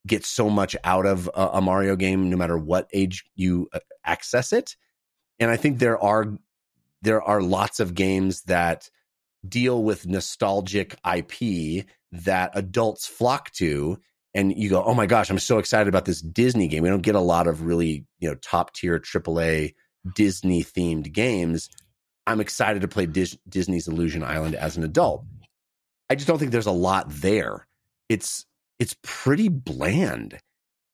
get 0.07 0.27
so 0.27 0.51
much 0.51 0.77
out 0.85 1.07
of 1.07 1.31
a, 1.35 1.49
a 1.55 1.61
Mario 1.63 1.97
game 1.97 2.29
no 2.29 2.37
matter 2.37 2.59
what 2.59 2.87
age 2.93 3.25
you 3.35 3.67
uh, 3.73 3.79
access 4.05 4.53
it. 4.53 4.77
And 5.41 5.51
I 5.51 5.57
think 5.57 5.79
there 5.79 5.99
are 5.99 6.27
there 7.01 7.23
are 7.23 7.41
lots 7.41 7.81
of 7.81 7.95
games 7.95 8.43
that 8.43 8.91
deal 9.49 9.83
with 9.83 10.07
nostalgic 10.07 10.95
IP 11.11 11.87
that 12.13 12.51
adults 12.55 13.07
flock 13.07 13.51
to 13.53 13.99
and 14.35 14.55
you 14.55 14.69
go, 14.69 14.85
"Oh 14.85 14.95
my 14.95 15.07
gosh, 15.07 15.31
I'm 15.31 15.39
so 15.39 15.57
excited 15.57 15.89
about 15.89 16.05
this 16.05 16.21
Disney 16.21 16.69
game." 16.69 16.83
We 16.83 16.91
don't 16.91 17.01
get 17.01 17.15
a 17.15 17.21
lot 17.21 17.47
of 17.47 17.63
really, 17.63 18.05
you 18.19 18.29
know, 18.29 18.35
top 18.35 18.75
tier 18.75 18.99
AAA 18.99 19.73
Disney 20.15 20.63
themed 20.63 21.11
games. 21.11 21.71
I'm 22.27 22.41
excited 22.41 22.83
to 22.83 22.89
play 22.89 23.07
Dis- 23.07 23.39
Disney's 23.49 23.89
Illusion 23.89 24.23
Island 24.23 24.55
as 24.55 24.77
an 24.77 24.85
adult. 24.85 25.25
I 26.09 26.15
just 26.15 26.27
don't 26.27 26.39
think 26.39 26.53
there's 26.53 26.67
a 26.67 26.73
lot 26.73 27.07
there. 27.09 27.67
It's 28.09 28.47
it's 28.79 28.97
pretty 29.03 29.49
bland. 29.49 30.39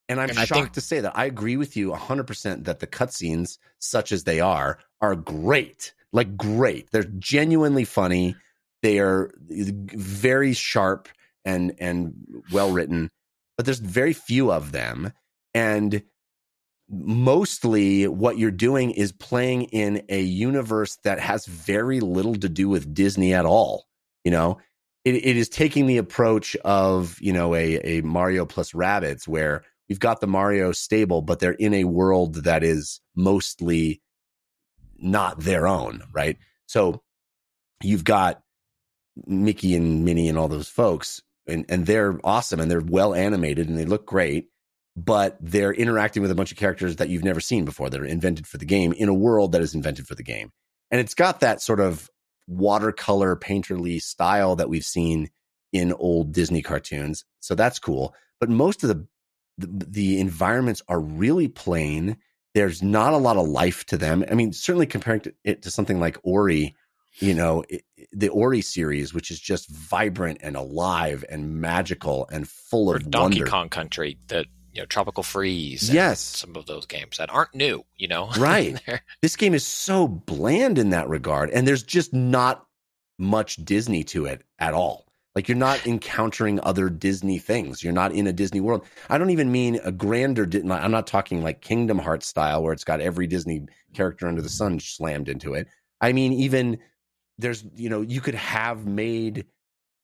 And 0.09 0.21
I'm 0.21 0.31
and 0.31 0.39
shocked 0.39 0.53
think- 0.53 0.73
to 0.73 0.81
say 0.81 1.01
that 1.01 1.17
I 1.17 1.27
agree 1.27 1.57
with 1.57 1.77
you 1.77 1.93
100% 1.93 2.65
that 2.65 2.81
the 2.81 2.87
cutscenes, 2.87 3.59
such 3.79 4.11
as 4.13 4.25
they 4.25 4.41
are, 4.41 4.79
are 5.01 5.15
great. 5.15 5.93
Like, 6.13 6.37
great. 6.37 6.91
They're 6.91 7.05
genuinely 7.19 7.85
funny. 7.85 8.35
They 8.83 8.99
are 9.01 9.27
uh, 9.29 9.65
very 9.95 10.55
sharp 10.55 11.09
and 11.45 11.75
and 11.79 12.15
well 12.51 12.71
written 12.71 13.11
but 13.59 13.67
there's 13.67 13.81
very 13.81 14.15
few 14.15 14.51
of 14.51 14.73
them. 14.73 15.13
And 15.53 16.03
mostly 16.89 18.09
what 18.09 18.39
you're 18.39 18.51
doing 18.51 18.91
is 18.91 19.13
playing 19.13 19.65
in 19.65 20.03
a 20.09 20.21
universe 20.21 20.97
that 21.05 21.21
has 21.21 21.47
very 21.47 22.01
little 22.01 22.35
to 22.37 22.49
do 22.49 22.69
with 22.69 22.95
Disney 22.95 23.35
at 23.35 23.47
all. 23.47 23.87
You 24.25 24.31
know, 24.31 24.59
it, 25.05 25.15
it 25.15 25.37
is 25.37 25.49
taking 25.49 25.87
the 25.87 25.99
approach 25.99 26.57
of, 26.65 27.19
you 27.21 27.33
know, 27.33 27.55
a, 27.55 27.77
a 27.79 28.01
Mario 28.03 28.47
plus 28.47 28.73
Rabbids 28.73 29.29
where 29.29 29.65
we've 29.89 30.01
got 30.01 30.21
the 30.21 30.27
Mario 30.27 30.73
stable, 30.73 31.23
but 31.23 31.41
they're 31.41 31.53
in 31.53 31.75
a 31.75 31.85
world 31.85 32.45
that 32.45 32.63
is 32.63 33.01
mostly 33.15 34.03
not 34.97 35.41
their 35.41 35.67
own, 35.67 36.03
right? 36.13 36.37
So 36.67 37.03
you've 37.83 38.05
got 38.05 38.43
Mickey 39.27 39.75
and 39.75 40.05
Minnie 40.05 40.29
and 40.29 40.39
all 40.39 40.49
those 40.49 40.69
folks 40.69 41.23
and, 41.47 41.65
and 41.69 41.87
they're 41.87 42.21
awesome 42.23 42.61
and 42.61 42.71
they're 42.71 42.81
well 42.81 43.15
animated 43.15 43.69
and 43.69 43.79
they 43.79 43.85
look 43.85 44.07
great, 44.07 44.49
but 45.05 45.37
they're 45.41 45.73
interacting 45.73 46.23
with 46.23 46.31
a 46.31 46.35
bunch 46.35 46.51
of 46.51 46.59
characters 46.59 46.97
that 46.97 47.09
you've 47.09 47.25
never 47.25 47.41
seen 47.41 47.65
before 47.65 47.89
that 47.89 48.01
are 48.01 48.05
invented 48.05 48.47
for 48.47 48.59
the 48.59 48.65
game 48.65 48.93
in 48.93 49.09
a 49.09 49.15
world 49.15 49.53
that 49.53 49.63
is 49.63 49.75
invented 49.75 50.07
for 50.07 50.15
the 50.17 50.23
game. 50.23 50.51
And 50.91 51.01
it's 51.01 51.15
got 51.15 51.41
that 51.41 51.63
sort 51.63 51.81
of 51.81 52.11
watercolor 52.49 53.37
painterly 53.37 54.01
style 54.01 54.57
that 54.57 54.69
we've 54.69 54.85
seen 54.85 55.31
in 55.73 55.93
old 55.93 56.33
Disney 56.33 56.63
cartoons. 56.63 57.25
So 57.41 57.55
that's 57.55 57.79
cool. 57.79 58.15
But 58.41 58.49
most 58.49 58.83
of 58.83 58.89
the, 58.89 59.07
the, 59.59 59.87
the 59.87 60.21
environments 60.21 60.83
are 60.89 61.01
really 61.01 61.47
plain. 61.47 62.17
There's 62.55 62.83
not 62.83 63.13
a 63.13 63.19
lot 63.19 63.37
of 63.37 63.47
life 63.47 63.85
to 63.87 63.97
them. 63.97 64.25
I 64.29 64.35
mean, 64.35 64.53
certainly 64.53 64.87
comparing 64.87 65.23
it 65.45 65.63
to 65.63 65.71
something 65.71 66.01
like 66.01 66.19
Ori, 66.25 66.75
you 67.21 67.35
know, 67.35 67.63
it, 67.69 67.85
the 68.13 68.31
Ori 68.31 68.63
series, 68.63 69.15
which 69.15 69.31
is 69.31 69.39
just 69.39 69.69
vibrant 69.71 70.39
and 70.41 70.57
alive 70.57 71.25
and 71.29 71.61
magical 71.61 72.27
and 72.33 72.49
full 72.49 72.91
or 72.91 72.97
of 72.97 73.11
Donkey 73.11 73.41
wonder. 73.41 73.51
Kong 73.51 73.69
Country, 73.69 74.19
the 74.27 74.47
you 74.79 74.83
know 74.83 74.87
Tropical 74.87 75.25
Freeze. 75.25 75.91
Yes, 75.91 76.21
some 76.21 76.55
of 76.55 76.67
those 76.67 76.87
games 76.87 77.17
that 77.17 77.31
aren't 77.31 77.53
new. 77.53 77.85
You 77.97 78.07
know, 78.07 78.31
right? 78.39 78.81
this 79.23 79.35
game 79.35 79.53
is 79.53 79.67
so 79.67 80.07
bland 80.07 80.79
in 80.79 80.91
that 80.91 81.09
regard, 81.09 81.51
and 81.51 81.67
there's 81.67 81.83
just 81.83 82.15
not 82.15 82.65
much 83.19 83.57
Disney 83.57 84.05
to 84.05 84.27
it 84.27 84.45
at 84.61 84.75
all. 84.75 85.05
Like 85.35 85.49
you're 85.49 85.57
not 85.57 85.85
encountering 85.87 86.61
other 86.63 86.89
Disney 86.89 87.39
things. 87.39 87.83
You're 87.83 87.93
not 87.93 88.13
in 88.13 88.29
a 88.29 88.33
Disney 88.33 88.61
world. 88.61 88.87
I 89.11 89.19
don't 89.19 89.31
even 89.31 89.51
mean 89.51 89.81
a 89.83 89.91
grander. 89.91 90.49
I'm 90.71 90.93
not 90.93 91.09
talking 91.09 91.43
like 91.43 91.61
Kingdom 91.61 91.99
Hearts 91.99 92.29
style, 92.29 92.63
where 92.63 92.73
it's 92.73 92.85
got 92.85 93.01
every 93.01 93.27
Disney 93.27 93.67
character 93.95 94.29
under 94.29 94.43
the 94.43 94.49
sun 94.49 94.79
slammed 94.79 95.29
into 95.29 95.55
it. 95.55 95.67
I 96.01 96.13
mean, 96.13 96.33
even 96.35 96.79
there's 97.37 97.65
you 97.75 97.91
know 97.91 98.03
you 98.03 98.21
could 98.21 98.37
have 98.37 98.87
made 98.87 99.45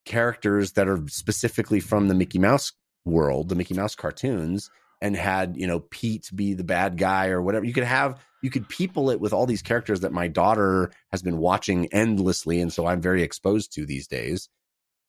characters 0.05 0.73
that 0.73 0.89
are 0.89 1.01
specifically 1.07 1.79
from 1.79 2.09
the 2.09 2.15
Mickey 2.15 2.41
Mouse 2.41 2.73
world, 3.05 3.48
the 3.48 3.55
Mickey 3.55 3.74
Mouse 3.74 3.94
cartoons, 3.94 4.70
and 5.01 5.16
had 5.16 5.56
you 5.56 5.66
know 5.66 5.81
Pete 5.81 6.31
be 6.35 6.55
the 6.55 6.64
bad 6.64 6.97
guy 6.97 7.28
or 7.28 7.43
whatever. 7.43 7.64
You 7.64 7.72
could 7.72 7.85
have 7.85 8.18
you 8.43 8.51
could 8.51 8.68
people 8.68 9.10
it 9.10 9.20
with 9.20 9.32
all 9.32 9.47
these 9.47 9.62
characters 9.62 10.01
that 10.01 10.12
my 10.12 10.28
daughter 10.28 10.90
has 11.12 11.22
been 11.22 11.39
watching 11.39 11.93
endlessly, 11.93 12.60
and 12.60 12.72
so 12.72 12.86
I'm 12.86 13.01
very 13.01 13.22
exposed 13.22 13.74
to 13.74 13.86
these 13.86 14.06
days. 14.06 14.48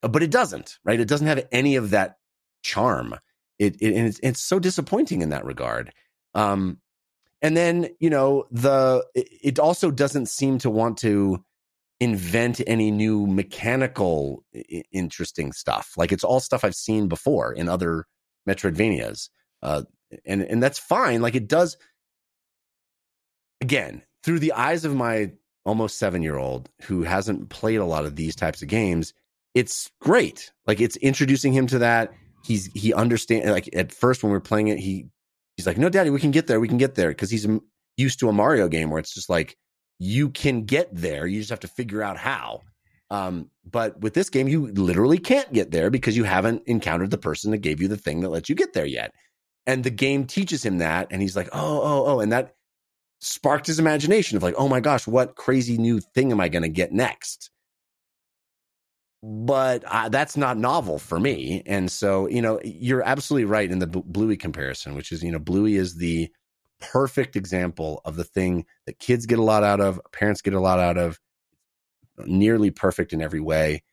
Uh, 0.03 0.07
but 0.09 0.23
it 0.23 0.31
doesn't, 0.31 0.80
right? 0.84 0.99
It 0.99 1.07
doesn't 1.07 1.27
have 1.27 1.47
any 1.51 1.77
of 1.77 1.91
that 1.91 2.17
charm. 2.63 3.15
It, 3.57 3.81
it 3.81 3.95
and 3.95 4.07
it's, 4.07 4.19
it's 4.22 4.41
so 4.41 4.59
disappointing 4.59 5.22
in 5.22 5.30
that 5.30 5.45
regard. 5.45 5.93
Um, 6.34 6.80
and 7.41 7.55
then 7.55 7.89
you 7.99 8.09
know 8.09 8.47
the 8.51 9.05
it, 9.15 9.30
it 9.41 9.59
also 9.59 9.91
doesn't 9.91 10.26
seem 10.26 10.57
to 10.57 10.69
want 10.69 10.97
to 10.97 11.44
invent 11.99 12.61
any 12.67 12.91
new 12.91 13.26
mechanical 13.26 14.43
interesting 14.91 15.51
stuff. 15.53 15.93
Like 15.97 16.11
it's 16.11 16.23
all 16.23 16.39
stuff 16.39 16.63
I've 16.63 16.76
seen 16.76 17.07
before 17.07 17.53
in 17.53 17.69
other 17.69 18.05
Metroidvanias. 18.47 19.30
Uh, 19.61 19.84
and 20.26 20.41
and 20.41 20.61
that's 20.61 20.80
fine. 20.80 21.22
Like 21.22 21.35
it 21.35 21.47
does 21.47 21.77
again, 23.61 24.03
through 24.23 24.39
the 24.39 24.53
eyes 24.53 24.85
of 24.85 24.95
my 24.95 25.31
almost 25.65 25.99
7-year-old 25.99 26.69
who 26.84 27.03
hasn't 27.03 27.49
played 27.49 27.77
a 27.77 27.85
lot 27.85 28.05
of 28.05 28.15
these 28.15 28.35
types 28.35 28.61
of 28.61 28.67
games, 28.67 29.13
it's 29.55 29.89
great. 29.99 30.51
Like 30.67 30.80
it's 30.80 30.97
introducing 30.97 31.53
him 31.53 31.65
to 31.67 31.80
that. 31.80 32.13
He's 32.43 32.69
he 32.73 32.93
understand 32.93 33.49
like 33.49 33.69
at 33.76 33.91
first 33.91 34.22
when 34.22 34.31
we 34.31 34.38
are 34.38 34.41
playing 34.41 34.67
it, 34.67 34.77
he 34.77 35.07
he's 35.55 35.65
like, 35.65 35.77
"No, 35.77 35.89
daddy, 35.89 36.09
we 36.09 36.19
can 36.19 36.31
get 36.31 36.47
there. 36.47 36.59
We 36.59 36.67
can 36.67 36.77
get 36.77 36.95
there." 36.95 37.13
Cuz 37.13 37.31
he's 37.31 37.47
used 37.97 38.19
to 38.19 38.30
a 38.30 38.34
Mario 38.34 38.67
game 38.67 38.89
where 38.89 38.99
it's 38.99 39.13
just 39.13 39.30
like 39.30 39.57
you 39.99 40.30
can 40.30 40.65
get 40.65 40.89
there. 40.93 41.26
You 41.26 41.39
just 41.39 41.49
have 41.49 41.61
to 41.61 41.67
figure 41.67 42.01
out 42.01 42.17
how. 42.17 42.61
Um, 43.09 43.49
but 43.69 43.99
with 43.99 44.13
this 44.13 44.30
game, 44.30 44.47
you 44.47 44.67
literally 44.67 45.19
can't 45.19 45.51
get 45.53 45.72
there 45.72 45.89
because 45.89 46.17
you 46.17 46.23
haven't 46.23 46.63
encountered 46.65 47.11
the 47.11 47.17
person 47.17 47.51
that 47.51 47.59
gave 47.59 47.81
you 47.81 47.88
the 47.88 47.97
thing 47.97 48.22
that 48.22 48.30
lets 48.30 48.49
you 48.49 48.55
get 48.55 48.73
there 48.73 48.85
yet. 48.85 49.11
And 49.67 49.84
the 49.84 49.91
game 49.91 50.26
teaches 50.26 50.63
him 50.63 50.80
that, 50.80 51.07
and 51.11 51.22
he's 51.22 51.35
like, 51.35 51.49
oh, 51.51 51.81
oh, 51.81 52.05
oh, 52.07 52.19
and 52.19 52.31
that 52.31 52.55
sparked 53.19 53.67
his 53.67 53.80
imagination 53.80 54.38
of 54.38 54.43
like, 54.43 54.55
oh 54.57 54.67
my 54.67 54.80
gosh, 54.80 55.07
what 55.07 55.35
crazy 55.35 55.77
new 55.77 55.99
thing 55.99 56.31
am 56.31 56.39
I 56.39 56.49
going 56.49 56.63
to 56.63 56.69
get 56.69 56.91
next? 56.91 57.49
But 59.23 59.84
uh, 59.85 60.09
that's 60.09 60.38
not 60.38 60.57
novel 60.57 60.99
for 60.99 61.19
me, 61.19 61.63
and 61.65 61.91
so 61.91 62.27
you 62.27 62.43
know, 62.43 62.59
you're 62.63 63.01
absolutely 63.01 63.45
right 63.45 63.72
in 63.72 63.80
the 63.80 63.88
Bluey 63.88 64.38
comparison, 64.38 64.93
which 64.93 65.11
is 65.11 65.23
you 65.23 65.31
know, 65.31 65.39
Bluey 65.39 65.77
is 65.77 65.95
the 65.95 66.30
perfect 66.80 67.35
example 67.35 68.02
of 68.06 68.15
the 68.15 68.23
thing 68.23 68.65
that 68.85 68.99
kids 68.99 69.26
get 69.26 69.39
a 69.39 69.43
lot 69.43 69.64
out 69.64 69.80
of, 69.80 69.99
parents 70.11 70.41
get 70.41 70.53
a 70.53 70.60
lot 70.60 70.80
out 70.80 70.97
of, 70.97 71.19
nearly 72.26 72.72
perfect 72.72 73.14
in 73.14 73.22
every 73.22 73.39
way. 73.39 73.84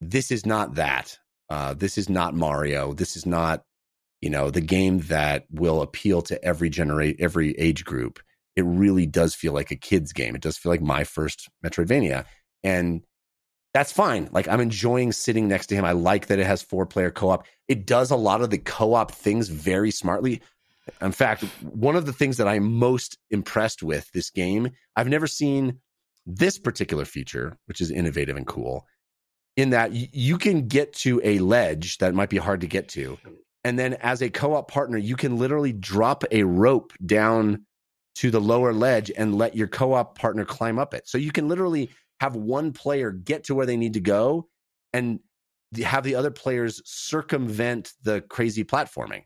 This 0.00 0.30
is 0.30 0.44
not 0.44 0.74
that. 0.74 1.18
Uh, 1.48 1.74
this 1.74 1.98
is 1.98 2.08
not 2.08 2.34
Mario. 2.34 2.92
This 2.92 3.16
is 3.16 3.26
not, 3.26 3.64
you 4.20 4.30
know, 4.30 4.50
the 4.50 4.60
game 4.60 5.00
that 5.00 5.46
will 5.50 5.82
appeal 5.82 6.22
to 6.22 6.42
every 6.44 6.70
generate 6.70 7.20
every 7.20 7.52
age 7.52 7.84
group. 7.84 8.20
It 8.56 8.62
really 8.62 9.06
does 9.06 9.34
feel 9.34 9.52
like 9.52 9.70
a 9.70 9.76
kid's 9.76 10.12
game. 10.12 10.34
It 10.34 10.42
does 10.42 10.58
feel 10.58 10.70
like 10.70 10.82
my 10.82 11.04
first 11.04 11.48
Metroidvania. 11.64 12.26
And 12.62 13.02
that's 13.74 13.92
fine. 13.92 14.28
Like 14.32 14.48
I'm 14.48 14.60
enjoying 14.60 15.12
sitting 15.12 15.48
next 15.48 15.66
to 15.68 15.74
him. 15.74 15.84
I 15.84 15.92
like 15.92 16.26
that 16.26 16.38
it 16.38 16.46
has 16.46 16.62
four 16.62 16.86
player 16.86 17.10
co 17.10 17.30
op. 17.30 17.46
It 17.68 17.86
does 17.86 18.10
a 18.10 18.16
lot 18.16 18.42
of 18.42 18.50
the 18.50 18.58
co 18.58 18.94
op 18.94 19.12
things 19.12 19.48
very 19.48 19.90
smartly. 19.90 20.42
In 21.00 21.12
fact, 21.12 21.44
one 21.60 21.96
of 21.96 22.06
the 22.06 22.12
things 22.12 22.36
that 22.38 22.48
I'm 22.48 22.72
most 22.72 23.18
impressed 23.30 23.82
with 23.82 24.10
this 24.12 24.30
game, 24.30 24.70
I've 24.96 25.08
never 25.08 25.26
seen 25.26 25.78
this 26.26 26.58
particular 26.58 27.04
feature, 27.04 27.56
which 27.66 27.80
is 27.80 27.90
innovative 27.90 28.36
and 28.36 28.46
cool, 28.46 28.86
in 29.56 29.70
that 29.70 29.92
you 29.92 30.38
can 30.38 30.66
get 30.66 30.92
to 30.94 31.20
a 31.22 31.38
ledge 31.38 31.98
that 31.98 32.14
might 32.14 32.30
be 32.30 32.38
hard 32.38 32.60
to 32.62 32.66
get 32.66 32.88
to. 32.90 33.18
And 33.64 33.78
then 33.78 33.94
as 33.94 34.22
a 34.22 34.30
co 34.30 34.54
op 34.54 34.70
partner, 34.70 34.98
you 34.98 35.16
can 35.16 35.36
literally 35.36 35.72
drop 35.72 36.24
a 36.30 36.42
rope 36.42 36.92
down 37.04 37.64
to 38.16 38.30
the 38.30 38.40
lower 38.40 38.72
ledge 38.72 39.10
and 39.16 39.36
let 39.36 39.56
your 39.56 39.68
co 39.68 39.92
op 39.92 40.18
partner 40.18 40.44
climb 40.44 40.78
up 40.78 40.94
it. 40.94 41.08
So 41.08 41.18
you 41.18 41.32
can 41.32 41.48
literally 41.48 41.90
have 42.20 42.34
one 42.34 42.72
player 42.72 43.10
get 43.10 43.44
to 43.44 43.54
where 43.54 43.66
they 43.66 43.76
need 43.76 43.94
to 43.94 44.00
go 44.00 44.48
and 44.92 45.20
have 45.84 46.04
the 46.04 46.16
other 46.16 46.30
players 46.30 46.82
circumvent 46.84 47.92
the 48.02 48.20
crazy 48.22 48.64
platforming 48.64 49.22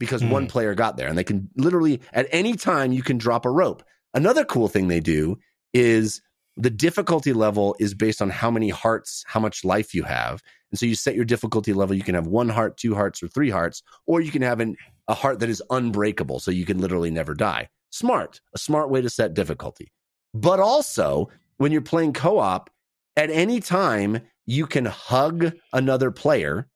because 0.00 0.24
one 0.24 0.44
hmm. 0.44 0.48
player 0.48 0.74
got 0.74 0.96
there 0.96 1.06
and 1.06 1.16
they 1.16 1.22
can 1.22 1.48
literally 1.54 2.00
at 2.12 2.26
any 2.32 2.54
time 2.54 2.90
you 2.90 3.02
can 3.02 3.18
drop 3.18 3.46
a 3.46 3.50
rope. 3.50 3.84
Another 4.12 4.44
cool 4.44 4.66
thing 4.66 4.88
they 4.88 4.98
do 4.98 5.38
is 5.72 6.20
the 6.56 6.70
difficulty 6.70 7.32
level 7.32 7.76
is 7.78 7.94
based 7.94 8.20
on 8.20 8.30
how 8.30 8.50
many 8.50 8.70
hearts, 8.70 9.24
how 9.28 9.38
much 9.38 9.64
life 9.64 9.94
you 9.94 10.02
have. 10.02 10.42
And 10.72 10.78
so 10.78 10.86
you 10.86 10.96
set 10.96 11.14
your 11.14 11.24
difficulty 11.24 11.72
level. 11.72 11.94
You 11.94 12.02
can 12.02 12.16
have 12.16 12.26
one 12.26 12.48
heart, 12.48 12.76
two 12.76 12.94
hearts, 12.94 13.22
or 13.22 13.28
three 13.28 13.50
hearts, 13.50 13.82
or 14.06 14.20
you 14.20 14.32
can 14.32 14.42
have 14.42 14.58
an, 14.58 14.76
a 15.06 15.14
heart 15.14 15.38
that 15.40 15.48
is 15.48 15.62
unbreakable. 15.70 16.40
So 16.40 16.50
you 16.50 16.66
can 16.66 16.78
literally 16.78 17.10
never 17.10 17.34
die. 17.34 17.68
Smart, 17.90 18.40
a 18.54 18.58
smart 18.58 18.90
way 18.90 19.00
to 19.00 19.10
set 19.10 19.34
difficulty. 19.34 19.92
But 20.34 20.60
also, 20.60 21.28
when 21.58 21.72
you're 21.72 21.80
playing 21.82 22.14
co 22.14 22.38
op, 22.38 22.70
at 23.16 23.30
any 23.30 23.60
time, 23.60 24.20
you 24.46 24.66
can 24.66 24.84
hug 24.84 25.52
another 25.72 26.10
player, 26.10 26.68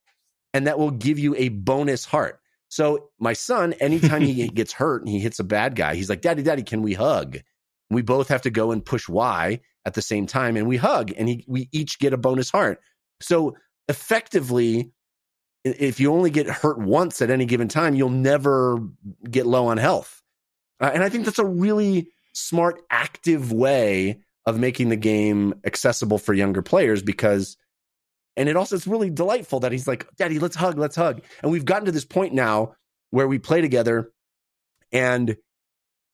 and 0.52 0.66
that 0.66 0.78
will 0.78 0.90
give 0.90 1.18
you 1.18 1.34
a 1.36 1.48
bonus 1.48 2.04
heart. 2.04 2.40
So, 2.68 3.10
my 3.18 3.32
son, 3.32 3.72
anytime 3.74 4.22
he 4.22 4.48
gets 4.54 4.72
hurt 4.72 5.02
and 5.02 5.08
he 5.08 5.20
hits 5.20 5.38
a 5.38 5.44
bad 5.44 5.76
guy, 5.76 5.94
he's 5.94 6.08
like, 6.08 6.20
Daddy, 6.20 6.42
Daddy, 6.42 6.62
can 6.62 6.82
we 6.82 6.94
hug? 6.94 7.38
We 7.90 8.02
both 8.02 8.28
have 8.28 8.42
to 8.42 8.50
go 8.50 8.72
and 8.72 8.84
push 8.84 9.08
Y 9.08 9.60
at 9.84 9.94
the 9.94 10.02
same 10.02 10.26
time, 10.26 10.56
and 10.56 10.66
we 10.66 10.76
hug, 10.76 11.12
and 11.16 11.28
he, 11.28 11.44
we 11.46 11.68
each 11.72 11.98
get 11.98 12.12
a 12.12 12.16
bonus 12.16 12.50
heart. 12.50 12.80
So, 13.20 13.56
effectively, 13.88 14.92
if 15.64 15.98
you 15.98 16.12
only 16.12 16.30
get 16.30 16.46
hurt 16.46 16.78
once 16.78 17.22
at 17.22 17.30
any 17.30 17.46
given 17.46 17.68
time, 17.68 17.94
you'll 17.94 18.10
never 18.10 18.80
get 19.30 19.46
low 19.46 19.66
on 19.66 19.78
health. 19.78 20.22
Uh, 20.80 20.90
and 20.92 21.02
I 21.02 21.08
think 21.08 21.24
that's 21.24 21.38
a 21.38 21.44
really 21.44 22.08
smart, 22.34 22.82
active 22.90 23.52
way 23.52 24.20
of 24.46 24.58
making 24.58 24.90
the 24.90 24.96
game 24.96 25.54
accessible 25.64 26.18
for 26.18 26.34
younger 26.34 26.60
players 26.60 27.02
because, 27.02 27.56
and 28.36 28.48
it 28.48 28.56
also 28.56 28.76
it's 28.76 28.86
really 28.86 29.10
delightful 29.10 29.60
that 29.60 29.72
he's 29.72 29.86
like, 29.86 30.06
Daddy, 30.16 30.38
let's 30.38 30.56
hug, 30.56 30.78
let's 30.78 30.96
hug. 30.96 31.22
And 31.42 31.52
we've 31.52 31.64
gotten 31.64 31.86
to 31.86 31.92
this 31.92 32.04
point 32.04 32.34
now 32.34 32.74
where 33.10 33.28
we 33.28 33.38
play 33.38 33.60
together 33.60 34.10
and 34.92 35.36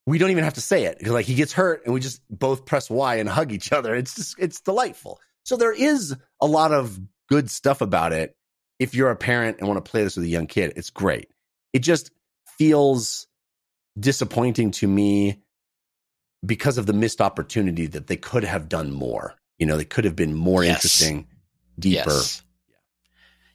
we 0.06 0.18
don't 0.18 0.30
even 0.30 0.44
have 0.44 0.54
to 0.54 0.60
say 0.60 0.84
it 0.84 0.98
because 0.98 1.12
like 1.12 1.26
he 1.26 1.34
gets 1.34 1.52
hurt 1.52 1.84
and 1.84 1.94
we 1.94 2.00
just 2.00 2.20
both 2.30 2.64
press 2.66 2.90
Y 2.90 3.16
and 3.16 3.28
hug 3.28 3.52
each 3.52 3.72
other. 3.72 3.94
It's 3.94 4.14
just, 4.14 4.36
it's 4.38 4.60
delightful. 4.60 5.18
So 5.44 5.56
there 5.56 5.72
is 5.72 6.14
a 6.40 6.46
lot 6.46 6.72
of 6.72 6.98
good 7.28 7.50
stuff 7.50 7.80
about 7.80 8.12
it. 8.12 8.34
If 8.78 8.94
you're 8.94 9.10
a 9.10 9.16
parent 9.16 9.58
and 9.58 9.68
want 9.68 9.82
to 9.82 9.90
play 9.90 10.02
this 10.02 10.16
with 10.16 10.24
a 10.24 10.28
young 10.28 10.46
kid, 10.46 10.72
it's 10.76 10.90
great. 10.90 11.28
It 11.72 11.80
just 11.80 12.10
feels 12.58 13.26
disappointing 13.98 14.70
to 14.72 14.88
me 14.88 15.42
because 16.44 16.78
of 16.78 16.86
the 16.86 16.92
missed 16.92 17.20
opportunity 17.20 17.86
that 17.86 18.06
they 18.06 18.16
could 18.16 18.44
have 18.44 18.68
done 18.68 18.90
more. 18.92 19.34
You 19.58 19.66
know, 19.66 19.76
they 19.76 19.84
could 19.84 20.04
have 20.04 20.16
been 20.16 20.34
more 20.34 20.64
Yes. 20.64 20.76
interesting, 20.76 21.26
deeper. 21.78 22.10
Yes. 22.10 22.42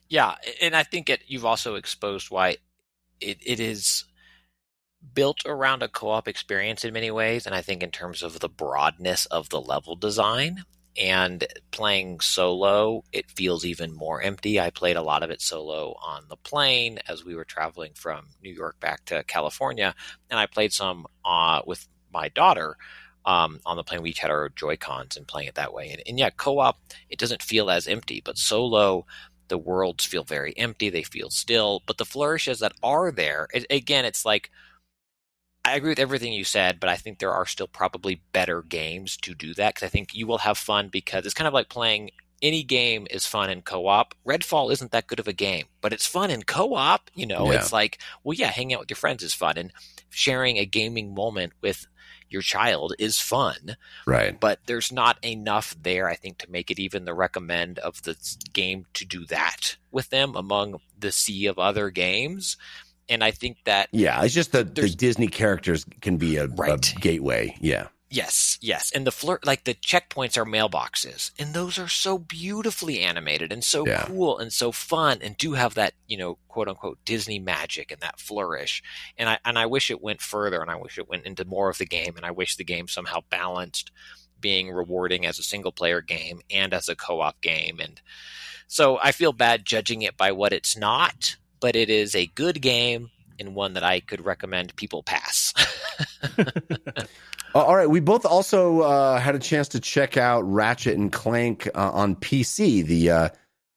Yeah, 0.08 0.36
and 0.62 0.76
I 0.76 0.84
think 0.84 1.10
it, 1.10 1.22
you've 1.26 1.44
also 1.44 1.74
exposed 1.74 2.30
why 2.30 2.58
it, 3.20 3.38
it 3.44 3.58
is 3.58 4.04
built 5.14 5.40
around 5.46 5.82
a 5.82 5.88
co-op 5.88 6.28
experience 6.28 6.84
in 6.84 6.92
many 6.92 7.10
ways, 7.10 7.46
and 7.46 7.54
I 7.54 7.62
think 7.62 7.82
in 7.82 7.90
terms 7.90 8.22
of 8.22 8.38
the 8.38 8.48
broadness 8.48 9.26
of 9.26 9.48
the 9.48 9.60
level 9.60 9.96
design 9.96 10.64
and 10.98 11.44
playing 11.72 12.20
solo, 12.20 13.04
it 13.12 13.30
feels 13.30 13.64
even 13.64 13.92
more 13.92 14.22
empty. 14.22 14.60
I 14.60 14.70
played 14.70 14.96
a 14.96 15.02
lot 15.02 15.22
of 15.22 15.30
it 15.30 15.42
solo 15.42 15.94
on 16.02 16.24
the 16.28 16.36
plane 16.36 16.98
as 17.08 17.24
we 17.24 17.34
were 17.34 17.44
traveling 17.44 17.92
from 17.94 18.28
New 18.42 18.52
York 18.52 18.78
back 18.80 19.04
to 19.06 19.24
California, 19.24 19.94
and 20.30 20.38
I 20.38 20.46
played 20.46 20.72
some 20.72 21.06
uh, 21.24 21.62
with 21.66 21.86
my 22.12 22.28
daughter 22.28 22.76
um, 23.26 23.60
on 23.66 23.76
the 23.76 23.84
plane. 23.84 24.02
We 24.02 24.10
each 24.10 24.20
had 24.20 24.30
our 24.30 24.48
Joy 24.50 24.76
Cons 24.76 25.16
and 25.16 25.26
playing 25.26 25.48
it 25.48 25.56
that 25.56 25.74
way. 25.74 25.90
And, 25.90 26.02
and 26.06 26.18
yeah, 26.18 26.30
co-op 26.30 26.78
it 27.10 27.18
doesn't 27.18 27.42
feel 27.42 27.70
as 27.70 27.86
empty, 27.88 28.22
but 28.24 28.38
solo 28.38 29.04
the 29.48 29.58
worlds 29.58 30.04
feel 30.04 30.24
very 30.24 30.56
empty. 30.56 30.90
They 30.90 31.02
feel 31.02 31.30
still, 31.30 31.82
but 31.86 31.98
the 31.98 32.04
flourishes 32.04 32.60
that 32.60 32.72
are 32.82 33.10
there, 33.12 33.48
it, 33.52 33.66
again, 33.70 34.04
it's 34.04 34.24
like 34.24 34.50
I 35.64 35.74
agree 35.74 35.90
with 35.90 35.98
everything 35.98 36.32
you 36.32 36.44
said, 36.44 36.78
but 36.78 36.88
I 36.88 36.96
think 36.96 37.18
there 37.18 37.32
are 37.32 37.44
still 37.46 37.66
probably 37.66 38.22
better 38.32 38.62
games 38.62 39.16
to 39.18 39.34
do 39.34 39.52
that 39.54 39.74
because 39.74 39.86
I 39.86 39.90
think 39.90 40.14
you 40.14 40.26
will 40.26 40.38
have 40.38 40.58
fun 40.58 40.88
because 40.88 41.24
it's 41.26 41.34
kind 41.34 41.48
of 41.48 41.54
like 41.54 41.68
playing 41.68 42.10
any 42.40 42.62
game 42.62 43.06
is 43.10 43.26
fun 43.26 43.50
in 43.50 43.62
co-op. 43.62 44.14
Redfall 44.24 44.70
isn't 44.70 44.92
that 44.92 45.08
good 45.08 45.18
of 45.18 45.26
a 45.26 45.32
game, 45.32 45.64
but 45.80 45.92
it's 45.92 46.06
fun 46.06 46.30
in 46.30 46.44
co-op. 46.44 47.10
You 47.14 47.26
know, 47.26 47.50
Yeah. 47.50 47.58
it's 47.58 47.72
like, 47.72 47.98
well, 48.22 48.34
yeah, 48.34 48.48
hanging 48.50 48.74
out 48.74 48.80
with 48.80 48.90
your 48.90 48.96
friends 48.96 49.24
is 49.24 49.34
fun, 49.34 49.56
and 49.58 49.72
sharing 50.10 50.56
a 50.58 50.66
gaming 50.66 51.14
moment 51.14 51.52
with 51.62 51.86
your 52.28 52.42
child 52.42 52.94
is 52.98 53.20
fun 53.20 53.76
Right. 54.06 54.38
but 54.38 54.58
there's 54.66 54.90
not 54.92 55.18
enough 55.24 55.74
there, 55.80 56.08
I 56.08 56.14
think, 56.14 56.38
to 56.38 56.50
make 56.50 56.70
it 56.70 56.78
even 56.78 57.04
the 57.04 57.14
recommend 57.14 57.78
of 57.78 58.02
the 58.02 58.16
game 58.52 58.86
to 58.94 59.04
do 59.04 59.24
that 59.26 59.76
with 59.90 60.10
them 60.10 60.34
among 60.36 60.80
the 60.98 61.12
sea 61.12 61.46
of 61.46 61.58
other 61.58 61.90
games. 61.90 62.56
And 63.08 63.22
I 63.22 63.30
think 63.30 63.58
that 63.64 63.88
Yeah. 63.92 64.22
It's 64.24 64.34
just 64.34 64.52
that 64.52 64.74
the 64.74 64.88
Disney 64.88 65.28
characters 65.28 65.84
can 66.00 66.16
be 66.16 66.36
a, 66.36 66.44
a 66.46 66.78
gateway. 67.00 67.56
Yeah. 67.60 67.86
Yes, 68.08 68.58
yes, 68.60 68.90
and 68.92 69.06
the 69.06 69.12
flirt, 69.12 69.44
like 69.46 69.64
the 69.64 69.74
checkpoints 69.74 70.36
are 70.36 70.44
mailboxes, 70.44 71.30
and 71.38 71.54
those 71.54 71.78
are 71.78 71.88
so 71.88 72.18
beautifully 72.18 73.00
animated 73.00 73.52
and 73.52 73.64
so 73.64 73.86
Yeah. 73.86 74.04
cool 74.06 74.38
and 74.38 74.52
so 74.52 74.72
fun, 74.72 75.18
and 75.22 75.36
do 75.36 75.54
have 75.54 75.74
that 75.74 75.94
you 76.06 76.16
know 76.16 76.38
quote 76.48 76.68
unquote 76.68 76.98
Disney 77.04 77.38
magic 77.38 77.90
and 77.90 78.00
that 78.00 78.20
flourish. 78.20 78.82
And 79.18 79.28
I 79.28 79.38
and 79.44 79.58
I 79.58 79.66
wish 79.66 79.90
it 79.90 80.02
went 80.02 80.20
further, 80.20 80.60
and 80.62 80.70
I 80.70 80.76
wish 80.76 80.98
it 80.98 81.08
went 81.08 81.26
into 81.26 81.44
more 81.44 81.68
of 81.70 81.78
the 81.78 81.86
game, 81.86 82.16
and 82.16 82.24
I 82.26 82.30
wish 82.30 82.56
the 82.56 82.64
game 82.64 82.88
somehow 82.88 83.20
balanced 83.30 83.90
being 84.40 84.70
rewarding 84.70 85.24
as 85.26 85.38
a 85.38 85.42
single 85.42 85.72
player 85.72 86.00
game 86.00 86.40
and 86.50 86.74
as 86.74 86.88
a 86.90 86.94
co-op 86.94 87.40
game 87.40 87.80
and 87.80 88.02
so 88.68 88.98
I 89.02 89.12
feel 89.12 89.32
bad 89.32 89.64
judging 89.64 90.02
it 90.02 90.16
by 90.16 90.30
what 90.32 90.52
it's 90.52 90.76
not 90.76 91.36
but 91.58 91.74
it 91.74 91.88
is 91.88 92.14
a 92.14 92.26
good 92.26 92.60
game 92.60 93.10
and 93.38 93.54
one 93.54 93.74
that 93.74 93.82
I 93.82 94.00
could 94.00 94.24
recommend 94.24 94.74
people 94.76 95.02
pass. 95.02 95.54
Uh, 97.56 97.60
all 97.64 97.74
right. 97.74 97.88
We 97.88 98.00
both 98.00 98.26
also 98.26 98.82
uh, 98.82 99.18
had 99.18 99.34
a 99.34 99.38
chance 99.38 99.68
to 99.68 99.80
check 99.80 100.18
out 100.18 100.42
Ratchet 100.42 100.98
and 100.98 101.10
Clank 101.10 101.66
uh, 101.74 101.90
on 101.90 102.14
PC. 102.14 102.84
The 102.84 103.10
uh, 103.10 103.28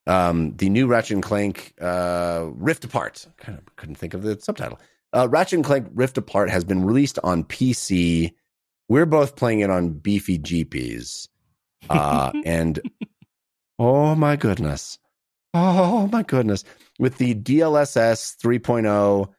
um, 0.06 0.54
the 0.58 0.70
new 0.70 0.86
Ratchet 0.86 1.14
and 1.14 1.24
Clank 1.24 1.76
uh, 1.80 2.50
Rift 2.56 2.84
Apart. 2.84 3.26
Kind 3.38 3.58
of 3.58 3.76
couldn't 3.78 3.96
think 3.96 4.14
of 4.14 4.22
the 4.22 4.38
subtitle. 4.38 4.82
Uh, 5.14 5.30
Ratchet 5.30 5.58
and 5.58 5.64
Clank 5.64 5.88
Rift 5.94 6.18
Apart 6.18 6.50
has 6.50 6.66
been 6.66 6.84
released 6.84 7.20
on 7.24 7.46
PC. 7.46 8.34
We're 8.90 9.06
both 9.06 9.38
playing 9.38 9.62
it 9.62 9.70
on 9.70 9.92
beefy 9.92 10.40
GPs, 10.40 11.30
uh, 11.90 12.34
and 12.46 12.82
oh 13.78 14.14
my 14.14 14.36
goodness, 14.36 15.00
oh 15.54 16.10
my 16.12 16.24
goodness, 16.24 16.66
with 16.98 17.18
the 17.18 17.34
DLSS 17.34 18.36
3.0 18.44 19.30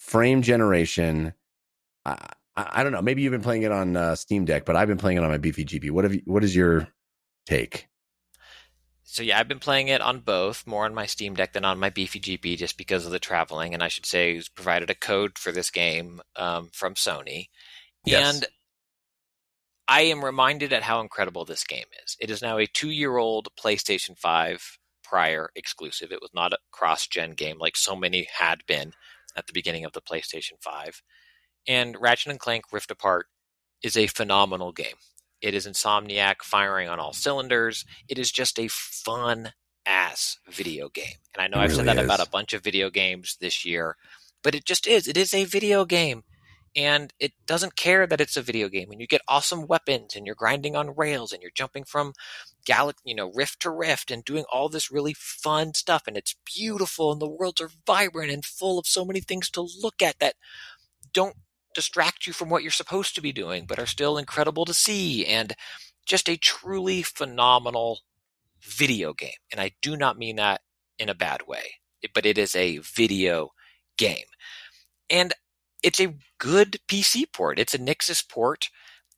frame 0.00 0.42
generation. 0.42 1.34
I, 2.04 2.16
I 2.56 2.82
don't 2.82 2.92
know. 2.92 3.02
Maybe 3.02 3.22
you've 3.22 3.30
been 3.30 3.42
playing 3.42 3.62
it 3.62 3.70
on 3.70 3.96
uh, 3.96 4.16
Steam 4.16 4.44
Deck, 4.44 4.64
but 4.64 4.74
I've 4.74 4.88
been 4.88 4.98
playing 4.98 5.18
it 5.18 5.22
on 5.24 5.30
my 5.30 5.38
beefy 5.38 5.64
GP. 5.64 5.90
What 5.92 6.04
have 6.04 6.14
you, 6.14 6.22
What 6.24 6.42
is 6.42 6.56
your 6.56 6.88
take? 7.46 7.86
So 9.04 9.22
yeah, 9.22 9.38
I've 9.38 9.48
been 9.48 9.58
playing 9.60 9.88
it 9.88 10.00
on 10.00 10.20
both, 10.20 10.66
more 10.66 10.84
on 10.84 10.94
my 10.94 11.06
Steam 11.06 11.34
Deck 11.34 11.52
than 11.52 11.64
on 11.64 11.78
my 11.78 11.90
beefy 11.90 12.20
GP, 12.20 12.56
just 12.56 12.76
because 12.76 13.06
of 13.06 13.12
the 13.12 13.18
traveling. 13.18 13.74
And 13.74 13.82
I 13.82 13.88
should 13.88 14.06
say, 14.06 14.32
it's 14.32 14.48
provided 14.48 14.88
a 14.90 14.94
code 14.94 15.36
for 15.38 15.52
this 15.52 15.70
game 15.70 16.20
um, 16.36 16.70
from 16.72 16.94
Sony, 16.94 17.48
Yes. 18.04 18.34
and 18.36 18.46
I 19.88 20.02
am 20.02 20.24
reminded 20.24 20.72
at 20.72 20.84
how 20.84 21.00
incredible 21.00 21.44
this 21.44 21.64
game 21.64 21.86
is. 22.04 22.16
It 22.20 22.30
is 22.30 22.40
now 22.40 22.58
a 22.58 22.66
two-year-old 22.66 23.48
PlayStation 23.58 24.16
Five 24.16 24.78
prior 25.02 25.50
exclusive. 25.56 26.12
It 26.12 26.20
was 26.22 26.30
not 26.32 26.52
a 26.52 26.58
cross-gen 26.70 27.32
game 27.32 27.58
like 27.58 27.76
so 27.76 27.96
many 27.96 28.28
had 28.38 28.60
been 28.66 28.92
at 29.36 29.46
the 29.46 29.52
beginning 29.52 29.84
of 29.84 29.92
the 29.92 30.00
PlayStation 30.00 30.60
Five. 30.60 31.02
And 31.66 31.96
Ratchet 32.00 32.30
and 32.30 32.40
Clank 32.40 32.64
Rift 32.72 32.90
Apart 32.90 33.26
is 33.82 33.96
a 33.96 34.06
phenomenal 34.06 34.72
game. 34.72 34.96
It 35.40 35.54
is 35.54 35.66
Insomniac 35.66 36.42
firing 36.42 36.88
on 36.88 37.00
all 37.00 37.12
cylinders. 37.12 37.84
It 38.08 38.18
is 38.18 38.30
just 38.30 38.58
a 38.58 38.68
fun 38.68 39.52
ass 39.86 40.38
video 40.48 40.88
game. 40.88 41.16
And 41.34 41.42
I 41.42 41.48
know 41.48 41.62
It 41.62 41.64
I've 41.64 41.70
said 41.72 41.86
really 41.86 41.96
that 41.96 42.04
about 42.04 42.26
a 42.26 42.30
bunch 42.30 42.52
of 42.52 42.62
video 42.62 42.90
games 42.90 43.36
this 43.40 43.64
year, 43.64 43.96
but 44.42 44.54
it 44.54 44.64
just 44.64 44.86
is. 44.86 45.08
It 45.08 45.16
is 45.16 45.32
a 45.32 45.44
video 45.44 45.84
game. 45.84 46.24
And 46.76 47.12
it 47.18 47.32
doesn't 47.46 47.76
care 47.76 48.06
that 48.06 48.20
it's 48.20 48.36
a 48.36 48.42
video 48.42 48.68
game. 48.68 48.90
And 48.90 49.00
you 49.00 49.06
get 49.06 49.22
awesome 49.28 49.66
weapons 49.66 50.14
and 50.14 50.26
you're 50.26 50.34
grinding 50.34 50.76
on 50.76 50.94
rails 50.96 51.32
and 51.32 51.42
you're 51.42 51.50
jumping 51.54 51.84
from 51.84 52.12
galaxy 52.64 53.02
you 53.04 53.14
know 53.14 53.32
rift 53.34 53.60
to 53.60 53.70
rift 53.70 54.10
and 54.10 54.24
doing 54.24 54.44
all 54.52 54.68
this 54.68 54.90
really 54.90 55.14
fun 55.14 55.72
stuff 55.72 56.02
and 56.06 56.16
it's 56.16 56.36
beautiful 56.44 57.10
and 57.10 57.20
the 57.20 57.28
worlds 57.28 57.60
are 57.60 57.70
vibrant 57.86 58.30
and 58.30 58.44
full 58.44 58.78
of 58.78 58.86
so 58.86 59.02
many 59.02 59.20
things 59.20 59.48
to 59.50 59.66
look 59.80 60.02
at 60.02 60.18
that 60.18 60.34
don't 61.14 61.36
distract 61.74 62.26
you 62.26 62.34
from 62.34 62.50
what 62.50 62.62
you're 62.62 62.70
supposed 62.70 63.14
to 63.14 63.22
be 63.22 63.32
doing 63.32 63.64
but 63.66 63.78
are 63.78 63.86
still 63.86 64.18
incredible 64.18 64.66
to 64.66 64.74
see 64.74 65.24
and 65.24 65.54
just 66.04 66.28
a 66.28 66.36
truly 66.36 67.02
phenomenal 67.02 68.00
video 68.60 69.14
game. 69.14 69.30
And 69.50 69.60
i 69.60 69.72
do 69.80 69.96
not 69.96 70.18
mean 70.18 70.36
that 70.36 70.60
in 70.98 71.08
a 71.08 71.14
bad 71.14 71.46
way 71.46 71.80
but 72.14 72.26
it 72.26 72.38
is 72.38 72.54
a 72.54 72.78
video 72.78 73.50
game. 73.98 74.24
And 75.08 75.32
it's 75.82 76.00
a 76.00 76.14
good 76.38 76.78
PC 76.88 77.24
port. 77.32 77.58
It's 77.58 77.74
a 77.74 77.78
Nixxes 77.78 78.26
port, 78.28 78.70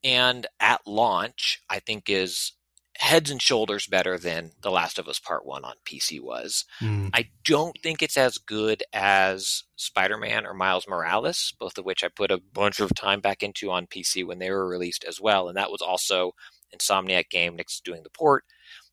and 0.03 0.47
at 0.59 0.81
launch, 0.85 1.61
I 1.69 1.79
think 1.79 2.09
is 2.09 2.53
heads 2.97 3.31
and 3.31 3.41
shoulders 3.41 3.87
better 3.87 4.17
than 4.17 4.51
The 4.61 4.71
Last 4.71 4.99
of 4.99 5.07
Us 5.07 5.19
Part 5.19 5.45
One 5.45 5.65
on 5.65 5.73
PC 5.85 6.21
was. 6.21 6.65
Mm. 6.79 7.09
I 7.13 7.29
don't 7.43 7.77
think 7.81 8.01
it's 8.01 8.17
as 8.17 8.37
good 8.37 8.83
as 8.93 9.63
Spider 9.75 10.17
Man 10.17 10.45
or 10.45 10.53
Miles 10.53 10.87
Morales, 10.87 11.53
both 11.59 11.77
of 11.77 11.85
which 11.85 12.03
I 12.03 12.07
put 12.07 12.31
a 12.31 12.37
bunch 12.37 12.79
of 12.79 12.93
time 12.93 13.19
back 13.19 13.41
into 13.41 13.71
on 13.71 13.87
PC 13.87 14.25
when 14.25 14.39
they 14.39 14.51
were 14.51 14.67
released 14.67 15.03
as 15.03 15.19
well, 15.19 15.47
and 15.47 15.57
that 15.57 15.71
was 15.71 15.81
also 15.81 16.33
Insomniac 16.75 17.29
game 17.29 17.57
Nixxes 17.57 17.81
doing 17.83 18.03
the 18.03 18.09
port. 18.09 18.45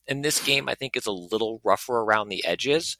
And 0.08 0.24
this 0.24 0.42
game, 0.44 0.68
I 0.68 0.74
think, 0.74 0.96
is 0.96 1.06
a 1.06 1.12
little 1.12 1.60
rougher 1.62 1.98
around 1.98 2.28
the 2.28 2.44
edges. 2.44 2.96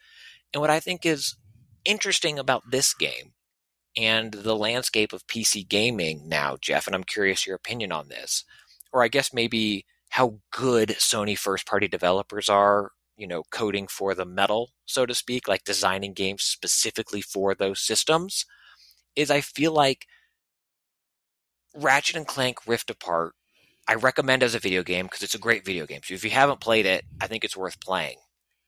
And 0.53 0.61
what 0.61 0.71
I 0.71 0.81
think 0.81 1.05
is 1.05 1.37
interesting 1.85 2.39
about 2.39 2.71
this 2.71 2.95
game 2.95 3.33
and 3.97 4.33
the 4.33 4.57
landscape 4.57 5.13
of 5.13 5.27
PC 5.27 5.69
gaming 5.69 6.29
now, 6.29 6.57
Jeff, 6.61 6.87
and 6.87 6.95
I'm 6.95 7.05
curious 7.05 7.47
your 7.47 7.57
opinion 7.57 7.93
on 7.93 8.09
this, 8.09 8.45
or 8.93 9.03
I 9.03 9.09
guess 9.09 9.33
maybe 9.33 9.85
how 10.11 10.41
good 10.51 10.91
Sony 10.91 11.37
first 11.37 11.67
party 11.67 11.89
developers 11.89 12.49
are, 12.49 12.93
you 13.17 13.27
know, 13.27 13.43
coding 13.51 13.87
for 13.87 14.15
the 14.15 14.25
metal, 14.25 14.71
so 14.87 15.07
to 15.07 15.15
speak, 15.15 15.47
like 15.47 15.65
designing 15.65 16.13
games 16.13 16.43
specifically 16.43 17.21
for 17.21 17.55
those 17.55 17.81
systems, 17.81 18.47
is 19.17 19.31
I 19.31 19.41
feel 19.41 19.73
like 19.73 20.07
Ratchet 21.75 22.17
and 22.17 22.27
Clank 22.27 22.67
Rift 22.67 22.91
Apart, 22.91 23.35
I 23.89 23.95
recommend 23.95 24.43
as 24.43 24.55
a 24.55 24.61
video 24.61 24.83
game 24.83 25.07
because 25.07 25.23
it's 25.23 25.35
a 25.35 25.39
great 25.39 25.65
video 25.65 25.87
game. 25.87 26.01
So 26.05 26.15
if 26.15 26.25
you 26.25 26.31
haven't 26.31 26.61
played 26.61 26.87
it, 26.87 27.05
I 27.21 27.27
think 27.27 27.45
it's 27.45 27.57
worth 27.57 27.81
playing. 27.81 28.19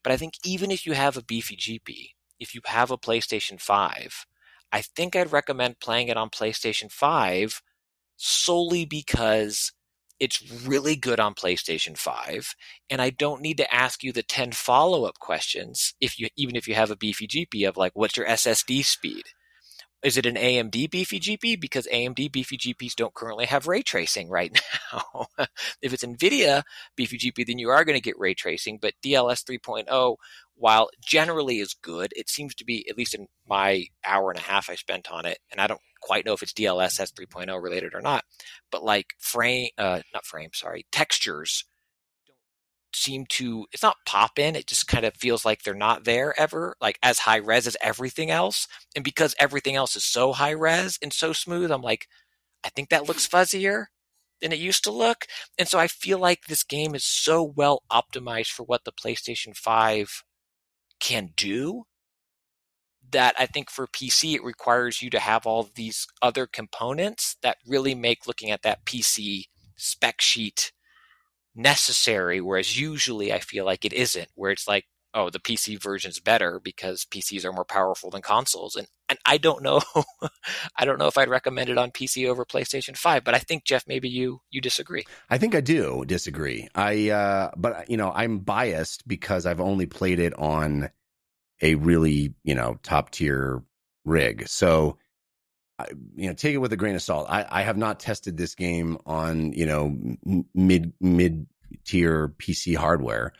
But 0.02 0.12
I 0.12 0.16
think 0.16 0.34
even 0.44 0.70
if 0.70 0.84
you 0.84 0.94
have 0.94 1.16
a 1.16 1.22
beefy 1.22 1.56
GP, 1.56 2.10
if 2.40 2.54
you 2.54 2.60
have 2.64 2.90
a 2.90 2.98
PlayStation 2.98 3.60
5, 3.60 4.26
I 4.72 4.82
think 4.82 5.14
I'd 5.14 5.32
recommend 5.32 5.80
playing 5.80 6.08
it 6.08 6.16
on 6.16 6.30
PlayStation 6.30 6.90
5 6.90 7.62
solely 8.16 8.84
because 8.84 9.72
it's 10.18 10.64
really 10.64 10.96
good 10.96 11.18
on 11.18 11.34
PlayStation 11.34 11.96
5 11.98 12.54
and 12.88 13.02
I 13.02 13.10
don't 13.10 13.42
need 13.42 13.58
to 13.58 13.74
ask 13.74 14.02
you 14.02 14.12
the 14.12 14.22
10 14.22 14.52
follow-up 14.52 15.18
questions 15.18 15.94
if 16.00 16.18
you 16.18 16.28
even 16.36 16.56
if 16.56 16.68
you 16.68 16.74
have 16.74 16.90
a 16.90 16.96
beefy 16.96 17.26
GP 17.26 17.68
of 17.68 17.76
like 17.76 17.92
what's 17.94 18.16
your 18.16 18.26
SSD 18.26 18.84
speed? 18.84 19.24
Is 20.02 20.16
it 20.16 20.26
an 20.26 20.34
AMD 20.34 20.90
beefy 20.90 21.20
GP? 21.20 21.60
Because 21.60 21.86
AMD 21.86 22.32
beefy 22.32 22.58
GPs 22.58 22.96
don't 22.96 23.14
currently 23.14 23.46
have 23.46 23.68
ray 23.68 23.82
tracing 23.82 24.28
right 24.28 24.52
now. 24.92 25.26
if 25.80 25.92
it's 25.92 26.04
NVIDIA 26.04 26.64
beefy 26.96 27.18
GP, 27.18 27.46
then 27.46 27.58
you 27.58 27.70
are 27.70 27.84
going 27.84 27.96
to 27.96 28.02
get 28.02 28.18
ray 28.18 28.34
tracing. 28.34 28.78
But 28.82 28.94
DLSS 29.04 29.44
3.0, 29.44 30.16
while 30.56 30.90
generally 31.04 31.58
is 31.58 31.74
good, 31.74 32.12
it 32.16 32.28
seems 32.28 32.54
to 32.56 32.64
be, 32.64 32.88
at 32.88 32.96
least 32.96 33.14
in 33.14 33.26
my 33.48 33.86
hour 34.06 34.30
and 34.30 34.38
a 34.38 34.42
half 34.42 34.70
I 34.70 34.74
spent 34.74 35.10
on 35.10 35.26
it, 35.26 35.38
and 35.50 35.60
I 35.60 35.66
don't 35.66 35.80
quite 36.00 36.24
know 36.26 36.32
if 36.32 36.42
it's 36.42 36.52
DLSS 36.52 37.12
3.0 37.12 37.62
related 37.62 37.94
or 37.94 38.00
not, 38.00 38.24
but 38.70 38.84
like 38.84 39.14
frame, 39.18 39.70
uh, 39.78 40.00
not 40.12 40.26
frame, 40.26 40.50
sorry, 40.52 40.86
textures 40.92 41.64
don't 42.26 42.36
seem 42.94 43.24
to 43.26 43.66
it's 43.72 43.82
not 43.82 43.96
pop 44.06 44.38
in 44.38 44.54
it 44.54 44.66
just 44.66 44.86
kind 44.86 45.04
of 45.04 45.14
feels 45.16 45.44
like 45.44 45.62
they're 45.62 45.74
not 45.74 46.04
there 46.04 46.38
ever 46.38 46.76
like 46.80 46.98
as 47.02 47.20
high 47.20 47.36
res 47.36 47.66
as 47.66 47.76
everything 47.82 48.30
else 48.30 48.68
and 48.94 49.04
because 49.04 49.34
everything 49.38 49.76
else 49.76 49.96
is 49.96 50.04
so 50.04 50.32
high 50.32 50.50
res 50.50 50.98
and 51.02 51.12
so 51.12 51.32
smooth 51.32 51.70
i'm 51.70 51.80
like 51.82 52.06
i 52.64 52.68
think 52.68 52.90
that 52.90 53.08
looks 53.08 53.26
fuzzier 53.26 53.86
than 54.42 54.52
it 54.52 54.58
used 54.58 54.84
to 54.84 54.90
look 54.92 55.24
and 55.58 55.68
so 55.68 55.78
i 55.78 55.86
feel 55.86 56.18
like 56.18 56.40
this 56.48 56.62
game 56.62 56.94
is 56.94 57.04
so 57.04 57.42
well 57.42 57.82
optimized 57.90 58.50
for 58.50 58.64
what 58.64 58.84
the 58.84 58.92
playstation 58.92 59.56
5 59.56 60.22
can 61.02 61.30
do 61.36 61.82
that 63.10 63.34
i 63.38 63.44
think 63.44 63.68
for 63.70 63.88
pc 63.88 64.34
it 64.34 64.44
requires 64.44 65.02
you 65.02 65.10
to 65.10 65.18
have 65.18 65.46
all 65.46 65.68
these 65.74 66.06
other 66.22 66.46
components 66.46 67.36
that 67.42 67.58
really 67.66 67.94
make 67.94 68.26
looking 68.26 68.50
at 68.52 68.62
that 68.62 68.86
pc 68.86 69.44
spec 69.76 70.20
sheet 70.20 70.72
necessary 71.56 72.40
whereas 72.40 72.80
usually 72.80 73.32
i 73.32 73.40
feel 73.40 73.64
like 73.64 73.84
it 73.84 73.92
isn't 73.92 74.28
where 74.36 74.52
it's 74.52 74.68
like 74.68 74.86
oh 75.14 75.30
the 75.30 75.40
pc 75.40 75.80
version's 75.80 76.20
better 76.20 76.60
because 76.62 77.06
pcs 77.10 77.44
are 77.44 77.52
more 77.52 77.64
powerful 77.64 78.10
than 78.10 78.22
consoles 78.22 78.76
and 78.76 78.86
and 79.08 79.18
i 79.26 79.36
don't 79.38 79.62
know 79.62 79.80
i 80.76 80.84
don't 80.84 80.98
know 80.98 81.06
if 81.06 81.18
i'd 81.18 81.28
recommend 81.28 81.68
it 81.68 81.78
on 81.78 81.90
pc 81.90 82.28
over 82.28 82.44
playstation 82.44 82.96
5 82.96 83.24
but 83.24 83.34
i 83.34 83.38
think 83.38 83.64
jeff 83.64 83.84
maybe 83.86 84.08
you 84.08 84.40
you 84.50 84.60
disagree 84.60 85.04
I 85.30 85.38
think 85.38 85.54
I 85.54 85.60
do 85.60 86.04
disagree. 86.06 86.68
I 86.74 87.10
uh 87.10 87.50
but 87.56 87.88
you 87.88 87.96
know, 87.96 88.12
I'm 88.14 88.40
biased 88.40 89.06
because 89.06 89.46
I've 89.46 89.60
only 89.60 89.86
played 89.86 90.18
it 90.18 90.38
on 90.38 90.90
a 91.60 91.74
really, 91.76 92.34
you 92.44 92.54
know, 92.54 92.78
top 92.82 93.10
tier 93.10 93.62
rig. 94.04 94.46
So 94.48 94.98
you 96.14 96.28
know, 96.28 96.34
take 96.34 96.54
it 96.54 96.58
with 96.58 96.72
a 96.72 96.76
grain 96.76 96.94
of 96.94 97.02
salt. 97.02 97.26
I, 97.28 97.44
I 97.48 97.62
have 97.62 97.76
not 97.76 97.98
tested 97.98 98.36
this 98.36 98.54
game 98.54 98.98
on, 99.04 99.52
you 99.52 99.66
know, 99.66 99.96
mid 100.54 100.92
mid 101.00 101.46
tier 101.84 102.28
PC 102.38 102.76
hardware. 102.76 103.32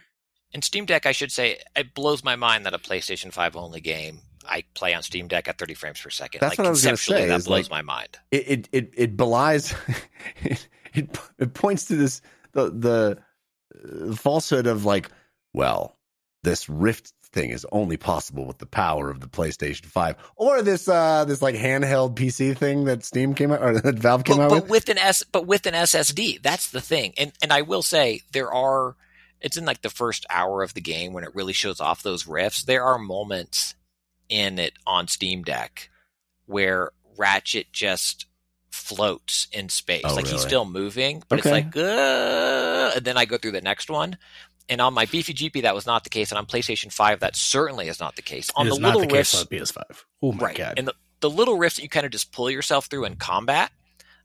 And 0.54 0.62
steam 0.64 0.84
deck 0.84 1.06
i 1.06 1.12
should 1.12 1.32
say 1.32 1.58
it 1.76 1.94
blows 1.94 2.22
my 2.24 2.36
mind 2.36 2.66
that 2.66 2.74
a 2.74 2.78
playstation 2.78 3.32
5 3.32 3.56
only 3.56 3.80
game 3.80 4.20
i 4.48 4.64
play 4.74 4.94
on 4.94 5.02
steam 5.02 5.28
deck 5.28 5.48
at 5.48 5.58
30 5.58 5.74
frames 5.74 6.00
per 6.00 6.10
second 6.10 6.40
That's 6.40 6.52
like 6.52 6.58
what 6.58 6.66
I 6.66 6.70
was 6.70 6.84
gonna 6.84 6.96
say, 6.96 7.26
that 7.26 7.44
blows 7.44 7.70
like- 7.70 7.70
my 7.70 7.82
mind 7.82 8.18
It 8.30 8.68
it 8.72 8.90
it, 8.94 9.16
belies 9.16 9.74
it, 10.42 10.66
it 10.94 11.18
it 11.38 11.54
points 11.54 11.84
to 11.86 11.96
this 11.96 12.20
the 12.52 12.70
the 12.70 13.18
uh, 14.10 14.14
falsehood 14.14 14.66
of 14.66 14.84
like, 14.84 15.08
well, 15.54 15.96
this 16.42 16.68
Rift 16.68 17.12
thing 17.32 17.48
is 17.48 17.64
only 17.72 17.96
possible 17.96 18.44
with 18.46 18.58
the 18.58 18.66
power 18.66 19.08
of 19.08 19.20
the 19.20 19.26
PlayStation 19.26 19.86
5 19.86 20.16
or 20.36 20.60
this 20.60 20.86
uh 20.86 21.24
this 21.24 21.40
like 21.40 21.54
handheld 21.54 22.14
PC 22.14 22.54
thing 22.54 22.84
that 22.84 23.02
Steam 23.06 23.32
came 23.32 23.50
out 23.52 23.62
or 23.62 23.80
that 23.80 23.98
Valve 23.98 24.24
came 24.24 24.36
but, 24.36 24.42
out 24.42 24.50
but 24.50 24.62
with. 24.64 24.70
with 24.70 24.88
an 24.90 24.98
S, 24.98 25.22
but 25.22 25.46
with 25.46 25.64
an 25.66 25.72
SSD, 25.72 26.42
that's 26.42 26.70
the 26.70 26.82
thing. 26.82 27.14
And 27.16 27.32
and 27.42 27.52
I 27.52 27.62
will 27.62 27.82
say 27.82 28.20
there 28.32 28.52
are. 28.52 28.96
It's 29.42 29.56
in 29.56 29.64
like 29.64 29.82
the 29.82 29.90
first 29.90 30.24
hour 30.30 30.62
of 30.62 30.74
the 30.74 30.80
game 30.80 31.12
when 31.12 31.24
it 31.24 31.34
really 31.34 31.52
shows 31.52 31.80
off 31.80 32.02
those 32.02 32.26
rifts. 32.26 32.64
There 32.64 32.84
are 32.84 32.98
moments 32.98 33.74
in 34.28 34.58
it 34.58 34.74
on 34.86 35.08
Steam 35.08 35.42
Deck 35.42 35.90
where 36.46 36.90
Ratchet 37.16 37.72
just 37.72 38.26
floats 38.70 39.48
in 39.52 39.68
space, 39.68 40.02
Oh, 40.04 40.14
like 40.14 40.26
he's 40.26 40.40
still 40.40 40.64
moving, 40.64 41.22
but 41.28 41.38
Okay. 41.38 41.48
it's 41.48 41.52
like, 41.52 41.76
uh, 41.76 42.92
and 42.96 43.04
then 43.04 43.16
I 43.16 43.24
go 43.26 43.36
through 43.36 43.52
the 43.52 43.60
next 43.60 43.90
one. 43.90 44.16
And 44.68 44.80
on 44.80 44.94
my 44.94 45.04
beefy 45.06 45.34
GP, 45.34 45.62
that 45.62 45.74
was 45.74 45.86
not 45.86 46.04
the 46.04 46.10
case, 46.10 46.30
and 46.30 46.38
on 46.38 46.46
PlayStation 46.46 46.90
Five, 46.92 47.20
that 47.20 47.36
certainly 47.36 47.88
is 47.88 48.00
not 48.00 48.16
the 48.16 48.22
case. 48.22 48.48
On 48.56 48.66
the 48.68 48.78
not 48.78 48.94
little 48.94 49.00
the 49.02 49.06
case 49.08 49.34
rifts, 49.34 49.40
on 49.40 49.46
PS5. 49.46 50.04
Oh 50.22 50.32
my 50.32 50.44
right 50.46 50.56
god! 50.56 50.74
and 50.78 50.86
the, 50.88 50.94
the 51.20 51.28
little 51.28 51.58
rifts 51.58 51.76
that 51.76 51.82
you 51.82 51.88
kind 51.88 52.06
of 52.06 52.12
just 52.12 52.32
pull 52.32 52.48
yourself 52.48 52.86
through 52.86 53.04
in 53.04 53.16
combat 53.16 53.70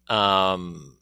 um, 0.09 0.96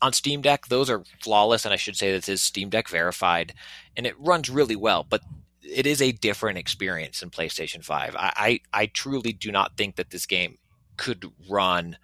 on 0.00 0.12
steam 0.12 0.40
deck 0.40 0.66
those 0.68 0.90
are 0.90 1.02
flawless 1.20 1.64
and 1.64 1.72
i 1.72 1.76
should 1.76 1.96
say 1.96 2.12
this 2.12 2.28
is 2.28 2.42
steam 2.42 2.68
deck 2.68 2.88
verified 2.88 3.52
and 3.96 4.06
it 4.06 4.18
runs 4.18 4.50
really 4.50 4.76
well 4.76 5.04
but 5.08 5.22
it 5.62 5.86
is 5.86 6.00
a 6.00 6.12
different 6.12 6.58
experience 6.58 7.22
in 7.22 7.30
playstation 7.30 7.84
5 7.84 8.16
i 8.16 8.32
i, 8.36 8.82
I 8.82 8.86
truly 8.86 9.32
do 9.32 9.50
not 9.50 9.76
think 9.76 9.96
that 9.96 10.10
this 10.10 10.26
game 10.26 10.58
could 10.96 11.30
run 11.48 11.96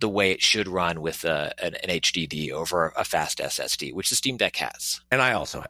the 0.00 0.08
way 0.08 0.32
it 0.32 0.42
should 0.42 0.68
run 0.68 1.00
with 1.00 1.24
a, 1.24 1.54
an, 1.62 1.74
an 1.76 2.00
hdd 2.00 2.50
over 2.50 2.92
a 2.96 3.04
fast 3.04 3.38
ssd 3.38 3.94
which 3.94 4.10
the 4.10 4.16
steam 4.16 4.36
deck 4.36 4.56
has 4.56 5.00
and 5.10 5.22
I 5.22 5.32
also 5.32 5.64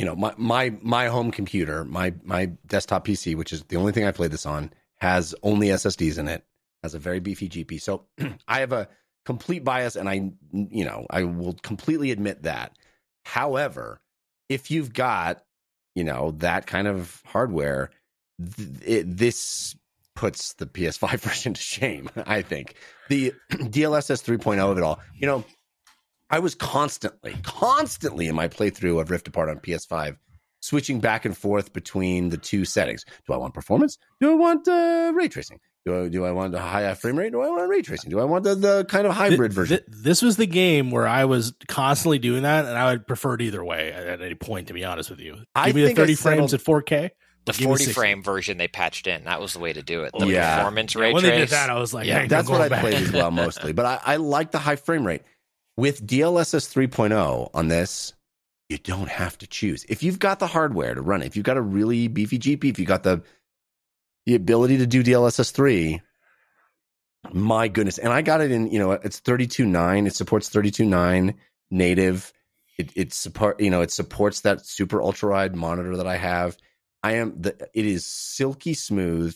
you 0.00 0.06
know, 0.06 0.16
my 0.16 0.32
my 0.38 0.74
my 0.80 1.08
home 1.08 1.30
computer, 1.30 1.84
my 1.84 2.14
my 2.24 2.46
desktop 2.66 3.06
PC, 3.06 3.36
which 3.36 3.52
is 3.52 3.64
the 3.64 3.76
only 3.76 3.92
thing 3.92 4.06
I 4.06 4.12
play 4.12 4.28
this 4.28 4.46
on, 4.46 4.72
has 4.96 5.34
only 5.42 5.66
SSDs 5.66 6.16
in 6.16 6.26
it, 6.26 6.42
has 6.82 6.94
a 6.94 6.98
very 6.98 7.20
beefy 7.20 7.50
GP. 7.50 7.82
So 7.82 8.06
I 8.48 8.60
have 8.60 8.72
a 8.72 8.88
complete 9.24 9.64
bias, 9.64 9.96
and 9.96 10.08
I, 10.08 10.30
you 10.52 10.84
know, 10.84 11.06
I 11.10 11.24
will 11.24 11.54
completely 11.62 12.10
admit 12.10 12.42
that. 12.44 12.72
However, 13.24 14.00
if 14.48 14.70
you've 14.70 14.92
got, 14.92 15.42
you 15.94 16.04
know, 16.04 16.32
that 16.38 16.66
kind 16.66 16.86
of 16.86 17.22
hardware, 17.26 17.90
th- 18.56 18.68
it, 18.84 19.16
this 19.16 19.76
puts 20.16 20.54
the 20.54 20.66
PS5 20.66 21.20
version 21.20 21.54
to 21.54 21.60
shame. 21.60 22.10
I 22.16 22.42
think 22.42 22.74
the 23.08 23.32
DLSS 23.50 24.24
3.0 24.24 24.58
of 24.70 24.78
it 24.78 24.84
all, 24.84 25.00
you 25.16 25.26
know. 25.26 25.44
I 26.32 26.38
was 26.38 26.54
constantly, 26.54 27.34
constantly 27.42 28.28
in 28.28 28.36
my 28.36 28.46
playthrough 28.46 29.00
of 29.00 29.10
Rift 29.10 29.26
Apart 29.26 29.48
on 29.48 29.58
PS5 29.58 30.16
switching 30.60 31.00
back 31.00 31.24
and 31.24 31.36
forth 31.36 31.72
between 31.72 32.28
the 32.30 32.36
two 32.36 32.64
settings. 32.64 33.04
Do 33.26 33.32
I 33.32 33.36
want 33.36 33.54
performance? 33.54 33.98
Do 34.20 34.30
I 34.32 34.34
want 34.34 34.68
uh, 34.68 35.12
ray 35.14 35.28
tracing? 35.28 35.58
Do 35.86 36.04
I, 36.04 36.08
do 36.08 36.24
I 36.26 36.32
want 36.32 36.54
a 36.54 36.58
high 36.58 36.92
frame 36.94 37.18
rate? 37.18 37.32
Do 37.32 37.40
I 37.40 37.48
want 37.48 37.68
ray 37.70 37.80
tracing? 37.80 38.10
Do 38.10 38.20
I 38.20 38.24
want 38.24 38.44
the, 38.44 38.54
the 38.54 38.84
kind 38.84 39.06
of 39.06 39.14
hybrid 39.14 39.52
Th- 39.52 39.56
version? 39.56 39.76
th- 39.78 39.88
this 40.02 40.20
was 40.20 40.36
the 40.36 40.46
game 40.46 40.90
where 40.90 41.08
I 41.08 41.24
was 41.24 41.54
constantly 41.68 42.18
doing 42.18 42.42
that, 42.42 42.66
and 42.66 42.76
I 42.76 42.92
would 42.92 43.06
prefer 43.06 43.34
it 43.34 43.40
either 43.42 43.64
way 43.64 43.90
at, 43.90 44.06
at 44.06 44.20
any 44.20 44.34
point. 44.34 44.68
To 44.68 44.74
be 44.74 44.84
honest 44.84 45.08
with 45.08 45.20
you, 45.20 45.32
give 45.36 45.44
I 45.54 45.72
me 45.72 45.82
the 45.86 45.94
thirty 45.94 46.14
frames 46.14 46.50
settled- 46.50 46.54
at 46.54 46.60
four 46.60 46.82
K. 46.82 47.10
The 47.46 47.54
40 47.54 47.86
frame 47.86 48.22
version 48.22 48.58
they 48.58 48.68
patched 48.68 49.06
in. 49.06 49.24
That 49.24 49.40
was 49.40 49.54
the 49.54 49.60
way 49.60 49.72
to 49.72 49.82
do 49.82 50.02
it. 50.02 50.12
The 50.16 50.26
Yeah. 50.26 50.56
performance 50.58 50.94
ray 50.94 51.14
when 51.14 51.22
trace. 51.22 51.32
they 51.32 51.38
did 51.38 51.48
that, 51.48 51.70
I 51.70 51.78
was 51.80 51.94
like, 51.94 52.06
Yeah, 52.06 52.18
I 52.18 52.20
ain't 52.20 52.28
That's 52.28 52.46
no 52.48 52.52
what 52.52 52.60
I 52.60 52.68
going 52.68 52.80
played 52.82 52.94
as 53.02 53.12
well, 53.12 53.30
mostly. 53.30 53.72
But 53.72 53.86
I, 53.86 54.00
I 54.04 54.16
like 54.16 54.50
the 54.50 54.58
high 54.58 54.76
frame 54.76 55.06
rate. 55.06 55.22
With 55.78 56.06
DLSS 56.06 56.70
3.0 56.70 57.48
on 57.54 57.68
this, 57.68 58.12
you 58.70 58.78
don't 58.78 59.08
have 59.08 59.36
to 59.38 59.46
choose. 59.48 59.84
If 59.88 60.02
you've 60.02 60.20
got 60.20 60.38
the 60.38 60.46
hardware 60.46 60.94
to 60.94 61.02
run 61.02 61.22
it, 61.22 61.26
if 61.26 61.36
you've 61.36 61.44
got 61.44 61.56
a 61.56 61.62
really 61.62 62.06
beefy 62.06 62.38
GP, 62.38 62.70
if 62.70 62.78
you've 62.78 62.88
got 62.88 63.02
the 63.02 63.22
the 64.26 64.34
ability 64.34 64.78
to 64.78 64.86
do 64.86 65.02
DLSS 65.02 65.50
3, 65.50 66.00
my 67.32 67.68
goodness. 67.68 67.98
And 67.98 68.12
I 68.12 68.22
got 68.22 68.40
it 68.40 68.52
in, 68.52 68.70
you 68.70 68.78
know, 68.78 68.92
it's 68.92 69.20
32.9. 69.20 70.06
It 70.06 70.14
supports 70.14 70.48
32.9 70.50 71.34
native. 71.70 72.32
It, 72.78 72.92
it 72.94 73.12
support, 73.12 73.60
you 73.60 73.70
know, 73.70 73.80
it 73.80 73.90
supports 73.90 74.42
that 74.42 74.64
super 74.64 75.02
ultra 75.02 75.30
wide 75.30 75.56
monitor 75.56 75.96
that 75.96 76.06
I 76.06 76.16
have. 76.16 76.56
I 77.02 77.14
am 77.14 77.40
the, 77.40 77.56
it 77.74 77.86
is 77.86 78.06
silky 78.06 78.74
smooth. 78.74 79.34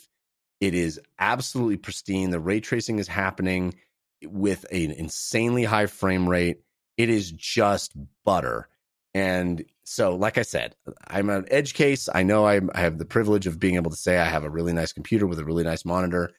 It 0.60 0.74
is 0.74 1.00
absolutely 1.18 1.78
pristine. 1.78 2.30
The 2.30 2.40
ray 2.40 2.60
tracing 2.60 2.98
is 2.98 3.08
happening 3.08 3.74
with 4.22 4.64
an 4.70 4.92
insanely 4.92 5.64
high 5.64 5.86
frame 5.86 6.28
rate. 6.28 6.60
It 6.96 7.08
is 7.08 7.32
just 7.32 7.94
butter. 8.24 8.68
And 9.14 9.64
so, 9.84 10.16
like 10.16 10.38
I 10.38 10.42
said, 10.42 10.74
I'm 11.06 11.30
an 11.30 11.46
edge 11.50 11.74
case. 11.74 12.08
I 12.12 12.24
know 12.24 12.46
I'm, 12.46 12.70
I 12.74 12.80
have 12.80 12.98
the 12.98 13.04
privilege 13.04 13.46
of 13.46 13.60
being 13.60 13.76
able 13.76 13.92
to 13.92 13.96
say 13.96 14.18
I 14.18 14.24
have 14.24 14.44
a 14.44 14.50
really 14.50 14.72
nice 14.72 14.92
computer 14.92 15.26
with 15.26 15.38
a 15.38 15.44
really 15.44 15.62
nice 15.62 15.84
monitor. 15.84 16.32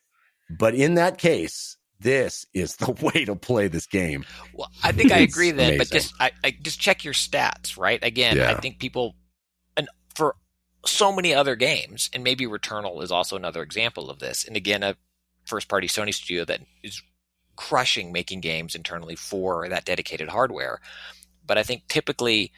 But 0.49 0.75
in 0.75 0.95
that 0.95 1.17
case, 1.17 1.77
this 1.99 2.45
is 2.53 2.75
the 2.75 2.91
way 3.01 3.25
to 3.25 3.35
play 3.35 3.67
this 3.67 3.87
game. 3.87 4.25
Well, 4.53 4.69
I 4.83 4.91
think 4.91 5.11
I 5.11 5.19
agree 5.19 5.51
then, 5.51 5.77
but 5.77 5.89
just 5.89 6.13
I, 6.19 6.31
I 6.43 6.51
just 6.61 6.79
check 6.79 7.03
your 7.03 7.13
stats, 7.13 7.77
right? 7.77 8.03
Again, 8.03 8.39
I 8.41 8.55
think 8.55 8.79
people 8.79 9.15
and 9.77 9.87
for 10.13 10.35
so 10.85 11.11
many 11.11 11.33
other 11.33 11.55
games, 11.55 12.09
and 12.13 12.23
maybe 12.23 12.45
Returnal 12.45 13.01
is 13.01 13.11
also 13.11 13.35
another 13.35 13.63
example 13.63 14.09
of 14.09 14.19
this. 14.19 14.45
And 14.45 14.55
again, 14.55 14.83
a 14.83 14.95
first 15.45 15.67
party 15.67 15.87
Sony 15.87 16.13
studio 16.13 16.45
that 16.45 16.61
is 16.83 17.01
crushing 17.55 18.11
making 18.11 18.41
games 18.41 18.75
internally 18.75 19.15
for 19.15 19.69
that 19.69 19.85
dedicated 19.85 20.29
hardware. 20.29 20.79
But 21.45 21.57
I 21.57 21.63
think 21.63 21.87
typically 21.87 22.51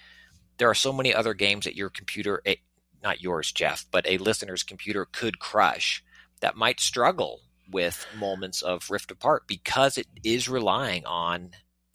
there 0.58 0.70
are 0.70 0.76
so 0.76 0.92
many 0.92 1.14
other 1.14 1.34
games 1.34 1.66
that 1.66 1.76
your 1.76 1.90
computer, 1.90 2.42
eh, 2.46 2.56
not 3.04 3.22
yours, 3.22 3.52
Jeff, 3.52 3.86
but 3.92 4.08
a 4.08 4.18
listener's 4.18 4.64
computer 4.64 5.08
could 5.12 5.40
crush 5.40 6.04
that 6.42 6.56
might 6.56 6.80
struggle 6.80 7.42
with 7.72 8.06
moments 8.18 8.62
of 8.62 8.90
rift 8.90 9.12
apart 9.12 9.44
because 9.48 9.98
it 9.98 10.08
is 10.24 10.48
relying 10.48 11.06
on 11.06 11.52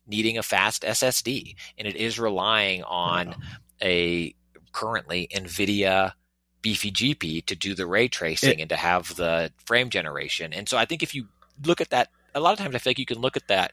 needing 0.06 0.36
a 0.36 0.43
fast 0.43 0.82
SSD 0.82 1.55
and 1.78 1.89
it 1.89 1.97
is 1.97 2.18
relying 2.18 2.82
on 2.84 3.34
a 3.80 4.34
currently 4.72 5.28
NVIDIA 5.34 6.12
beefy 6.60 6.93
GP 6.93 7.47
to 7.47 7.56
do 7.56 7.74
the 7.74 7.86
ray 7.86 8.09
tracing 8.09 8.60
and 8.60 8.68
to 8.70 8.76
have 8.76 9.16
the 9.16 9.52
frame 9.64 9.90
generation. 9.90 10.52
And 10.52 10.68
so 10.68 10.76
I 10.76 10.84
think 10.84 11.02
if 11.02 11.14
you 11.14 11.26
look 11.64 11.80
at 11.80 11.90
that, 11.90 12.09
a 12.34 12.40
lot 12.40 12.52
of 12.52 12.59
times 12.59 12.74
I 12.74 12.78
feel 12.78 12.90
like 12.90 12.98
you 12.98 13.06
can 13.06 13.18
look 13.18 13.36
at 13.36 13.48
that 13.48 13.72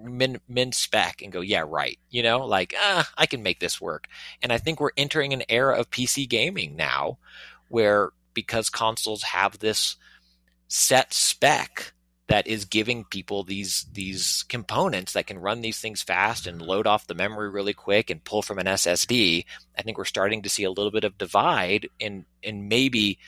min, 0.00 0.40
min 0.48 0.72
spec 0.72 1.22
and 1.22 1.32
go, 1.32 1.40
yeah, 1.40 1.64
right. 1.66 1.98
You 2.10 2.22
know, 2.22 2.46
like, 2.46 2.74
ah, 2.78 3.08
I 3.16 3.26
can 3.26 3.42
make 3.42 3.60
this 3.60 3.80
work. 3.80 4.06
And 4.42 4.52
I 4.52 4.58
think 4.58 4.80
we're 4.80 4.90
entering 4.96 5.32
an 5.32 5.42
era 5.48 5.78
of 5.78 5.90
PC 5.90 6.28
gaming 6.28 6.76
now 6.76 7.18
where 7.68 8.10
because 8.34 8.70
consoles 8.70 9.22
have 9.22 9.58
this 9.58 9.96
set 10.68 11.12
spec 11.12 11.92
that 12.28 12.46
is 12.46 12.66
giving 12.66 13.04
people 13.04 13.42
these 13.42 13.86
these 13.92 14.44
components 14.48 15.14
that 15.14 15.26
can 15.26 15.38
run 15.38 15.62
these 15.62 15.80
things 15.80 16.02
fast 16.02 16.46
and 16.46 16.60
load 16.60 16.86
off 16.86 17.06
the 17.06 17.14
memory 17.14 17.48
really 17.48 17.72
quick 17.72 18.10
and 18.10 18.22
pull 18.22 18.42
from 18.42 18.58
an 18.58 18.66
SSD. 18.66 19.44
I 19.76 19.82
think 19.82 19.96
we're 19.96 20.04
starting 20.04 20.42
to 20.42 20.50
see 20.50 20.64
a 20.64 20.70
little 20.70 20.90
bit 20.90 21.04
of 21.04 21.18
divide 21.18 21.88
in 21.98 22.26
in 22.42 22.68
maybe 22.68 23.18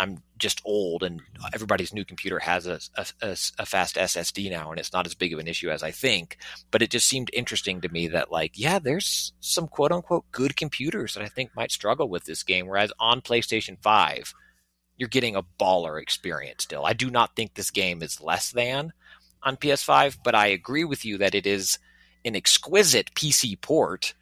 I'm 0.00 0.22
just 0.38 0.62
old 0.64 1.02
and 1.02 1.20
everybody's 1.52 1.92
new 1.92 2.04
computer 2.06 2.38
has 2.38 2.66
a, 2.66 2.80
a, 2.96 3.06
a, 3.20 3.36
a 3.58 3.66
fast 3.66 3.96
SSD 3.96 4.50
now 4.50 4.70
and 4.70 4.80
it's 4.80 4.92
not 4.94 5.06
as 5.06 5.14
big 5.14 5.32
of 5.34 5.38
an 5.38 5.46
issue 5.46 5.70
as 5.70 5.82
I 5.82 5.90
think. 5.90 6.38
But 6.70 6.80
it 6.82 6.90
just 6.90 7.06
seemed 7.06 7.30
interesting 7.34 7.82
to 7.82 7.88
me 7.90 8.08
that 8.08 8.32
like, 8.32 8.52
yeah, 8.58 8.78
there's 8.78 9.34
some 9.40 9.68
quote 9.68 9.92
unquote 9.92 10.24
good 10.32 10.56
computers 10.56 11.14
that 11.14 11.22
I 11.22 11.28
think 11.28 11.50
might 11.54 11.70
struggle 11.70 12.08
with 12.08 12.24
this 12.24 12.42
game. 12.42 12.66
Whereas 12.66 12.92
on 12.98 13.20
PlayStation 13.20 13.76
5, 13.82 14.32
you're 14.96 15.08
getting 15.08 15.36
a 15.36 15.42
baller 15.60 16.00
experience 16.00 16.64
still. 16.64 16.84
I 16.86 16.94
do 16.94 17.10
not 17.10 17.36
think 17.36 17.54
this 17.54 17.70
game 17.70 18.02
is 18.02 18.20
less 18.22 18.50
than 18.50 18.92
on 19.42 19.56
PS5, 19.56 20.18
but 20.24 20.34
I 20.34 20.46
agree 20.46 20.84
with 20.84 21.04
you 21.04 21.18
that 21.18 21.34
it 21.34 21.46
is 21.46 21.78
an 22.24 22.34
exquisite 22.36 23.14
PC 23.14 23.60
port. 23.60 24.14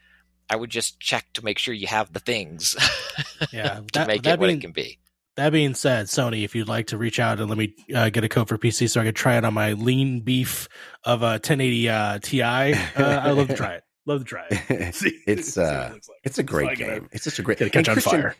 I 0.51 0.57
would 0.57 0.71
just 0.71 0.99
check 1.01 1.27
to 1.35 1.45
make 1.45 1.59
sure 1.59 1.75
you 1.75 1.87
have 1.89 2.13
the 2.13 2.21
things 2.21 2.75
Yeah, 3.53 3.75
to 3.81 3.85
that- 3.93 4.07
make 4.09 4.27
it 4.27 4.39
what 4.41 4.47
being- 4.47 4.59
it 4.59 4.61
can 4.61 4.73
be. 4.73 4.99
That 5.39 5.52
being 5.52 5.74
said, 5.74 6.06
Sony, 6.06 6.44
if 6.44 6.55
you'd 6.56 6.66
like 6.69 6.89
to 6.89 6.98
reach 6.98 7.20
out 7.20 7.39
and 7.39 7.48
let 7.48 7.56
me 7.56 7.74
uh, 7.94 8.10
get 8.10 8.24
a 8.24 8.28
code 8.28 8.48
for 8.48 8.59
PC 8.59 8.90
so 8.90 9.01
I 9.01 9.05
could 9.05 9.15
try 9.16 9.39
it 9.39 9.44
on 9.44 9.55
my 9.55 9.73
lean 9.74 10.20
beef 10.20 10.69
of 11.05 11.23
a 11.23 11.32
1080 11.39 11.89
uh, 11.89 12.19
Ti, 12.20 12.43
uh, 12.43 12.74
I'd 12.97 13.31
love 13.31 13.47
to 13.48 13.55
try 13.55 13.74
it. 13.74 13.85
Love 14.05 14.20
to 14.20 14.24
try 14.24 14.47
it. 14.51 14.94
See- 14.94 15.20
it's 15.28 15.55
see 15.55 15.60
uh 15.62 15.90
it 15.90 15.93
like. 15.93 16.02
it's 16.24 16.39
a 16.39 16.43
great 16.43 16.73
It's 16.73 16.81
like 16.81 16.89
game. 16.90 17.09
It's 17.12 17.23
just 17.24 17.39
a 17.39 17.43
great 17.43 17.59
Gonna 17.59 17.70
catch 17.70 17.89
on 17.89 17.97
fire. 18.01 18.35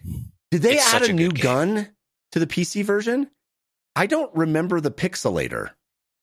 Did 0.51 0.63
they 0.63 0.75
It's 0.75 0.93
add 0.95 1.03
a 1.03 1.11
a 1.11 1.13
new 1.13 1.31
game. 1.31 1.43
gun 1.43 1.89
to 2.33 2.39
the 2.41 2.47
PC 2.47 2.83
version? 2.85 3.31
I 3.95 4.07
don't 4.07 4.35
remember 4.35 4.81
the 4.81 4.91
pixelator. 4.91 5.71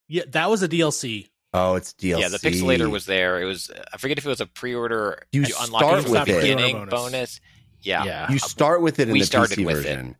Yeah, 0.10 0.23
that 0.30 0.49
was 0.49 0.61
a 0.61 0.68
DLC. 0.68 1.30
Oh, 1.53 1.76
it's 1.76 1.93
DLC. 1.93 2.19
Yeah, 2.19 2.27
the 2.27 2.38
Pixelator 2.38 2.91
was 2.91 3.06
there. 3.06 3.41
It 3.41 3.45
was 3.45 3.72
I 3.93 3.97
forget 3.97 4.18
if 4.18 4.26
it 4.26 4.30
was 4.30 4.41
a 4.41 4.45
pre-order. 4.45 5.23
You 5.31 5.43
unlock 5.61 5.81
start 5.84 6.06
it 6.06 6.10
with 6.10 6.26
the 6.26 6.38
it. 6.38 6.41
beginning 6.41 6.76
Bonus. 6.76 6.91
bonus. 6.91 7.41
Yeah, 7.81 8.03
Yeah. 8.03 8.30
You 8.31 8.39
start 8.39 8.81
with 8.81 8.99
it 8.99 9.07
in 9.07 9.14
we 9.14 9.22
the 9.22 9.26
started 9.26 9.57
PC 9.60 9.65
with 9.65 9.85
it. 9.85 10.15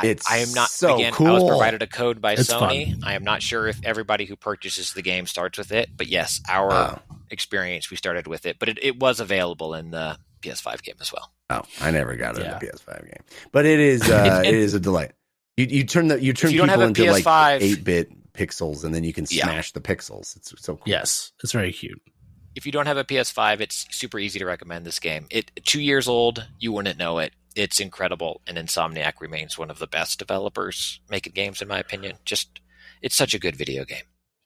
Version. 0.00 0.18
I, 0.26 0.34
I 0.34 0.38
am 0.38 0.52
not. 0.52 0.70
so 0.70 0.94
again, 0.96 1.12
I 1.18 1.22
was 1.32 1.44
provided 1.44 1.82
a 1.82 1.86
code 1.86 2.20
by 2.20 2.32
It's 2.32 2.50
Sony. 2.52 2.98
I 3.04 3.14
am 3.14 3.24
not 3.24 3.42
sure 3.42 3.66
if 3.68 3.78
everybody 3.84 4.24
who 4.24 4.36
purchases 4.36 4.92
the 4.92 5.02
game 5.02 5.26
starts 5.26 5.58
with 5.58 5.72
it, 5.72 5.90
but 5.96 6.06
yes, 6.08 6.40
our 6.48 6.72
Oh. 6.72 6.98
experience 7.30 7.90
we 7.90 7.96
started 7.96 8.26
with 8.26 8.46
it. 8.46 8.58
But 8.58 8.68
it, 8.70 8.78
it 8.82 8.98
was 8.98 9.20
available 9.20 9.74
in 9.74 9.90
the 9.90 10.18
PS5 10.42 10.82
game 10.82 10.96
as 11.00 11.12
well. 11.12 11.32
Oh, 11.50 11.62
I 11.80 11.90
never 11.90 12.16
got 12.16 12.36
it 12.38 12.42
Yeah. 12.44 12.54
in 12.54 12.58
the 12.60 12.66
PS5 12.66 13.04
game, 13.04 13.24
but 13.52 13.66
it 13.66 13.78
is 13.80 14.02
uh, 14.10 14.32
And- 14.38 14.46
it 14.46 14.54
is 14.54 14.74
a 14.74 14.80
delight. 14.80 15.12
You 15.56 15.66
you 15.66 15.84
turn 15.84 16.08
the 16.08 16.22
you 16.22 16.32
turn 16.32 16.50
you 16.52 16.62
people 16.64 16.80
into 16.80 17.04
like 17.12 17.24
PS5 17.24 17.60
eight 17.60 17.84
bit 17.84 18.32
pixels, 18.32 18.84
and 18.84 18.94
then 18.94 19.04
you 19.04 19.12
can 19.12 19.26
Yeah. 19.30 19.44
smash 19.44 19.72
the 19.72 19.80
pixels. 19.80 20.34
It's 20.36 20.54
so 20.62 20.76
cool. 20.76 20.84
Yes, 20.86 21.32
it's 21.42 21.52
very 21.52 21.72
cute. 21.72 22.00
If 22.54 22.64
you 22.66 22.72
don't 22.72 22.86
have 22.86 22.96
a 22.96 23.04
PS5, 23.04 23.60
it's 23.60 23.86
super 23.90 24.18
easy 24.18 24.38
to 24.38 24.46
recommend 24.46 24.86
this 24.86 24.98
game. 24.98 25.26
It 25.30 25.50
two 25.64 25.80
years 25.82 26.08
old, 26.08 26.46
you 26.58 26.72
wouldn't 26.72 26.98
know 26.98 27.18
it. 27.18 27.32
It's 27.54 27.80
incredible, 27.80 28.40
and 28.46 28.56
Insomniac 28.56 29.14
remains 29.20 29.58
one 29.58 29.70
of 29.70 29.78
the 29.78 29.86
best 29.86 30.18
developers 30.18 31.00
making 31.10 31.32
games, 31.34 31.60
in 31.62 31.68
my 31.68 31.78
opinion. 31.78 32.16
Just, 32.24 32.60
it's 33.02 33.14
such 33.16 33.34
a 33.34 33.38
good 33.38 33.56
video 33.56 33.84
game. 33.84 34.04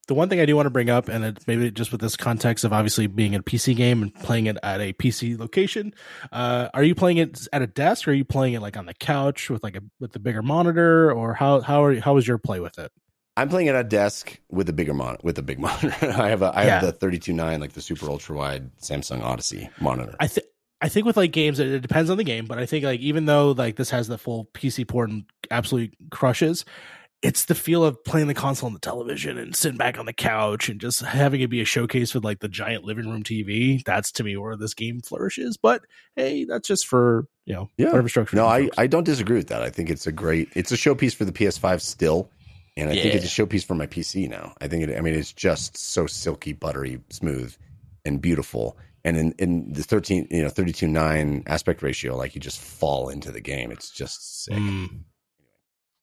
The 0.09 0.15
one 0.15 0.29
thing 0.29 0.39
I 0.39 0.47
do 0.47 0.55
want 0.55 0.67
to 0.67 0.71
bring 0.71 0.89
up, 0.89 1.09
and 1.09 1.25
it, 1.25 1.45
maybe 1.49 1.69
just 1.73 1.91
with 1.91 2.01
this 2.01 2.17
context 2.17 2.65
of 2.65 2.73
obviously 2.73 3.09
being 3.09 3.35
a 3.35 3.43
PC 3.43 3.75
game 3.75 4.03
and 4.03 4.15
playing 4.15 4.47
it 4.47 4.57
at 4.63 4.81
a 4.81 4.93
PC 4.93 5.37
location, 5.37 5.93
uh, 6.31 6.69
are 6.75 6.85
you 6.85 6.95
playing 6.95 7.17
it 7.17 7.49
at 7.53 7.61
a 7.63 7.67
desk, 7.67 8.07
or 8.07 8.13
are 8.13 8.15
you 8.15 8.25
playing 8.25 8.55
it 8.55 8.61
like 8.61 8.77
on 8.77 8.87
the 8.87 8.95
couch 8.95 9.51
with 9.51 9.65
like 9.65 9.75
a 9.77 9.81
with 9.99 10.13
the 10.13 10.21
bigger 10.21 10.43
monitor, 10.43 11.11
or 11.13 11.35
how 11.35 11.61
how 11.61 11.83
are 11.83 11.99
how 11.99 12.15
was 12.15 12.27
your 12.27 12.39
play 12.39 12.61
with 12.61 12.79
it? 12.79 12.93
I'm 13.37 13.49
playing 13.49 13.67
it 13.67 13.75
at 13.75 13.85
a 13.85 13.89
desk 13.89 14.39
with 14.49 14.69
a 14.69 14.73
bigger 14.73 14.95
monitor. 14.95 15.21
With 15.25 15.39
a 15.39 15.43
big 15.43 15.59
monitor, 15.67 15.93
I 16.03 16.29
have 16.29 16.43
a 16.43 16.53
I 16.57 16.65
have 16.67 16.83
Yeah. 16.85 16.91
the 16.91 16.93
32.9, 16.93 17.61
like 17.61 17.73
the 17.73 17.81
super 17.83 18.09
ultra 18.09 18.37
wide 18.37 18.77
Samsung 18.79 19.23
Odyssey 19.25 19.69
monitor. 19.81 20.15
I 20.21 20.29
think 20.29 20.47
I 20.81 20.89
think 20.89 21.07
with 21.07 21.17
like 21.17 21.33
games, 21.33 21.59
it, 21.59 21.69
it 21.69 21.81
depends 21.81 22.11
on 22.11 22.17
the 22.19 22.25
game, 22.25 22.47
but 22.47 22.59
I 22.59 22.67
think 22.67 22.85
like 22.85 23.01
even 23.01 23.25
though 23.27 23.53
like 23.53 23.77
this 23.77 23.91
has 23.91 24.09
the 24.09 24.19
full 24.19 24.47
PC 24.55 24.87
port 24.87 25.11
and 25.11 25.25
absolutely 25.51 25.97
crushes, 26.11 26.65
it's 27.23 27.47
the 27.47 27.55
feel 27.55 27.83
of 27.83 28.05
playing 28.05 28.27
the 28.27 28.35
console 28.35 28.67
on 28.67 28.75
the 28.75 28.79
television 28.79 29.39
and 29.39 29.57
sitting 29.57 29.79
back 29.79 29.99
on 29.99 30.05
the 30.05 30.13
couch 30.13 30.69
and 30.69 30.79
just 30.81 31.01
having 31.01 31.41
it 31.41 31.49
be 31.49 31.63
a 31.63 31.65
showcase 31.65 32.15
with 32.15 32.25
like 32.25 32.41
the 32.41 32.49
giant 32.49 32.85
living 32.85 33.09
room 33.09 33.23
TV. 33.23 33.83
That's 33.85 34.13
to 34.13 34.23
me 34.25 34.37
where 34.37 34.55
this 34.55 34.75
game 34.75 35.01
flourishes. 35.01 35.57
But 35.57 35.83
hey, 36.15 36.45
that's 36.45 36.69
just 36.69 36.87
for 36.87 37.27
you 37.47 37.55
know 37.55 37.71
Yeah. 37.79 37.87
whatever 37.87 38.09
structure. 38.11 38.37
No, 38.37 38.47
I. 38.47 38.69
I 38.77 38.87
don't 38.87 39.05
disagree 39.05 39.39
with 39.39 39.49
that. 39.49 39.63
I 39.63 39.71
think 39.71 39.89
it's 39.89 40.07
a 40.07 40.13
great 40.13 40.51
it's 40.55 40.73
a 40.73 40.77
showpiece 40.77 41.15
for 41.15 41.25
the 41.25 41.33
PS5 41.33 41.81
still, 41.81 42.31
and 42.77 42.91
I 42.91 42.95
think 42.95 43.15
it's 43.15 43.25
a 43.25 43.29
showpiece 43.43 43.65
for 43.65 43.75
my 43.75 43.87
PC 43.87 44.29
now. 44.29 44.53
I 44.61 44.69
think 44.69 44.87
it. 44.87 44.97
I 44.97 45.01
mean, 45.01 45.15
it's 45.15 45.33
just 45.33 45.79
so 45.79 46.07
silky, 46.07 46.53
buttery, 46.53 47.01
smooth, 47.09 47.57
and 48.05 48.21
beautiful. 48.21 48.77
And 49.07 49.17
in, 49.17 49.33
in 49.39 49.73
the 49.73 49.85
thirteen, 49.85 50.27
you 50.33 50.43
know, 50.43 50.51
thirty 50.51 50.73
two 50.73 50.89
nine 50.89 51.45
aspect 51.47 51.81
ratio, 51.81 52.17
like 52.17 52.35
you 52.35 52.41
just 52.41 52.61
fall 52.61 53.09
into 53.09 53.31
the 53.31 53.41
game. 53.41 53.71
It's 53.71 53.91
just 53.91 54.45
sick. 54.45 54.57
Mm. 54.59 55.05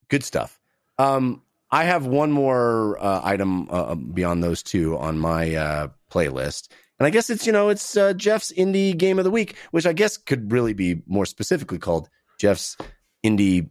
Good 0.08 0.24
stuff. 0.24 0.58
Um, 0.98 1.42
I 1.70 1.84
have 1.84 2.06
one 2.06 2.32
more 2.32 2.98
uh, 3.04 3.20
item 3.24 3.68
uh, 3.70 3.96
beyond 3.96 4.42
those 4.42 4.64
two 4.64 4.96
on 4.98 5.20
my 5.20 5.56
uh, 5.56 5.88
playlist, 6.10 6.70
And 7.00 7.08
I 7.08 7.10
guess 7.10 7.30
it's, 7.30 7.46
you 7.46 7.52
know, 7.52 7.70
it's 7.70 7.98
uh, 7.98 8.14
Jeff's 8.14 8.52
indie 8.54 8.96
game 8.96 9.18
of 9.18 9.26
the 9.26 9.32
week, 9.32 9.56
which 9.72 9.86
I 9.86 9.94
guess 9.94 10.16
could 10.16 10.52
really 10.52 10.74
be 10.74 11.02
more 11.06 11.26
specifically 11.26 11.80
called 11.80 12.10
Jeff's 12.40 12.78
indie 13.26 13.70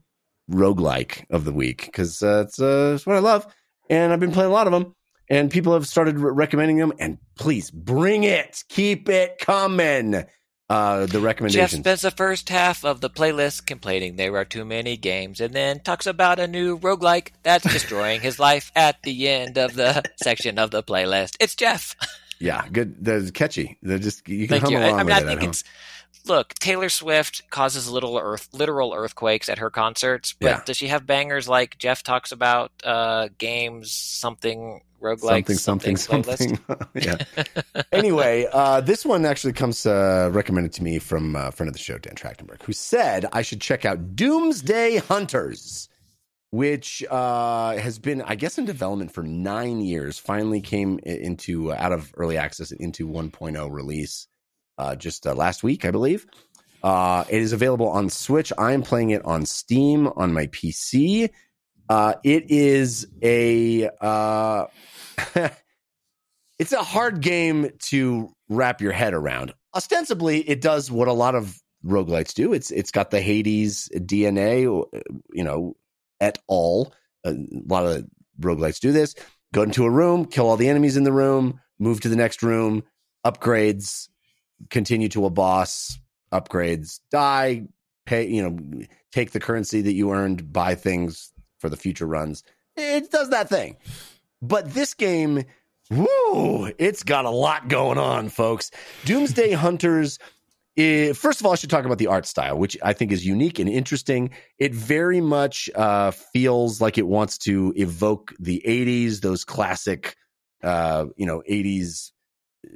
roguelike 0.51 1.25
of 1.31 1.45
the 1.45 1.53
week 1.53 1.87
because 1.87 2.23
uh, 2.23 2.45
it's, 2.47 2.61
uh, 2.61 2.93
it's 2.95 3.07
what 3.07 3.17
I 3.17 3.21
love. 3.21 3.47
And 3.89 4.13
I've 4.13 4.21
been 4.21 4.33
playing 4.33 4.51
a 4.51 4.55
lot 4.55 4.67
of 4.67 4.73
them 4.73 4.95
and 5.28 5.51
people 5.51 5.74
have 5.74 5.86
started 5.86 6.19
re- 6.19 6.32
recommending 6.32 6.77
them. 6.78 6.93
And 6.99 7.19
please 7.36 7.70
bring 7.70 8.24
it, 8.24 8.65
keep 8.69 9.09
it 9.09 9.39
coming. 9.39 10.24
Uh, 10.70 11.05
the 11.05 11.20
recommendations. 11.20 11.70
Jeff 11.73 11.81
spends 11.81 12.01
the 12.01 12.11
first 12.11 12.49
half 12.49 12.82
of 12.82 13.03
the 13.03 13.11
playlist 13.11 13.66
complaining 13.66 14.16
there 14.16 14.35
are 14.39 14.44
too 14.47 14.65
many 14.65 14.97
games 14.97 15.39
and 15.39 15.53
then 15.53 15.81
talks 15.81 16.07
about 16.07 16.39
a 16.39 16.47
new 16.47 16.78
roguelike 16.78 17.32
that's 17.43 17.70
destroying 17.70 18.23
his 18.23 18.39
life 18.39 18.73
at 18.74 18.97
the 19.03 19.28
end 19.28 19.59
of 19.59 19.74
the 19.74 20.03
section 20.23 20.59
of 20.59 20.70
the 20.70 20.82
playlist. 20.82 21.36
It's 21.40 21.55
Jeff. 21.55 21.94
yeah, 22.39 22.66
good. 22.73 23.05
They're 23.05 23.31
catchy. 23.32 23.77
They're 23.82 23.99
just 23.99 24.27
you 24.27 24.49
can 24.49 24.61
Thank 24.61 24.62
hum 24.62 24.73
you. 24.73 24.78
Along 24.78 24.94
I 24.94 24.97
mean, 24.99 25.07
with 25.07 25.15
I 25.15 25.19
it 25.19 25.27
think 25.27 25.40
home. 25.43 25.53
Look. 26.27 26.55
Taylor 26.55 26.89
Swift 26.89 27.49
causes 27.51 27.89
little 27.90 28.19
earth, 28.19 28.49
literal 28.53 28.93
earthquakes 28.94 29.49
at 29.49 29.59
her 29.59 29.70
concerts, 29.70 30.35
but 30.39 30.47
Yeah. 30.47 30.62
does 30.65 30.77
she 30.77 30.89
have 30.89 31.07
bangers 31.07 31.49
like 31.49 31.78
Jeff 31.78 32.03
talks 32.03 32.32
about 32.32 32.73
uh, 32.85 33.28
games, 33.39 33.93
something 33.93 34.81
roguelike, 35.01 35.47
something, 35.59 35.97
something, 35.97 36.23
playlist? 36.23 36.66
something. 36.66 36.94
yeah. 37.74 37.82
anyway, 37.93 38.47
uh, 38.53 38.81
this 38.81 39.05
one 39.05 39.24
actually 39.24 39.53
comes 39.53 39.85
uh, 39.85 40.31
recommended 40.32 40.73
to 40.74 40.82
me 40.82 40.99
from 40.99 41.35
a 41.36 41.51
friend 41.53 41.69
of 41.69 41.73
the 41.73 41.78
show, 41.81 41.99
Dan 41.99 42.15
Trachtenberg, 42.15 42.62
who 42.62 42.73
said 42.73 43.27
I 43.32 43.43
should 43.43 43.61
check 43.61 43.85
out 43.85 44.15
Doomsday 44.15 44.99
Hunters, 44.99 45.89
which 46.51 47.03
uh, 47.11 47.77
has 47.78 47.99
been, 47.99 48.23
I 48.23 48.36
guess, 48.36 48.59
in 48.59 48.65
development 48.65 49.12
for 49.12 49.23
nine 49.23 49.81
years. 49.81 50.19
Finally 50.19 50.61
came 50.61 51.01
into 51.01 51.73
uh, 51.73 51.77
out 51.78 51.93
of 51.93 52.12
early 52.16 52.36
access 52.36 52.70
into 52.70 53.09
1.0 53.09 53.70
release 53.73 54.28
uh, 54.78 54.97
just 54.97 55.27
uh, 55.27 55.35
last 55.35 55.62
week, 55.62 55.85
I 55.85 55.90
believe. 55.90 56.27
Uh, 56.82 57.24
it 57.28 57.40
is 57.40 57.53
available 57.53 57.89
on 57.89 58.11
Switch. 58.11 58.53
I 58.59 58.73
am 58.73 58.82
playing 58.82 59.11
it 59.11 59.24
on 59.24 59.47
Steam 59.47 60.09
on 60.16 60.32
my 60.32 60.47
PC. 60.49 61.31
Uh, 61.89 62.15
it 62.24 62.51
is 62.51 63.07
a 63.23 63.89
uh, 64.01 64.66
it's 66.59 66.73
a 66.73 66.82
hard 66.82 67.20
game 67.20 67.70
to 67.85 68.35
wrap 68.49 68.81
your 68.81 68.93
head 68.93 69.15
around. 69.15 69.53
Ostensibly, 69.74 70.40
it 70.49 70.61
does 70.61 70.90
what 70.90 71.09
a 71.09 71.12
lot 71.12 71.35
of 71.35 71.61
roguelites 71.85 72.35
do. 72.35 72.53
It's 72.53 72.70
it's 72.70 72.90
got 72.90 73.11
the 73.11 73.20
Hades 73.20 73.89
DNA, 73.94 74.62
you 75.32 75.44
know, 75.44 75.77
et 76.20 76.39
al. 76.51 76.93
A 77.24 77.35
lot 77.66 77.86
of 77.86 78.07
roguelites 78.40 78.81
do 78.81 78.93
this. 78.93 79.15
Go 79.53 79.62
into 79.62 79.85
a 79.85 79.90
room, 79.90 80.24
kill 80.24 80.49
all 80.49 80.57
the 80.57 80.69
enemies 80.69 80.97
in 80.97 81.05
the 81.05 81.12
room, 81.12 81.61
move 81.78 82.01
to 82.01 82.09
the 82.09 82.16
next 82.16 82.43
room, 82.43 82.82
upgrades, 83.24 84.09
continue 84.71 85.09
to 85.11 85.27
a 85.27 85.31
boss, 85.31 85.99
upgrades, 86.33 87.01
die, 87.11 87.63
pay, 88.07 88.27
you 88.27 88.43
know, 88.43 88.85
take 89.13 89.33
the 89.33 89.41
currency 89.41 89.83
that 89.83 89.93
you 89.93 90.13
earned, 90.13 90.53
buy 90.53 90.75
things 90.75 91.33
for 91.59 91.69
the 91.69 91.77
future 91.77 92.07
runs. 92.07 92.43
It 92.77 93.11
does 93.11 93.31
that 93.31 93.49
thing. 93.49 93.77
But 94.41 94.73
this 94.75 94.95
game, 94.95 95.45
woo, 95.91 96.73
it's 96.79 97.03
got 97.03 97.25
a 97.25 97.31
lot 97.31 97.69
going 97.69 97.99
on, 97.99 98.29
folks. 98.29 98.71
Doomsday 99.05 99.53
Hunters. 99.53 100.19
eh, 100.77 101.13
first 101.13 101.41
of 101.41 101.47
all, 101.47 101.53
I 101.53 101.57
should 101.57 101.71
talk 101.71 101.85
about 101.85 101.99
the 101.99 102.07
art 102.09 102.27
style, 102.27 102.59
which 102.59 102.77
I 102.83 102.93
think 102.95 103.13
is 103.13 103.25
unique 103.25 103.59
and 103.59 103.69
interesting. 103.69 104.31
It 104.59 104.75
very 104.75 105.21
much 105.21 105.69
uh, 105.75 106.11
feels 106.11 106.81
like 106.81 106.99
it 106.99 107.07
wants 107.07 107.39
to 107.39 107.73
evoke 107.77 108.33
the 108.41 108.63
'80s, 108.67 109.21
those 109.21 109.45
classic, 109.45 110.17
uh, 110.63 111.07
you 111.17 111.27
know, 111.27 111.43
'80s 111.49 112.11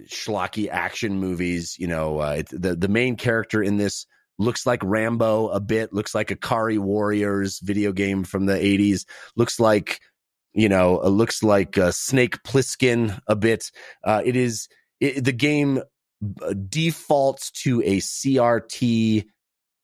schlocky 0.07 0.69
action 0.69 1.19
movies. 1.19 1.77
You 1.79 1.87
know, 1.87 2.19
uh, 2.19 2.43
the 2.51 2.77
the 2.77 2.89
main 2.89 3.17
character 3.17 3.63
in 3.63 3.77
this 3.77 4.07
looks 4.39 4.67
like 4.67 4.83
Rambo 4.83 5.49
a 5.49 5.61
bit, 5.61 5.93
looks 5.93 6.15
like 6.15 6.29
Ikari 6.29 6.79
Warriors 6.79 7.61
video 7.61 7.93
game 7.93 8.25
from 8.25 8.47
the 8.47 8.55
'80s, 8.55 9.05
looks 9.37 9.61
like 9.61 10.01
you 10.57 10.71
know, 10.71 11.03
uh, 11.03 11.09
looks 11.09 11.43
like 11.43 11.77
uh, 11.77 11.93
Snake 11.93 12.43
Plissken 12.43 13.21
a 13.29 13.37
bit. 13.37 13.71
Uh, 14.03 14.23
it 14.25 14.37
is 14.37 14.69
it, 15.01 15.23
the 15.23 15.33
game 15.33 15.83
uh, 16.43 16.55
defaults 16.55 17.51
to 17.51 17.83
a 17.83 17.99
CRT 17.99 19.27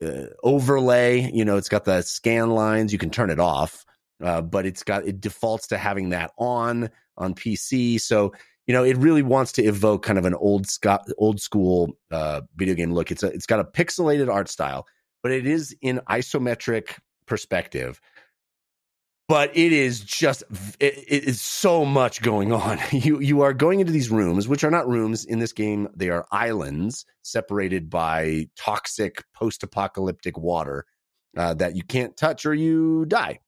uh, 0.03 0.25
overlay. 0.43 1.31
You 1.31 1.45
know, 1.45 1.59
it's 1.59 1.69
got 1.69 1.85
the 1.85 2.01
scan 2.01 2.51
lines. 2.51 2.91
You 2.91 2.99
can 2.99 3.11
turn 3.11 3.29
it 3.29 3.39
off, 3.39 3.85
but 4.19 4.65
it's 4.65 4.83
got 4.83 5.07
it 5.07 5.21
defaults 5.21 5.69
to 5.69 5.79
having 5.79 6.11
that 6.11 6.33
on 6.39 6.89
on 7.19 7.35
PC. 7.35 8.01
So 8.01 8.33
you 8.67 8.75
know, 8.75 8.85
it 8.85 8.97
really 8.97 9.23
wants 9.23 9.53
to 9.53 9.63
evoke 9.65 10.05
kind 10.05 10.19
of 10.19 10.25
an 10.25 10.35
old 10.35 10.67
old 11.19 11.41
school 11.41 11.97
uh, 12.11 12.43
video 12.57 12.75
game 12.75 12.93
look. 12.93 13.11
It's 13.11 13.23
a, 13.23 13.29
it's 13.29 13.47
got 13.47 13.61
a 13.61 13.65
pixelated 13.65 14.33
art 14.33 14.49
style, 14.49 14.87
but 15.23 15.33
it 15.33 15.47
is 15.47 15.77
in 15.83 16.01
isometric 16.09 16.99
perspective. 17.27 18.01
But 19.29 19.57
it 19.57 19.73
is 19.73 20.01
just 20.01 20.43
it, 20.79 20.95
it 21.09 21.25
is 21.25 21.41
so 21.41 21.85
much 21.85 22.23
going 22.23 22.53
on. 22.53 22.79
You 22.93 23.21
you 23.21 23.41
are 23.43 23.55
going 23.55 23.81
into 23.81 23.93
these 23.93 24.11
rooms 24.11 24.47
which 24.47 24.63
are 24.63 24.71
not 24.71 24.89
rooms 24.89 25.25
in 25.25 25.39
this 25.39 25.53
game. 25.53 25.89
They 25.97 26.11
are 26.11 26.27
islands 26.31 27.05
separated 27.23 27.89
by 27.89 28.49
toxic 28.57 29.25
post-apocalyptic 29.35 30.37
water 30.39 30.85
uh, 31.37 31.55
that 31.55 31.77
you 31.77 31.83
can't 31.83 32.17
touch 32.17 32.47
or 32.47 32.55
you 32.55 33.07
die. 33.07 33.41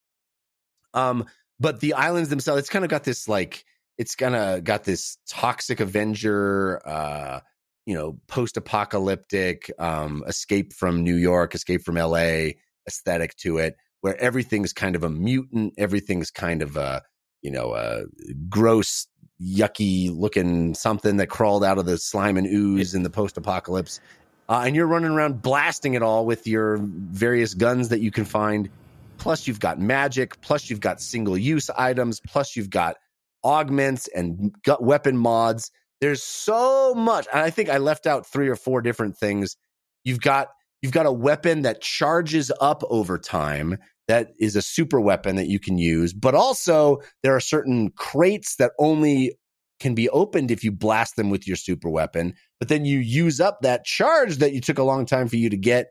Um 0.93 1.27
but 1.61 1.81
the 1.81 1.95
islands 1.95 2.31
themselves 2.31 2.61
it's 2.61 2.71
kind 2.71 2.85
of 2.85 2.91
got 2.91 3.05
this 3.05 3.29
like 3.29 3.65
it's 3.99 4.15
kind 4.15 4.35
of 4.35 4.65
got 4.65 4.85
this 4.85 5.19
toxic 5.29 5.81
avenger 5.81 6.81
uh 6.87 7.41
you 7.87 7.95
know 7.95 8.19
post-apocalyptic 8.29 9.71
um 9.79 10.25
escape 10.27 10.73
from 10.73 11.03
new 11.03 11.17
york 11.17 11.55
escape 11.55 11.83
from 11.83 11.97
la 11.97 12.49
aesthetic 12.87 13.35
to 13.37 13.59
it 13.59 13.77
where 14.05 14.21
everything's 14.21 14.75
kind 14.75 14.97
of 14.97 15.03
a 15.03 15.09
mutant, 15.09 15.73
everything's 15.79 16.31
kind 16.31 16.61
of 16.61 16.77
a, 16.77 17.01
you 17.41 17.51
know, 17.51 17.73
a 17.73 18.03
gross, 18.51 19.07
yucky 19.41 20.15
looking 20.15 20.75
something 20.75 21.17
that 21.17 21.29
crawled 21.29 21.65
out 21.65 21.79
of 21.79 21.87
the 21.87 21.97
slime 21.97 22.37
and 22.37 22.47
ooze 22.47 22.95
in 22.95 23.03
the 23.03 23.09
post 23.09 23.39
apocalypse. 23.39 24.01
Uh, 24.47 24.65
and 24.67 24.77
you're 24.77 24.87
running 24.87 25.11
around 25.11 25.41
blasting 25.41 25.95
it 25.95 26.03
all 26.03 26.27
with 26.27 26.47
your 26.47 26.81
various 26.83 27.55
guns 27.55 27.89
that 27.89 28.01
you 28.01 28.11
can 28.11 28.27
find. 28.27 28.69
Plus, 29.17 29.47
you've 29.47 29.59
got 29.59 29.81
magic. 29.81 30.39
Plus, 30.43 30.69
you've 30.69 30.81
got 30.81 31.01
single 31.01 31.39
use 31.39 31.71
items. 31.71 32.21
Plus, 32.21 32.57
you've 32.57 32.69
got 32.69 32.97
augments 33.45 34.09
and 34.15 34.55
gut 34.65 34.83
weapon 34.83 35.17
mods. 35.17 35.71
There's 36.01 36.23
so 36.23 36.95
much. 36.95 37.27
And 37.33 37.41
I 37.41 37.51
think 37.51 37.69
I 37.69 37.79
left 37.79 38.07
out 38.07 38.27
three 38.27 38.49
or 38.49 38.57
four 38.57 38.81
different 38.83 39.17
things. 39.17 39.57
You've 40.05 40.21
got 40.21 40.49
you've 40.85 40.93
got 40.93 41.07
a 41.07 41.13
weapon 41.13 41.63
that 41.63 41.81
charges 41.81 42.53
up 42.61 42.83
over 42.91 43.17
time 43.17 43.79
that 44.07 44.33
is 44.39 44.55
a 44.55 44.61
super 44.61 45.01
weapon 45.01 45.37
that 45.37 45.47
you 45.47 45.59
can 45.59 45.79
use 45.79 46.13
but 46.13 46.35
also 46.35 46.99
there 47.23 47.35
are 47.35 47.41
certain 47.41 47.91
crates 47.97 48.57
that 48.57 48.73
only 48.79 49.35
can 49.81 49.95
be 49.95 50.11
opened 50.11 50.51
if 50.51 50.63
you 50.63 50.71
blast 50.71 51.17
them 51.17 51.31
with 51.31 51.49
your 51.49 51.57
super 51.57 51.89
weapon 51.89 52.35
but 52.61 52.69
then 52.69 52.85
you 52.85 52.99
use 52.99 53.41
up 53.41 53.61
that 53.63 53.87
charge 53.87 54.37
that 54.37 54.53
you 54.53 54.61
took 54.61 54.79
a 54.79 54.83
long 54.83 55.07
time 55.07 55.27
for 55.27 55.37
you 55.37 55.49
to 55.49 55.57
get 55.57 55.87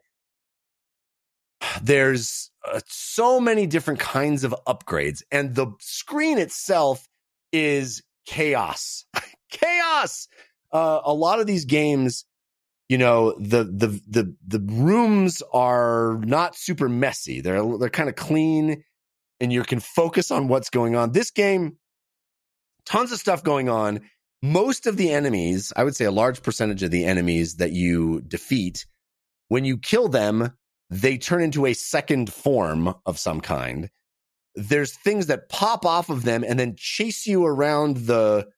there's 1.82 2.52
uh, 2.72 2.80
so 2.86 3.40
many 3.40 3.66
different 3.66 3.98
kinds 3.98 4.44
of 4.44 4.54
upgrades 4.68 5.22
and 5.32 5.56
the 5.56 5.66
screen 5.80 6.38
itself 6.38 7.08
is 7.54 8.02
chaos. 8.26 9.06
Chaos! 9.50 10.26
Uh, 10.72 11.00
a 11.04 11.14
lot 11.14 11.38
of 11.38 11.46
these 11.46 11.64
games 11.64 12.24
you 12.88 12.98
know 12.98 13.34
the 13.38 13.64
the 13.64 14.00
the 14.08 14.36
the 14.46 14.60
rooms 14.60 15.42
are 15.52 16.20
not 16.24 16.56
super 16.56 16.88
messy. 16.88 17.40
They're 17.40 17.64
they're 17.78 17.88
kind 17.88 18.08
of 18.08 18.16
clean 18.16 18.84
and 19.40 19.52
you 19.52 19.62
can 19.62 19.80
focus 19.80 20.30
on 20.30 20.48
what's 20.48 20.70
going 20.70 20.94
on. 20.94 21.12
This 21.12 21.30
game 21.30 21.76
tons 22.84 23.12
of 23.12 23.18
stuff 23.18 23.42
going 23.42 23.68
on. 23.68 24.00
Most 24.42 24.86
of 24.86 24.98
the 24.98 25.10
enemies 25.10 25.72
i 25.74 25.82
would 25.82 25.96
say 25.96 26.04
a 26.04 26.10
large 26.10 26.42
percentage 26.42 26.82
of 26.82 26.90
the 26.90 27.06
enemies 27.06 27.56
that 27.56 27.72
you 27.72 28.20
defeat 28.28 28.84
when 29.48 29.64
you 29.64 29.78
kill 29.78 30.08
them 30.08 30.52
they 30.90 31.16
turn 31.16 31.40
into 31.40 31.64
a 31.64 31.72
second 31.72 32.30
form 32.30 32.94
of 33.06 33.18
some 33.18 33.40
kind 33.40 33.88
there's 34.54 34.92
things 34.92 35.26
that 35.26 35.48
pop 35.48 35.84
off 35.84 36.10
of 36.10 36.22
them 36.24 36.44
and 36.44 36.58
then 36.58 36.74
chase 36.76 37.26
you 37.26 37.44
around 37.44 37.96
the 37.98 38.48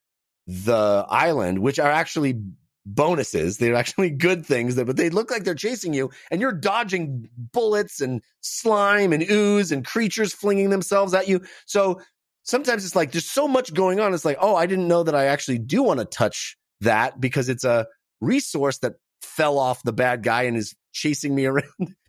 the 0.47 1.05
island 1.09 1.59
which 1.59 1.78
are 1.78 1.90
actually 1.90 2.40
bonuses. 2.86 3.59
They're 3.59 3.74
actually 3.74 4.10
good 4.27 4.47
things 4.47 4.77
that, 4.77 4.86
but 4.86 4.97
they 4.97 5.10
look 5.10 5.31
like 5.31 5.44
they're 5.44 5.55
chasing 5.55 5.93
you 5.93 6.10
and 6.31 6.40
you're 6.40 6.52
dodging 6.52 7.28
bullets 7.52 8.01
and 8.01 8.23
slime 8.40 9.12
and 9.12 9.28
ooze 9.28 9.73
and 9.73 9.85
creatures 9.85 10.32
flinging 10.32 10.70
themselves 10.70 11.12
at 11.12 11.28
you. 11.28 11.43
So 11.66 12.01
sometimes 12.44 12.85
it's 12.85 12.97
like, 12.97 13.12
there's 13.12 13.28
so 13.28 13.48
much 13.48 13.74
going 13.74 14.01
on. 14.01 14.14
It's 14.14 14.24
like, 14.24 14.39
oh, 14.40 14.55
I 14.55 14.66
didn't 14.66 14.89
know 14.89 15.02
that 15.02 15.14
I 15.14 15.27
actually 15.27 15.59
do 15.59 15.82
want 15.82 15.98
to 15.98 16.06
touch 16.06 16.56
that 16.81 17.20
because 17.20 17.48
it's 17.48 17.64
a 17.64 17.86
resource 18.20 18.78
that 18.78 18.94
fell 19.20 19.59
off 19.59 19.82
the 19.82 19.93
bad 19.93 20.23
guy 20.23 20.44
and 20.44 20.56
is 20.56 20.74
chasing 20.93 21.35
me 21.35 21.47
around, 21.47 21.64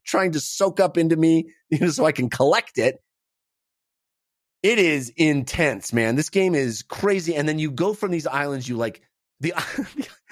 trying 0.06 0.32
to 0.34 0.40
soak 0.40 0.80
up 0.80 0.98
into 0.98 1.16
me, 1.16 1.50
you 1.70 1.80
know, 1.80 1.90
so 1.90 2.06
I 2.06 2.12
can 2.12 2.30
collect 2.30 2.78
it. 2.78 3.02
It 4.64 4.80
is 4.80 5.12
intense, 5.16 5.94
man. 5.94 6.16
This 6.16 6.30
game 6.30 6.56
is 6.56 6.82
crazy. 6.84 7.36
And 7.36 7.48
then 7.48 7.60
you 7.60 7.72
go 7.72 7.94
from 7.94 8.12
these 8.12 8.28
islands, 8.28 8.68
you 8.68 8.76
like 8.76 9.02
the 9.40 9.54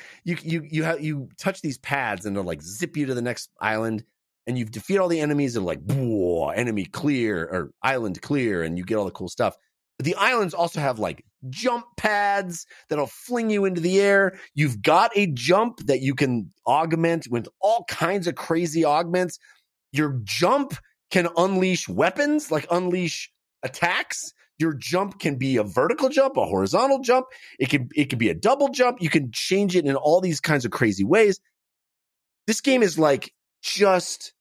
you 0.24 0.38
you 0.42 0.68
you 0.70 0.84
have 0.84 1.02
you 1.02 1.30
touch 1.38 1.62
these 1.62 1.78
pads 1.78 2.26
and 2.26 2.36
they'll 2.36 2.44
like 2.44 2.62
zip 2.62 2.98
you 2.98 3.06
to 3.06 3.14
the 3.14 3.22
next 3.22 3.50
island, 3.62 4.04
and 4.48 4.58
you 4.58 4.66
defeat 4.66 4.98
all 4.98 5.08
the 5.08 5.20
enemies. 5.20 5.56
And 5.56 5.66
like, 5.66 5.80
enemy 5.90 6.86
clear 6.86 7.44
or 7.44 7.72
island 7.84 8.22
clear, 8.22 8.64
and 8.64 8.78
you 8.78 8.84
get 8.84 8.96
all 8.96 9.06
the 9.06 9.12
cool 9.12 9.30
stuff. 9.30 9.56
But 9.98 10.06
the 10.06 10.16
islands 10.16 10.54
also 10.54 10.82
have 10.82 11.00
like 11.00 11.24
jump 11.50 11.86
pads 11.98 12.66
that'll 12.90 13.08
fling 13.08 13.50
you 13.50 13.66
into 13.66 13.82
the 13.82 14.02
air. 14.02 14.38
You've 14.56 14.82
got 14.82 15.12
a 15.16 15.28
jump 15.28 15.86
that 15.86 16.02
you 16.02 16.16
can 16.16 16.52
augment 16.68 17.28
with 17.30 17.48
all 17.62 17.86
kinds 17.88 18.28
of 18.28 18.36
crazy 18.36 18.84
augments. 18.84 19.40
Your 19.92 20.20
jump 20.24 20.74
can 21.12 21.30
unleash 21.38 21.88
weapons, 21.88 22.52
like 22.52 22.66
unleash 22.72 23.32
attacks. 23.66 24.34
Your 24.58 24.74
jump 24.74 25.20
can 25.20 25.36
be 25.38 25.58
a 25.58 25.64
vertical 25.64 26.08
jump, 26.08 26.38
a 26.38 26.46
horizontal 26.46 27.00
jump. 27.00 27.26
It 27.60 27.70
can 27.70 27.90
it 27.94 28.10
can 28.10 28.18
be 28.18 28.30
a 28.30 28.34
double 28.34 28.70
jump. 28.70 29.02
You 29.02 29.10
can 29.10 29.32
change 29.34 29.76
it 29.76 29.86
in 29.86 29.98
all 29.98 30.22
these 30.22 30.40
kinds 30.40 30.64
of 30.64 30.72
crazy 30.72 31.04
ways. 31.04 31.42
This 32.48 32.62
game 32.62 32.82
is 32.82 32.98
like 32.98 33.34
just 33.62 34.34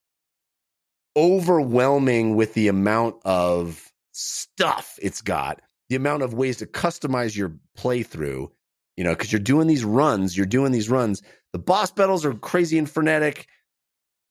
overwhelming 1.17 2.37
with 2.37 2.55
the 2.55 2.69
amount 2.69 3.17
of 3.25 3.91
stuff 4.13 4.99
it's 5.03 5.23
got, 5.23 5.61
the 5.89 5.97
amount 5.97 6.23
of 6.23 6.35
ways 6.35 6.59
to 6.59 6.67
customize 6.67 7.37
your 7.37 7.57
playthrough, 7.77 8.49
you 8.97 9.05
know, 9.05 9.11
because 9.11 9.33
you're 9.33 9.41
doing 9.41 9.67
these 9.67 9.85
runs, 9.85 10.37
you're 10.37 10.47
doing 10.47 10.71
these 10.71 10.89
runs. 10.89 11.23
The 11.53 11.59
boss 11.59 11.91
battles 11.91 12.25
are 12.25 12.35
crazy 12.35 12.79
and 12.79 12.89
frenetic. 12.89 13.47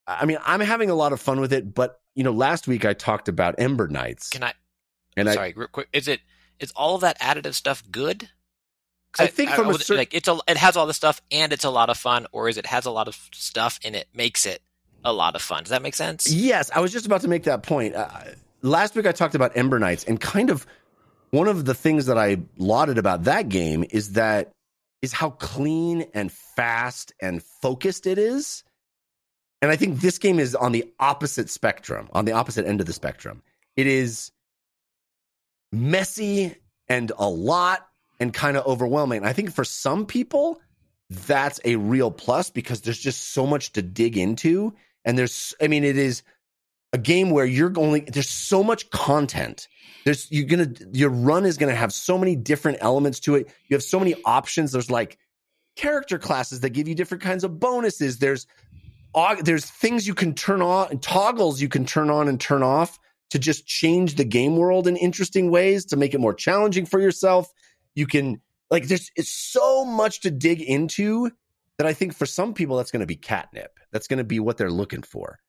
I 0.08 0.26
mean, 0.26 0.38
I'm 0.46 0.60
having 0.60 0.90
a 0.90 0.96
lot 0.96 1.14
of 1.14 1.22
fun 1.22 1.40
with 1.40 1.54
it, 1.54 1.74
but 1.74 2.00
you 2.16 2.24
know, 2.24 2.32
last 2.32 2.68
week 2.68 2.86
I 2.86 2.94
talked 2.94 3.28
about 3.28 3.56
Ember 3.58 3.88
Knights. 3.88 4.30
Can 4.30 4.44
I? 4.44 4.54
And 5.18 5.30
I, 5.30 5.34
sorry, 5.34 5.54
real 5.56 5.68
quick. 5.68 5.90
Is 5.94 6.08
it 6.08 6.22
is 6.60 6.72
all 6.76 6.96
of 6.96 7.02
that 7.02 7.20
additive 7.20 7.54
stuff 7.54 7.84
good? 7.90 8.30
I 9.20 9.28
think 9.28 9.52
from 9.52 9.68
a 9.68 9.72
would- 9.74 9.82
cer- 9.82 9.96
like 9.96 10.14
it's 10.14 10.28
a 10.28 10.40
it 10.48 10.58
has 10.58 10.76
all 10.76 10.88
the 10.88 10.94
stuff 10.94 11.22
and 11.32 11.54
it's 11.54 11.64
a 11.64 11.70
lot 11.70 11.90
of 11.90 11.98
fun, 11.98 12.28
or 12.32 12.50
is 12.50 12.58
it 12.58 12.66
has 12.66 12.86
a 12.86 12.92
lot 12.92 13.08
of 13.08 13.16
stuff 13.34 13.80
and 13.84 13.96
it 13.96 14.08
makes 14.14 14.46
it 14.46 14.62
a 15.06 15.14
lot 15.14 15.36
of 15.36 15.42
fun? 15.42 15.64
Does 15.64 15.70
that 15.70 15.82
make 15.82 15.96
sense? 15.96 16.32
Yes, 16.32 16.72
I 16.74 16.80
was 16.80 16.92
just 16.92 17.06
about 17.06 17.22
to 17.22 17.28
make 17.28 17.44
that 17.44 17.64
point. 17.64 17.96
Uh, 17.96 18.08
last 18.62 18.96
week 18.96 19.06
I 19.06 19.12
talked 19.12 19.36
about 19.36 19.56
Ember 19.56 19.78
Knights, 19.80 20.04
and 20.06 20.20
kind 20.20 20.50
of 20.50 20.66
one 21.30 21.48
of 21.48 21.66
the 21.66 21.74
things 21.74 22.08
that 22.08 22.18
I 22.18 22.38
lauded 22.58 22.98
about 22.98 23.26
that 23.26 23.50
game 23.50 23.84
is 23.90 24.14
that 24.14 24.52
is 25.02 25.12
how 25.12 25.32
clean 25.32 26.06
and 26.14 26.32
fast 26.32 27.14
and 27.22 27.44
focused 27.62 28.08
it 28.08 28.18
is. 28.18 28.64
And 29.62 29.72
I 29.72 29.76
think 29.76 30.00
this 30.02 30.18
game 30.18 30.40
is 30.40 30.56
on 30.56 30.72
the 30.72 30.92
opposite 31.00 31.50
spectrum, 31.50 32.10
on 32.14 32.26
the 32.26 32.32
opposite 32.34 32.66
end 32.66 32.80
of 32.82 32.88
the 32.88 32.94
spectrum. 32.94 33.42
It 33.76 33.88
is 33.88 34.32
messy 35.74 36.56
and 36.88 37.12
a 37.18 37.28
lot 37.28 37.88
and 38.20 38.34
kind 38.34 38.56
of 38.56 38.66
overwhelming. 38.66 39.26
I 39.26 39.34
think 39.34 39.54
for 39.54 39.64
some 39.64 40.06
people, 40.06 40.62
that's 41.10 41.60
a 41.66 41.76
real 41.76 42.12
plus 42.12 42.50
because 42.50 42.82
there's 42.82 43.00
just 43.00 43.34
so 43.34 43.46
much 43.46 43.74
to 43.74 43.82
dig 43.82 44.18
into. 44.18 44.74
And 45.04 45.18
there's, 45.18 45.54
I 45.62 45.68
mean, 45.68 45.84
it 45.84 45.98
is 45.98 46.24
a 46.94 46.98
game 46.98 47.32
where 47.32 47.46
you're 47.46 47.74
only, 47.78 48.02
there's 48.02 48.30
so 48.30 48.64
much 48.64 48.90
content. 48.92 49.68
There's, 50.06 50.32
you're 50.32 50.46
going 50.46 50.76
to, 50.76 50.88
your 50.94 51.10
run 51.10 51.46
is 51.46 51.58
going 51.58 51.72
to 51.72 51.76
have 51.76 51.92
so 51.92 52.18
many 52.18 52.36
different 52.36 52.78
elements 52.82 53.20
to 53.22 53.36
it. 53.36 53.48
You 53.68 53.76
have 53.76 53.84
so 53.84 54.00
many 54.00 54.16
options. 54.26 54.72
There's 54.72 54.92
like 54.92 55.18
character 55.76 56.20
classes 56.20 56.60
that 56.60 56.70
give 56.70 56.88
you 56.88 56.96
different 56.96 57.24
kinds 57.24 57.44
of 57.44 57.60
bonuses. 57.60 58.20
There's, 58.20 58.48
there's 59.42 59.66
things 59.66 60.08
you 60.08 60.14
can 60.14 60.36
turn 60.36 60.62
on 60.62 60.90
and 60.92 61.02
toggles 61.02 61.62
you 61.62 61.70
can 61.70 61.86
turn 61.86 62.10
on 62.10 62.28
and 62.28 62.40
turn 62.40 62.64
off 62.64 63.00
to 63.34 63.40
just 63.40 63.66
change 63.66 64.14
the 64.14 64.24
game 64.24 64.58
world 64.58 64.88
in 64.88 64.96
interesting 64.96 65.50
ways 65.50 65.86
to 65.86 65.98
make 65.98 66.14
it 66.14 66.20
more 66.20 66.36
challenging 66.36 66.86
for 66.86 67.00
yourself. 67.00 67.50
You 67.96 68.06
can 68.06 68.40
like 68.70 68.86
there's 68.86 69.10
it's 69.16 69.34
so 69.34 69.84
much 69.84 70.22
to 70.22 70.30
dig 70.30 70.62
into 70.62 71.32
that 71.80 71.88
I 71.88 71.94
think 71.94 72.14
for 72.14 72.28
some 72.28 72.54
people 72.54 72.78
that's 72.78 72.92
going 72.92 73.00
to 73.00 73.08
be 73.08 73.16
catnip. 73.16 73.80
That's 73.92 74.08
going 74.08 74.20
to 74.20 74.24
be 74.24 74.40
what 74.40 74.58
they're 74.58 74.70
looking 74.70 75.02
for. 75.02 75.40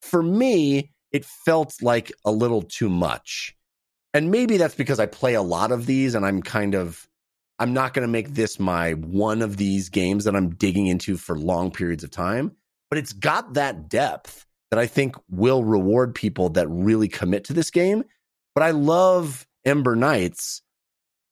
For 0.00 0.22
me, 0.22 0.94
it 1.12 1.26
felt 1.26 1.82
like 1.82 2.12
a 2.24 2.32
little 2.32 2.62
too 2.62 2.88
much. 2.88 3.54
And 4.14 4.30
maybe 4.30 4.56
that's 4.56 4.74
because 4.74 4.98
I 4.98 5.04
play 5.04 5.34
a 5.34 5.42
lot 5.42 5.70
of 5.70 5.84
these 5.84 6.14
and 6.14 6.24
I'm 6.24 6.40
kind 6.40 6.74
of 6.74 7.06
I'm 7.58 7.74
not 7.74 7.92
going 7.92 8.08
to 8.08 8.10
make 8.10 8.32
this 8.32 8.58
my 8.58 8.92
one 8.92 9.42
of 9.42 9.58
these 9.58 9.90
games 9.90 10.24
that 10.24 10.34
I'm 10.34 10.54
digging 10.54 10.86
into 10.86 11.18
for 11.18 11.36
long 11.36 11.72
periods 11.72 12.04
of 12.04 12.10
time, 12.10 12.52
but 12.88 12.98
it's 12.98 13.12
got 13.12 13.52
that 13.52 13.90
depth 13.90 14.46
that 14.74 14.80
I 14.80 14.88
think 14.88 15.14
will 15.30 15.62
reward 15.62 16.16
people 16.16 16.48
that 16.48 16.66
really 16.68 17.06
commit 17.06 17.44
to 17.44 17.52
this 17.52 17.70
game. 17.70 18.02
But 18.56 18.64
I 18.64 18.72
love 18.72 19.46
Ember 19.64 19.94
Knights 19.94 20.62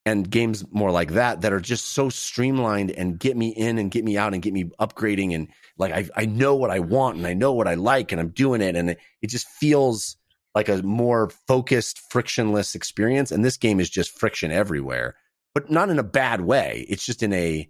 and 0.06 0.30
games 0.30 0.64
more 0.70 0.92
like 0.92 1.14
that 1.14 1.40
that 1.40 1.52
are 1.52 1.58
just 1.58 1.86
so 1.86 2.08
streamlined 2.08 2.92
and 2.92 3.18
get 3.18 3.36
me 3.36 3.48
in 3.48 3.78
and 3.78 3.90
get 3.90 4.04
me 4.04 4.16
out 4.16 4.32
and 4.32 4.44
get 4.44 4.52
me 4.52 4.70
upgrading 4.80 5.34
and 5.34 5.48
like 5.76 5.92
I 5.92 6.08
I 6.14 6.26
know 6.26 6.54
what 6.54 6.70
I 6.70 6.78
want 6.78 7.16
and 7.16 7.26
I 7.26 7.34
know 7.34 7.52
what 7.52 7.66
I 7.66 7.74
like 7.74 8.12
and 8.12 8.20
I'm 8.20 8.28
doing 8.28 8.60
it 8.60 8.76
and 8.76 8.90
it, 8.90 9.00
it 9.20 9.26
just 9.26 9.48
feels 9.48 10.16
like 10.54 10.68
a 10.68 10.80
more 10.80 11.28
focused 11.48 11.98
frictionless 12.12 12.76
experience 12.76 13.32
and 13.32 13.44
this 13.44 13.56
game 13.56 13.80
is 13.80 13.90
just 13.90 14.16
friction 14.16 14.52
everywhere 14.52 15.16
but 15.52 15.68
not 15.68 15.90
in 15.90 15.98
a 15.98 16.04
bad 16.04 16.42
way 16.42 16.86
it's 16.88 17.04
just 17.04 17.24
in 17.24 17.32
a 17.32 17.68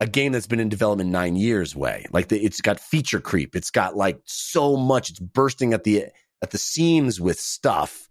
a 0.00 0.06
game 0.06 0.32
that's 0.32 0.46
been 0.46 0.60
in 0.60 0.68
development 0.68 1.10
9 1.10 1.36
years 1.36 1.74
way 1.74 2.06
like 2.12 2.28
the, 2.28 2.38
it's 2.44 2.60
got 2.60 2.80
feature 2.80 3.20
creep 3.20 3.56
it's 3.56 3.70
got 3.70 3.96
like 3.96 4.20
so 4.24 4.76
much 4.76 5.10
it's 5.10 5.20
bursting 5.20 5.72
at 5.72 5.84
the 5.84 6.06
at 6.42 6.50
the 6.50 6.58
seams 6.58 7.20
with 7.20 7.38
stuff 7.38 8.08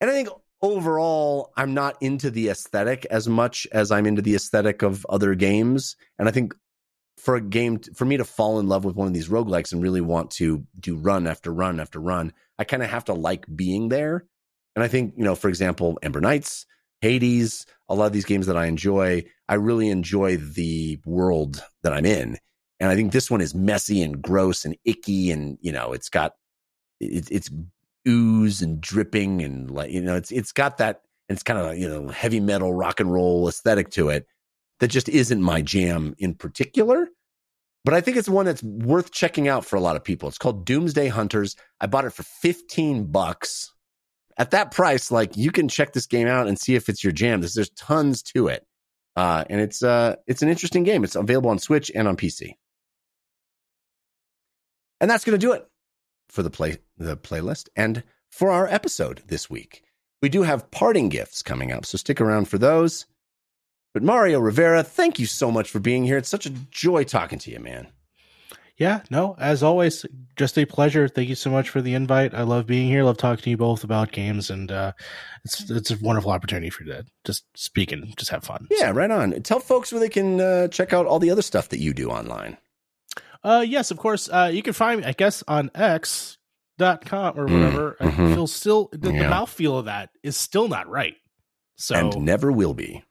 and 0.00 0.10
I 0.10 0.12
think 0.12 0.28
overall, 0.62 1.52
I'm 1.56 1.74
not 1.74 1.96
into 2.00 2.30
the 2.30 2.48
aesthetic 2.48 3.06
as 3.06 3.28
much 3.28 3.66
as 3.72 3.90
I'm 3.90 4.06
into 4.06 4.22
the 4.22 4.34
aesthetic 4.34 4.82
of 4.82 5.06
other 5.08 5.34
games. 5.34 5.96
And 6.18 6.28
I 6.28 6.32
think 6.32 6.54
for 7.16 7.36
a 7.36 7.40
game, 7.40 7.80
for 7.94 8.04
me 8.04 8.16
to 8.16 8.24
fall 8.24 8.58
in 8.60 8.68
love 8.68 8.84
with 8.84 8.96
one 8.96 9.06
of 9.06 9.14
these 9.14 9.28
roguelikes 9.28 9.72
and 9.72 9.82
really 9.82 10.00
want 10.00 10.30
to 10.32 10.64
do 10.78 10.96
run 10.96 11.26
after 11.26 11.52
run 11.52 11.80
after 11.80 12.00
run, 12.00 12.32
I 12.58 12.64
kind 12.64 12.82
of 12.82 12.90
have 12.90 13.04
to 13.06 13.14
like 13.14 13.44
being 13.54 13.88
there. 13.88 14.24
And 14.76 14.84
I 14.84 14.88
think, 14.88 15.14
you 15.16 15.24
know, 15.24 15.34
for 15.34 15.48
example, 15.48 15.98
Ember 16.02 16.20
Knights, 16.20 16.66
Hades, 17.00 17.66
a 17.88 17.94
lot 17.94 18.06
of 18.06 18.12
these 18.12 18.24
games 18.24 18.46
that 18.46 18.56
I 18.56 18.66
enjoy, 18.66 19.24
I 19.48 19.54
really 19.54 19.88
enjoy 19.88 20.36
the 20.36 20.98
world 21.04 21.62
that 21.82 21.92
I'm 21.92 22.06
in. 22.06 22.36
And 22.80 22.90
I 22.90 22.94
think 22.94 23.12
this 23.12 23.30
one 23.30 23.40
is 23.40 23.54
messy 23.54 24.02
and 24.02 24.22
gross 24.22 24.64
and 24.64 24.76
icky. 24.84 25.30
And, 25.30 25.58
you 25.60 25.72
know, 25.72 25.92
it's 25.92 26.08
got, 26.08 26.32
it, 27.00 27.28
it's 27.30 27.50
ooze 28.08 28.62
and 28.62 28.80
dripping 28.80 29.42
and 29.42 29.70
like 29.70 29.90
you 29.90 30.00
know 30.00 30.16
it's 30.16 30.30
it's 30.30 30.52
got 30.52 30.78
that 30.78 31.02
it's 31.28 31.42
kind 31.42 31.58
of 31.58 31.76
you 31.76 31.88
know 31.88 32.08
heavy 32.08 32.40
metal 32.40 32.72
rock 32.72 33.00
and 33.00 33.12
roll 33.12 33.48
aesthetic 33.48 33.90
to 33.90 34.08
it 34.08 34.26
that 34.80 34.88
just 34.88 35.08
isn't 35.08 35.42
my 35.42 35.60
jam 35.60 36.14
in 36.18 36.34
particular 36.34 37.08
but 37.84 37.94
i 37.94 38.00
think 38.00 38.16
it's 38.16 38.28
one 38.28 38.46
that's 38.46 38.62
worth 38.62 39.10
checking 39.10 39.48
out 39.48 39.64
for 39.64 39.76
a 39.76 39.80
lot 39.80 39.96
of 39.96 40.02
people 40.02 40.28
it's 40.28 40.38
called 40.38 40.64
doomsday 40.64 41.08
hunters 41.08 41.56
i 41.80 41.86
bought 41.86 42.04
it 42.04 42.12
for 42.12 42.22
15 42.22 43.06
bucks 43.06 43.72
at 44.38 44.52
that 44.52 44.70
price 44.70 45.10
like 45.10 45.36
you 45.36 45.50
can 45.50 45.68
check 45.68 45.92
this 45.92 46.06
game 46.06 46.26
out 46.26 46.46
and 46.46 46.58
see 46.58 46.74
if 46.74 46.88
it's 46.88 47.04
your 47.04 47.12
jam 47.12 47.40
there's, 47.40 47.54
there's 47.54 47.70
tons 47.70 48.22
to 48.22 48.48
it 48.48 48.66
uh, 49.16 49.44
and 49.50 49.60
it's 49.60 49.82
uh 49.82 50.14
it's 50.26 50.42
an 50.42 50.48
interesting 50.48 50.84
game 50.84 51.04
it's 51.04 51.16
available 51.16 51.50
on 51.50 51.58
switch 51.58 51.90
and 51.94 52.08
on 52.08 52.16
pc 52.16 52.52
and 55.00 55.10
that's 55.10 55.24
going 55.24 55.38
to 55.38 55.46
do 55.46 55.52
it 55.52 55.66
for 56.28 56.42
the 56.42 56.50
play 56.50 56.78
the 56.96 57.16
playlist 57.16 57.68
and 57.76 58.02
for 58.30 58.50
our 58.50 58.66
episode 58.68 59.22
this 59.26 59.48
week. 59.48 59.82
We 60.22 60.28
do 60.28 60.42
have 60.42 60.70
parting 60.70 61.08
gifts 61.08 61.42
coming 61.42 61.72
up, 61.72 61.86
so 61.86 61.98
stick 61.98 62.20
around 62.20 62.46
for 62.46 62.58
those. 62.58 63.06
But 63.94 64.02
Mario 64.02 64.40
Rivera, 64.40 64.82
thank 64.82 65.18
you 65.18 65.26
so 65.26 65.50
much 65.50 65.70
for 65.70 65.80
being 65.80 66.04
here. 66.04 66.18
It's 66.18 66.28
such 66.28 66.46
a 66.46 66.50
joy 66.50 67.04
talking 67.04 67.38
to 67.40 67.50
you, 67.50 67.60
man. 67.60 67.88
Yeah, 68.78 69.00
no, 69.10 69.34
as 69.40 69.64
always, 69.64 70.06
just 70.36 70.56
a 70.56 70.64
pleasure. 70.64 71.08
Thank 71.08 71.28
you 71.28 71.34
so 71.34 71.50
much 71.50 71.68
for 71.68 71.82
the 71.82 71.94
invite. 71.94 72.32
I 72.32 72.42
love 72.42 72.64
being 72.66 72.86
here. 72.86 73.02
Love 73.02 73.16
talking 73.16 73.42
to 73.42 73.50
you 73.50 73.56
both 73.56 73.82
about 73.82 74.12
games, 74.12 74.50
and 74.50 74.70
uh, 74.70 74.92
it's 75.44 75.68
it's 75.68 75.90
a 75.90 75.98
wonderful 76.00 76.30
opportunity 76.30 76.70
for 76.70 76.84
you 76.84 76.92
to 76.92 77.04
just 77.24 77.44
speak 77.56 77.90
and 77.90 78.16
just 78.16 78.30
have 78.30 78.44
fun. 78.44 78.68
Yeah, 78.70 78.90
right 78.90 79.10
on. 79.10 79.32
Tell 79.42 79.58
folks 79.58 79.90
where 79.90 79.98
they 80.00 80.08
can 80.08 80.40
uh, 80.40 80.68
check 80.68 80.92
out 80.92 81.06
all 81.06 81.18
the 81.18 81.30
other 81.30 81.42
stuff 81.42 81.70
that 81.70 81.80
you 81.80 81.92
do 81.92 82.08
online. 82.10 82.56
Uh, 83.42 83.64
yes, 83.66 83.90
of 83.90 83.98
course. 83.98 84.28
Uh, 84.28 84.50
you 84.52 84.62
can 84.62 84.72
find 84.74 85.00
me, 85.00 85.06
I 85.06 85.12
guess, 85.12 85.42
on 85.48 85.70
X.com 85.74 87.38
or 87.38 87.46
Mm, 87.48 87.52
whatever. 87.64 87.96
I 87.98 88.04
mhm. 88.06 88.34
feel 88.34 88.46
still 88.46 88.90
the, 88.92 89.12
Yeah. 89.12 89.28
the 89.28 89.34
mouthfeel 89.34 89.76
of 89.78 89.86
that 89.86 90.10
is 90.22 90.36
still 90.36 90.68
not 90.68 90.88
right. 90.88 91.14
So 91.76 91.94
and 91.96 92.24
never 92.24 92.52
will 92.52 92.74
be. 92.74 93.02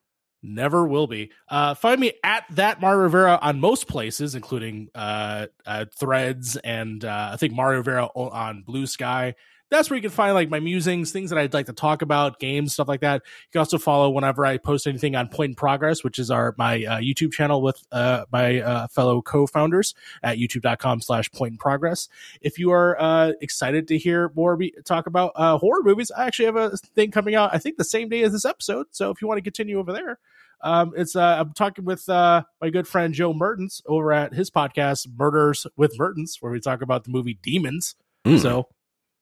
Never 0.43 0.85
will 0.88 1.07
be. 1.07 1.31
Uh, 1.49 1.73
find 1.73 1.99
me 1.99 2.14
at 2.23 2.45
that 2.51 2.80
Mario 2.80 3.01
Rivera 3.01 3.39
on 3.41 3.59
most 3.59 3.88
places, 3.88 4.35
including 4.35 4.89
uh, 4.93 5.47
uh, 5.65 5.85
Threads 5.95 6.57
and 6.57 7.03
uh, 7.03 7.31
I 7.34 7.38
think 7.38 7.53
Mario 7.53 7.80
Rivera 7.80 8.05
on 8.15 8.61
Blue 8.61 8.85
Sky. 8.85 9.35
That's 9.69 9.89
where 9.89 9.98
you 9.98 10.02
can 10.02 10.11
find 10.11 10.34
like 10.34 10.49
my 10.49 10.60
musings, 10.60 11.11
things 11.11 11.30
that 11.30 11.38
I'd 11.38 11.53
like 11.53 11.65
to 11.65 11.73
talk 11.73 12.02
about, 12.02 12.39
games, 12.39 12.73
stuff 12.73 12.88
like 12.88 13.02
that. 13.02 13.22
You 13.26 13.52
can 13.52 13.60
also 13.60 13.77
follow 13.77 14.10
whenever 14.10 14.45
I 14.45 14.57
post 14.57 14.88
anything 14.88 15.15
on 15.15 15.27
Point 15.27 15.49
in 15.49 15.56
Progress, 15.56 16.03
which 16.03 16.19
is 16.19 16.31
our 16.31 16.56
my 16.57 16.84
uh, 16.85 16.99
YouTube 16.99 17.34
channel 17.34 17.61
with 17.61 17.84
uh, 17.91 18.26
my 18.31 18.61
uh, 18.61 18.88
fellow 18.88 19.22
co-founders 19.22 19.94
at 20.23 20.38
youtube.com 20.38 21.02
slash 21.02 21.30
point 21.31 21.52
in 21.53 21.57
progress. 21.57 22.07
If 22.41 22.57
you 22.57 22.72
are 22.72 22.99
uh, 22.99 23.34
excited 23.41 23.88
to 23.89 23.98
hear 23.98 24.31
more 24.35 24.56
be- 24.56 24.73
talk 24.85 25.06
about 25.06 25.34
uh, 25.35 25.57
horror 25.57 25.84
movies, 25.84 26.11
I 26.11 26.26
actually 26.27 26.45
have 26.45 26.56
a 26.56 26.77
thing 26.77 27.11
coming 27.11 27.35
out, 27.35 27.53
I 27.53 27.57
think 27.57 27.77
the 27.77 27.84
same 27.84 28.07
day 28.10 28.23
as 28.23 28.31
this 28.31 28.45
episode. 28.45 28.88
So 28.91 29.11
if 29.11 29.22
you 29.22 29.27
want 29.27 29.38
to 29.39 29.44
continue 29.44 29.80
over 29.80 29.91
there, 29.91 30.19
Um, 30.61 30.94
it's 30.95 31.15
uh, 31.15 31.38
I'm 31.39 31.53
talking 31.53 31.85
with 31.85 32.10
uh, 32.10 32.44
my 32.60 32.69
good 32.72 32.88
friend 32.88 33.14
Joe 33.14 33.34
Mertens 33.34 33.81
over 33.85 34.11
at 34.11 34.34
his 34.34 34.49
podcast 34.49 35.07
Murders 35.15 35.68
with 35.76 35.99
Mertens, 35.99 36.38
where 36.39 36.52
we 36.52 36.60
talk 36.60 36.81
about 36.81 37.03
the 37.03 37.11
movie 37.11 37.38
Demons. 37.44 37.95
Mm. 38.26 38.41
So 38.41 38.68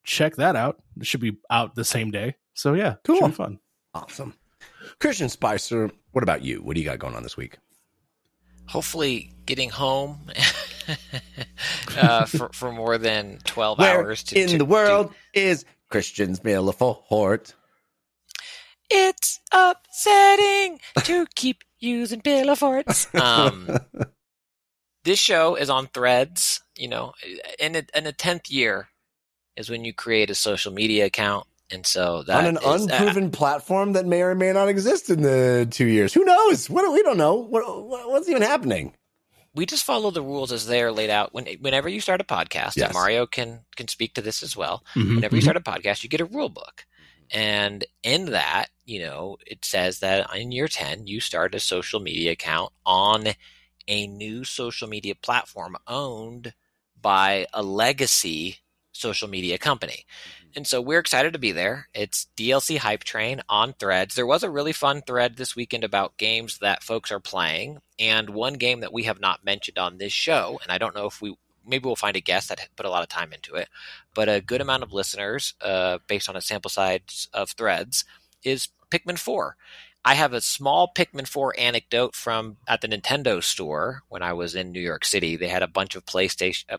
check 0.06 0.36
that 0.38 0.56
out. 0.56 0.78
It 1.00 1.06
should 1.08 1.20
be 1.22 1.38
out 1.50 1.76
the 1.76 1.86
same 1.86 2.12
day. 2.12 2.36
So 2.54 2.74
yeah, 2.74 2.96
Cool. 3.04 3.18
should 3.18 3.26
be 3.28 3.32
fun. 3.34 3.60
Awesome. 3.94 4.34
Christian 5.00 5.30
Spicer, 5.30 5.90
what 6.12 6.24
about 6.24 6.44
you? 6.44 6.62
What 6.62 6.76
do 6.76 6.82
you 6.82 6.86
got 6.86 7.00
going 7.00 7.16
on 7.16 7.24
this 7.24 7.36
week? 7.38 7.58
Hopefully, 8.68 9.32
getting 9.46 9.70
home 9.70 10.20
uh, 11.98 12.26
for 12.26 12.50
for 12.54 12.72
more 12.72 12.98
than 12.98 13.40
twelve 13.46 13.78
Where 13.80 14.00
hours. 14.02 14.24
To, 14.24 14.40
in 14.42 14.50
to- 14.50 14.58
the 14.58 14.66
world 14.66 15.14
is 15.34 15.66
Christian's 15.90 16.40
Millefort? 16.40 17.54
It's 18.90 19.40
upsetting 19.52 20.80
to 21.04 21.26
keep 21.36 21.64
using 21.80 22.22
pillow 22.22 22.56
forts. 22.56 23.08
Um, 23.16 23.78
this 25.04 25.20
show 25.20 25.56
is 25.56 25.70
on 25.70 25.88
Threads. 25.88 26.62
You 26.78 26.88
know, 26.90 27.14
in 27.60 27.76
a, 27.76 27.84
in 27.96 28.04
the 28.06 28.12
tenth 28.14 28.50
year 28.52 28.88
is 29.58 29.70
when 29.70 29.86
you 29.86 29.94
create 29.94 30.30
a 30.30 30.36
social 30.36 30.72
media 30.74 31.06
account, 31.06 31.48
and 31.72 31.86
so 31.86 32.24
that 32.24 32.38
on 32.38 32.46
an 32.46 32.58
is- 32.58 32.64
uh, 32.64 32.74
unproven 32.92 33.32
platform 33.32 33.94
that 33.94 34.06
may 34.06 34.22
or 34.22 34.36
may 34.36 34.52
not 34.54 34.68
exist 34.70 35.10
in 35.10 35.22
the 35.22 35.68
two 35.70 35.86
years. 35.86 36.14
Who 36.14 36.24
knows? 36.26 36.70
What 36.70 36.92
we 36.92 37.02
don't 37.04 37.18
know. 37.18 37.36
What, 37.36 37.64
what 37.88 38.10
what's 38.10 38.30
even 38.30 38.42
happening? 38.42 38.94
we 39.54 39.66
just 39.66 39.86
follow 39.86 40.12
the 40.12 40.22
rules 40.22 40.52
as 40.52 40.68
they 40.68 40.82
are 40.82 40.92
laid 40.92 41.10
out. 41.10 41.34
When, 41.34 41.46
whenever 41.62 41.88
you 41.88 42.02
start 42.02 42.20
a 42.20 42.26
podcast, 42.26 42.76
Yes. 42.76 42.88
and 42.88 42.94
Mario 42.94 43.26
can 43.26 43.62
can 43.78 43.88
speak 43.88 44.14
to 44.16 44.22
this 44.22 44.44
as 44.44 44.58
well. 44.58 44.84
Mhm, 44.96 45.16
Whenever 45.16 45.36
you 45.38 45.42
mhm. 45.42 45.46
start 45.46 45.56
a 45.58 45.62
podcast, 45.62 46.04
you 46.04 46.10
get 46.10 46.20
a 46.20 46.26
rule 46.26 46.50
book, 46.50 46.86
and 47.32 47.86
in 48.04 48.32
that, 48.32 48.66
you 48.84 49.00
know, 49.00 49.38
it 49.48 49.64
says 49.64 50.00
that 50.00 50.28
in 50.36 50.52
year 50.52 50.68
ten, 50.68 51.08
you 51.08 51.22
start 51.22 51.56
a 51.56 51.60
social 51.62 52.02
media 52.02 52.32
account 52.34 52.74
on 52.86 53.28
a 53.88 54.08
new 54.08 54.44
social 54.44 54.90
media 54.90 55.16
platform 55.16 55.78
owned 55.88 56.54
by 57.00 57.48
a 57.54 57.64
legacy 57.64 58.58
social 58.96 59.28
media 59.28 59.58
company. 59.58 60.06
And 60.56 60.66
so 60.66 60.82
we're 60.82 61.00
excited 61.00 61.34
to 61.34 61.40
be 61.40 61.52
there. 61.52 61.90
It's 61.94 62.28
DLC 62.38 62.78
Hype 62.78 63.04
Train 63.04 63.42
on 63.50 63.74
threads. 63.74 64.16
There 64.16 64.26
was 64.26 64.44
a 64.44 64.50
really 64.50 64.72
fun 64.72 65.02
thread 65.02 65.36
this 65.36 65.56
weekend 65.56 65.84
about 65.84 66.18
games 66.18 66.60
that 66.60 66.84
folks 66.84 67.12
are 67.12 67.20
playing. 67.20 67.80
And 68.00 68.30
one 68.30 68.54
game 68.54 68.80
that 68.80 68.94
we 68.94 69.04
have 69.04 69.20
not 69.20 69.44
mentioned 69.44 69.78
on 69.78 69.98
this 69.98 70.14
show, 70.14 70.60
and 70.64 70.72
I 70.72 70.78
don't 70.78 70.96
know 70.96 71.08
if 71.08 71.22
we 71.22 71.36
maybe 71.68 71.86
we'll 71.86 71.96
find 71.96 72.16
a 72.16 72.22
guest 72.22 72.50
that 72.50 72.70
put 72.76 72.86
a 72.86 72.90
lot 72.90 73.02
of 73.02 73.10
time 73.10 73.34
into 73.34 73.56
it, 73.56 73.70
but 74.14 74.30
a 74.30 74.40
good 74.40 74.62
amount 74.62 74.84
of 74.84 74.94
listeners, 74.94 75.56
uh, 75.62 75.98
based 76.08 76.30
on 76.30 76.36
a 76.36 76.42
sample 76.42 76.70
size 76.70 77.28
of 77.34 77.50
threads, 77.52 78.06
is 78.44 78.70
Pikmin 78.92 79.18
4. 79.18 79.58
I 80.04 80.14
have 80.14 80.34
a 80.34 80.42
small 80.42 80.92
Pikmin 80.96 81.28
4 81.28 81.56
anecdote 81.58 82.16
from 82.16 82.58
at 82.68 82.82
the 82.82 82.88
Nintendo 82.88 83.44
store 83.44 84.04
when 84.08 84.22
I 84.22 84.34
was 84.34 84.54
in 84.54 84.72
New 84.72 84.80
York 84.80 85.04
City. 85.04 85.36
They 85.36 85.48
had 85.48 85.64
a 85.64 85.68
bunch 85.68 85.96
of 85.96 86.06
PlayStation 86.06 86.66
uh, 86.70 86.78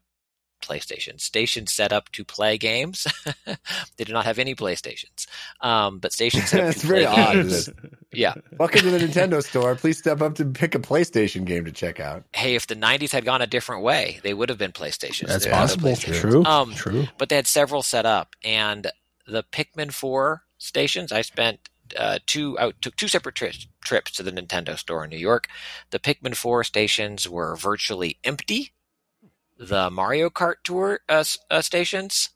PlayStation 0.62 1.20
stations 1.20 1.72
set 1.72 1.92
up 1.92 2.10
to 2.12 2.24
play 2.24 2.58
games. 2.58 3.06
they 3.46 3.56
did 4.04 4.10
not 4.12 4.24
have 4.24 4.38
any 4.38 4.54
PlayStations, 4.54 5.26
um, 5.60 5.98
but 5.98 6.12
stations 6.12 6.48
set 6.48 6.60
up 6.60 6.70
It's 6.70 6.80
to 6.82 6.86
very 6.86 7.04
play 7.04 7.14
odd. 7.24 7.32
games. 7.34 7.52
isn't 7.52 7.84
it? 7.84 7.92
Yeah. 8.12 8.34
Welcome 8.58 8.80
to 8.82 8.90
the 8.90 8.98
Nintendo 8.98 9.42
store. 9.44 9.74
Please 9.74 9.98
step 9.98 10.20
up 10.22 10.34
to 10.36 10.44
pick 10.44 10.74
a 10.74 10.78
PlayStation 10.78 11.44
game 11.44 11.64
to 11.66 11.72
check 11.72 12.00
out. 12.00 12.24
Hey, 12.34 12.54
if 12.54 12.66
the 12.66 12.76
'90s 12.76 13.10
had 13.12 13.24
gone 13.24 13.42
a 13.42 13.46
different 13.46 13.82
way, 13.82 14.20
they 14.22 14.32
would 14.34 14.48
have 14.48 14.58
been 14.58 14.72
PlayStations. 14.72 15.28
That's 15.28 15.44
They 15.44 15.50
possible. 15.50 15.90
PlayStations. 15.90 16.20
True. 16.20 16.44
Um, 16.44 16.72
True. 16.74 17.06
but 17.18 17.28
they 17.28 17.36
had 17.36 17.46
several 17.46 17.82
set 17.82 18.06
up 18.06 18.34
and 18.44 18.90
the 19.28 19.42
pikmin 19.42 19.92
4 19.92 20.42
stations 20.56 21.10
i 21.10 21.20
spent 21.20 21.68
uh, 21.98 22.18
two 22.26 22.56
I 22.60 22.70
took 22.80 22.94
two 22.94 23.08
separate 23.08 23.34
tri- 23.34 23.52
trips 23.84 24.12
to 24.12 24.22
the 24.22 24.30
nintendo 24.30 24.78
store 24.78 25.02
in 25.02 25.10
new 25.10 25.16
york 25.18 25.48
the 25.90 25.98
pikmin 25.98 26.36
4 26.36 26.62
stations 26.62 27.28
were 27.28 27.56
virtually 27.56 28.18
empty 28.22 28.72
the 29.58 29.90
mario 29.90 30.30
kart 30.30 30.56
tour 30.64 31.00
uh, 31.08 31.24
uh, 31.50 31.60
stations 31.60 32.30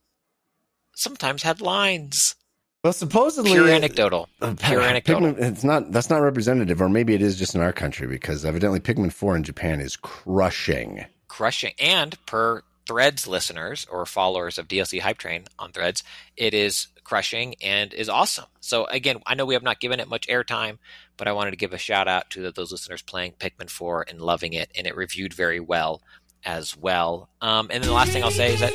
sometimes 0.94 1.42
had 1.42 1.60
lines 1.60 2.34
Well, 2.82 2.92
supposedly, 2.92 3.50
pure 3.52 3.68
anecdotal 3.68 4.28
uh, 4.40 4.54
pure 4.58 4.80
anecdotal 4.80 5.32
Pikmin, 5.34 5.42
it's 5.42 5.64
not. 5.64 5.92
That's 5.92 6.08
not 6.10 6.18
representative, 6.22 6.80
or 6.80 6.88
maybe 6.88 7.14
it 7.14 7.20
is 7.22 7.38
just 7.38 7.54
in 7.54 7.60
our 7.60 7.72
country 7.72 8.06
because 8.06 8.44
evidently 8.44 8.80
Pikmin 8.80 9.12
Four 9.12 9.36
in 9.36 9.42
Japan 9.42 9.80
is 9.80 9.96
crushing. 9.96 11.04
crushing 11.28 11.74
and 11.78 12.16
per 12.26 12.62
threads 12.86 13.26
listeners 13.26 13.86
or 13.90 14.04
followers 14.04 14.58
of 14.58 14.66
dlc 14.66 14.98
hype 15.00 15.18
train 15.18 15.44
on 15.60 15.70
threads 15.70 16.02
it 16.36 16.54
is 16.54 16.88
crushing 17.04 17.54
and 17.62 17.92
is 17.94 18.08
awesome 18.08 18.46
so 18.58 18.84
again 18.86 19.20
i 19.26 19.34
know 19.34 19.44
we 19.44 19.54
have 19.54 19.62
not 19.62 19.78
given 19.78 20.00
it 20.00 20.08
much 20.08 20.26
airtime 20.26 20.78
but 21.16 21.28
i 21.28 21.32
wanted 21.32 21.52
to 21.52 21.56
give 21.56 21.72
a 21.72 21.78
shout 21.78 22.08
out 22.08 22.28
to 22.30 22.50
those 22.50 22.72
listeners 22.72 23.02
playing 23.02 23.32
pikmin 23.38 23.70
4 23.70 24.06
and 24.08 24.20
loving 24.20 24.54
it 24.54 24.70
and 24.76 24.88
it 24.88 24.96
reviewed 24.96 25.32
very 25.32 25.60
well 25.60 26.02
as 26.44 26.76
well. 26.76 27.28
Um, 27.40 27.68
and 27.70 27.82
then 27.82 27.88
the 27.88 27.94
last 27.94 28.12
thing 28.12 28.22
i'll 28.24 28.30
say 28.30 28.54
is 28.54 28.60
that 28.60 28.72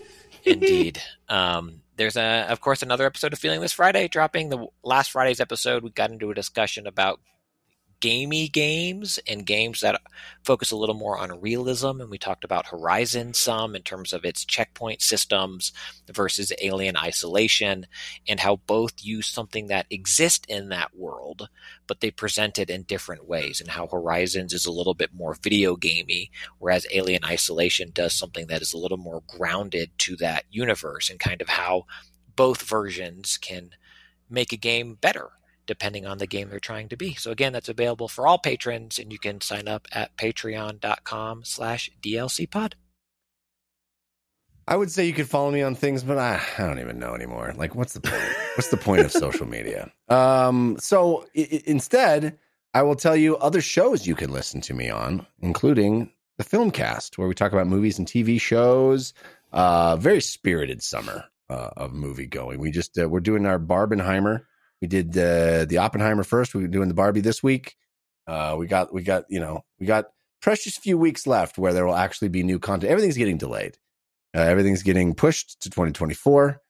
indeed 0.44 1.00
um, 1.28 1.82
there's 1.96 2.16
a 2.16 2.46
of 2.48 2.60
course 2.60 2.82
another 2.82 3.06
episode 3.06 3.32
of 3.32 3.38
feeling 3.38 3.60
this 3.60 3.72
friday 3.72 4.08
dropping. 4.08 4.48
The 4.48 4.66
last 4.82 5.10
friday's 5.10 5.40
episode 5.40 5.82
we 5.82 5.90
got 5.90 6.10
into 6.10 6.30
a 6.30 6.34
discussion 6.34 6.86
about 6.86 7.20
gamey 8.00 8.48
games 8.48 9.18
and 9.26 9.44
games 9.44 9.80
that 9.80 10.00
focus 10.44 10.70
a 10.70 10.76
little 10.76 10.94
more 10.94 11.18
on 11.18 11.40
realism 11.40 12.00
and 12.00 12.10
we 12.10 12.18
talked 12.18 12.44
about 12.44 12.66
horizon 12.66 13.34
some 13.34 13.74
in 13.74 13.82
terms 13.82 14.12
of 14.12 14.24
its 14.24 14.44
checkpoint 14.44 15.02
systems 15.02 15.72
versus 16.12 16.52
alien 16.60 16.96
isolation 16.96 17.86
and 18.28 18.38
how 18.38 18.56
both 18.66 18.92
use 19.00 19.26
something 19.26 19.66
that 19.66 19.86
exists 19.90 20.46
in 20.48 20.68
that 20.68 20.94
world 20.96 21.48
but 21.86 22.00
they 22.00 22.10
present 22.10 22.58
it 22.58 22.70
in 22.70 22.82
different 22.82 23.26
ways 23.26 23.60
and 23.60 23.70
how 23.70 23.86
horizons 23.88 24.52
is 24.52 24.66
a 24.66 24.72
little 24.72 24.94
bit 24.94 25.12
more 25.12 25.36
video 25.42 25.74
gamey 25.74 26.30
whereas 26.58 26.86
alien 26.92 27.24
isolation 27.24 27.90
does 27.92 28.14
something 28.14 28.46
that 28.46 28.62
is 28.62 28.72
a 28.72 28.78
little 28.78 28.98
more 28.98 29.22
grounded 29.26 29.90
to 29.98 30.14
that 30.16 30.44
universe 30.50 31.10
and 31.10 31.18
kind 31.18 31.42
of 31.42 31.48
how 31.48 31.84
both 32.36 32.62
versions 32.62 33.36
can 33.36 33.70
make 34.30 34.52
a 34.52 34.56
game 34.56 34.94
better 35.00 35.30
depending 35.68 36.04
on 36.04 36.18
the 36.18 36.26
game 36.26 36.48
they're 36.48 36.58
trying 36.58 36.88
to 36.88 36.96
be. 36.96 37.14
So 37.14 37.30
again, 37.30 37.52
that's 37.52 37.68
available 37.68 38.08
for 38.08 38.26
all 38.26 38.38
patrons 38.38 38.98
and 38.98 39.12
you 39.12 39.20
can 39.20 39.40
sign 39.40 39.68
up 39.68 39.86
at 39.92 40.16
patreon.com 40.16 41.44
slash 41.44 41.90
dlcpod. 42.02 42.72
I 44.66 44.76
would 44.76 44.90
say 44.90 45.06
you 45.06 45.14
could 45.14 45.28
follow 45.28 45.50
me 45.50 45.62
on 45.62 45.74
things, 45.74 46.02
but 46.02 46.18
I, 46.18 46.42
I 46.58 46.66
don't 46.66 46.78
even 46.80 46.98
know 46.98 47.14
anymore. 47.14 47.54
Like, 47.56 47.74
what's 47.74 47.94
the 47.94 48.00
point? 48.00 48.22
what's 48.56 48.68
the 48.68 48.76
point 48.76 49.00
of 49.00 49.10
social 49.12 49.46
media? 49.46 49.90
Um, 50.08 50.76
so 50.78 51.24
I- 51.36 51.62
instead, 51.64 52.38
I 52.74 52.82
will 52.82 52.96
tell 52.96 53.16
you 53.16 53.38
other 53.38 53.62
shows 53.62 54.06
you 54.06 54.14
can 54.14 54.30
listen 54.30 54.60
to 54.62 54.74
me 54.74 54.90
on, 54.90 55.26
including 55.40 56.12
the 56.36 56.44
Filmcast, 56.44 57.16
where 57.16 57.26
we 57.26 57.34
talk 57.34 57.52
about 57.52 57.66
movies 57.66 57.98
and 57.98 58.06
TV 58.06 58.38
shows. 58.38 59.14
Uh, 59.52 59.96
very 59.96 60.20
spirited 60.20 60.82
summer 60.82 61.24
uh, 61.48 61.70
of 61.76 61.94
movie 61.94 62.26
going. 62.26 62.60
We 62.60 62.70
just 62.70 62.98
uh, 62.98 63.08
we're 63.08 63.20
doing 63.20 63.46
our 63.46 63.58
Barbenheimer. 63.58 64.42
We 64.80 64.88
did 64.88 65.16
uh, 65.16 65.64
the 65.64 65.78
Oppenheimer 65.78 66.24
first. 66.24 66.54
We're 66.54 66.68
doing 66.68 66.88
the 66.88 66.94
Barbie 66.94 67.20
this 67.20 67.42
week. 67.42 67.76
Uh, 68.26 68.56
we 68.58 68.66
got 68.66 68.92
we 68.92 69.02
got 69.02 69.24
you 69.28 69.40
know 69.40 69.64
we 69.80 69.86
got 69.86 70.06
precious 70.40 70.76
few 70.76 70.96
weeks 70.98 71.26
left 71.26 71.58
where 71.58 71.72
there 71.72 71.86
will 71.86 71.96
actually 71.96 72.28
be 72.28 72.42
new 72.42 72.58
content. 72.58 72.90
Everything's 72.90 73.16
getting 73.16 73.38
delayed. 73.38 73.76
Uh, 74.36 74.40
everything's 74.40 74.82
getting 74.82 75.14
pushed 75.14 75.60
to 75.62 75.70
2024. 75.70 76.60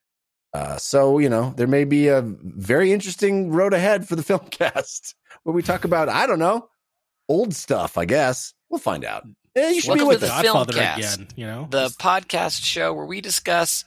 Uh, 0.55 0.76
so, 0.78 1.18
you 1.18 1.28
know, 1.28 1.52
there 1.56 1.66
may 1.66 1.85
be 1.85 2.09
a 2.09 2.22
very 2.22 2.93
interesting 2.93 3.51
road 3.51 3.74
ahead 3.74 4.09
for 4.09 4.16
the 4.16 4.22
film 4.30 4.40
cast 4.51 5.14
where 5.43 5.52
we 5.55 5.62
talk 5.62 5.85
about, 5.85 6.09
I 6.09 6.26
don't 6.26 6.39
know, 6.39 6.68
old 7.28 7.52
stuff, 7.55 7.98
I 7.98 8.06
guess. 8.06 8.55
We'll 8.70 8.78
find 8.78 9.05
out. 9.05 9.24
Eh, 9.55 9.70
you 9.72 9.80
should 9.82 9.89
Welcome 9.90 9.98
be 9.98 10.05
to 10.05 10.09
with 10.09 10.20
the 10.20 10.32
us. 10.32 10.43
Godfather 10.43 10.72
Filmcast. 10.72 11.14
again. 11.14 11.28
You 11.36 11.47
know 11.47 11.66
The 11.68 11.89
podcast 12.01 12.64
show 12.64 12.94
where 12.94 13.05
we 13.06 13.20
discuss 13.20 13.85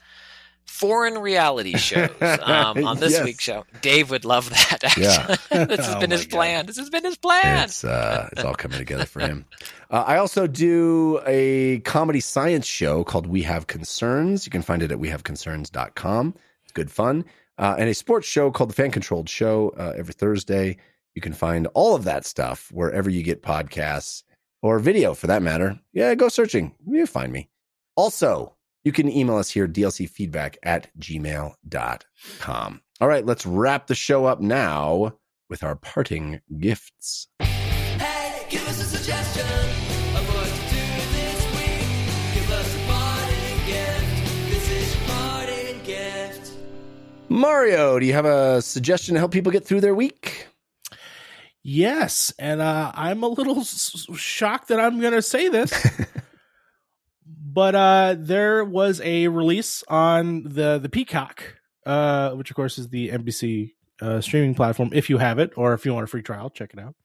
foreign 0.66 1.18
reality 1.18 1.78
shows 1.78 2.10
um, 2.22 2.86
on 2.86 3.00
this 3.00 3.12
Yes. 3.14 3.24
week's 3.26 3.44
show. 3.44 3.66
Dave 3.82 4.10
would 4.10 4.26
love 4.26 4.50
that, 4.50 4.84
actually. 4.84 5.04
Yeah. 5.04 5.36
this 5.66 5.80
has 5.86 5.96
Oh 5.96 6.00
been 6.00 6.12
his 6.12 6.26
God. 6.26 6.32
plan. 6.36 6.66
This 6.66 6.78
has 6.78 6.90
been 6.90 7.04
his 7.04 7.18
plan. 7.18 7.66
It's, 7.66 7.84
uh, 7.84 8.30
it's 8.32 8.44
all 8.44 8.56
coming 8.56 8.78
together 8.78 9.06
for 9.06 9.20
him. 9.20 9.46
Uh, 9.90 10.04
I 10.08 10.18
also 10.18 10.48
do 10.48 11.20
a 11.28 11.80
comedy 11.82 12.20
science 12.22 12.66
show 12.66 13.04
called 13.04 13.28
We 13.28 13.44
Have 13.44 13.68
Concerns. 13.68 14.46
You 14.46 14.52
can 14.52 14.62
find 14.62 14.82
it 14.82 14.92
at 14.92 14.98
wehaveconcerns.com. 15.00 16.36
It's 16.64 16.72
good 16.74 16.92
fun. 16.92 17.26
Uh, 17.58 17.76
and 17.78 17.90
a 17.90 17.94
sports 17.94 18.28
show 18.28 18.50
called 18.50 18.70
The 18.70 18.74
Fan 18.76 18.92
Controlled 18.92 19.30
Show 19.30 19.70
uh, 19.78 19.94
every 19.96 20.14
Thursday. 20.14 20.78
You 21.14 21.22
can 21.22 21.34
find 21.34 21.68
all 21.74 21.96
of 21.96 22.06
that 22.06 22.26
stuff 22.26 22.72
wherever 22.72 23.10
you 23.10 23.22
get 23.24 23.44
podcasts 23.44 24.24
or 24.62 24.80
video 24.80 25.14
for 25.14 25.28
that 25.28 25.42
matter. 25.44 25.80
Yeah, 25.94 26.16
go 26.16 26.30
searching. 26.30 26.74
You'll 26.88 27.06
find 27.08 27.32
me. 27.32 27.50
Also, 27.96 28.56
you 28.84 28.92
can 28.92 29.10
email 29.10 29.38
us 29.38 29.50
here, 29.50 29.68
dlcfeedback 29.68 30.56
at 30.64 30.88
gmail.com. 31.00 32.82
All 33.00 33.08
right, 33.08 33.26
let's 33.26 33.46
wrap 33.46 33.88
the 33.88 33.96
show 33.96 34.26
up 34.26 34.40
now 34.42 35.14
with 35.50 35.64
our 35.64 35.76
parting 35.76 36.42
gifts. 36.60 37.28
Hey, 37.40 38.46
give 38.50 38.68
us 38.68 38.80
a 38.82 38.86
suggestion 38.86 39.46
of 39.46 40.36
what 40.36 40.46
to 40.48 40.76
do 40.76 40.86
this 41.14 41.46
week. 41.56 42.34
Give 42.36 42.52
us 42.52 42.76
a 42.76 42.80
parting 42.88 43.66
gift. 43.68 44.50
This 44.50 44.70
is 44.72 44.96
your 44.96 45.06
parting 45.08 45.84
gift. 45.84 46.52
Mario, 47.30 48.00
do 48.00 48.06
you 48.06 48.14
have 48.14 48.26
a 48.26 48.62
suggestion 48.62 49.16
to 49.16 49.20
help 49.20 49.32
people 49.32 49.52
get 49.52 49.66
through 49.66 49.82
their 49.82 49.96
week? 49.96 50.48
Yes, 51.64 52.34
and 52.40 52.60
uh, 52.60 52.92
I'm 52.96 53.22
a 53.22 53.28
little 53.28 53.60
s- 53.60 54.08
s- 54.10 54.18
shocked 54.20 54.70
that 54.70 54.80
I'm 54.80 55.00
going 55.00 55.14
to 55.14 55.22
say 55.22 55.48
this, 55.48 55.72
but 57.54 57.76
uh, 57.76 58.16
there 58.18 58.64
was 58.64 59.02
a 59.02 59.28
release 59.28 59.84
on 59.90 60.44
the 60.44 60.80
the 60.80 60.90
Peacock, 60.90 61.44
uh, 61.86 62.32
which 62.32 62.50
of 62.50 62.56
course 62.56 62.78
is 62.78 62.90
the 62.90 63.10
NBC 63.10 63.74
uh, 64.02 64.22
streaming 64.22 64.56
platform. 64.56 64.90
If 64.94 65.10
you 65.10 65.18
have 65.18 65.38
it, 65.38 65.52
or 65.58 65.74
if 65.74 65.86
you 65.86 65.94
want 65.94 66.06
a 66.06 66.08
free 66.08 66.22
trial, 66.22 66.50
check 66.50 66.74
it 66.74 66.80
out. 66.80 66.96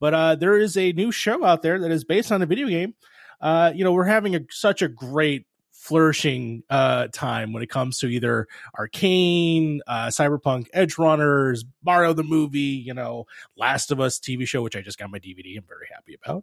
But 0.00 0.14
uh, 0.14 0.34
there 0.34 0.58
is 0.58 0.76
a 0.76 0.92
new 0.92 1.12
show 1.12 1.44
out 1.44 1.62
there 1.62 1.78
that 1.78 1.90
is 1.90 2.04
based 2.04 2.32
on 2.32 2.42
a 2.42 2.46
video 2.46 2.66
game. 2.68 2.94
Uh, 3.40 3.72
you 3.74 3.84
know, 3.84 3.92
we're 3.92 4.04
having 4.04 4.34
a, 4.34 4.40
such 4.50 4.82
a 4.82 4.88
great 4.88 5.46
flourishing 5.72 6.62
uh 6.70 7.08
time 7.12 7.52
when 7.52 7.62
it 7.62 7.68
comes 7.68 7.98
to 7.98 8.06
either 8.06 8.46
arcane 8.78 9.82
uh 9.86 10.06
cyberpunk 10.06 10.66
edge 10.72 10.96
runners 10.96 11.62
mario 11.84 12.14
the 12.14 12.22
movie 12.22 12.60
you 12.60 12.94
know 12.94 13.26
last 13.54 13.90
of 13.90 14.00
us 14.00 14.18
tv 14.18 14.48
show 14.48 14.62
which 14.62 14.76
i 14.76 14.80
just 14.80 14.98
got 14.98 15.10
my 15.10 15.18
dvd 15.18 15.58
i'm 15.58 15.64
very 15.68 15.86
happy 15.92 16.16
about 16.24 16.42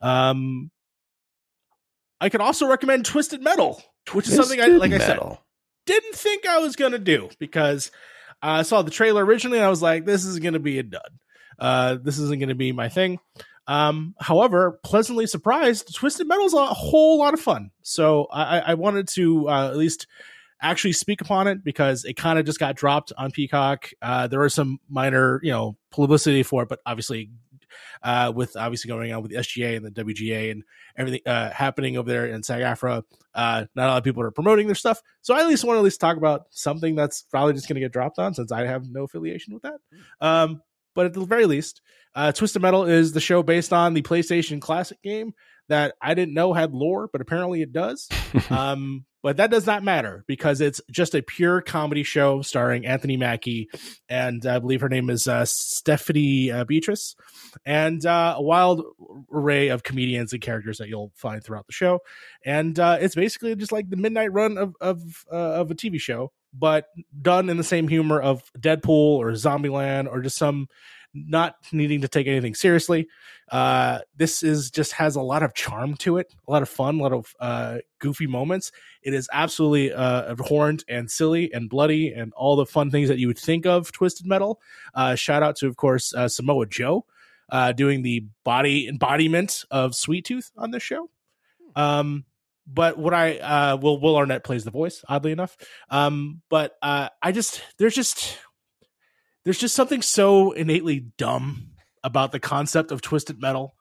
um 0.00 0.70
i 2.20 2.28
could 2.28 2.40
also 2.40 2.66
recommend 2.66 3.04
twisted 3.04 3.42
metal 3.42 3.82
which 4.12 4.28
is 4.28 4.34
something 4.34 4.60
i 4.60 4.66
Twisted 4.66 4.80
like 4.80 4.92
i 4.92 5.04
said 5.04 5.38
didn't 5.86 6.14
think 6.14 6.46
I 6.46 6.58
was 6.58 6.76
gonna 6.76 6.98
do 6.98 7.30
because 7.38 7.90
I 8.42 8.62
saw 8.62 8.82
the 8.82 8.90
trailer 8.90 9.24
originally 9.24 9.58
and 9.58 9.64
I 9.64 9.70
was 9.70 9.80
like, 9.80 10.04
this 10.04 10.24
is 10.24 10.38
gonna 10.40 10.58
be 10.58 10.78
a 10.78 10.82
dud. 10.82 11.18
Uh, 11.58 11.96
this 12.02 12.18
isn't 12.18 12.40
gonna 12.40 12.54
be 12.54 12.72
my 12.72 12.88
thing. 12.88 13.18
Um, 13.68 14.14
however, 14.20 14.78
pleasantly 14.84 15.26
surprised, 15.26 15.94
Twisted 15.94 16.28
Metal's 16.28 16.54
a 16.54 16.66
whole 16.66 17.18
lot 17.18 17.34
of 17.34 17.40
fun. 17.40 17.70
So 17.82 18.26
I, 18.30 18.60
I 18.60 18.74
wanted 18.74 19.08
to 19.14 19.48
uh, 19.48 19.68
at 19.68 19.76
least 19.76 20.06
actually 20.60 20.92
speak 20.92 21.20
upon 21.20 21.48
it 21.48 21.64
because 21.64 22.04
it 22.04 22.14
kind 22.14 22.38
of 22.38 22.46
just 22.46 22.60
got 22.60 22.76
dropped 22.76 23.12
on 23.18 23.30
Peacock. 23.30 23.90
Uh, 24.00 24.26
there 24.26 24.40
was 24.40 24.54
some 24.54 24.78
minor, 24.88 25.40
you 25.42 25.50
know, 25.50 25.76
publicity 25.90 26.42
for 26.42 26.62
it, 26.62 26.68
but 26.68 26.80
obviously, 26.86 27.30
uh, 28.02 28.32
with 28.34 28.56
obviously 28.56 28.88
going 28.88 29.12
on 29.12 29.22
with 29.22 29.30
the 29.30 29.38
SGA 29.38 29.76
and 29.76 29.84
the 29.84 30.04
WGA 30.04 30.50
and 30.50 30.62
everything 30.96 31.20
uh, 31.26 31.50
happening 31.50 31.96
over 31.96 32.08
there 32.08 32.26
in 32.26 32.42
SAG-AFTRA, 32.42 33.02
uh, 33.34 33.64
not 33.74 33.86
a 33.86 33.88
lot 33.88 33.98
of 33.98 34.04
people 34.04 34.22
are 34.22 34.30
promoting 34.30 34.66
their 34.66 34.74
stuff. 34.74 35.00
So 35.22 35.34
I 35.34 35.40
at 35.40 35.48
least 35.48 35.64
want 35.64 35.76
to 35.76 35.80
at 35.80 35.84
least 35.84 36.00
talk 36.00 36.16
about 36.16 36.46
something 36.50 36.94
that's 36.94 37.22
probably 37.22 37.54
just 37.54 37.68
going 37.68 37.74
to 37.76 37.80
get 37.80 37.92
dropped 37.92 38.18
on 38.18 38.34
since 38.34 38.52
I 38.52 38.66
have 38.66 38.88
no 38.88 39.04
affiliation 39.04 39.54
with 39.54 39.62
that. 39.62 39.78
Um, 40.20 40.62
but 40.94 41.06
at 41.06 41.12
the 41.12 41.24
very 41.24 41.44
least, 41.44 41.82
uh, 42.14 42.32
Twisted 42.32 42.62
Metal 42.62 42.84
is 42.84 43.12
the 43.12 43.20
show 43.20 43.42
based 43.42 43.72
on 43.72 43.92
the 43.92 44.02
PlayStation 44.02 44.60
Classic 44.60 45.00
game 45.02 45.34
that 45.68 45.94
I 46.00 46.14
didn't 46.14 46.34
know 46.34 46.52
had 46.52 46.72
lore, 46.72 47.08
but 47.10 47.20
apparently 47.20 47.62
it 47.62 47.72
does. 47.72 48.08
um, 48.50 49.04
but 49.22 49.38
that 49.38 49.50
does 49.50 49.66
not 49.66 49.82
matter 49.82 50.24
because 50.28 50.60
it's 50.60 50.80
just 50.88 51.16
a 51.16 51.20
pure 51.20 51.60
comedy 51.60 52.04
show 52.04 52.42
starring 52.42 52.86
Anthony 52.86 53.16
Mackie 53.16 53.68
and 54.08 54.46
I 54.46 54.60
believe 54.60 54.82
her 54.82 54.88
name 54.88 55.10
is 55.10 55.26
uh, 55.26 55.44
Stephanie 55.46 56.52
uh, 56.52 56.64
Beatriz, 56.64 57.16
and 57.64 58.06
uh, 58.06 58.34
a 58.36 58.42
wild 58.42 58.84
array 59.32 59.68
of 59.68 59.82
comedians 59.82 60.32
and 60.32 60.40
characters 60.40 60.78
that 60.78 60.88
you'll 60.88 61.10
find 61.16 61.42
throughout 61.42 61.66
the 61.66 61.72
show. 61.72 62.00
And 62.44 62.78
uh, 62.78 62.98
it's 63.00 63.16
basically 63.16 63.56
just 63.56 63.72
like 63.72 63.90
the 63.90 63.96
midnight 63.96 64.32
run 64.32 64.58
of 64.58 64.76
of 64.80 65.02
uh, 65.32 65.36
of 65.36 65.72
a 65.72 65.74
TV 65.74 66.00
show, 66.00 66.30
but 66.54 66.86
done 67.20 67.48
in 67.48 67.56
the 67.56 67.64
same 67.64 67.88
humor 67.88 68.20
of 68.20 68.48
Deadpool 68.56 69.18
or 69.18 69.32
Zombieland 69.32 70.06
or 70.08 70.20
just 70.20 70.36
some 70.36 70.68
not 71.26 71.56
needing 71.72 72.02
to 72.02 72.08
take 72.08 72.26
anything 72.26 72.54
seriously. 72.54 73.08
Uh, 73.50 74.00
this 74.16 74.42
is 74.42 74.70
just 74.70 74.92
has 74.92 75.16
a 75.16 75.22
lot 75.22 75.42
of 75.42 75.54
charm 75.54 75.94
to 75.94 76.18
it, 76.18 76.34
a 76.46 76.50
lot 76.50 76.62
of 76.62 76.68
fun, 76.68 76.98
a 76.98 77.02
lot 77.02 77.12
of 77.12 77.34
uh, 77.40 77.78
goofy 77.98 78.26
moments. 78.26 78.72
It 79.02 79.14
is 79.14 79.28
absolutely 79.32 79.92
uh, 79.92 80.32
abhorrent 80.32 80.84
and 80.88 81.10
silly 81.10 81.52
and 81.52 81.70
bloody 81.70 82.12
and 82.12 82.32
all 82.34 82.56
the 82.56 82.66
fun 82.66 82.90
things 82.90 83.08
that 83.08 83.18
you 83.18 83.28
would 83.28 83.38
think 83.38 83.66
of 83.66 83.92
Twisted 83.92 84.26
Metal. 84.26 84.60
Uh, 84.94 85.14
shout 85.14 85.42
out 85.42 85.56
to, 85.56 85.66
of 85.68 85.76
course, 85.76 86.12
uh, 86.14 86.28
Samoa 86.28 86.66
Joe 86.66 87.06
uh, 87.48 87.72
doing 87.72 88.02
the 88.02 88.24
body 88.44 88.88
embodiment 88.88 89.64
of 89.70 89.94
Sweet 89.94 90.24
Tooth 90.24 90.50
on 90.56 90.70
this 90.70 90.82
show. 90.82 91.08
Um, 91.74 92.24
but 92.66 92.98
what 92.98 93.14
I 93.14 93.38
uh, 93.38 93.76
Will 93.76 94.00
Will 94.00 94.16
Arnett 94.16 94.42
plays 94.42 94.64
the 94.64 94.70
voice, 94.70 95.04
oddly 95.08 95.30
enough. 95.30 95.56
Um, 95.88 96.42
but 96.48 96.76
uh, 96.82 97.10
I 97.22 97.32
just 97.32 97.62
there's 97.78 97.94
just 97.94 98.38
there's 99.46 99.58
just 99.58 99.76
something 99.76 100.02
so 100.02 100.50
innately 100.50 101.06
dumb 101.18 101.68
about 102.02 102.32
the 102.32 102.40
concept 102.40 102.90
of 102.90 103.00
twisted 103.00 103.40
metal 103.40 103.76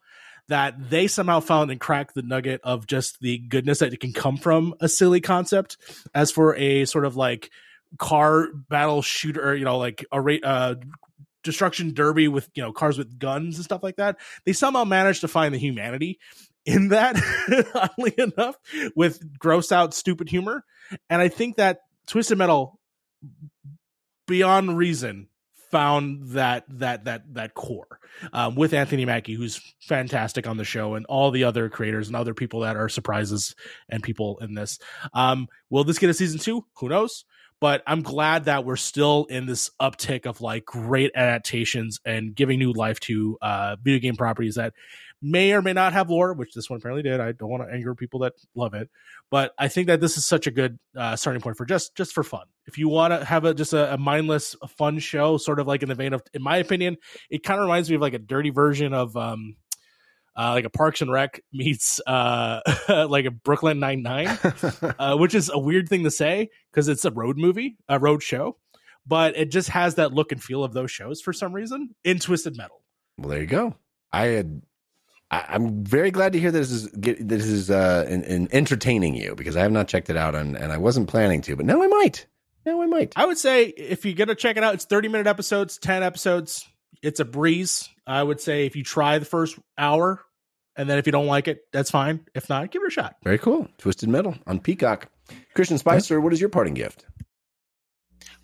that 0.47 0.91
they 0.91 1.07
somehow 1.07 1.39
found 1.39 1.71
and 1.71 1.79
cracked 1.79 2.13
the 2.13 2.21
nugget 2.21 2.61
of 2.63 2.85
just 2.85 3.19
the 3.19 3.39
goodness 3.39 3.79
that 3.79 3.91
it 3.91 3.99
can 3.99 4.13
come 4.13 4.37
from 4.37 4.75
a 4.79 4.87
silly 4.87 5.19
concept 5.19 5.77
as 6.13 6.29
for 6.29 6.55
a 6.55 6.85
sort 6.85 7.03
of 7.03 7.15
like 7.15 7.49
car 7.97 8.49
battle 8.69 9.01
shooter 9.01 9.55
you 9.55 9.65
know 9.65 9.79
like 9.79 10.05
a 10.11 10.39
uh 10.43 10.75
destruction 11.41 11.95
derby 11.95 12.27
with 12.27 12.47
you 12.53 12.61
know 12.61 12.71
cars 12.71 12.99
with 12.99 13.17
guns 13.17 13.55
and 13.55 13.65
stuff 13.65 13.81
like 13.81 13.95
that. 13.95 14.17
They 14.45 14.53
somehow 14.53 14.83
managed 14.83 15.21
to 15.21 15.27
find 15.27 15.51
the 15.51 15.59
humanity 15.59 16.19
in 16.63 16.89
that 16.89 17.15
oddly 17.73 18.13
enough 18.19 18.55
with 18.95 19.39
gross 19.39 19.71
out 19.71 19.95
stupid 19.95 20.29
humor. 20.29 20.63
And 21.09 21.23
i 21.23 21.27
think 21.27 21.55
that 21.55 21.79
twisted 22.05 22.37
metal 22.37 22.79
beyond 24.27 24.77
reason 24.77 25.27
found 25.71 26.29
that 26.29 26.65
that 26.69 27.05
that 27.05 27.33
that 27.33 27.53
core 27.53 27.99
um, 28.33 28.55
with 28.55 28.73
Anthony 28.73 29.05
Mackie, 29.05 29.33
who's 29.33 29.61
fantastic 29.81 30.47
on 30.47 30.57
the 30.57 30.63
show, 30.63 30.95
and 30.95 31.05
all 31.07 31.31
the 31.31 31.43
other 31.43 31.69
creators 31.69 32.07
and 32.07 32.15
other 32.15 32.33
people 32.33 32.61
that 32.61 32.75
are 32.75 32.89
surprises 32.89 33.55
and 33.89 34.03
people 34.03 34.37
in 34.39 34.53
this. 34.53 34.79
Um, 35.13 35.47
will 35.69 35.83
this 35.83 35.99
get 35.99 36.09
a 36.09 36.13
season 36.13 36.39
two? 36.39 36.65
Who 36.79 36.89
knows? 36.89 37.25
But 37.61 37.83
I'm 37.87 38.01
glad 38.01 38.45
that 38.45 38.65
we're 38.65 38.75
still 38.75 39.25
in 39.29 39.45
this 39.45 39.71
uptick 39.81 40.25
of 40.25 40.41
like 40.41 40.65
great 40.65 41.11
adaptations 41.15 41.99
and 42.05 42.35
giving 42.35 42.59
new 42.59 42.73
life 42.73 42.99
to 43.01 43.37
uh, 43.41 43.77
video 43.81 43.99
game 43.99 44.17
properties 44.17 44.55
that 44.55 44.73
may 45.25 45.53
or 45.53 45.61
may 45.61 45.73
not 45.73 45.93
have 45.93 46.09
lore, 46.09 46.33
which 46.33 46.53
this 46.53 46.69
one 46.69 46.77
apparently 46.77 47.01
did. 47.01 47.19
I 47.19 47.31
don't 47.31 47.49
want 47.49 47.63
to 47.63 47.73
anger 47.73 47.95
people 47.95 48.19
that 48.19 48.33
love 48.53 48.73
it, 48.75 48.89
but 49.31 49.53
I 49.57 49.67
think 49.67 49.87
that 49.87 49.99
this 49.99 50.17
is 50.17 50.25
such 50.25 50.45
a 50.45 50.51
good 50.51 50.77
uh, 50.95 51.15
starting 51.15 51.41
point 51.41 51.57
for 51.57 51.65
just 51.65 51.95
just 51.95 52.13
for 52.13 52.23
fun. 52.23 52.45
If 52.67 52.77
you 52.77 52.89
want 52.89 53.11
to 53.11 53.25
have 53.25 53.43
a 53.43 53.53
just 53.53 53.73
a, 53.73 53.93
a 53.93 53.97
mindless, 53.97 54.55
fun 54.77 54.99
show, 54.99 55.37
sort 55.37 55.59
of 55.59 55.67
like 55.67 55.81
in 55.81 55.89
the 55.89 55.95
vein 55.95 56.13
of, 56.13 56.21
in 56.33 56.43
my 56.43 56.57
opinion, 56.57 56.97
it 57.29 57.43
kind 57.43 57.59
of 57.59 57.65
reminds 57.65 57.89
me 57.89 57.95
of 57.95 58.01
like 58.01 58.13
a 58.13 58.19
dirty 58.19 58.51
version 58.51 58.93
of 58.93 59.17
um, 59.17 59.55
uh, 60.37 60.51
like 60.51 60.65
a 60.65 60.69
Parks 60.69 61.01
and 61.01 61.11
Rec 61.11 61.41
meets 61.51 61.99
uh, 62.05 62.59
like 63.09 63.25
a 63.25 63.31
Brooklyn 63.31 63.79
Nine 63.79 64.03
Nine, 64.03 64.27
uh, 64.99 65.17
which 65.17 65.33
is 65.33 65.49
a 65.49 65.57
weird 65.57 65.89
thing 65.89 66.03
to 66.03 66.11
say 66.11 66.49
because 66.71 66.87
it's 66.87 67.05
a 67.05 67.11
road 67.11 67.37
movie, 67.37 67.77
a 67.89 67.99
road 67.99 68.21
show, 68.21 68.57
but 69.07 69.35
it 69.35 69.49
just 69.49 69.69
has 69.69 69.95
that 69.95 70.13
look 70.13 70.31
and 70.31 70.43
feel 70.43 70.63
of 70.63 70.73
those 70.73 70.91
shows 70.91 71.21
for 71.21 71.33
some 71.33 71.53
reason 71.53 71.95
in 72.03 72.19
Twisted 72.19 72.55
Metal. 72.57 72.81
Well, 73.17 73.29
there 73.29 73.41
you 73.41 73.47
go. 73.47 73.75
I 74.11 74.27
had. 74.27 74.61
I, 75.31 75.45
I'm 75.49 75.83
very 75.83 76.11
glad 76.11 76.33
to 76.33 76.39
hear 76.39 76.51
this 76.51 76.71
is 76.71 76.87
get, 76.87 77.27
this 77.27 77.45
is 77.45 77.71
uh, 77.71 78.05
in, 78.07 78.23
in 78.23 78.47
entertaining 78.51 79.15
you 79.15 79.35
because 79.35 79.55
I 79.55 79.61
have 79.61 79.71
not 79.71 79.87
checked 79.87 80.09
it 80.09 80.17
out 80.17 80.35
and, 80.35 80.55
and 80.55 80.71
I 80.71 80.77
wasn't 80.77 81.09
planning 81.09 81.41
to, 81.41 81.55
but 81.55 81.65
now 81.65 81.81
I 81.81 81.87
might. 81.87 82.27
Now 82.65 82.81
I 82.81 82.85
might. 82.87 83.13
I 83.15 83.25
would 83.25 83.37
say 83.37 83.65
if 83.65 84.05
you're 84.05 84.15
gonna 84.15 84.35
check 84.35 84.57
it 84.57 84.63
out, 84.63 84.73
it's 84.73 84.85
30 84.85 85.09
minute 85.09 85.27
episodes, 85.27 85.77
10 85.77 86.03
episodes. 86.03 86.67
It's 87.01 87.19
a 87.19 87.25
breeze. 87.25 87.89
I 88.07 88.21
would 88.21 88.39
say 88.39 88.65
if 88.65 88.75
you 88.75 88.83
try 88.83 89.19
the 89.19 89.25
first 89.25 89.57
hour, 89.77 90.23
and 90.75 90.89
then 90.89 90.97
if 90.97 91.05
you 91.05 91.11
don't 91.11 91.27
like 91.27 91.47
it, 91.47 91.61
that's 91.71 91.91
fine. 91.91 92.25
If 92.33 92.49
not, 92.49 92.71
give 92.71 92.81
it 92.81 92.87
a 92.87 92.91
shot. 92.91 93.15
Very 93.23 93.37
cool. 93.37 93.67
Twisted 93.77 94.09
Metal 94.09 94.35
on 94.45 94.59
Peacock. 94.59 95.09
Christian 95.53 95.77
Spicer, 95.77 96.19
what 96.19 96.33
is 96.33 96.39
your 96.39 96.49
parting 96.49 96.73
gift? 96.73 97.05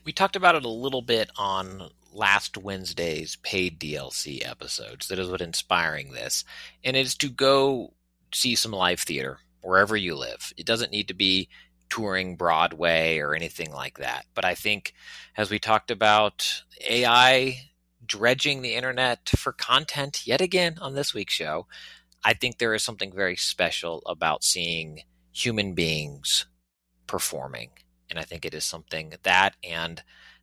We 0.04 0.12
talked 0.12 0.36
about 0.36 0.56
it 0.56 0.66
a 0.66 0.70
little 0.70 1.02
bit 1.02 1.30
on 1.38 1.90
last 2.12 2.58
Wednesday's 2.58 3.38
paid 3.38 3.80
DLC 3.80 4.48
episodes. 4.48 5.08
That 5.08 5.20
is 5.20 5.30
what 5.30 5.42
inspiring 5.42 6.12
this, 6.12 6.44
and 6.84 6.96
it 6.96 7.06
is 7.06 7.16
to 7.18 7.30
go 7.30 7.94
see 8.34 8.56
some 8.56 8.72
live 8.72 9.02
theater 9.02 9.40
wherever 9.62 9.96
you 9.96 10.16
live. 10.16 10.54
It 10.58 10.66
doesn't 10.66 10.92
need 10.92 11.08
to 11.10 11.14
be 11.14 11.50
touring 11.90 12.38
Broadway 12.38 13.20
or 13.20 13.36
anything 13.36 13.72
like 13.72 13.98
that. 14.00 14.26
But 14.34 14.46
I 14.46 14.56
think, 14.56 14.94
as 15.38 15.52
we 15.52 15.60
talked 15.60 15.92
about 15.92 16.64
AI 16.88 17.70
dredging 18.06 18.62
the 18.62 18.76
internet 18.76 19.30
for 19.30 19.52
content 19.52 20.26
yet 20.26 20.42
again 20.42 20.78
on 20.82 20.96
this 20.96 21.14
week's 21.14 21.34
show, 21.34 21.68
I 22.24 22.34
think 22.34 22.58
there 22.58 22.74
is 22.74 22.84
something 22.84 23.14
very 23.14 23.36
special 23.36 24.02
about 24.06 24.44
seeing 24.44 25.02
human 25.32 25.74
beings 25.74 26.46
performing. 27.08 27.72
And 28.10 28.20
I 28.20 28.24
think 28.24 28.46
it 28.46 28.54
is 28.54 28.66
something 28.66 29.14
that 29.24 29.56
and 29.64 30.02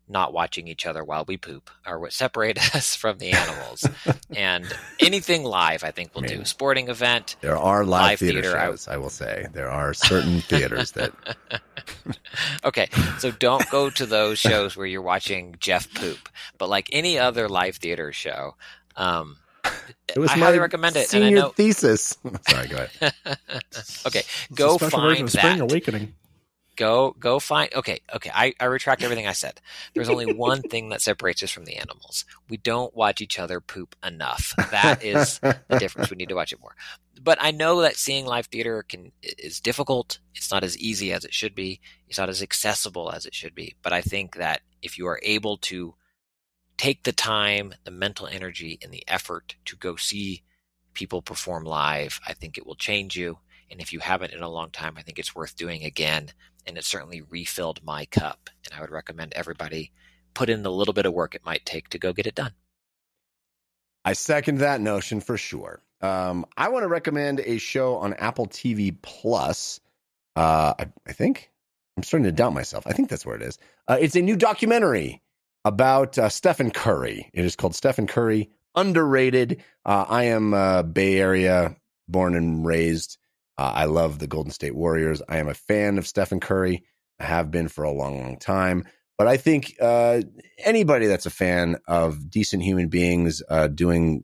not 0.08 0.32
watching 0.32 0.68
each 0.68 0.86
other 0.86 1.04
while 1.04 1.24
we 1.26 1.36
poop 1.36 1.70
are 1.86 1.98
what 1.98 2.12
separate 2.12 2.58
us 2.74 2.94
from 2.94 3.18
the 3.18 3.30
animals. 3.32 3.86
and 4.36 4.66
anything 5.00 5.44
live, 5.44 5.84
I 5.84 5.90
think, 5.90 6.14
will 6.14 6.22
do. 6.22 6.36
Man. 6.36 6.44
Sporting 6.44 6.88
event. 6.88 7.36
There 7.40 7.56
are 7.56 7.84
live, 7.84 8.02
Live 8.02 8.18
theater, 8.20 8.42
theater, 8.42 8.58
shows, 8.58 8.88
I, 8.88 8.96
will 8.96 9.10
say. 9.10 9.46
There 9.52 9.70
are 9.70 9.94
certain 9.94 10.40
theaters 10.42 10.92
that 10.92 11.12
Okay, 12.64 12.88
so 13.18 13.30
don't 13.30 13.68
go 13.70 13.90
to 13.90 14.06
those 14.06 14.38
shows 14.38 14.76
where 14.76 14.86
you're 14.86 15.02
watching 15.02 15.56
Jeff 15.60 15.92
poop, 15.94 16.28
but 16.58 16.68
like 16.68 16.88
any 16.92 17.18
other 17.18 17.48
live 17.48 17.76
theater 17.76 18.12
show, 18.12 18.56
um, 18.96 19.36
it 20.08 20.18
was 20.18 20.30
I 20.30 20.36
my 20.36 20.46
highly 20.46 20.58
recommend 20.58 20.96
it. 20.96 21.12
And 21.12 21.24
I 21.24 21.26
Senior 21.28 21.40
know, 21.42 21.48
thesis. 21.50 22.16
Sorry, 22.48 22.68
go 22.68 22.76
ahead. 22.76 23.14
okay, 24.06 24.20
It's 24.20 24.48
go 24.54 24.74
a 24.76 24.78
special 24.78 25.00
version 25.00 25.16
find 25.16 25.20
of 25.24 25.30
Spring 25.30 25.58
that. 25.58 25.60
Awakening. 25.64 26.14
Go 26.78 27.16
go 27.18 27.40
find 27.40 27.74
okay, 27.74 27.98
okay. 28.14 28.30
I, 28.32 28.54
I 28.60 28.66
retract 28.66 29.02
everything 29.02 29.26
I 29.26 29.32
said. 29.32 29.60
There's 29.94 30.08
only 30.08 30.32
one 30.32 30.62
thing 30.62 30.90
that 30.90 31.02
separates 31.02 31.42
us 31.42 31.50
from 31.50 31.64
the 31.64 31.74
animals. 31.74 32.24
We 32.48 32.56
don't 32.56 32.94
watch 32.94 33.20
each 33.20 33.40
other 33.40 33.60
poop 33.60 33.96
enough. 34.06 34.54
That 34.70 35.02
is 35.02 35.40
the 35.40 35.58
difference. 35.80 36.08
We 36.08 36.16
need 36.16 36.28
to 36.28 36.36
watch 36.36 36.52
it 36.52 36.60
more. 36.60 36.76
But 37.20 37.38
I 37.40 37.50
know 37.50 37.80
that 37.80 37.96
seeing 37.96 38.26
live 38.26 38.46
theater 38.46 38.84
can 38.84 39.10
is 39.22 39.60
difficult. 39.60 40.20
It's 40.36 40.52
not 40.52 40.62
as 40.62 40.78
easy 40.78 41.12
as 41.12 41.24
it 41.24 41.34
should 41.34 41.56
be. 41.56 41.80
It's 42.06 42.18
not 42.18 42.28
as 42.28 42.42
accessible 42.42 43.10
as 43.10 43.26
it 43.26 43.34
should 43.34 43.56
be. 43.56 43.74
But 43.82 43.92
I 43.92 44.00
think 44.00 44.36
that 44.36 44.60
if 44.80 44.98
you 44.98 45.08
are 45.08 45.18
able 45.24 45.56
to 45.58 45.96
take 46.76 47.02
the 47.02 47.12
time, 47.12 47.74
the 47.82 47.90
mental 47.90 48.28
energy, 48.28 48.78
and 48.84 48.92
the 48.92 49.02
effort 49.08 49.56
to 49.64 49.74
go 49.74 49.96
see 49.96 50.44
people 50.94 51.22
perform 51.22 51.64
live, 51.64 52.20
I 52.24 52.34
think 52.34 52.56
it 52.56 52.64
will 52.64 52.76
change 52.76 53.16
you. 53.16 53.38
And 53.68 53.80
if 53.80 53.92
you 53.92 53.98
haven't 53.98 54.32
in 54.32 54.42
a 54.42 54.48
long 54.48 54.70
time, 54.70 54.94
I 54.96 55.02
think 55.02 55.18
it's 55.18 55.34
worth 55.34 55.56
doing 55.56 55.84
again. 55.84 56.30
And 56.68 56.76
it 56.76 56.84
certainly 56.84 57.22
refilled 57.22 57.82
my 57.82 58.04
cup. 58.04 58.50
And 58.64 58.78
I 58.78 58.82
would 58.82 58.90
recommend 58.90 59.32
everybody 59.32 59.90
put 60.34 60.50
in 60.50 60.62
the 60.62 60.70
little 60.70 60.92
bit 60.92 61.06
of 61.06 61.14
work 61.14 61.34
it 61.34 61.44
might 61.44 61.64
take 61.64 61.88
to 61.88 61.98
go 61.98 62.12
get 62.12 62.26
it 62.26 62.34
done. 62.34 62.52
I 64.04 64.12
second 64.12 64.58
that 64.58 64.80
notion 64.80 65.20
for 65.20 65.38
sure. 65.38 65.82
Um, 66.02 66.44
I 66.56 66.68
want 66.68 66.84
to 66.84 66.88
recommend 66.88 67.40
a 67.40 67.58
show 67.58 67.96
on 67.96 68.12
Apple 68.14 68.46
TV 68.46 68.94
Plus. 69.00 69.80
Uh, 70.36 70.74
I, 70.78 70.86
I 71.06 71.12
think 71.12 71.50
I'm 71.96 72.02
starting 72.02 72.24
to 72.24 72.32
doubt 72.32 72.52
myself. 72.52 72.86
I 72.86 72.92
think 72.92 73.08
that's 73.08 73.26
where 73.26 73.34
it 73.34 73.42
is. 73.42 73.58
Uh, 73.88 73.96
it's 73.98 74.14
a 74.14 74.22
new 74.22 74.36
documentary 74.36 75.22
about 75.64 76.18
uh, 76.18 76.28
Stephen 76.28 76.70
Curry. 76.70 77.30
It 77.32 77.44
is 77.44 77.56
called 77.56 77.74
Stephen 77.74 78.06
Curry 78.06 78.50
Underrated. 78.76 79.62
Uh, 79.84 80.04
I 80.06 80.24
am 80.24 80.54
uh, 80.54 80.82
Bay 80.82 81.18
Area 81.18 81.76
born 82.06 82.34
and 82.36 82.64
raised. 82.64 83.18
Uh, 83.58 83.72
I 83.74 83.84
love 83.86 84.20
the 84.20 84.28
Golden 84.28 84.52
State 84.52 84.76
Warriors. 84.76 85.20
I 85.28 85.38
am 85.38 85.48
a 85.48 85.54
fan 85.54 85.98
of 85.98 86.06
Stephen 86.06 86.38
Curry. 86.38 86.84
I 87.18 87.24
have 87.24 87.50
been 87.50 87.66
for 87.66 87.82
a 87.82 87.90
long, 87.90 88.20
long 88.20 88.38
time. 88.38 88.84
But 89.18 89.26
I 89.26 89.36
think 89.36 89.74
uh, 89.80 90.22
anybody 90.58 91.06
that's 91.06 91.26
a 91.26 91.30
fan 91.30 91.76
of 91.88 92.30
decent 92.30 92.62
human 92.62 92.88
beings 92.88 93.42
uh, 93.48 93.66
doing 93.66 94.22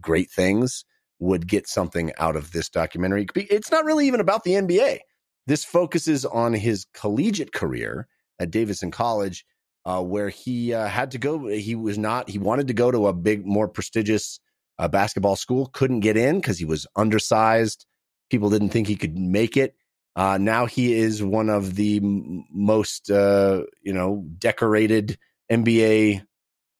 great 0.00 0.30
things 0.30 0.84
would 1.18 1.48
get 1.48 1.68
something 1.68 2.12
out 2.18 2.36
of 2.36 2.52
this 2.52 2.68
documentary. 2.68 3.26
It's 3.34 3.72
not 3.72 3.84
really 3.84 4.06
even 4.06 4.20
about 4.20 4.44
the 4.44 4.52
NBA. 4.52 5.00
This 5.48 5.64
focuses 5.64 6.24
on 6.24 6.52
his 6.52 6.86
collegiate 6.94 7.52
career 7.52 8.06
at 8.38 8.52
Davidson 8.52 8.92
College, 8.92 9.44
uh, 9.84 10.02
where 10.02 10.28
he 10.28 10.72
uh, 10.72 10.86
had 10.86 11.10
to 11.12 11.18
go. 11.18 11.48
He 11.48 11.74
was 11.74 11.98
not, 11.98 12.30
he 12.30 12.38
wanted 12.38 12.68
to 12.68 12.74
go 12.74 12.92
to 12.92 13.08
a 13.08 13.12
big, 13.12 13.44
more 13.44 13.66
prestigious 13.66 14.38
uh, 14.78 14.86
basketball 14.86 15.34
school, 15.34 15.66
couldn't 15.72 16.00
get 16.00 16.16
in 16.16 16.36
because 16.36 16.58
he 16.58 16.64
was 16.64 16.86
undersized. 16.94 17.86
People 18.32 18.48
didn't 18.48 18.70
think 18.70 18.88
he 18.88 18.96
could 18.96 19.18
make 19.18 19.58
it. 19.58 19.76
Uh, 20.16 20.38
now 20.38 20.64
he 20.64 20.94
is 20.94 21.22
one 21.22 21.50
of 21.50 21.74
the 21.74 21.98
m- 21.98 22.46
most, 22.50 23.10
uh, 23.10 23.64
you 23.82 23.92
know, 23.92 24.24
decorated 24.38 25.18
NBA 25.50 26.22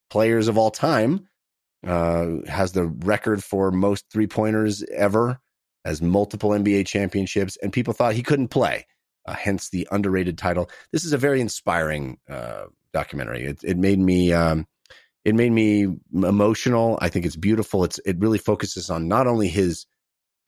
players 0.09 0.47
of 0.47 0.57
all 0.57 0.71
time. 0.71 1.29
Uh, 1.85 2.37
has 2.47 2.71
the 2.71 2.87
record 2.87 3.43
for 3.43 3.69
most 3.69 4.05
three 4.11 4.25
pointers 4.25 4.81
ever, 4.95 5.39
has 5.85 6.01
multiple 6.01 6.49
NBA 6.49 6.87
championships, 6.87 7.55
and 7.61 7.71
people 7.71 7.93
thought 7.93 8.15
he 8.15 8.23
couldn't 8.23 8.47
play. 8.47 8.87
Uh, 9.27 9.33
hence 9.33 9.69
the 9.69 9.87
underrated 9.91 10.39
title. 10.39 10.71
This 10.91 11.05
is 11.05 11.13
a 11.13 11.19
very 11.19 11.39
inspiring 11.39 12.17
uh, 12.27 12.63
documentary. 12.93 13.43
It, 13.43 13.59
it 13.63 13.77
made 13.77 13.99
me, 13.99 14.33
um, 14.33 14.65
it 15.23 15.35
made 15.35 15.51
me 15.51 15.87
emotional. 16.13 16.97
I 16.99 17.09
think 17.09 17.27
it's 17.27 17.35
beautiful. 17.35 17.83
It's 17.83 17.99
it 18.07 18.17
really 18.17 18.39
focuses 18.39 18.89
on 18.89 19.07
not 19.07 19.27
only 19.27 19.49
his 19.49 19.85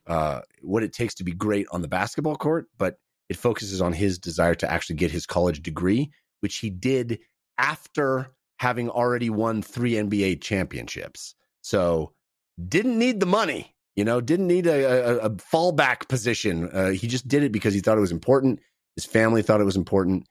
uh, 0.07 0.41
what 0.61 0.83
it 0.83 0.93
takes 0.93 1.15
to 1.15 1.23
be 1.23 1.31
great 1.31 1.67
on 1.71 1.81
the 1.81 1.87
basketball 1.87 2.35
court, 2.35 2.67
but 2.77 2.97
it 3.29 3.37
focuses 3.37 3.81
on 3.81 3.93
his 3.93 4.19
desire 4.19 4.55
to 4.55 4.71
actually 4.71 4.95
get 4.95 5.11
his 5.11 5.25
college 5.25 5.61
degree, 5.61 6.11
which 6.41 6.57
he 6.57 6.69
did 6.69 7.19
after 7.57 8.31
having 8.59 8.89
already 8.89 9.29
won 9.29 9.61
three 9.61 9.93
NBA 9.93 10.41
championships. 10.41 11.35
So 11.61 12.13
didn't 12.67 12.97
need 12.97 13.19
the 13.19 13.25
money, 13.25 13.75
you 13.95 14.03
know, 14.03 14.21
didn't 14.21 14.47
need 14.47 14.67
a, 14.67 15.23
a, 15.23 15.25
a 15.25 15.29
fallback 15.31 16.07
position. 16.07 16.69
Uh, 16.71 16.89
he 16.89 17.07
just 17.07 17.27
did 17.27 17.43
it 17.43 17.51
because 17.51 17.73
he 17.73 17.79
thought 17.79 17.97
it 17.97 18.01
was 18.01 18.11
important. 18.11 18.59
His 18.95 19.05
family 19.05 19.41
thought 19.41 19.61
it 19.61 19.65
was 19.65 19.75
important. 19.75 20.27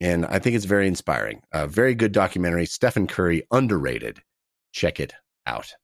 And 0.00 0.26
I 0.26 0.38
think 0.38 0.56
it's 0.56 0.66
very 0.66 0.86
inspiring. 0.86 1.42
A 1.52 1.66
very 1.66 1.94
good 1.94 2.12
documentary. 2.12 2.66
Stephen 2.66 3.06
Curry, 3.06 3.42
underrated. 3.50 4.20
Check 4.72 5.00
it 5.00 5.14
out. 5.46 5.74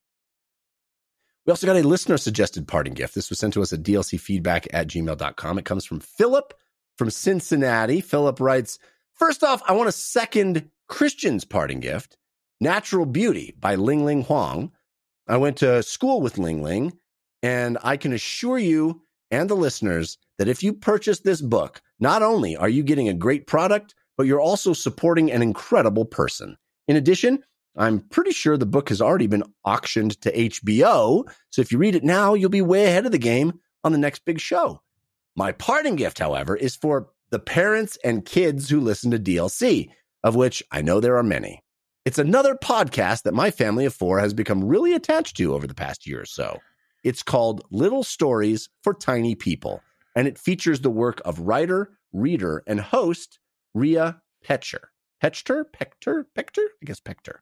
We 1.46 1.50
also 1.50 1.66
got 1.66 1.76
a 1.76 1.86
listener 1.86 2.18
suggested 2.18 2.68
parting 2.68 2.94
gift. 2.94 3.14
This 3.14 3.28
was 3.28 3.38
sent 3.38 3.54
to 3.54 3.62
us 3.62 3.72
at 3.72 3.82
dlcfeedback 3.82 4.68
at 4.72 4.86
gmail.com. 4.86 5.58
It 5.58 5.64
comes 5.64 5.84
from 5.84 6.00
Philip 6.00 6.54
from 6.96 7.10
Cincinnati. 7.10 8.00
Philip 8.00 8.38
writes, 8.38 8.78
First 9.14 9.42
off, 9.42 9.62
I 9.66 9.72
want 9.72 9.88
a 9.88 9.92
second 9.92 10.70
Christian's 10.88 11.44
parting 11.44 11.80
gift, 11.80 12.16
Natural 12.60 13.06
Beauty 13.06 13.54
by 13.58 13.74
Ling 13.74 14.04
Ling 14.04 14.22
Huang. 14.24 14.72
I 15.26 15.36
went 15.36 15.56
to 15.58 15.82
school 15.82 16.20
with 16.20 16.38
Ling 16.38 16.62
Ling, 16.62 16.92
and 17.42 17.78
I 17.82 17.96
can 17.96 18.12
assure 18.12 18.58
you 18.58 19.02
and 19.30 19.48
the 19.48 19.56
listeners 19.56 20.18
that 20.38 20.48
if 20.48 20.62
you 20.62 20.72
purchase 20.72 21.20
this 21.20 21.40
book, 21.40 21.80
not 21.98 22.22
only 22.22 22.56
are 22.56 22.68
you 22.68 22.82
getting 22.82 23.08
a 23.08 23.14
great 23.14 23.46
product, 23.46 23.94
but 24.16 24.26
you're 24.26 24.40
also 24.40 24.72
supporting 24.72 25.32
an 25.32 25.42
incredible 25.42 26.04
person. 26.04 26.56
In 26.86 26.96
addition, 26.96 27.42
I'm 27.76 28.00
pretty 28.00 28.32
sure 28.32 28.56
the 28.56 28.66
book 28.66 28.90
has 28.90 29.00
already 29.00 29.26
been 29.26 29.44
auctioned 29.64 30.20
to 30.22 30.32
HBO. 30.32 31.24
So 31.50 31.62
if 31.62 31.72
you 31.72 31.78
read 31.78 31.94
it 31.94 32.04
now, 32.04 32.34
you'll 32.34 32.50
be 32.50 32.62
way 32.62 32.84
ahead 32.86 33.06
of 33.06 33.12
the 33.12 33.18
game 33.18 33.60
on 33.82 33.92
the 33.92 33.98
next 33.98 34.24
big 34.24 34.40
show. 34.40 34.82
My 35.34 35.52
parting 35.52 35.96
gift, 35.96 36.18
however, 36.18 36.54
is 36.54 36.76
for 36.76 37.08
the 37.30 37.38
parents 37.38 37.96
and 38.04 38.24
kids 38.24 38.68
who 38.68 38.80
listen 38.80 39.10
to 39.12 39.18
DLC, 39.18 39.88
of 40.22 40.34
which 40.34 40.62
I 40.70 40.82
know 40.82 41.00
there 41.00 41.16
are 41.16 41.22
many. 41.22 41.62
It's 42.04 42.18
another 42.18 42.54
podcast 42.54 43.22
that 43.22 43.32
my 43.32 43.50
family 43.50 43.86
of 43.86 43.94
four 43.94 44.18
has 44.18 44.34
become 44.34 44.64
really 44.64 44.92
attached 44.92 45.36
to 45.38 45.54
over 45.54 45.66
the 45.66 45.74
past 45.74 46.06
year 46.06 46.20
or 46.20 46.26
so. 46.26 46.58
It's 47.02 47.22
called 47.22 47.62
Little 47.70 48.04
Stories 48.04 48.68
for 48.82 48.92
Tiny 48.92 49.34
People, 49.34 49.80
and 50.14 50.28
it 50.28 50.38
features 50.38 50.80
the 50.80 50.90
work 50.90 51.22
of 51.24 51.40
writer, 51.40 51.92
reader, 52.12 52.62
and 52.66 52.80
host 52.80 53.38
Rhea 53.72 54.20
Petcher. 54.44 54.90
Petcher? 55.22 55.64
Pector? 55.72 56.24
Pector? 56.36 56.66
I 56.82 56.84
guess 56.84 57.00
Pector. 57.00 57.36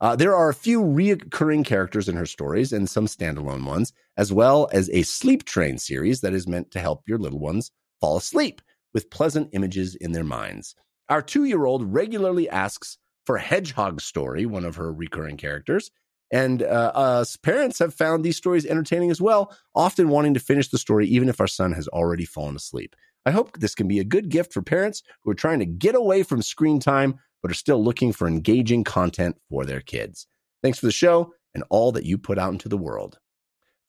Uh, 0.00 0.14
there 0.14 0.34
are 0.34 0.48
a 0.48 0.54
few 0.54 0.80
reoccurring 0.82 1.64
characters 1.64 2.08
in 2.08 2.16
her 2.16 2.26
stories 2.26 2.72
and 2.72 2.88
some 2.88 3.06
standalone 3.06 3.64
ones, 3.64 3.92
as 4.16 4.32
well 4.32 4.68
as 4.72 4.90
a 4.90 5.02
sleep 5.02 5.44
train 5.44 5.78
series 5.78 6.20
that 6.20 6.34
is 6.34 6.46
meant 6.46 6.70
to 6.70 6.80
help 6.80 7.02
your 7.06 7.18
little 7.18 7.38
ones 7.38 7.70
fall 8.00 8.16
asleep 8.16 8.60
with 8.92 9.10
pleasant 9.10 9.48
images 9.52 9.94
in 9.94 10.12
their 10.12 10.24
minds. 10.24 10.74
Our 11.08 11.22
two 11.22 11.44
year 11.44 11.64
old 11.64 11.92
regularly 11.92 12.48
asks 12.48 12.98
for 13.24 13.38
Hedgehog 13.38 14.00
Story, 14.00 14.46
one 14.46 14.64
of 14.64 14.76
her 14.76 14.92
recurring 14.92 15.36
characters. 15.36 15.90
And 16.32 16.62
uh, 16.62 16.92
us 16.94 17.36
parents 17.36 17.78
have 17.78 17.94
found 17.94 18.24
these 18.24 18.36
stories 18.36 18.66
entertaining 18.66 19.10
as 19.10 19.20
well, 19.20 19.56
often 19.74 20.08
wanting 20.08 20.34
to 20.34 20.40
finish 20.40 20.68
the 20.68 20.78
story 20.78 21.06
even 21.06 21.28
if 21.28 21.40
our 21.40 21.46
son 21.46 21.72
has 21.72 21.86
already 21.88 22.24
fallen 22.24 22.56
asleep. 22.56 22.96
I 23.24 23.30
hope 23.30 23.58
this 23.58 23.74
can 23.74 23.88
be 23.88 23.98
a 23.98 24.04
good 24.04 24.28
gift 24.28 24.52
for 24.52 24.62
parents 24.62 25.02
who 25.22 25.30
are 25.30 25.34
trying 25.34 25.58
to 25.60 25.66
get 25.66 25.94
away 25.94 26.22
from 26.22 26.42
screen 26.42 26.80
time 26.80 27.18
but 27.42 27.50
are 27.50 27.54
still 27.54 27.82
looking 27.82 28.12
for 28.12 28.26
engaging 28.26 28.84
content 28.84 29.36
for 29.50 29.64
their 29.64 29.80
kids. 29.80 30.26
Thanks 30.62 30.78
for 30.78 30.86
the 30.86 30.92
show 30.92 31.32
and 31.54 31.64
all 31.70 31.92
that 31.92 32.04
you 32.04 32.18
put 32.18 32.38
out 32.38 32.52
into 32.52 32.68
the 32.68 32.76
world. 32.76 33.18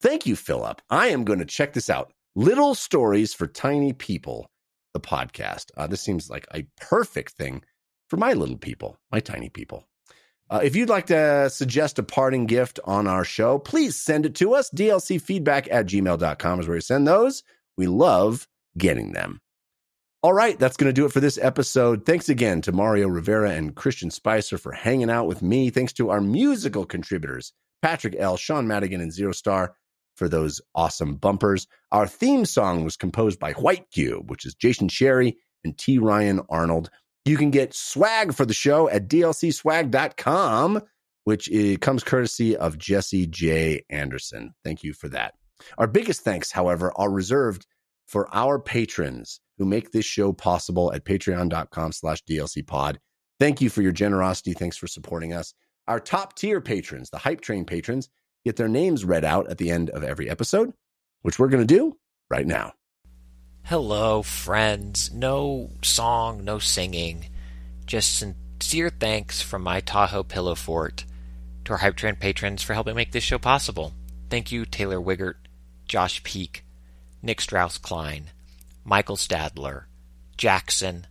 Thank 0.01 0.25
you, 0.25 0.35
Philip. 0.35 0.81
I 0.89 1.07
am 1.07 1.23
going 1.23 1.39
to 1.39 1.45
check 1.45 1.73
this 1.73 1.89
out. 1.89 2.13
Little 2.35 2.75
Stories 2.75 3.33
for 3.33 3.47
Tiny 3.47 3.93
People, 3.93 4.49
the 4.93 4.99
podcast. 4.99 5.71
Uh, 5.75 5.87
this 5.87 6.01
seems 6.01 6.29
like 6.29 6.45
a 6.53 6.67
perfect 6.79 7.33
thing 7.33 7.63
for 8.09 8.17
my 8.17 8.33
little 8.33 8.57
people, 8.57 8.99
my 9.11 9.19
tiny 9.19 9.49
people. 9.49 9.87
Uh, 10.49 10.61
if 10.63 10.75
you'd 10.75 10.89
like 10.89 11.07
to 11.07 11.49
suggest 11.49 11.99
a 11.99 12.03
parting 12.03 12.45
gift 12.45 12.79
on 12.85 13.07
our 13.07 13.25
show, 13.25 13.57
please 13.59 13.99
send 13.99 14.25
it 14.25 14.35
to 14.35 14.53
us. 14.53 14.69
DLCfeedback 14.69 15.67
at 15.69 15.87
gmail.com 15.87 16.59
is 16.59 16.67
where 16.67 16.77
you 16.77 16.81
send 16.81 17.07
those. 17.07 17.43
We 17.75 17.87
love 17.87 18.47
getting 18.77 19.11
them. 19.11 19.41
All 20.23 20.33
right, 20.33 20.57
that's 20.57 20.77
going 20.77 20.89
to 20.89 20.93
do 20.93 21.05
it 21.05 21.11
for 21.11 21.19
this 21.19 21.37
episode. 21.39 22.05
Thanks 22.05 22.27
again 22.27 22.61
to 22.61 22.71
Mario 22.71 23.07
Rivera 23.07 23.51
and 23.51 23.75
Christian 23.75 24.09
Spicer 24.09 24.57
for 24.57 24.71
hanging 24.71 25.11
out 25.11 25.27
with 25.27 25.43
me. 25.43 25.69
Thanks 25.69 25.93
to 25.93 26.09
our 26.09 26.19
musical 26.19 26.85
contributors, 26.85 27.53
Patrick 27.83 28.15
L., 28.17 28.35
Sean 28.35 28.67
Madigan, 28.67 28.99
and 28.99 29.13
Zero 29.13 29.31
Star 29.31 29.75
for 30.15 30.27
those 30.27 30.59
awesome 30.73 31.15
bumpers. 31.15 31.67
Our 31.91 32.07
theme 32.07 32.45
song 32.45 32.83
was 32.83 32.97
composed 32.97 33.39
by 33.39 33.51
White 33.53 33.91
Cube, 33.91 34.29
which 34.31 34.45
is 34.45 34.55
Jason 34.55 34.89
Sherry 34.89 35.37
and 35.63 35.77
T. 35.77 35.99
Ryan 35.99 36.41
Arnold. 36.49 36.89
You 37.25 37.37
can 37.37 37.51
get 37.51 37.75
swag 37.75 38.33
for 38.33 38.45
the 38.45 38.55
show 38.55 38.89
at 38.89 39.07
dlcswag.com, 39.07 40.81
which 41.25 41.49
comes 41.81 42.03
courtesy 42.03 42.57
of 42.57 42.79
Jesse 42.79 43.27
J. 43.27 43.83
Anderson. 43.91 44.55
Thank 44.63 44.83
you 44.83 44.93
for 44.93 45.09
that. 45.09 45.35
Our 45.77 45.87
biggest 45.87 46.21
thanks, 46.21 46.51
however, 46.51 46.91
are 46.95 47.11
reserved 47.11 47.67
for 48.07 48.33
our 48.33 48.57
patrons 48.57 49.39
who 49.57 49.65
make 49.65 49.91
this 49.91 50.05
show 50.05 50.33
possible 50.33 50.91
at 50.93 51.05
patreon.com 51.05 51.91
slash 51.91 52.23
dlcpod. 52.23 52.97
Thank 53.39 53.61
you 53.61 53.69
for 53.69 53.81
your 53.81 53.91
generosity. 53.91 54.53
Thanks 54.53 54.77
for 54.77 54.87
supporting 54.87 55.33
us. 55.33 55.53
Our 55.87 55.99
top 55.99 56.35
tier 56.35 56.59
patrons, 56.59 57.09
the 57.09 57.17
Hype 57.17 57.41
Train 57.41 57.65
patrons, 57.65 58.09
get 58.43 58.55
their 58.55 58.67
names 58.67 59.05
read 59.05 59.23
out 59.23 59.49
at 59.49 59.57
the 59.57 59.71
end 59.71 59.89
of 59.91 60.03
every 60.03 60.29
episode, 60.29 60.73
which 61.21 61.37
we're 61.37 61.49
going 61.49 61.65
to 61.65 61.73
do 61.75 61.97
right 62.29 62.47
now. 62.47 62.73
Hello, 63.63 64.21
friends. 64.23 65.11
No 65.13 65.69
song, 65.81 66.43
no 66.43 66.57
singing. 66.59 67.27
Just 67.85 68.17
sincere 68.17 68.89
thanks 68.89 69.41
from 69.41 69.61
my 69.61 69.81
Tahoe 69.81 70.23
Pillow 70.23 70.55
Fort 70.55 71.05
to 71.65 71.73
our 71.73 71.77
Hype 71.77 71.95
Train 71.95 72.15
patrons 72.15 72.63
for 72.63 72.73
helping 72.73 72.95
make 72.95 73.11
this 73.11 73.23
show 73.23 73.37
possible. 73.37 73.93
Thank 74.29 74.51
you, 74.51 74.65
Taylor 74.65 74.99
Wiggert, 74.99 75.35
Josh 75.85 76.23
Peak, 76.23 76.63
Nick 77.21 77.41
Strauss 77.41 77.77
Klein, 77.77 78.31
Michael 78.83 79.17
Stadler, 79.17 79.83
Jackson, 80.37 81.07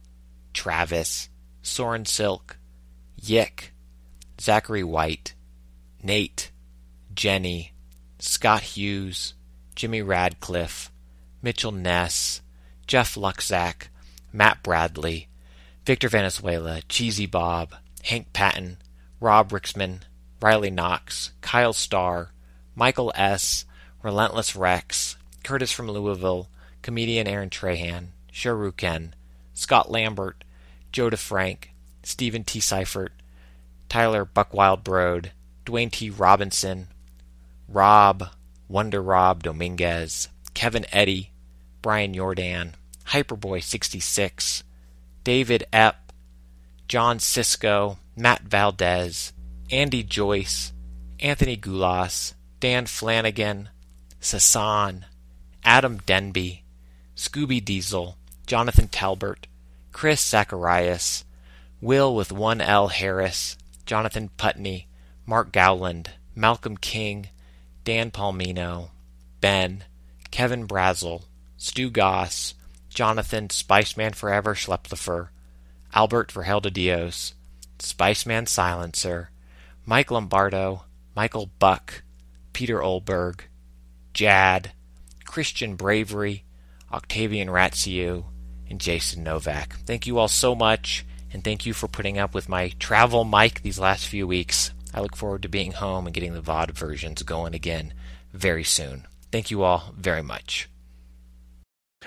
Travis, 0.52 1.28
Soren 1.62 2.04
Silk, 2.04 2.56
Yick, 3.20 3.72
Zachary 4.40 4.84
White, 4.84 5.34
Nate, 6.02 6.50
Jenny, 7.14 7.72
Scott 8.18 8.62
Hughes, 8.62 9.34
Jimmy 9.74 10.02
Radcliffe, 10.02 10.90
Mitchell 11.42 11.72
Ness, 11.72 12.40
Jeff 12.86 13.14
Luxack, 13.14 13.88
Matt 14.32 14.62
Bradley, 14.62 15.28
Victor 15.84 16.08
Venezuela, 16.08 16.82
Cheesy 16.88 17.26
Bob, 17.26 17.74
Hank 18.04 18.32
Patton, 18.32 18.78
Rob 19.20 19.50
Rixman, 19.50 20.00
Riley 20.40 20.70
Knox, 20.70 21.32
Kyle 21.40 21.72
Starr, 21.72 22.32
Michael 22.74 23.12
S., 23.14 23.64
Relentless 24.02 24.54
Rex, 24.54 25.15
Curtis 25.46 25.70
from 25.70 25.88
Louisville, 25.88 26.48
comedian 26.82 27.28
Aaron 27.28 27.50
Trahan, 27.50 28.08
Sharuken, 28.32 29.12
Scott 29.54 29.88
Lambert, 29.88 30.42
Joe 30.90 31.08
DeFrank, 31.08 31.66
Stephen 32.02 32.42
T. 32.42 32.58
Seifert, 32.58 33.12
Tyler 33.88 34.24
Buckwild 34.24 34.82
Brode, 34.82 35.30
Dwayne 35.64 35.92
T. 35.92 36.10
Robinson, 36.10 36.88
Rob, 37.68 38.30
Wonder 38.66 39.00
Rob 39.00 39.44
Dominguez, 39.44 40.28
Kevin 40.52 40.84
Eddy, 40.90 41.30
Brian 41.80 42.12
Jordan, 42.12 42.74
Hyperboy66, 43.10 44.64
David 45.22 45.64
Epp, 45.72 45.94
John 46.88 47.20
Cisco, 47.20 47.98
Matt 48.16 48.42
Valdez, 48.42 49.32
Andy 49.70 50.02
Joyce, 50.02 50.72
Anthony 51.20 51.56
Gulas, 51.56 52.34
Dan 52.58 52.86
Flanagan, 52.86 53.68
Sasan, 54.20 55.04
Adam 55.66 55.98
Denby, 56.06 56.62
Scooby 57.16 57.62
Diesel, 57.62 58.16
Jonathan 58.46 58.86
Talbert, 58.86 59.48
Chris 59.90 60.20
Zacharias, 60.24 61.24
Will 61.80 62.14
with 62.14 62.30
one 62.30 62.60
L 62.60 62.86
Harris, 62.86 63.56
Jonathan 63.84 64.30
Putney, 64.36 64.86
Mark 65.26 65.50
Gowland, 65.50 66.10
Malcolm 66.36 66.76
King, 66.76 67.30
Dan 67.82 68.12
Palmino, 68.12 68.90
Ben, 69.40 69.82
Kevin 70.30 70.68
Brazel, 70.68 71.24
Stu 71.56 71.90
Goss, 71.90 72.54
Jonathan 72.88 73.48
Spiceman 73.48 74.14
Forever 74.14 74.54
Schlepplifer, 74.54 75.30
Albert 75.92 76.32
Verhelda 76.32 76.72
Dios, 76.72 77.34
Spiceman 77.80 78.46
Silencer, 78.46 79.30
Mike 79.84 80.12
Lombardo, 80.12 80.84
Michael 81.16 81.50
Buck, 81.58 82.04
Peter 82.52 82.78
Olberg, 82.78 83.40
Jad, 84.14 84.70
Christian 85.26 85.76
Bravery, 85.76 86.44
Octavian 86.92 87.48
Ratziu, 87.48 88.24
and 88.68 88.80
Jason 88.80 89.22
Novak. 89.22 89.74
Thank 89.86 90.06
you 90.06 90.18
all 90.18 90.28
so 90.28 90.54
much, 90.54 91.04
and 91.32 91.44
thank 91.44 91.66
you 91.66 91.72
for 91.72 91.88
putting 91.88 92.18
up 92.18 92.34
with 92.34 92.48
my 92.48 92.70
travel 92.78 93.24
mic 93.24 93.62
these 93.62 93.78
last 93.78 94.06
few 94.06 94.26
weeks. 94.26 94.72
I 94.94 95.00
look 95.00 95.16
forward 95.16 95.42
to 95.42 95.48
being 95.48 95.72
home 95.72 96.06
and 96.06 96.14
getting 96.14 96.32
the 96.32 96.40
VOD 96.40 96.70
versions 96.70 97.22
going 97.22 97.54
again 97.54 97.92
very 98.32 98.64
soon. 98.64 99.06
Thank 99.30 99.50
you 99.50 99.62
all 99.62 99.92
very 99.96 100.22
much. 100.22 100.68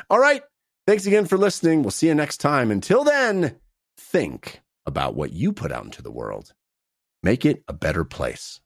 All 0.10 0.20
right. 0.20 0.42
Thanks 0.88 1.06
again 1.06 1.26
for 1.26 1.38
listening. 1.38 1.84
We'll 1.84 1.92
see 1.92 2.08
you 2.08 2.16
next 2.16 2.38
time. 2.38 2.72
Until 2.72 3.04
then, 3.04 3.58
think 3.98 4.62
about 4.86 5.14
what 5.16 5.32
you 5.32 5.54
put 5.54 5.72
out 5.72 5.86
into 5.86 6.02
the 6.02 6.12
world. 6.12 6.54
Make 7.22 7.46
it 7.46 7.64
a 7.68 7.74
better 7.74 8.04
place. 8.04 8.60